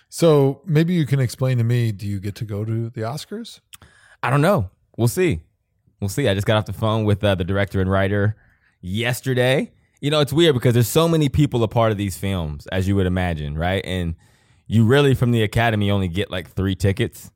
So 0.09 0.61
maybe 0.65 0.93
you 0.93 1.05
can 1.05 1.19
explain 1.19 1.57
to 1.57 1.63
me. 1.63 1.91
Do 1.91 2.05
you 2.05 2.19
get 2.19 2.35
to 2.35 2.45
go 2.45 2.65
to 2.65 2.89
the 2.89 3.01
Oscars? 3.01 3.61
I 4.21 4.29
don't 4.29 4.41
know. 4.41 4.69
We'll 4.97 5.07
see. 5.07 5.41
We'll 5.99 6.09
see. 6.09 6.27
I 6.27 6.33
just 6.33 6.45
got 6.45 6.57
off 6.57 6.65
the 6.65 6.73
phone 6.73 7.05
with 7.05 7.23
uh, 7.23 7.35
the 7.35 7.43
director 7.43 7.79
and 7.79 7.89
writer 7.89 8.35
yesterday. 8.81 9.71
You 9.99 10.09
know, 10.09 10.19
it's 10.19 10.33
weird 10.33 10.53
because 10.53 10.73
there's 10.73 10.87
so 10.87 11.07
many 11.07 11.29
people 11.29 11.63
a 11.63 11.67
part 11.67 11.91
of 11.91 11.97
these 11.97 12.17
films, 12.17 12.67
as 12.67 12.87
you 12.87 12.95
would 12.95 13.05
imagine, 13.05 13.57
right? 13.57 13.83
And 13.85 14.15
you 14.67 14.83
really, 14.83 15.13
from 15.13 15.31
the 15.31 15.43
Academy, 15.43 15.91
only 15.91 16.07
get 16.07 16.31
like 16.31 16.49
three 16.49 16.75
tickets. 16.75 17.31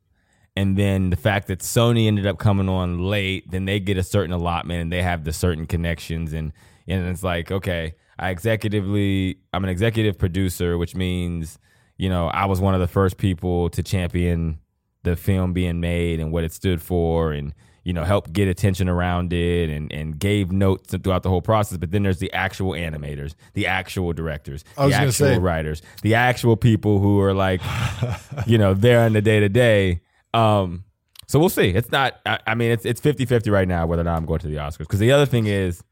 And 0.56 0.78
then 0.78 1.10
the 1.10 1.16
fact 1.16 1.48
that 1.48 1.60
Sony 1.60 2.08
ended 2.08 2.26
up 2.26 2.40
coming 2.40 2.70
on 2.70 3.00
late, 3.00 3.52
then 3.52 3.66
they 3.66 3.80
get 3.80 3.98
a 3.98 4.04
certain 4.04 4.32
allotment 4.32 4.82
and 4.82 4.92
they 4.92 5.04
have 5.04 5.26
the 5.26 5.34
certain 5.34 5.66
connections. 5.66 6.34
And, 6.34 6.54
and 6.88 7.08
it's 7.08 7.24
like, 7.24 7.52
okay, 7.52 7.94
I 8.18 8.34
executively, 8.34 9.38
I'm 9.54 9.64
an 9.64 9.70
executive 9.70 10.18
producer, 10.18 10.78
which 10.78 10.96
means, 10.96 11.60
you 11.98 12.10
know, 12.10 12.28
I 12.28 12.46
was 12.46 12.60
one 12.60 12.74
of 12.74 12.80
the 12.80 12.88
first 12.88 13.18
people 13.18 13.70
to 13.72 13.84
champion 13.84 14.60
the 15.04 15.16
film 15.16 15.54
being 15.54 15.80
made 15.80 16.20
and 16.20 16.32
what 16.32 16.44
it 16.44 16.52
stood 16.52 16.82
for 16.82 17.32
and, 17.32 17.54
you 17.84 17.94
know, 17.94 18.04
help 18.04 18.32
get 18.34 18.48
attention 18.48 18.90
around 18.90 19.32
it 19.32 19.70
and, 19.70 19.92
and 19.92 20.18
gave 20.18 20.52
notes 20.52 20.96
throughout 20.98 21.24
the 21.24 21.30
whole 21.30 21.42
process. 21.42 21.78
But 21.78 21.92
then 21.92 22.04
there's 22.04 22.20
the 22.20 22.34
actual 22.34 22.72
animators, 22.72 23.36
the 23.54 23.68
actual 23.68 24.14
directors, 24.14 24.64
the 24.76 24.94
actual 24.94 25.12
say- 25.12 25.38
writers, 25.38 25.82
the 26.02 26.16
actual 26.16 26.58
people 26.58 27.00
who 27.00 27.22
are 27.22 27.34
like, 27.34 27.62
you 28.48 28.58
know, 28.58 28.74
there 28.74 29.06
in 29.06 29.14
the 29.14 29.22
day 29.22 29.40
to 29.40 29.50
day. 29.50 30.02
Um, 30.34 30.84
so 31.28 31.40
we'll 31.40 31.50
see. 31.50 31.70
It's 31.70 31.92
not, 31.92 32.20
I, 32.26 32.40
I 32.48 32.56
mean, 32.56 32.72
it's, 32.72 32.86
it's 32.86 33.02
50 33.02 33.26
50 33.26 33.50
right 33.50 33.68
now 33.68 33.86
whether 33.86 34.02
or 34.02 34.06
not 34.06 34.18
I'm 34.18 34.26
going 34.26 34.40
to 34.40 34.48
the 34.48 34.56
Oscars. 34.56 34.80
Because 34.80 35.00
the 35.00 35.12
other 35.12 35.26
thing 35.26 35.48
is, 35.48 35.84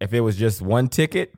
if 0.00 0.12
it 0.12 0.20
was 0.20 0.36
just 0.36 0.60
one 0.62 0.88
ticket, 0.88 1.32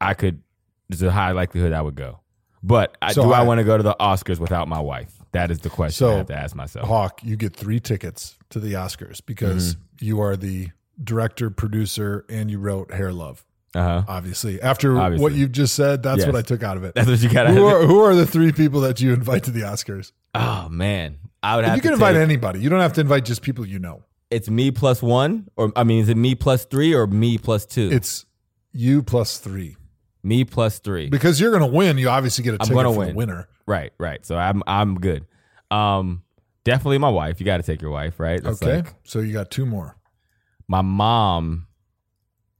I 0.00 0.14
could, 0.14 0.42
there's 0.88 1.02
a 1.02 1.10
high 1.10 1.32
likelihood 1.32 1.72
I 1.72 1.80
would 1.82 1.94
go. 1.94 2.20
But 2.62 2.96
I, 3.00 3.12
So 3.12 3.22
do 3.24 3.32
I, 3.32 3.40
I- 3.40 3.42
want 3.42 3.58
to 3.58 3.64
go 3.64 3.76
to 3.76 3.82
the 3.82 3.96
Oscars 4.00 4.38
without 4.38 4.68
my 4.68 4.80
wife? 4.80 5.12
That 5.32 5.50
is 5.52 5.60
the 5.60 5.70
question 5.70 6.08
I 6.08 6.14
have 6.14 6.26
to 6.26 6.36
ask 6.36 6.56
myself. 6.56 6.88
Hawk, 6.88 7.20
you 7.22 7.36
get 7.36 7.54
three 7.54 7.78
tickets 7.78 8.36
to 8.50 8.58
the 8.58 8.72
Oscars 8.72 9.20
because 9.24 9.76
Mm-hmm. 9.76 10.04
you 10.04 10.20
are 10.20 10.36
the 10.36 10.68
director, 11.02 11.50
producer, 11.50 12.24
and 12.28 12.50
you 12.50 12.58
wrote 12.58 12.92
Hair 12.92 13.12
Love. 13.12 13.44
Uh 13.72 13.82
huh. 13.82 14.02
Obviously, 14.08 14.60
after 14.60 14.98
Obviously. 14.98 15.22
what 15.22 15.32
you've 15.32 15.52
just 15.52 15.74
said, 15.76 16.02
that's 16.02 16.18
Yes. 16.18 16.26
what 16.26 16.34
I 16.34 16.42
took 16.42 16.64
out 16.64 16.76
of 16.76 16.82
it. 16.82 16.96
That's 16.96 17.08
what 17.08 17.20
you 17.22 17.28
got. 17.30 17.46
who 17.50 17.64
are 17.66 17.86
who 17.86 18.00
are 18.00 18.16
the 18.16 18.26
three 18.26 18.50
people 18.50 18.80
that 18.80 19.00
you 19.00 19.12
invite 19.14 19.44
to 19.44 19.52
the 19.52 19.60
Oscars? 19.60 20.10
Oh 20.34 20.68
man, 20.68 21.18
I 21.44 21.54
would 21.54 21.64
have. 21.64 21.76
you 21.76 21.82
can 21.82 21.92
invite 21.92 22.16
anybody. 22.16 22.58
You 22.58 22.68
don't 22.68 22.80
have 22.80 22.94
to 22.94 23.00
invite 23.00 23.24
just 23.24 23.42
people 23.42 23.64
you 23.64 23.78
know. 23.78 24.02
It's 24.30 24.48
me 24.48 24.70
plus 24.70 25.02
one, 25.02 25.48
or 25.56 25.72
I 25.74 25.84
mean, 25.84 26.00
is 26.02 26.08
it 26.08 26.16
me 26.16 26.34
plus 26.34 26.64
three 26.64 26.94
or 26.94 27.06
me 27.06 27.36
plus 27.38 27.66
two? 27.66 27.90
It's 27.92 28.26
you 28.72 29.02
plus 29.02 29.38
three 29.38 29.76
me 30.22 30.44
plus 30.44 30.78
three. 30.78 31.08
because 31.08 31.40
you're 31.40 31.50
going 31.50 31.68
to 31.68 31.76
win. 31.76 31.96
You 31.98 32.08
obviously 32.10 32.44
get 32.44 32.50
a 32.50 32.58
I'm 32.60 32.68
ticket 32.68 32.74
gonna 32.74 32.92
for 32.92 32.98
win. 32.98 33.08
the 33.08 33.14
winner. 33.14 33.48
Right, 33.66 33.92
right. 33.98 34.24
So 34.24 34.36
I'm 34.36 34.62
I'm 34.66 34.96
good. 35.00 35.24
Um, 35.70 36.22
definitely 36.64 36.98
my 36.98 37.08
wife. 37.08 37.40
You 37.40 37.46
got 37.46 37.56
to 37.56 37.62
take 37.62 37.80
your 37.82 37.90
wife, 37.90 38.20
right? 38.20 38.42
That's 38.42 38.62
okay, 38.62 38.76
like- 38.76 38.94
so 39.04 39.20
you 39.20 39.32
got 39.32 39.50
two 39.50 39.66
more. 39.66 39.96
my 40.68 40.82
mom 40.82 41.66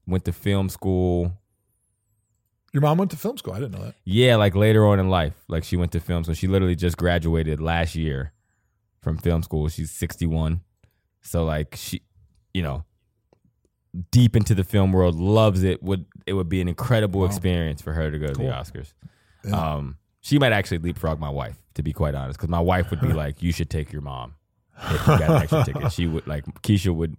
went 0.07 0.25
to 0.25 0.33
film 0.33 0.69
school. 0.69 1.37
Your 2.73 2.81
mom 2.83 2.99
went 2.99 3.11
to 3.11 3.17
film 3.17 3.37
school. 3.37 3.53
I 3.53 3.59
didn't 3.61 3.73
know 3.73 3.85
that. 3.85 3.95
Yeah, 4.05 4.37
like 4.37 4.55
later 4.55 4.87
on 4.87 4.99
in 5.01 5.09
life, 5.11 5.35
like 5.49 5.65
she 5.65 5.77
went 5.77 5.93
to 5.93 6.01
film 6.01 6.23
school. 6.25 6.35
She 6.35 6.47
literally 6.47 6.77
just 6.77 6.97
graduated 6.97 7.61
last 7.61 7.95
year 7.97 8.33
from 9.03 9.19
film 9.19 9.43
school. 9.43 9.69
She's 9.69 9.91
61. 9.91 10.61
So 11.23 11.45
like 11.45 11.75
she, 11.77 12.03
you 12.55 12.63
know, 12.63 12.85
deep 14.11 14.37
into 14.37 14.55
the 14.55 14.65
film 14.65 14.93
world, 14.93 15.15
loves 15.17 15.63
it. 15.63 15.83
Would 15.83 16.07
it 16.27 16.33
would 16.35 16.49
be 16.49 16.61
an 16.61 16.69
incredible 16.69 17.25
experience 17.25 17.83
for 17.83 17.93
her 17.93 18.11
to 18.11 18.19
go 18.19 18.29
to 18.29 18.35
Cool. 18.35 18.47
the 18.47 18.53
Oscars. 18.53 18.93
Yeah. 19.45 19.75
Um, 19.75 19.97
she 20.21 20.39
might 20.39 20.53
actually 20.53 20.79
leapfrog 20.79 21.19
my 21.19 21.31
wife, 21.31 21.57
to 21.75 21.83
be 21.83 21.93
quite 21.93 22.15
honest, 22.15 22.39
because 22.39 22.51
my 22.51 22.61
wife 22.61 22.91
would 22.91 23.01
be 23.01 23.13
like, 23.13 23.43
"You 23.43 23.53
should 23.53 23.71
take 23.71 23.93
your 23.93 24.03
mom 24.03 24.35
if 24.83 24.93
you 25.07 25.19
got 25.19 25.31
an 25.31 25.43
extra 25.43 25.65
ticket." 25.65 25.93
She 25.93 26.07
would 26.07 26.27
like 26.27 26.45
Keisha 26.63 26.95
would 26.95 27.17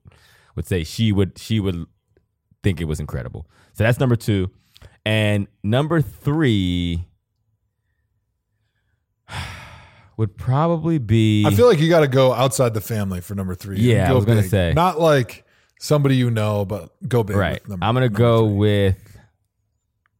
would 0.56 0.66
say 0.68 0.84
she 0.84 1.12
would 1.12 1.38
she 1.38 1.60
would 1.60 1.86
think 2.64 2.80
it 2.80 2.86
was 2.86 3.00
incredible. 3.00 3.48
So 3.74 3.84
that's 3.84 4.00
number 4.00 4.16
two, 4.16 4.52
and 5.06 5.48
number 5.64 6.02
three 6.02 7.06
would 10.22 10.38
probably 10.38 11.00
be. 11.00 11.44
I 11.48 11.50
feel 11.56 11.66
like 11.68 11.80
you 11.80 11.90
got 11.90 12.02
to 12.02 12.08
go 12.08 12.32
outside 12.32 12.76
the 12.76 12.80
family 12.82 13.22
for 13.22 13.34
number 13.34 13.56
three. 13.56 13.80
Yeah, 13.80 14.08
I 14.08 14.14
was 14.14 14.24
gonna 14.24 14.44
say. 14.44 14.72
not 14.76 15.00
like 15.00 15.44
somebody 15.80 16.16
you 16.16 16.30
know, 16.30 16.64
but 16.64 16.92
go 17.08 17.24
big. 17.24 17.36
right. 17.36 17.54
With 17.64 17.70
number, 17.70 17.84
I'm 17.86 17.96
gonna 17.96 18.08
go 18.08 18.46
three. 18.48 18.56
with 18.56 19.18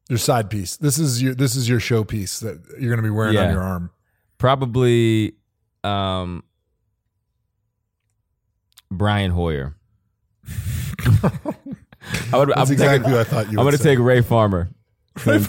your 0.10 0.18
side 0.18 0.50
piece. 0.50 0.78
This 0.78 0.98
is 0.98 1.22
your 1.22 1.36
this 1.36 1.56
is 1.56 1.70
your 1.70 1.80
show 1.80 2.04
piece 2.04 2.40
that 2.40 2.60
you're 2.80 2.90
going 2.90 2.98
to 2.98 3.04
be 3.04 3.10
wearing 3.12 3.36
Yeah. 3.36 3.46
on 3.46 3.54
your 3.54 3.62
arm. 3.62 3.92
probably 4.40 5.36
um, 5.84 6.44
Brian 8.90 9.30
Hoyer. 9.32 9.76
I 12.34 12.38
would, 12.38 12.50
That's 12.50 12.70
I'm 12.70 12.72
exactly 12.74 12.98
taking- 13.00 13.12
who 13.12 13.18
I 13.20 13.24
thought 13.24 13.52
you. 13.52 13.60
I'm 13.60 13.66
going 13.66 13.78
to 13.78 13.84
take 13.84 14.00
Ray 14.00 14.22
Farmer. 14.22 14.70
Since, 15.22 15.48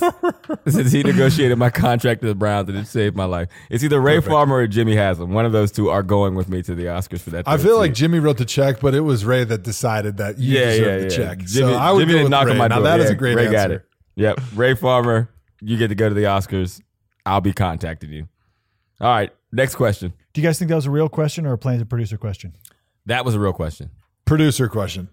since 0.69 0.93
he 0.93 1.03
negotiated 1.03 1.59
my 1.59 1.71
contract 1.71 2.21
to 2.23 2.27
the 2.29 2.35
Browns 2.35 2.69
and 2.69 2.79
it 2.79 2.87
saved 2.87 3.17
my 3.17 3.25
life. 3.25 3.49
It's 3.71 3.83
either 3.83 4.01
Ray 4.01 4.21
Farmer 4.21 4.57
or 4.57 4.67
Jimmy 4.67 4.95
Haslam. 4.97 5.31
One 5.33 5.45
of 5.47 5.53
those 5.53 5.73
two 5.73 5.89
are 5.91 6.03
going 6.03 6.35
with 6.35 6.49
me 6.49 6.63
to 6.63 6.75
the 6.75 6.85
Oscars 6.85 7.21
for 7.21 7.31
that. 7.31 7.47
I 7.49 7.57
third 7.57 7.63
feel 7.67 7.79
like. 7.79 7.95
Jimmy 7.95 8.19
wrote 8.19 8.39
the 8.39 8.45
check, 8.45 8.81
but 8.81 8.95
it 8.95 9.01
was 9.01 9.25
Ray 9.25 9.45
that 9.45 9.63
decided 9.63 10.17
that 10.19 10.39
you 10.39 10.59
yeah, 10.59 10.65
deserve 10.67 10.87
yeah, 10.87 10.97
the 10.97 11.03
yeah. 11.03 11.09
check. 11.29 11.39
Jimmy, 11.47 11.73
so 11.73 11.79
I 11.79 11.93
would 11.93 12.01
Jimmy 12.01 12.13
go 12.13 12.19
didn't 12.19 12.31
knock 12.31 12.47
Ray. 12.47 12.53
on 12.53 12.59
my 12.59 12.69
door. 12.69 12.79
now 12.81 12.85
door. 12.85 12.99
that 12.99 13.01
is 13.01 13.07
Yeah, 13.11 13.13
a 13.13 13.19
great 13.19 13.35
Ray 13.37 13.43
answer. 13.47 13.53
got 13.53 13.71
it. 13.71 13.85
Yep. 14.17 14.41
Ray 14.55 14.75
Farmer, 14.75 15.29
you 15.61 15.77
get 15.77 15.89
to 15.89 15.95
go 15.95 16.09
to 16.09 16.15
the 16.15 16.25
Oscars. 16.25 16.81
I'll 17.25 17.41
be 17.41 17.53
contacting 17.53 18.11
you. 18.11 18.29
All 19.01 19.09
right. 19.11 19.31
Next 19.53 19.75
question. 19.77 20.13
Do 20.33 20.41
you 20.41 20.47
guys 20.47 20.59
think 20.59 20.69
that 20.71 20.75
was 20.77 20.87
a 20.87 20.91
real 20.91 21.09
question 21.09 21.47
or 21.47 21.53
a 21.53 21.59
plain 21.59 21.85
producer 21.87 22.17
question? 22.17 22.55
That 23.07 23.25
was 23.25 23.35
a 23.35 23.41
real 23.41 23.53
question. 23.53 23.91
Producer 24.25 24.69
question. 24.69 25.09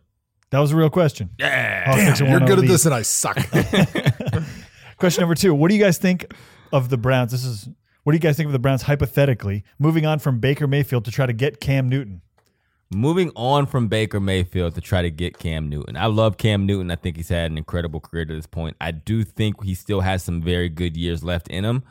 That 0.52 0.60
was 0.60 0.72
a 0.72 0.76
real 0.76 0.90
question. 0.90 1.30
Yeah. 1.38 1.86
Hawk 1.86 1.96
takes 2.00 2.22
a 2.22 2.26
You're 2.28 2.40
1-0 2.40 2.48
good 2.48 2.60
at 2.60 2.68
this, 2.68 2.86
and 2.86 2.96
I 2.96 3.02
suck. 3.04 3.38
Question 5.00 5.22
number 5.22 5.36
two. 5.36 5.56
What 5.56 5.70
do 5.70 5.76
you 5.76 5.82
guys 5.82 5.98
think 5.98 6.34
of 6.74 6.90
the 6.90 6.98
Browns? 6.98 7.32
This 7.32 7.46
is 7.46 7.70
what 8.04 8.12
do 8.12 8.18
you 8.18 8.20
guys 8.20 8.36
think 8.36 8.48
of 8.48 8.52
the 8.52 8.60
Browns 8.60 8.82
hypothetically 8.82 9.64
moving 9.78 10.06
on 10.06 10.20
from 10.20 10.40
Baker 10.40 10.68
Mayfield 10.68 11.06
to 11.06 11.12
try 11.12 11.26
to 11.26 11.32
get 11.32 11.62
Cam 11.62 11.88
Newton? 11.88 12.22
Moving 12.92 13.32
on 13.36 13.66
from 13.66 13.88
Baker 13.88 14.20
Mayfield 14.20 14.76
to 14.76 14.82
try 14.82 15.02
to 15.02 15.10
get 15.10 15.38
Cam 15.38 15.70
Newton. 15.70 15.96
I 15.96 16.08
love 16.08 16.38
Cam 16.38 16.66
Newton. 16.66 16.92
I 16.92 16.98
think 16.98 17.16
he's 17.16 17.30
had 17.30 17.50
an 17.50 17.58
incredible 17.58 18.02
career 18.02 18.26
to 18.26 18.34
this 18.34 18.48
point. 18.48 18.76
I 18.82 18.92
do 18.92 19.24
think 19.24 19.64
he 19.64 19.74
still 19.74 20.02
has 20.02 20.22
some 20.22 20.42
very 20.42 20.68
good 20.68 20.98
years 20.98 21.24
left 21.24 21.48
in 21.48 21.64
him, 21.64 21.84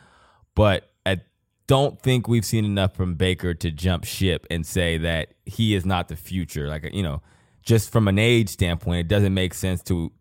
but 0.55 0.91
I 1.07 1.21
don't 1.67 1.99
think 2.03 2.29
we've 2.29 2.45
seen 2.45 2.67
enough 2.67 2.95
from 2.95 3.15
Baker 3.15 3.55
to 3.55 3.71
jump 3.71 4.05
ship 4.05 4.47
and 4.51 4.67
say 4.67 4.99
that 4.99 5.35
he 5.47 5.75
is 5.75 5.87
not 5.87 6.09
the 6.09 6.17
future. 6.17 6.69
Like, 6.69 6.93
you 6.93 7.05
know, 7.05 7.23
just 7.63 7.91
from 7.91 8.07
an 8.07 8.19
age 8.19 8.51
standpoint, 8.51 9.01
it 9.01 9.09
doesn't 9.09 9.33
make 9.33 9.55
sense 9.55 9.83
to 9.85 10.13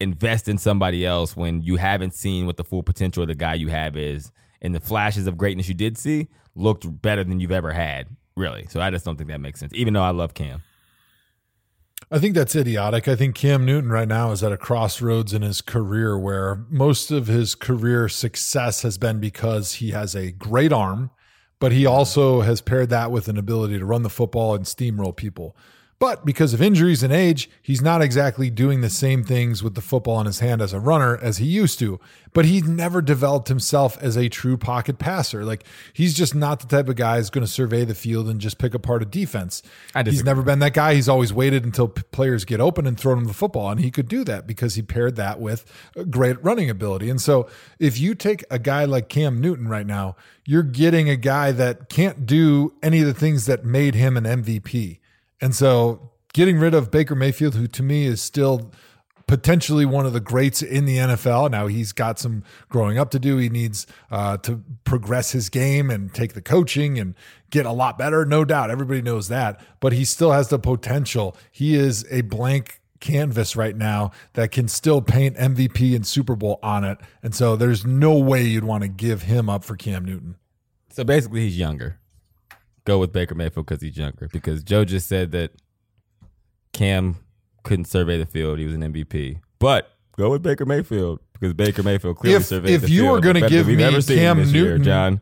invest 0.00 0.48
in 0.48 0.58
somebody 0.58 1.06
else 1.06 1.36
when 1.36 1.62
you 1.62 1.76
haven't 1.76 2.14
seen 2.14 2.46
what 2.46 2.56
the 2.56 2.64
full 2.64 2.82
potential 2.82 3.22
of 3.22 3.28
the 3.28 3.34
guy 3.34 3.54
you 3.54 3.68
have 3.68 3.96
is. 3.96 4.32
And 4.60 4.74
the 4.74 4.80
flashes 4.80 5.26
of 5.26 5.36
greatness 5.36 5.68
you 5.68 5.74
did 5.74 5.98
see 5.98 6.28
looked 6.54 7.02
better 7.02 7.22
than 7.24 7.40
you've 7.40 7.52
ever 7.52 7.72
had, 7.72 8.08
really. 8.36 8.66
So 8.70 8.80
I 8.80 8.90
just 8.90 9.04
don't 9.04 9.16
think 9.16 9.28
that 9.30 9.40
makes 9.40 9.60
sense, 9.60 9.72
even 9.74 9.94
though 9.94 10.02
I 10.02 10.10
love 10.10 10.34
Cam. 10.34 10.62
I 12.10 12.18
think 12.18 12.34
that's 12.34 12.54
idiotic. 12.54 13.08
I 13.08 13.16
think 13.16 13.34
Cam 13.34 13.64
Newton 13.64 13.90
right 13.90 14.08
now 14.08 14.30
is 14.30 14.42
at 14.42 14.52
a 14.52 14.56
crossroads 14.56 15.32
in 15.32 15.42
his 15.42 15.60
career 15.60 16.18
where 16.18 16.64
most 16.68 17.10
of 17.10 17.26
his 17.26 17.54
career 17.54 18.08
success 18.08 18.82
has 18.82 18.98
been 18.98 19.20
because 19.20 19.74
he 19.74 19.90
has 19.90 20.14
a 20.14 20.30
great 20.30 20.72
arm, 20.72 21.10
but 21.58 21.72
he 21.72 21.84
mm-hmm. 21.84 21.92
also 21.92 22.42
has 22.42 22.60
paired 22.60 22.90
that 22.90 23.10
with 23.10 23.28
an 23.28 23.38
ability 23.38 23.78
to 23.78 23.84
run 23.84 24.02
the 24.02 24.10
football 24.10 24.54
and 24.54 24.64
steamroll 24.64 25.16
people. 25.16 25.56
But 26.04 26.26
because 26.26 26.52
of 26.52 26.60
injuries 26.60 27.02
and 27.02 27.14
age, 27.14 27.48
he's 27.62 27.80
not 27.80 28.02
exactly 28.02 28.50
doing 28.50 28.82
the 28.82 28.90
same 28.90 29.24
things 29.24 29.62
with 29.62 29.74
the 29.74 29.80
football 29.80 30.20
in 30.20 30.26
his 30.26 30.40
hand 30.40 30.60
as 30.60 30.74
a 30.74 30.78
runner 30.78 31.16
as 31.16 31.38
he 31.38 31.46
used 31.46 31.78
to. 31.78 31.98
But 32.34 32.44
he 32.44 32.60
never 32.60 33.00
developed 33.00 33.48
himself 33.48 33.96
as 34.02 34.14
a 34.14 34.28
true 34.28 34.58
pocket 34.58 34.98
passer. 34.98 35.46
Like 35.46 35.64
he's 35.94 36.12
just 36.12 36.34
not 36.34 36.60
the 36.60 36.66
type 36.66 36.90
of 36.90 36.96
guy 36.96 37.16
who's 37.16 37.30
going 37.30 37.46
to 37.46 37.50
survey 37.50 37.86
the 37.86 37.94
field 37.94 38.28
and 38.28 38.38
just 38.38 38.58
pick 38.58 38.74
apart 38.74 39.00
a 39.00 39.06
defense. 39.06 39.62
He's 40.12 40.24
never 40.26 40.42
been 40.42 40.58
that 40.58 40.74
guy. 40.74 40.94
He's 40.94 41.08
always 41.08 41.32
waited 41.32 41.64
until 41.64 41.88
p- 41.88 42.02
players 42.12 42.44
get 42.44 42.60
open 42.60 42.86
and 42.86 43.00
thrown 43.00 43.16
him 43.16 43.24
the 43.24 43.32
football. 43.32 43.70
And 43.70 43.80
he 43.80 43.90
could 43.90 44.06
do 44.06 44.24
that 44.24 44.46
because 44.46 44.74
he 44.74 44.82
paired 44.82 45.16
that 45.16 45.40
with 45.40 45.64
great 46.10 46.36
running 46.44 46.68
ability. 46.68 47.08
And 47.08 47.18
so 47.18 47.48
if 47.78 47.98
you 47.98 48.14
take 48.14 48.44
a 48.50 48.58
guy 48.58 48.84
like 48.84 49.08
Cam 49.08 49.40
Newton 49.40 49.68
right 49.68 49.86
now, 49.86 50.16
you're 50.44 50.64
getting 50.64 51.08
a 51.08 51.16
guy 51.16 51.50
that 51.52 51.88
can't 51.88 52.26
do 52.26 52.74
any 52.82 53.00
of 53.00 53.06
the 53.06 53.14
things 53.14 53.46
that 53.46 53.64
made 53.64 53.94
him 53.94 54.18
an 54.18 54.24
MVP. 54.24 54.98
And 55.40 55.54
so 55.54 56.10
getting 56.32 56.58
rid 56.58 56.74
of 56.74 56.90
Baker 56.90 57.14
Mayfield, 57.14 57.54
who 57.54 57.66
to 57.68 57.82
me 57.82 58.06
is 58.06 58.22
still 58.22 58.72
potentially 59.26 59.86
one 59.86 60.06
of 60.06 60.12
the 60.12 60.20
greats 60.20 60.62
in 60.62 60.84
the 60.84 60.98
NFL. 60.98 61.50
Now 61.50 61.66
he's 61.66 61.92
got 61.92 62.18
some 62.18 62.42
growing 62.68 62.98
up 62.98 63.10
to 63.12 63.18
do. 63.18 63.38
He 63.38 63.48
needs 63.48 63.86
uh, 64.10 64.36
to 64.38 64.62
progress 64.84 65.32
his 65.32 65.48
game 65.48 65.90
and 65.90 66.12
take 66.12 66.34
the 66.34 66.42
coaching 66.42 66.98
and 66.98 67.14
get 67.50 67.66
a 67.66 67.72
lot 67.72 67.96
better, 67.96 68.24
no 68.24 68.44
doubt. 68.44 68.70
Everybody 68.70 69.00
knows 69.00 69.28
that, 69.28 69.60
but 69.80 69.92
he 69.92 70.04
still 70.04 70.32
has 70.32 70.48
the 70.48 70.58
potential. 70.58 71.36
He 71.50 71.74
is 71.74 72.04
a 72.10 72.22
blank 72.22 72.80
canvas 73.00 73.54
right 73.54 73.76
now 73.76 74.10
that 74.32 74.50
can 74.50 74.66
still 74.68 75.02
paint 75.02 75.36
MVP 75.36 75.94
and 75.94 76.06
Super 76.06 76.36
Bowl 76.36 76.58
on 76.62 76.84
it. 76.84 76.98
And 77.22 77.34
so 77.34 77.54
there's 77.56 77.84
no 77.84 78.18
way 78.18 78.42
you'd 78.42 78.64
want 78.64 78.82
to 78.82 78.88
give 78.88 79.22
him 79.22 79.48
up 79.48 79.64
for 79.64 79.76
Cam 79.76 80.04
Newton. 80.04 80.36
So 80.90 81.04
basically, 81.04 81.40
he's 81.40 81.58
younger. 81.58 81.98
Go 82.86 82.98
with 82.98 83.12
Baker 83.12 83.34
Mayfield 83.34 83.66
because 83.66 83.82
he's 83.82 83.96
younger. 83.96 84.28
Because 84.32 84.62
Joe 84.62 84.84
just 84.84 85.08
said 85.08 85.32
that 85.32 85.52
Cam 86.72 87.16
couldn't 87.62 87.86
survey 87.86 88.18
the 88.18 88.26
field; 88.26 88.58
he 88.58 88.66
was 88.66 88.74
an 88.74 88.82
MVP. 88.82 89.38
But 89.58 89.90
go 90.16 90.30
with 90.30 90.42
Baker 90.42 90.66
Mayfield 90.66 91.20
because 91.32 91.54
Baker 91.54 91.82
Mayfield 91.82 92.16
clearly 92.16 92.36
If- 92.36 92.46
surveyed 92.46 92.74
if 92.74 92.82
the 92.82 92.90
you 92.90 93.02
field. 93.02 93.12
were 93.12 93.20
gonna 93.20 93.40
give 93.48 93.66
than 93.66 93.76
we've 93.76 94.08
me 94.08 94.14
Cam 94.16 94.38
this 94.38 94.52
year, 94.52 94.64
Newton- 94.64 94.84
John. 94.84 95.20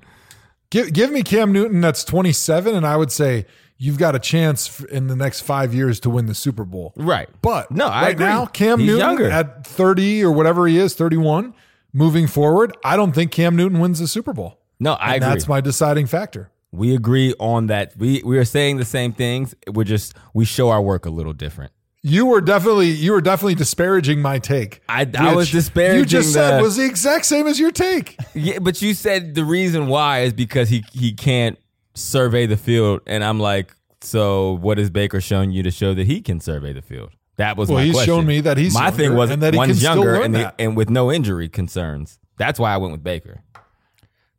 Give, 0.70 0.90
give 0.92 1.12
me 1.12 1.22
Cam 1.22 1.52
Newton 1.52 1.82
that's 1.82 2.02
27, 2.02 2.74
and 2.74 2.86
I 2.86 2.96
would 2.96 3.12
say 3.12 3.44
you've 3.76 3.98
got 3.98 4.14
a 4.14 4.18
chance 4.18 4.80
in 4.84 5.06
the 5.08 5.14
next 5.16 5.42
five 5.42 5.74
years 5.74 6.00
to 6.00 6.08
win 6.08 6.24
the 6.24 6.34
Super 6.34 6.64
Bowl. 6.64 6.94
Right. 6.96 7.28
But 7.42 7.70
No, 7.70 7.88
I 7.88 8.02
right 8.04 8.10
agree. 8.12 8.24
now, 8.24 8.46
Cam 8.46 8.78
He's 8.78 8.86
Newton 8.86 9.00
younger. 9.06 9.30
at 9.30 9.66
30 9.66 10.24
or 10.24 10.32
whatever 10.32 10.66
he 10.66 10.78
is, 10.78 10.94
31, 10.94 11.52
moving 11.92 12.26
forward, 12.26 12.74
I 12.82 12.96
don't 12.96 13.12
think 13.12 13.32
Cam 13.32 13.54
Newton 13.54 13.80
wins 13.80 13.98
the 13.98 14.08
Super 14.08 14.32
Bowl. 14.32 14.60
No, 14.80 14.96
I 14.98 15.18
that's 15.18 15.46
my 15.46 15.60
deciding 15.60 16.06
factor. 16.06 16.48
We 16.72 16.94
agree 16.94 17.34
on 17.38 17.66
that. 17.66 17.92
We 17.96 18.22
we 18.24 18.38
are 18.38 18.44
saying 18.44 18.78
the 18.78 18.84
same 18.84 19.12
things. 19.12 19.54
We're 19.70 19.84
just 19.84 20.14
we 20.34 20.44
show 20.44 20.70
our 20.70 20.82
work 20.82 21.06
a 21.06 21.10
little 21.10 21.32
different. 21.32 21.72
You 22.04 22.26
were 22.26 22.40
definitely 22.40 22.90
you 22.90 23.12
were 23.12 23.20
definitely 23.20 23.54
disparaging 23.54 24.20
my 24.20 24.38
take. 24.40 24.82
I- 24.88 25.08
I 25.16 25.34
was 25.36 25.50
disparaging 25.52 26.00
You 26.00 26.04
just 26.06 26.32
said 26.32 26.60
was 26.60 26.76
the 26.76 26.84
exact 26.84 27.26
same 27.26 27.46
as 27.46 27.60
your 27.60 27.70
take. 27.70 28.16
Yeah, 28.34 28.58
but 28.58 28.82
you 28.82 28.94
said 28.94 29.34
the 29.36 29.44
reason 29.44 29.86
why 29.86 30.20
is 30.22 30.32
because 30.32 30.68
he 30.68 30.82
he 30.92 31.12
can't 31.12 31.58
survey 31.94 32.46
the 32.46 32.56
field, 32.56 33.02
and 33.06 33.22
I'm 33.22 33.38
like, 33.38 33.72
so 34.00 34.54
what 34.54 34.78
has 34.78 34.90
Baker 34.90 35.20
shown 35.20 35.52
you 35.52 35.62
to 35.62 35.70
show 35.70 35.94
that 35.94 36.06
he 36.06 36.20
can 36.22 36.40
survey 36.40 36.72
the 36.72 36.82
field? 36.82 37.10
That 37.36 37.56
was 37.56 37.68
Well, 37.68 37.78
my 37.78 37.84
he's 37.84 37.94
question. 37.94 38.14
shown 38.14 38.26
me 38.26 38.40
that 38.40 38.56
he's 38.58 38.74
my 38.74 38.86
younger 38.86 38.96
thing 38.96 39.14
was 39.14 39.30
and 39.30 39.42
that 39.42 39.54
he 39.54 39.58
one's 39.58 39.82
younger 39.82 40.20
and, 40.20 40.34
the- 40.34 40.54
and 40.58 40.76
with 40.76 40.90
no 40.90 41.12
injury 41.12 41.48
concerns. 41.48 42.18
That's 42.36 42.58
why 42.58 42.74
I 42.74 42.78
went 42.78 42.92
with 42.92 43.04
Baker. 43.04 43.42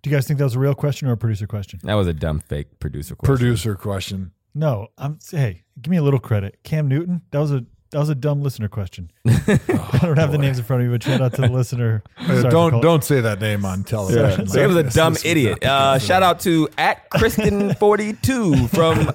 Do 0.04 0.10
you 0.10 0.16
guys 0.16 0.28
think 0.28 0.38
that 0.38 0.44
was 0.44 0.56
a 0.56 0.60
real 0.60 0.76
question 0.76 1.08
or 1.08 1.14
a 1.14 1.18
producer 1.18 1.48
question? 1.48 1.80
That 1.84 1.94
was 1.94 2.08
a 2.08 2.14
dumb 2.14 2.42
fake 2.42 2.80
producer 2.80 3.16
question. 3.16 3.36
Producer 3.38 3.76
question. 3.76 4.32
No, 4.54 4.88
I'm. 4.98 5.18
Hey, 5.32 5.64
give 5.82 5.90
me 5.90 5.98
a 5.98 6.04
little 6.04 6.20
credit. 6.20 6.60
Cam 6.64 6.90
Newton. 6.90 7.22
That 7.32 7.40
was 7.40 7.52
a 7.54 7.66
that 7.92 8.00
was 8.00 8.10
a 8.10 8.16
dumb 8.16 8.42
listener 8.44 8.68
question. 8.68 9.12
I 9.26 10.00
don't 10.02 10.18
have 10.18 10.32
the 10.34 10.38
names 10.38 10.60
in 10.60 10.66
front 10.66 10.82
of 10.84 10.90
me, 10.90 10.94
but 10.94 11.04
shout 11.04 11.22
out 11.22 11.34
to 11.36 11.42
the 11.42 11.48
listener. 11.50 12.04
Sorry 12.28 12.44
don't 12.50 12.82
don't 12.82 13.04
say 13.04 13.22
that 13.22 13.40
name 13.40 13.64
on 13.64 13.84
television. 13.86 14.46
So 14.48 14.60
he 14.60 14.68
was 14.68 14.76
a 14.76 14.84
This- 14.84 14.94
dumb 14.94 15.14
this 15.14 15.24
idiot. 15.26 15.64
Uh, 15.64 15.98
shout 16.00 16.22
out 16.22 16.42
to 16.42 16.68
at 16.78 17.10
Kristen42 17.12 18.70
from 18.76 19.10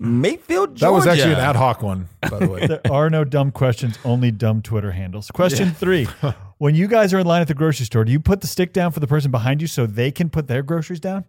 Mayfield, 0.00 0.70
Georgia. 0.76 0.84
That 0.86 0.92
was 0.92 1.06
actually 1.06 1.34
an 1.34 1.40
ad 1.40 1.56
hoc 1.56 1.82
one, 1.82 2.08
by 2.22 2.38
the 2.40 2.48
way. 2.48 2.66
There 2.66 2.80
are 2.90 3.08
no 3.10 3.22
dumb 3.24 3.52
questions, 3.52 3.96
only 4.04 4.30
dumb 4.32 4.60
Twitter 4.60 4.90
handles. 4.90 5.30
Question 5.30 5.70
three: 5.70 6.08
When 6.58 6.74
you 6.74 6.88
guys 6.88 7.12
are 7.12 7.18
in 7.18 7.26
line 7.26 7.42
at 7.42 7.48
the 7.48 7.54
grocery 7.54 7.84
store, 7.84 8.06
do 8.06 8.12
you 8.12 8.18
put 8.18 8.40
the 8.40 8.46
stick 8.46 8.72
down 8.72 8.90
for 8.90 9.00
the 9.00 9.06
person 9.06 9.30
behind 9.30 9.60
you 9.60 9.66
so 9.66 9.84
they 9.84 10.10
can 10.10 10.30
put 10.30 10.46
their 10.46 10.62
groceries 10.62 11.00
down? 11.00 11.26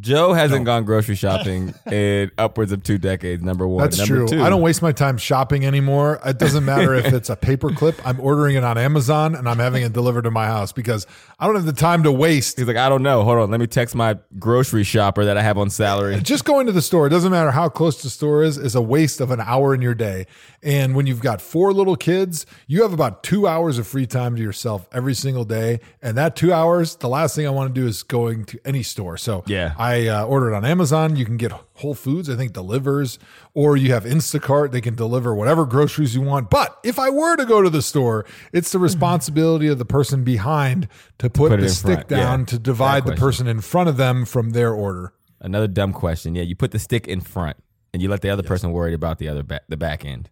Joe 0.00 0.32
hasn't 0.32 0.64
gone 0.64 0.84
grocery 0.84 1.14
shopping 1.14 1.72
in 1.86 2.32
upwards 2.36 2.72
of 2.72 2.82
two 2.82 2.98
decades. 2.98 3.44
Number 3.44 3.68
one. 3.68 3.84
That's 3.84 3.98
Number 3.98 4.16
true. 4.16 4.26
Two, 4.26 4.42
I 4.42 4.50
don't 4.50 4.60
waste 4.60 4.82
my 4.82 4.90
time 4.90 5.16
shopping 5.18 5.64
anymore. 5.64 6.20
It 6.26 6.36
doesn't 6.36 6.64
matter 6.64 6.94
if 6.94 7.12
it's 7.12 7.30
a 7.30 7.36
paperclip. 7.36 8.00
I'm 8.04 8.18
ordering 8.18 8.56
it 8.56 8.64
on 8.64 8.76
Amazon 8.76 9.36
and 9.36 9.48
I'm 9.48 9.60
having 9.60 9.84
it 9.84 9.92
delivered 9.92 10.22
to 10.22 10.32
my 10.32 10.46
house 10.46 10.72
because 10.72 11.06
I 11.38 11.46
don't 11.46 11.54
have 11.54 11.64
the 11.64 11.72
time 11.72 12.02
to 12.02 12.10
waste. 12.10 12.58
He's 12.58 12.66
like, 12.66 12.76
I 12.76 12.88
don't 12.88 13.04
know. 13.04 13.22
Hold 13.22 13.38
on. 13.38 13.52
Let 13.52 13.60
me 13.60 13.68
text 13.68 13.94
my 13.94 14.18
grocery 14.36 14.82
shopper 14.82 15.24
that 15.26 15.36
I 15.36 15.42
have 15.42 15.58
on 15.58 15.70
salary. 15.70 16.18
Just 16.20 16.44
going 16.44 16.66
to 16.66 16.72
the 16.72 16.82
store, 16.82 17.06
it 17.06 17.10
doesn't 17.10 17.30
matter 17.30 17.52
how 17.52 17.68
close 17.68 18.02
the 18.02 18.10
store 18.10 18.42
is, 18.42 18.58
is 18.58 18.74
a 18.74 18.82
waste 18.82 19.20
of 19.20 19.30
an 19.30 19.40
hour 19.40 19.76
in 19.76 19.80
your 19.80 19.94
day. 19.94 20.26
And 20.60 20.96
when 20.96 21.06
you've 21.06 21.20
got 21.20 21.40
four 21.40 21.72
little 21.72 21.94
kids, 21.94 22.46
you 22.66 22.82
have 22.82 22.92
about 22.92 23.22
two 23.22 23.46
hours 23.46 23.78
of 23.78 23.86
free 23.86 24.06
time 24.06 24.34
to 24.34 24.42
yourself 24.42 24.88
every 24.90 25.14
single 25.14 25.44
day. 25.44 25.78
And 26.02 26.16
that 26.16 26.34
two 26.34 26.52
hours, 26.52 26.96
the 26.96 27.08
last 27.08 27.36
thing 27.36 27.46
I 27.46 27.50
want 27.50 27.72
to 27.72 27.80
do 27.80 27.86
is 27.86 28.02
going 28.02 28.44
to 28.46 28.58
any 28.64 28.82
store. 28.82 29.16
So 29.16 29.44
Yeah. 29.46 29.74
I 29.78 29.83
uh, 30.06 30.24
order 30.24 30.52
it 30.52 30.56
on 30.56 30.64
Amazon. 30.64 31.16
You 31.16 31.24
can 31.24 31.36
get 31.36 31.52
Whole 31.74 31.94
Foods, 31.94 32.30
I 32.30 32.36
think 32.36 32.52
delivers, 32.52 33.18
or 33.54 33.76
you 33.76 33.92
have 33.92 34.04
Instacart. 34.04 34.70
They 34.72 34.80
can 34.80 34.94
deliver 34.94 35.34
whatever 35.34 35.66
groceries 35.66 36.14
you 36.14 36.22
want. 36.22 36.50
But 36.50 36.78
if 36.84 36.98
I 36.98 37.10
were 37.10 37.36
to 37.36 37.44
go 37.44 37.62
to 37.62 37.70
the 37.70 37.82
store, 37.82 38.24
it's 38.52 38.72
the 38.72 38.78
responsibility 38.78 39.68
of 39.68 39.78
the 39.78 39.84
person 39.84 40.24
behind 40.24 40.88
to 41.18 41.28
put, 41.28 41.50
Put 41.50 41.60
the 41.60 41.68
stick 41.68 41.94
front. 42.08 42.10
Yeah. 42.10 42.16
down 42.18 42.46
to 42.46 42.58
divide 42.58 43.04
the 43.06 43.16
person 43.16 43.46
in 43.46 43.60
front 43.60 43.88
of 43.88 43.96
them 43.96 44.24
from 44.24 44.50
their 44.50 44.72
order. 44.72 45.12
Another 45.40 45.68
dumb 45.68 45.92
question. 45.92 46.34
Yeah, 46.34 46.42
you 46.42 46.56
put 46.56 46.70
the 46.70 46.78
stick 46.78 47.06
in 47.06 47.20
front 47.20 47.56
and 47.92 48.00
you 48.02 48.08
let 48.08 48.22
the 48.22 48.30
other 48.30 48.42
person 48.42 48.72
worry 48.72 48.94
about 48.94 49.18
the 49.18 49.28
other 49.28 49.42
back, 49.42 49.62
the 49.68 49.76
back 49.76 50.04
end. 50.04 50.30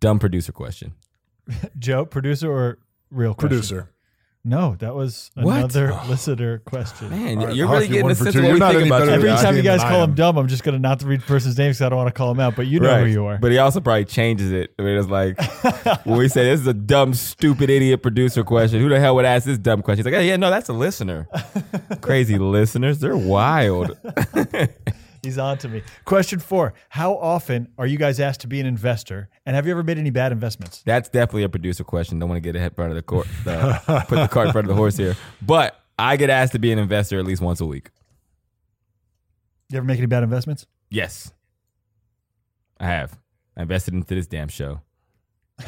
Dumb 0.00 0.18
producer 0.18 0.52
question. 0.52 0.94
Joe, 1.78 2.04
producer 2.04 2.50
or 2.52 2.78
real 3.10 3.34
question? 3.34 3.48
Producer. 3.48 3.90
No, 4.46 4.76
that 4.78 4.94
was 4.94 5.32
What? 5.34 5.56
another 5.56 5.92
oh, 5.92 6.06
listener 6.08 6.58
question. 6.58 7.10
Man, 7.10 7.38
All 7.38 7.46
right, 7.46 7.56
you're 7.56 7.66
really 7.68 7.88
getting 7.88 8.08
a 8.08 8.14
sense 8.14 8.28
of 8.28 8.36
what 8.36 8.44
You're 8.44 8.52
we 8.52 8.58
not 8.60 8.74
think 8.74 8.86
about 8.86 9.04
you. 9.04 9.10
Every 9.10 9.28
time 9.30 9.56
you 9.56 9.62
guys 9.62 9.80
call 9.80 10.04
him 10.04 10.14
dumb, 10.14 10.38
I'm 10.38 10.46
just 10.46 10.62
going 10.62 10.74
to 10.74 10.78
not 10.78 11.02
read 11.02 11.20
the 11.20 11.26
person's 11.26 11.58
name 11.58 11.70
because 11.70 11.82
I 11.82 11.88
don't 11.88 11.96
want 11.96 12.14
to 12.14 12.16
call 12.16 12.30
him 12.30 12.38
out. 12.38 12.54
But 12.54 12.68
you 12.68 12.78
know 12.78 13.00
who 13.00 13.06
you 13.06 13.26
are. 13.26 13.38
But 13.38 13.50
he 13.50 13.58
also 13.58 13.80
probably 13.80 14.04
changes 14.04 14.52
it. 14.52 14.72
I 14.78 14.82
mean, 14.82 14.98
it's 14.98 15.08
like 15.08 15.36
when 16.06 16.16
we 16.16 16.28
say 16.28 16.44
this 16.44 16.60
is 16.60 16.66
a 16.68 16.74
dumb, 16.74 17.12
stupid, 17.14 17.70
idiot 17.70 18.02
producer 18.02 18.44
question. 18.44 18.78
Who 18.78 18.88
the 18.88 19.00
hell 19.00 19.16
would 19.16 19.24
ask 19.24 19.46
this 19.46 19.58
dumb 19.58 19.82
question? 19.82 20.06
He's 20.06 20.12
like, 20.12 20.20
oh, 20.20 20.24
yeah, 20.24 20.36
no, 20.36 20.48
that's 20.48 20.68
a 20.68 20.74
listener. 20.74 21.26
Crazy 22.00 22.38
listeners, 22.38 23.00
they're 23.00 23.16
wild. 23.16 23.98
He's 25.26 25.38
on 25.38 25.58
to 25.58 25.68
me. 25.68 25.82
Question 26.04 26.38
four: 26.38 26.72
How 26.88 27.14
often 27.16 27.66
are 27.78 27.86
you 27.86 27.98
guys 27.98 28.20
asked 28.20 28.40
to 28.42 28.46
be 28.46 28.60
an 28.60 28.66
investor? 28.66 29.28
And 29.44 29.56
have 29.56 29.66
you 29.66 29.72
ever 29.72 29.82
made 29.82 29.98
any 29.98 30.10
bad 30.10 30.30
investments? 30.30 30.82
That's 30.86 31.08
definitely 31.08 31.42
a 31.42 31.48
producer 31.48 31.82
question. 31.84 32.18
Don't 32.20 32.28
want 32.28 32.36
to 32.36 32.40
get 32.40 32.54
ahead 32.54 32.76
front 32.76 32.90
of 32.92 32.96
the 32.96 33.02
court, 33.02 33.26
the, 33.44 33.80
put 34.08 34.16
the 34.16 34.28
cart 34.28 34.46
in 34.46 34.52
front 34.52 34.66
of 34.66 34.68
the 34.68 34.74
horse 34.76 34.96
here. 34.96 35.16
But 35.42 35.80
I 35.98 36.16
get 36.16 36.30
asked 36.30 36.52
to 36.52 36.58
be 36.60 36.70
an 36.70 36.78
investor 36.78 37.18
at 37.18 37.24
least 37.24 37.42
once 37.42 37.60
a 37.60 37.66
week. 37.66 37.90
You 39.70 39.78
ever 39.78 39.86
make 39.86 39.98
any 39.98 40.06
bad 40.06 40.22
investments? 40.22 40.66
Yes, 40.90 41.32
I 42.78 42.86
have. 42.86 43.18
I 43.56 43.62
invested 43.62 43.94
into 43.94 44.14
this 44.14 44.28
damn 44.28 44.48
show. 44.48 44.80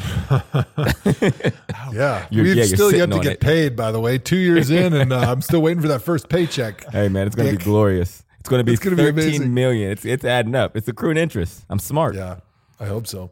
Yeah, 1.92 2.26
You're- 2.30 2.48
we've 2.48 2.56
yeah, 2.56 2.64
still 2.64 2.92
yet 2.94 3.10
to 3.10 3.18
get 3.20 3.32
it. 3.32 3.40
paid. 3.40 3.74
By 3.76 3.90
the 3.92 4.00
way, 4.00 4.18
two 4.18 4.36
years 4.36 4.70
in, 4.70 4.92
and 4.92 5.12
uh, 5.12 5.18
I'm 5.20 5.40
still 5.40 5.62
waiting 5.62 5.80
for 5.80 5.88
that 5.88 6.02
first 6.02 6.28
paycheck. 6.28 6.84
Hey 6.92 7.08
man, 7.08 7.26
it's 7.26 7.34
gonna 7.34 7.50
Dick. 7.50 7.60
be 7.60 7.64
glorious. 7.64 8.24
It's 8.48 8.50
gonna 8.50 8.64
be 8.64 8.72
It's 8.72 8.82
gonna 8.82 8.96
be 8.96 9.08
amazing. 9.08 9.52
million. 9.52 9.90
It's 9.90 10.06
it's 10.06 10.24
adding 10.24 10.54
up. 10.54 10.74
It's 10.74 10.88
accruing 10.88 11.18
interest. 11.18 11.66
I'm 11.68 11.78
smart. 11.78 12.14
Yeah, 12.14 12.36
I 12.80 12.86
hope 12.86 13.06
so. 13.06 13.30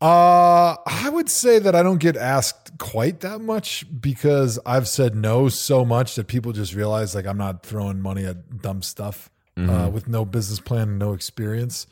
Uh, 0.00 0.76
I 0.86 1.10
would 1.12 1.28
say 1.28 1.58
that 1.58 1.74
I 1.74 1.82
don't 1.82 1.98
get 1.98 2.16
asked 2.16 2.78
quite 2.78 3.20
that 3.20 3.40
much 3.40 3.84
because 4.00 4.58
I've 4.64 4.86
said 4.88 5.14
no 5.16 5.48
so 5.48 5.84
much 5.84 6.14
that 6.14 6.26
people 6.28 6.52
just 6.52 6.72
realize 6.74 7.14
like 7.14 7.26
I'm 7.26 7.36
not 7.36 7.66
throwing 7.66 8.00
money 8.00 8.24
at 8.24 8.62
dumb 8.62 8.80
stuff 8.80 9.28
uh, 9.58 9.90
with 9.92 10.06
no 10.06 10.24
business 10.24 10.60
plan 10.60 10.88
and 10.90 10.98
no 11.00 11.12
experience. 11.14 11.86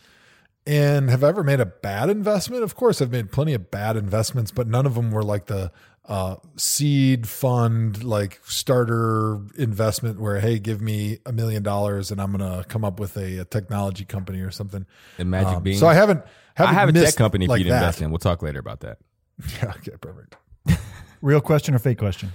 And 0.69 1.11
have 1.11 1.23
I 1.25 1.29
ever 1.29 1.43
made 1.43 1.59
a 1.61 1.67
bad 1.67 2.09
investment? 2.09 2.63
Of 2.63 2.77
course, 2.77 3.03
I've 3.03 3.11
made 3.11 3.31
plenty 3.33 3.55
of 3.55 3.71
bad 3.73 3.97
investments, 3.97 4.53
but 4.53 4.67
none 4.69 4.87
of 4.87 4.95
them 4.95 5.11
were 5.11 5.23
like 5.25 5.47
the 5.47 5.71
uh, 6.07 6.37
seed 6.57 7.29
fund, 7.29 8.05
like 8.05 8.41
starter 8.45 9.41
investment 9.59 10.21
where, 10.21 10.39
hey, 10.41 10.59
give 10.59 10.81
me 10.81 11.19
a 11.27 11.33
million 11.33 11.63
dollars 11.63 12.11
and 12.11 12.21
I'm 12.21 12.33
going 12.37 12.49
to 12.63 12.67
come 12.69 12.85
up 12.85 13.01
with 13.01 13.17
a, 13.17 13.39
a 13.39 13.45
technology 13.45 14.05
company 14.05 14.41
or 14.41 14.51
something. 14.51 14.87
The 15.17 15.25
magic 15.25 15.57
Um, 15.57 15.63
bean. 15.63 15.77
So 15.77 15.87
I 15.89 15.95
haven't, 15.95 16.23
I 16.59 16.73
haven't 16.73 16.95
have 16.95 17.05
a 17.05 17.07
tech 17.07 17.17
company 17.17 17.47
for 17.47 17.51
like 17.51 17.59
you 17.59 17.65
to 17.65 17.71
that. 17.71 17.79
invest 17.83 18.03
in. 18.03 18.11
We'll 18.11 18.19
talk 18.19 18.43
later 18.43 18.59
about 18.61 18.81
that. 18.81 18.99
Yeah, 19.63 19.71
okay, 19.77 19.93
perfect. 20.01 20.37
Real 21.21 21.41
question 21.41 21.75
or 21.75 21.79
fake 21.79 21.99
question? 21.99 22.33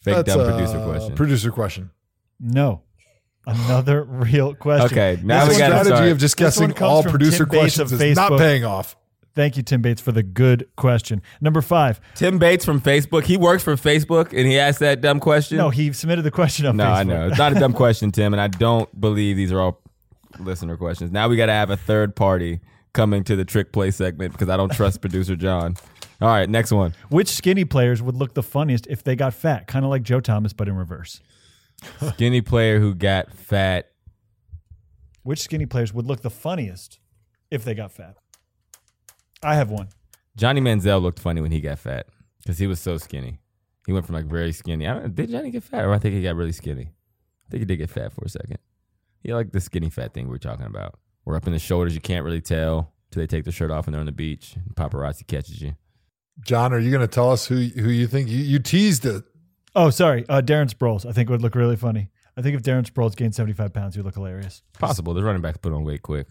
Fake 0.00 0.14
That's 0.16 0.28
dumb 0.34 0.40
a 0.40 0.50
producer 0.52 0.84
question. 0.84 1.14
Producer 1.14 1.50
question. 1.50 1.90
No. 2.40 2.82
Another 3.46 4.04
real 4.04 4.54
question. 4.54 4.86
Okay, 4.86 5.20
now 5.24 5.44
This 5.44 5.54
we 5.54 5.58
gotta 5.58 5.72
strategy 5.84 5.96
start. 5.96 6.08
of 6.12 6.18
just 6.18 6.36
This 6.36 6.56
one 6.56 6.68
guessing 6.68 6.76
comes 6.78 6.88
all 6.88 7.02
producer 7.02 7.38
Tim 7.38 7.48
questions 7.48 7.92
of 7.92 8.00
is 8.00 8.16
not 8.16 8.38
paying 8.38 8.64
off. 8.64 8.96
Thank 9.34 9.56
you, 9.56 9.62
Tim 9.62 9.80
Bates, 9.80 10.00
for 10.00 10.12
the 10.12 10.22
good 10.22 10.68
question. 10.76 11.22
Number 11.40 11.62
five. 11.62 12.00
Tim 12.14 12.38
Bates 12.38 12.64
from 12.64 12.80
Facebook. 12.80 13.24
He 13.24 13.36
works 13.36 13.62
for 13.62 13.76
Facebook, 13.76 14.36
and 14.36 14.46
he 14.46 14.58
asked 14.58 14.80
that 14.80 15.00
dumb 15.00 15.20
question. 15.20 15.56
No, 15.56 15.70
he 15.70 15.92
submitted 15.92 16.22
the 16.22 16.30
question 16.30 16.66
on 16.66 16.76
no, 16.76 16.84
Facebook. 16.84 16.96
I 16.96 17.02
know 17.04 17.28
it's 17.28 17.38
not 17.38 17.56
a 17.56 17.60
dumb 17.60 17.72
question, 17.72 18.12
Tim, 18.12 18.34
and 18.34 18.40
I 18.40 18.48
don't 18.48 19.00
believe 19.00 19.36
these 19.36 19.50
are 19.52 19.60
all 19.60 19.80
listener 20.38 20.76
questions. 20.76 21.10
Now 21.10 21.28
we 21.28 21.36
got 21.36 21.46
to 21.46 21.52
have 21.52 21.70
a 21.70 21.76
third 21.76 22.14
party 22.14 22.60
coming 22.92 23.24
to 23.24 23.36
the 23.36 23.44
trick 23.44 23.72
play 23.72 23.90
segment 23.90 24.32
because 24.32 24.48
I 24.48 24.56
don't 24.56 24.72
trust 24.72 25.00
producer 25.00 25.36
John. 25.36 25.76
All 26.20 26.28
right, 26.28 26.48
next 26.48 26.70
one. 26.72 26.94
Which 27.08 27.28
skinny 27.28 27.64
players 27.64 28.02
would 28.02 28.16
look 28.16 28.34
the 28.34 28.42
funniest 28.42 28.86
if 28.86 29.02
they 29.02 29.16
got 29.16 29.34
fat? 29.34 29.66
Kind 29.66 29.84
of 29.84 29.90
like 29.90 30.02
Joe 30.02 30.20
Thomas, 30.20 30.52
but 30.52 30.68
in 30.68 30.76
reverse. 30.76 31.20
Skinny 32.12 32.40
player 32.40 32.78
who 32.78 32.94
got 32.94 33.32
fat. 33.32 33.90
Which 35.24 35.40
skinny 35.40 35.66
players 35.66 35.92
would 35.92 36.06
look 36.06 36.22
the 36.22 36.30
funniest 36.30 37.00
if 37.50 37.64
they 37.64 37.74
got 37.74 37.90
fat? 37.90 38.16
I 39.42 39.54
have 39.54 39.70
one. 39.70 39.88
Johnny 40.36 40.60
Manziel 40.60 41.02
looked 41.02 41.18
funny 41.18 41.40
when 41.40 41.52
he 41.52 41.60
got 41.60 41.78
fat 41.78 42.06
because 42.38 42.58
he 42.58 42.66
was 42.66 42.80
so 42.80 42.96
skinny. 42.96 43.38
He 43.86 43.92
went 43.92 44.06
from 44.06 44.14
like 44.14 44.26
very 44.26 44.52
skinny. 44.52 44.86
I 44.86 44.94
don't, 44.94 45.14
did 45.14 45.30
Johnny 45.30 45.50
get 45.50 45.64
fat, 45.64 45.84
or 45.84 45.92
I 45.92 45.98
think 45.98 46.14
he 46.14 46.22
got 46.22 46.36
really 46.36 46.52
skinny. 46.52 46.84
I 47.46 47.50
think 47.50 47.60
he 47.60 47.64
did 47.64 47.76
get 47.76 47.90
fat 47.90 48.12
for 48.12 48.24
a 48.24 48.28
second. 48.28 48.58
He 49.22 49.32
like 49.34 49.52
the 49.52 49.60
skinny 49.60 49.90
fat 49.90 50.14
thing 50.14 50.28
we 50.28 50.36
are 50.36 50.38
talking 50.38 50.66
about. 50.66 50.98
We're 51.24 51.36
up 51.36 51.46
in 51.46 51.52
the 51.52 51.58
shoulders. 51.58 51.94
You 51.94 52.00
can't 52.00 52.24
really 52.24 52.40
tell 52.40 52.92
till 53.10 53.20
they 53.20 53.26
take 53.26 53.44
the 53.44 53.52
shirt 53.52 53.70
off 53.70 53.86
and 53.86 53.94
they're 53.94 54.00
on 54.00 54.06
the 54.06 54.12
beach. 54.12 54.54
And 54.56 54.74
paparazzi 54.74 55.26
catches 55.26 55.60
you. 55.60 55.74
John, 56.40 56.72
are 56.72 56.78
you 56.78 56.90
going 56.90 57.02
to 57.02 57.08
tell 57.08 57.30
us 57.30 57.46
who 57.46 57.56
who 57.56 57.90
you 57.90 58.06
think 58.06 58.28
you, 58.28 58.38
you 58.38 58.58
teased 58.58 59.04
it? 59.04 59.24
Oh, 59.74 59.90
sorry. 59.90 60.24
Uh, 60.28 60.42
Darren 60.42 60.72
Sproles. 60.72 61.06
I 61.06 61.12
think 61.12 61.30
would 61.30 61.42
look 61.42 61.54
really 61.54 61.76
funny. 61.76 62.10
I 62.36 62.42
think 62.42 62.56
if 62.56 62.62
Darren 62.62 62.84
Sproles 62.84 63.14
gained 63.14 63.34
75 63.34 63.72
pounds, 63.72 63.94
he 63.94 64.00
would 64.00 64.06
look 64.06 64.14
hilarious. 64.14 64.62
Possible. 64.78 65.14
The 65.14 65.22
running 65.22 65.42
backs 65.42 65.58
put 65.58 65.72
on 65.72 65.84
weight 65.84 66.02
quick. 66.02 66.26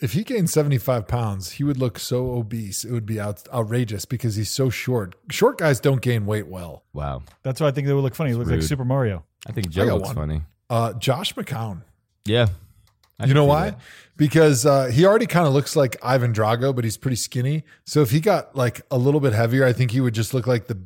If 0.00 0.12
he 0.12 0.24
gained 0.24 0.50
75 0.50 1.06
pounds, 1.06 1.52
he 1.52 1.64
would 1.64 1.78
look 1.78 1.98
so 1.98 2.32
obese. 2.32 2.84
It 2.84 2.90
would 2.92 3.06
be 3.06 3.20
out, 3.20 3.46
outrageous 3.52 4.04
because 4.04 4.34
he's 4.34 4.50
so 4.50 4.68
short. 4.68 5.14
Short 5.30 5.56
guys 5.56 5.78
don't 5.80 6.00
gain 6.02 6.26
weight 6.26 6.48
well. 6.48 6.82
Wow. 6.92 7.22
That's 7.42 7.60
why 7.60 7.68
I 7.68 7.70
think 7.70 7.86
they 7.86 7.94
would 7.94 8.02
look 8.02 8.14
funny. 8.14 8.30
He 8.30 8.36
looks 8.36 8.50
like. 8.50 8.62
Super 8.62 8.84
Mario. 8.84 9.24
I 9.46 9.52
think 9.52 9.70
Joe 9.70 9.86
got 9.86 9.94
looks 9.94 10.08
one. 10.08 10.16
funny. 10.16 10.42
Uh, 10.68 10.92
Josh 10.94 11.34
McCown. 11.34 11.82
Yeah. 12.24 12.48
I 13.20 13.26
you 13.26 13.34
know 13.34 13.44
why? 13.44 13.70
that. 13.70 13.80
Because 14.16 14.66
uh, 14.66 14.86
he 14.86 15.06
already 15.06 15.26
kind 15.26 15.46
of 15.46 15.52
looks 15.52 15.76
like 15.76 15.96
Ivan 16.02 16.32
Drago, 16.32 16.74
but 16.74 16.84
he's 16.84 16.96
pretty 16.96 17.16
skinny. 17.16 17.64
So 17.84 18.02
if 18.02 18.10
he 18.10 18.20
got 18.20 18.56
like 18.56 18.82
a 18.90 18.98
little 18.98 19.20
bit 19.20 19.32
heavier, 19.32 19.64
I 19.64 19.72
think 19.72 19.92
he 19.92 20.00
would 20.00 20.14
just 20.14 20.34
look 20.34 20.46
like 20.46 20.66
the 20.66 20.78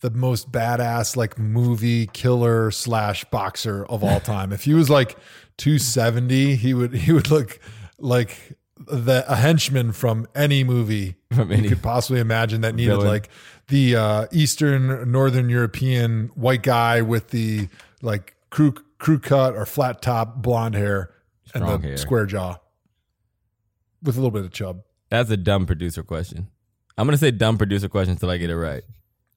the 0.00 0.10
most 0.10 0.50
badass 0.50 1.16
like 1.16 1.38
movie 1.38 2.06
killer 2.08 2.70
slash 2.70 3.24
boxer 3.26 3.86
of 3.86 4.02
all 4.04 4.20
time. 4.20 4.52
if 4.52 4.64
he 4.64 4.74
was 4.74 4.90
like 4.90 5.16
270, 5.58 6.56
he 6.56 6.74
would 6.74 6.92
he 6.94 7.12
would 7.12 7.30
look 7.30 7.58
like 7.98 8.56
the 8.78 9.24
a 9.30 9.36
henchman 9.36 9.92
from 9.92 10.26
any 10.34 10.64
movie 10.64 11.14
From 11.32 11.52
you 11.52 11.68
could 11.68 11.82
possibly 11.82 12.20
imagine 12.20 12.62
that 12.62 12.74
needed 12.74 12.92
villain. 12.92 13.06
like 13.06 13.28
the 13.68 13.96
uh, 13.96 14.26
Eastern 14.32 15.10
Northern 15.10 15.48
European 15.48 16.30
white 16.34 16.62
guy 16.62 17.00
with 17.02 17.30
the 17.30 17.68
like 18.02 18.34
crew 18.50 18.74
crew 18.98 19.18
cut 19.18 19.54
or 19.54 19.64
flat 19.66 20.02
top 20.02 20.42
blonde 20.42 20.74
hair 20.74 21.10
and 21.54 21.64
the 21.66 21.78
hair. 21.78 21.96
square 21.96 22.26
jaw 22.26 22.56
with 24.02 24.16
a 24.16 24.18
little 24.18 24.30
bit 24.32 24.44
of 24.44 24.50
chub. 24.52 24.82
That's 25.10 25.30
a 25.30 25.36
dumb 25.36 25.66
producer 25.66 26.02
question. 26.02 26.48
I'm 26.98 27.06
gonna 27.06 27.16
say 27.18 27.30
dumb 27.30 27.56
producer 27.58 27.88
question 27.88 28.12
until 28.12 28.30
I 28.30 28.36
get 28.38 28.50
it 28.50 28.56
right. 28.56 28.82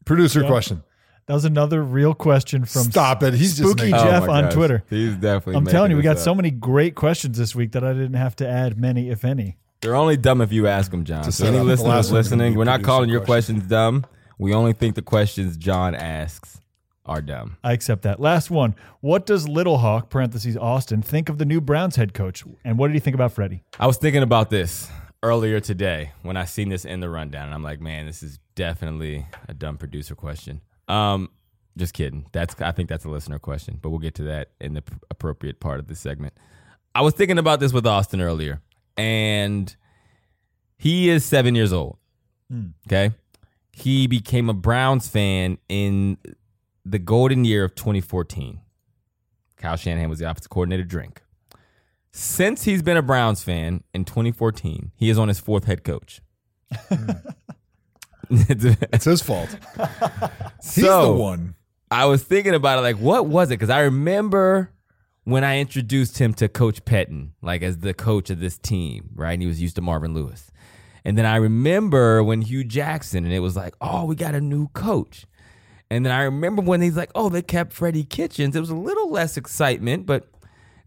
Producer 0.06 0.42
Yeah. 0.42 0.48
question. 0.48 0.84
That 1.28 1.34
was 1.34 1.46
another 1.46 1.82
real 1.84 2.14
question 2.14 2.66
from 2.66 2.84
Stop 2.84 3.24
it. 3.24 3.34
He's 3.34 3.58
just 3.58 3.70
Spooky 3.72 3.92
making- 3.92 4.06
Jeff 4.08 4.24
Oh 4.24 4.28
my 4.28 4.38
on 4.38 4.44
gosh. 4.46 4.54
Twitter. 4.54 4.84
He's 4.90 5.16
definitely. 5.16 5.56
I'm 5.56 5.66
telling 5.66 5.90
you, 5.92 5.98
we 5.98 6.04
got 6.04 6.16
this 6.16 6.24
so 6.24 6.32
up. 6.32 6.38
many 6.38 6.52
great 6.52 6.94
questions 6.96 7.38
this 7.38 7.56
week 7.56 7.72
that 7.72 7.84
I 7.84 7.94
didn't 7.94 8.14
have 8.14 8.36
to 8.38 8.48
add 8.48 8.78
many, 8.78 9.10
if 9.10 9.26
any. 9.26 9.58
They're 9.82 9.96
only 9.96 10.18
dumb 10.18 10.42
if 10.42 10.52
you 10.52 10.68
ask 10.68 10.92
them, 10.92 11.04
John. 11.04 11.24
To 11.24 11.32
So 11.32 11.46
set 11.46 11.48
any 11.50 11.58
up, 11.58 11.64
the 11.64 11.68
listeners 11.70 11.88
last 11.88 11.96
one's 11.96 12.10
gonna 12.10 12.18
listening, 12.44 12.54
be 12.54 12.58
we're 12.58 12.64
not 12.66 12.74
producer 12.76 12.86
calling 12.88 13.10
your 13.10 13.20
questions. 13.22 13.60
questions 13.60 13.70
dumb. 13.70 14.06
We 14.38 14.54
only 14.54 14.74
think 14.74 14.96
the 14.96 15.02
questions 15.02 15.58
John 15.58 15.96
asks 15.96 16.60
are 17.08 17.22
dumb. 17.22 17.58
I 17.64 17.74
accept 17.74 18.04
that. 18.04 18.20
Last 18.20 18.52
one. 18.52 18.76
What 19.02 19.26
does 19.26 19.48
Little 19.48 19.80
Hawk, 19.80 20.10
parentheses 20.10 20.58
Austin, 20.58 21.02
think 21.02 21.30
of 21.30 21.38
the 21.40 21.46
new 21.46 21.62
Browns 21.62 21.96
head 21.96 22.14
coach? 22.14 22.44
And 22.64 22.78
what 22.78 22.88
did 22.88 22.94
he 22.96 23.00
think 23.00 23.14
about 23.16 23.32
Freddie? 23.32 23.64
I 23.80 23.88
was 23.88 23.98
thinking 23.98 24.24
about 24.24 24.50
this 24.52 24.90
earlier 25.24 25.60
today 25.60 26.12
when 26.24 26.36
I 26.38 26.46
seen 26.46 26.70
this 26.70 26.86
in 26.86 27.00
the 27.00 27.10
rundown, 27.10 27.46
and 27.46 27.54
I'm 27.54 27.64
like, 27.64 27.80
man, 27.80 28.06
this 28.06 28.22
is 28.24 28.40
definitely 28.56 29.26
a 29.48 29.54
dumb 29.56 29.78
producer 29.78 30.14
question. 30.16 30.62
Um, 30.88 31.30
just 31.78 31.94
kidding. 31.94 32.26
That's 32.32 32.56
I 32.62 32.72
think 32.72 32.90
that's 32.90 33.06
a 33.06 33.10
listener 33.10 33.40
question, 33.40 33.80
but 33.82 33.90
we'll 33.90 34.00
get 34.00 34.16
to 34.16 34.24
that 34.24 34.50
in 34.62 34.74
the 34.74 34.82
p- 34.82 34.96
appropriate 35.10 35.60
part 35.60 35.80
of 35.80 35.88
this 35.88 36.00
segment. 36.00 36.34
I 36.94 37.02
was 37.02 37.14
thinking 37.14 37.38
about 37.38 37.60
this 37.60 37.74
with 37.74 37.86
Austin 37.86 38.22
earlier, 38.22 38.62
and 38.96 39.76
he 40.78 41.10
is 41.10 41.26
seven 41.26 41.56
years 41.56 41.74
old. 41.74 41.98
Okay, 42.88 43.12
he 43.74 44.08
became 44.08 44.50
a 44.50 44.54
Browns 44.54 45.08
fan 45.10 45.58
in 45.68 46.18
the 46.86 47.00
golden 47.00 47.44
year 47.44 47.64
of 47.66 47.76
2014. 47.76 48.62
Kyle 49.58 49.76
Shanahan 49.76 50.10
was 50.10 50.20
the 50.20 50.30
offensive 50.30 50.50
coordinator. 50.50 50.84
Drink. 50.84 51.22
Since 52.12 52.64
he's 52.64 52.82
been 52.82 52.96
a 52.96 53.02
Browns 53.02 53.44
fan 53.44 53.84
in 53.94 54.06
2014, 54.06 54.92
he 54.96 55.10
is 55.10 55.18
on 55.18 55.28
his 55.28 55.42
fourth 55.42 55.66
head 55.66 55.84
coach. 55.84 56.22
It's 58.30 59.06
his 59.06 59.22
fault. 59.22 59.50
He's 60.64 60.86
so, 60.86 61.14
the 61.14 61.22
one. 61.22 61.56
I 61.92 62.06
was 62.06 62.24
thinking 62.24 62.54
about 62.54 62.80
it, 62.80 62.82
like, 62.82 62.98
what 62.98 63.28
was 63.28 63.50
it? 63.50 63.56
Because 63.56 63.70
I 63.70 63.82
remember 63.82 64.72
when 65.24 65.44
I 65.44 65.60
introduced 65.60 66.20
him 66.20 66.34
to 66.36 66.48
Coach 66.48 66.86
Pettine, 66.86 67.32
like 67.42 67.62
as 67.62 67.80
the 67.80 67.94
coach 67.94 68.30
of 68.30 68.40
this 68.40 68.58
team, 68.58 69.10
right? 69.16 69.34
And 69.34 69.42
he 69.42 69.48
was 69.48 69.62
used 69.62 69.76
to 69.76 69.82
Marvin 69.82 70.14
Lewis. 70.14 70.52
And 71.04 71.18
then 71.18 71.26
I 71.26 71.36
remember 71.36 72.24
when 72.24 72.42
Hue 72.42 72.64
Jackson, 72.64 73.26
and 73.26 73.34
it 73.34 73.40
was 73.40 73.56
like, 73.56 73.76
oh, 73.82 74.06
we 74.06 74.16
got 74.16 74.34
a 74.34 74.42
new 74.42 74.68
coach. 74.70 75.26
And 75.92 76.06
then 76.06 76.12
I 76.12 76.24
remember 76.24 76.62
when 76.62 76.82
he's 76.82 76.98
like, 76.98 77.12
oh, 77.14 77.30
they 77.30 77.44
kept 77.44 77.74
Freddie 77.74 78.04
Kitchens. 78.04 78.56
It 78.56 78.60
was 78.60 78.72
a 78.72 78.76
little 78.76 79.12
less 79.12 79.38
excitement, 79.38 80.06
but 80.06 80.28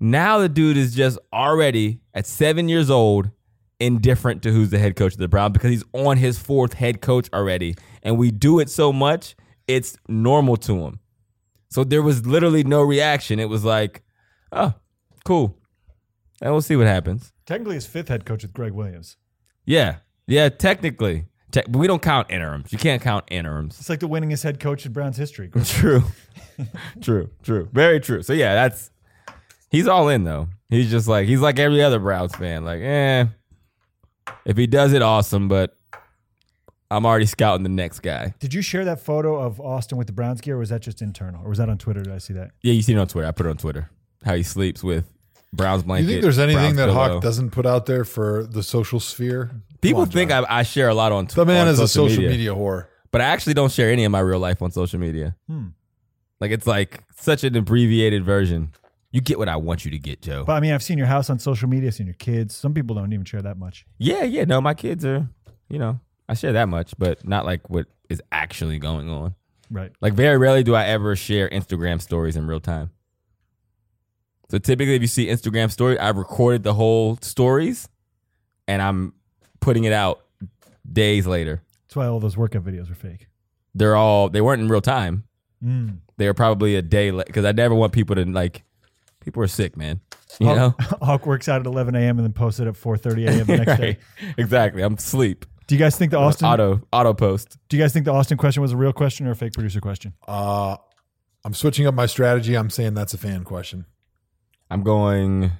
now 0.01 0.39
the 0.39 0.49
dude 0.49 0.77
is 0.77 0.95
just 0.95 1.19
already 1.33 2.01
at 2.15 2.27
seven 2.27 2.69
years 2.69 2.91
old 2.91 3.31
indifferent 3.81 4.43
to 4.43 4.51
who's 4.53 4.71
the 4.71 4.79
head 4.79 4.97
coach 4.97 5.13
of 5.13 5.19
the 5.19 5.29
Browns 5.29 5.53
because 5.53 5.71
he's 5.71 5.85
on 5.93 6.17
his 6.17 6.39
fourth 6.39 6.75
head 6.75 7.01
coach 7.01 7.29
already. 7.33 7.77
And 8.03 8.19
we 8.19 8.31
do 8.31 8.59
it 8.59 8.71
so 8.71 8.93
much, 8.93 9.37
it's 9.67 9.97
normal 10.09 10.57
to 10.59 10.85
him. 10.85 11.01
So 11.71 11.85
there 11.85 12.03
was 12.03 12.27
literally 12.27 12.65
no 12.65 12.83
reaction. 12.83 13.39
It 13.39 13.49
was 13.49 13.65
like, 13.65 14.03
oh, 14.53 14.75
cool. 15.25 15.59
And 16.41 16.53
we'll 16.53 16.63
see 16.63 16.77
what 16.77 16.87
happens. 16.87 17.33
Technically, 17.47 17.75
his 17.75 17.87
fifth 17.87 18.09
head 18.09 18.25
coach 18.25 18.45
is 18.45 18.51
Gregg 18.51 18.73
Williams. 18.73 19.17
Yeah. 19.65 19.97
Yeah, 20.27 20.49
technically. 20.49 21.27
Te- 21.51 21.63
but 21.69 21.79
we 21.79 21.87
don't 21.87 22.03
count 22.03 22.31
interims. 22.31 22.73
You 22.73 22.79
can't 22.79 23.03
count 23.03 23.25
interims. 23.31 23.79
It's 23.79 23.89
like 23.89 24.01
the 24.01 24.09
winningest 24.09 24.43
head 24.43 24.61
coach 24.61 24.85
in 24.87 24.93
Browns 24.93 25.17
history. 25.17 25.51
True. 25.65 26.03
true. 27.01 27.31
True. 27.43 27.69
Very 27.73 28.01
true. 28.01 28.23
So 28.23 28.33
yeah, 28.33 28.55
that's 28.55 28.91
he's 29.71 29.87
all 29.87 30.09
in 30.09 30.25
though. 30.25 30.49
He's 30.69 30.91
just 30.91 31.09
like 31.09 31.27
he's 31.27 31.41
like 31.41 31.59
every 31.59 31.83
other 31.83 31.99
Browns 31.99 32.35
fan. 32.35 32.65
Like, 32.65 32.81
eh. 32.83 33.27
If 34.45 34.57
he 34.57 34.67
does 34.67 34.93
it, 34.93 35.03
awesome, 35.03 35.49
but 35.49 35.77
I'm 36.91 37.05
already 37.05 37.27
scouting 37.27 37.63
the 37.63 37.69
next 37.69 38.01
guy. 38.01 38.35
Did 38.39 38.55
you 38.55 38.63
share 38.63 38.85
that 38.87 39.01
photo 39.01 39.39
of 39.39 39.61
Austin 39.61 39.99
with 39.99 40.07
the 40.07 40.13
Browns 40.13 40.41
gear, 40.41 40.57
or 40.57 40.59
was 40.59 40.71
that 40.71 40.81
just 40.81 41.03
internal? 41.03 41.45
Or 41.45 41.51
was 41.51 41.59
that 41.59 41.69
on 41.69 41.79
Twitter? 41.79 42.03
Did 42.03 42.13
I 42.13 42.19
see 42.19 42.33
that? 42.35 42.53
Yeah, 42.63 42.73
you 42.73 42.83
seen 42.83 42.97
it 42.97 43.01
on 43.01 43.09
Twitter. 43.09 43.29
I 43.29 43.33
put 43.33 43.47
it 43.47 43.51
on 43.51 43.57
Twitter. 43.59 43.91
How 44.25 44.35
he 44.35 44.43
sleeps 44.43 44.83
with 44.83 45.05
Browns 45.53 45.83
blanket. 45.83 46.05
you 46.05 46.11
think 46.15 46.23
there's 46.23 46.39
anything 46.39 46.75
Browns 46.75 46.77
that 46.77 46.87
pillow. 46.89 47.15
Hawk 47.15 47.23
doesn't 47.23 47.51
put 47.51 47.67
out 47.67 47.87
there 47.87 48.05
for 48.05 48.45
the 48.45 48.63
social 48.63 49.01
sphere? 49.01 49.51
People 49.81 50.03
on, 50.03 50.09
think 50.09 50.31
I, 50.31 50.45
I 50.49 50.63
share 50.63 50.89
a 50.89 50.95
lot 50.95 51.13
on 51.13 51.27
Twitter. 51.27 51.41
the 51.41 51.45
Twitter. 51.45 51.65
man 51.65 51.69
is 51.69 51.79
a 51.79 51.89
social 51.89 52.23
media, 52.23 52.55
whore. 52.55 52.87
but 53.11 53.21
I 53.21 53.25
actually 53.25 53.55
don't 53.55 53.71
share 53.71 53.91
any 53.91 54.05
of 54.05 54.13
my 54.13 54.21
real 54.21 54.41
life 54.41 54.61
on 54.63 54.71
social 54.71 54.99
media. 54.99 55.37
Hmm. 55.47 55.69
Like 56.41 56.51
it's 56.51 56.67
like 56.67 57.03
such 57.17 57.45
an 57.45 57.57
abbreviated 57.57 58.25
version. 58.25 58.73
You 59.11 59.21
get 59.21 59.39
what 59.39 59.49
I 59.49 59.57
want 59.57 59.85
you 59.85 59.91
to 59.91 59.99
get, 59.99 60.21
Joe. 60.21 60.45
But 60.45 60.53
I 60.55 60.61
mean, 60.61 60.73
I've 60.73 60.83
seen 60.83 60.99
your 60.99 61.07
house 61.07 61.31
on 61.31 61.39
social 61.39 61.69
media, 61.69 61.91
seen 61.93 62.07
your 62.07 62.15
kids. 62.15 62.55
Some 62.55 62.75
people 62.75 62.95
don't 62.95 63.13
even 63.13 63.25
share 63.25 63.43
that 63.43 63.59
much. 63.59 63.87
yeah, 63.99 64.23
yeah. 64.23 64.45
No, 64.45 64.61
my 64.61 64.75
kids 64.75 65.05
are, 65.05 65.29
you 65.69 65.79
know, 65.79 66.01
I 66.29 66.35
share 66.35 66.53
that 66.53 66.69
much, 66.69 66.93
but 66.99 67.27
not 67.27 67.47
like 67.47 67.71
what 67.71 67.87
is 68.11 68.21
actually 68.31 68.79
going 68.79 69.09
on. 69.09 69.35
Right. 69.71 69.93
Like 70.01 70.13
very 70.15 70.37
rarely 70.37 70.63
do 70.63 70.75
I 70.75 70.85
ever 70.85 71.17
share 71.17 71.49
Instagram 71.49 72.01
stories 72.01 72.37
in 72.37 72.47
real 72.47 72.61
time. 72.61 72.91
So 74.51 74.59
typically, 74.59 74.95
if 74.95 75.03
you 75.03 75.09
see 75.09 75.27
Instagram 75.27 75.71
story, 75.71 75.99
I've 75.99 76.17
recorded 76.17 76.63
the 76.63 76.73
whole 76.73 77.19
stories, 77.21 77.89
and 78.67 78.81
I'm 78.81 79.13
putting 79.61 79.85
it 79.85 79.93
out 79.93 80.25
days 80.91 81.27
later. 81.27 81.63
That's 81.87 81.97
why 81.97 82.07
all 82.07 82.19
those 82.21 82.37
workout 82.37 82.65
videos 82.65 82.91
are 82.91 82.95
fake. 82.95 83.27
They're 83.75 83.97
all 83.97 84.29
they 84.31 84.41
weren't 84.41 84.63
in 84.63 84.69
real 84.69 84.81
time. 84.81 85.25
Mm. 85.63 85.99
They 86.17 86.27
were 86.27 86.35
probably 86.35 86.77
a 86.77 86.83
day 86.83 87.11
late 87.11 87.27
because 87.27 87.45
I 87.45 87.53
never 87.53 87.75
want 87.75 87.93
people 87.93 88.17
to 88.17 88.25
like. 88.25 88.65
People 89.29 89.43
are 89.43 89.47
sick, 89.47 89.77
man. 89.77 90.01
You 90.41 90.47
know, 90.47 90.75
Hawk, 90.81 90.99
Hawk 91.03 91.27
works 91.27 91.51
out 91.51 91.61
at 91.61 91.67
11 91.67 91.95
a.m. 91.95 92.17
and 92.19 92.25
then 92.25 92.33
posts 92.33 92.61
it 92.61 92.67
at 92.67 92.73
4:30 92.73 93.29
a.m. 93.29 93.47
the 93.47 93.57
next 93.65 93.79
day. 93.79 93.99
Exactly. 94.39 94.81
I'm 94.81 94.97
sleep. 94.97 95.45
Do 95.67 95.75
you 95.75 95.79
guys 95.79 95.99
think 95.99 96.13
the 96.13 96.19
Austin? 96.19 96.47
Auto 96.49 96.81
auto 96.95 97.13
post. 97.13 97.59
Do 97.69 97.77
you 97.77 97.83
guys 97.83 97.93
think 97.93 98.07
the 98.07 98.11
Austin 98.15 98.39
question 98.39 98.63
was 98.63 98.73
a 98.73 98.77
real 98.79 98.95
question 98.95 99.27
or 99.27 99.33
a 99.33 99.37
fake 99.37 99.53
producer 99.53 99.83
question? 99.83 100.15
Uh, 100.27 100.79
I'm 101.45 101.53
switching 101.53 101.87
up 101.87 101.93
my 101.93 102.07
strategy. 102.07 102.57
I'm 102.57 102.71
saying 102.71 102.95
that's 102.95 103.13
a 103.13 103.19
fan 103.19 103.45
question. 103.45 103.85
I'm 104.71 104.83
going 104.83 105.51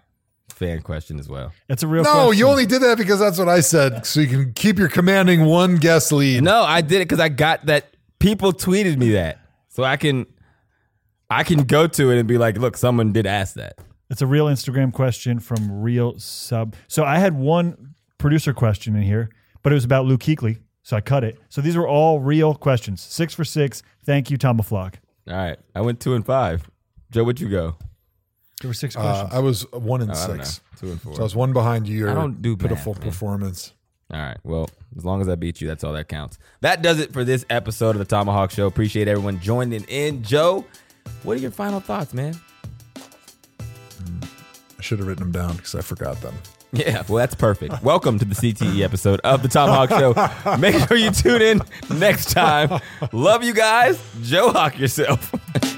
fan 0.49 0.81
question 0.81 1.19
as 1.19 1.29
well. 1.29 1.53
It's 1.69 1.83
a 1.83 1.87
real 1.87 2.05
No, 2.05 2.13
question. 2.15 2.39
you 2.39 2.49
only 2.49 2.65
did 2.65 2.81
that 2.81 2.97
because 2.97 3.21
that's 3.21 3.39
what 3.39 3.51
I 3.51 3.61
said, 3.61 4.07
so 4.07 4.21
you 4.21 4.29
can 4.29 4.55
keep 4.55 4.79
your 4.79 4.89
commanding 4.89 5.45
one 5.45 5.77
guess 5.77 6.11
lead. 6.11 6.43
No, 6.43 6.63
I 6.63 6.81
did 6.81 7.03
it 7.03 7.09
because 7.09 7.21
I 7.21 7.29
got 7.29 7.67
that. 7.67 7.95
People 8.19 8.55
tweeted 8.55 8.97
me 8.97 9.13
that, 9.13 9.41
so 9.69 9.85
I 9.85 9.99
can, 9.99 10.25
I 11.31 11.45
can 11.45 11.65
go 11.65 11.87
to 11.87 12.11
it 12.11 12.19
and 12.19 12.27
be 12.27 12.39
like, 12.39 12.57
"Look, 12.59 12.77
someone 12.77 13.13
did 13.13 13.27
ask 13.27 13.55
that." 13.55 13.79
It's 14.11 14.23
a 14.23 14.27
real 14.27 14.47
Instagram 14.47 14.93
question 14.93 15.39
from 15.39 15.71
Real 15.83 16.19
Sub. 16.19 16.75
So 16.89 17.05
I 17.05 17.19
had 17.19 17.35
one 17.35 17.95
producer 18.17 18.55
question 18.55 18.97
in 18.97 19.03
here, 19.03 19.29
but 19.63 19.71
it 19.73 19.75
was 19.75 19.85
about 19.85 20.07
Luke 20.07 20.21
Kuechly, 20.23 20.61
so 20.83 20.97
I 20.97 21.03
cut 21.03 21.25
it. 21.25 21.39
So 21.51 21.61
these 21.61 21.77
were 21.77 21.87
all 21.87 22.19
real 22.21 22.55
questions. 22.55 23.03
Six 23.03 23.35
for 23.35 23.45
six. 23.45 23.83
Thank 24.05 24.31
you, 24.31 24.39
Tom 24.39 24.59
Flock. 24.61 24.99
All 25.29 25.37
right, 25.37 25.59
I 25.75 25.83
went 25.83 26.01
two 26.01 26.15
and 26.15 26.25
five. 26.25 26.71
Joe, 27.11 27.25
what'd 27.25 27.41
you 27.41 27.51
go? 27.51 27.77
There 28.63 28.69
were 28.69 28.75
six 28.75 28.97
Uh, 28.97 29.01
questions. 29.01 29.31
I 29.35 29.39
was 29.41 29.73
one 29.73 30.01
and 30.01 30.11
Oh, 30.11 30.15
I 30.15 30.27
don't 30.27 30.37
know. 30.39 30.45
six. 30.45 30.61
Two 30.81 30.91
and 30.91 31.01
four. 31.01 31.15
So 31.15 31.21
I 31.21 31.25
was 31.25 31.37
one 31.37 31.53
behind 31.53 31.87
you. 31.87 31.99
Your 31.99 32.11
I 32.11 32.15
don't 32.15 32.41
do 32.41 32.51
math, 32.53 32.61
pitiful 32.61 32.95
man. 32.95 33.03
performance. 33.03 33.73
All 34.11 34.19
right. 34.21 34.39
Well, 34.43 34.71
as 34.97 35.05
long 35.05 35.21
as 35.21 35.29
I 35.29 35.35
beat 35.35 35.61
you, 35.61 35.69
that's 35.69 35.85
all 35.85 35.93
that 35.93 36.09
counts. 36.09 36.39
That 36.63 36.81
does 36.83 36.99
it 36.99 37.13
for 37.13 37.25
this 37.25 37.45
episode 37.51 37.95
of 37.95 37.99
the 37.99 38.07
ThomaHawk 38.17 38.51
Show. 38.51 38.67
Appreciate 38.67 39.07
everyone 39.07 39.39
joining 39.41 39.85
in. 39.85 40.23
Joe, 40.23 40.65
what 41.23 41.37
are 41.37 41.41
your 41.41 41.51
final 41.51 41.81
thoughts, 41.81 42.15
man? 42.15 42.35
I 44.79 44.81
should 44.81 44.99
have 44.99 45.09
written 45.09 45.25
them 45.25 45.33
down 45.33 45.57
because 45.57 45.75
I 45.75 45.81
forgot 45.81 46.21
them. 46.21 46.35
Yeah, 46.73 47.03
well, 47.09 47.17
that's 47.19 47.35
perfect. 47.35 47.83
Welcome 47.83 48.19
to 48.19 48.25
the 48.25 48.35
CTE 48.35 48.83
episode 48.83 49.21
of 49.25 49.43
the 49.43 49.49
ThomaHawk 49.49 49.89
Show. 50.45 50.57
Make 50.59 50.87
sure 50.87 50.97
you 50.99 51.11
tune 51.11 51.41
in 51.41 51.63
next 51.99 52.31
time. 52.33 52.81
Love 53.13 53.43
you 53.43 53.55
guys. 53.55 53.99
Joe 54.23 54.51
Hawk 54.53 54.79
yourself. 54.79 55.35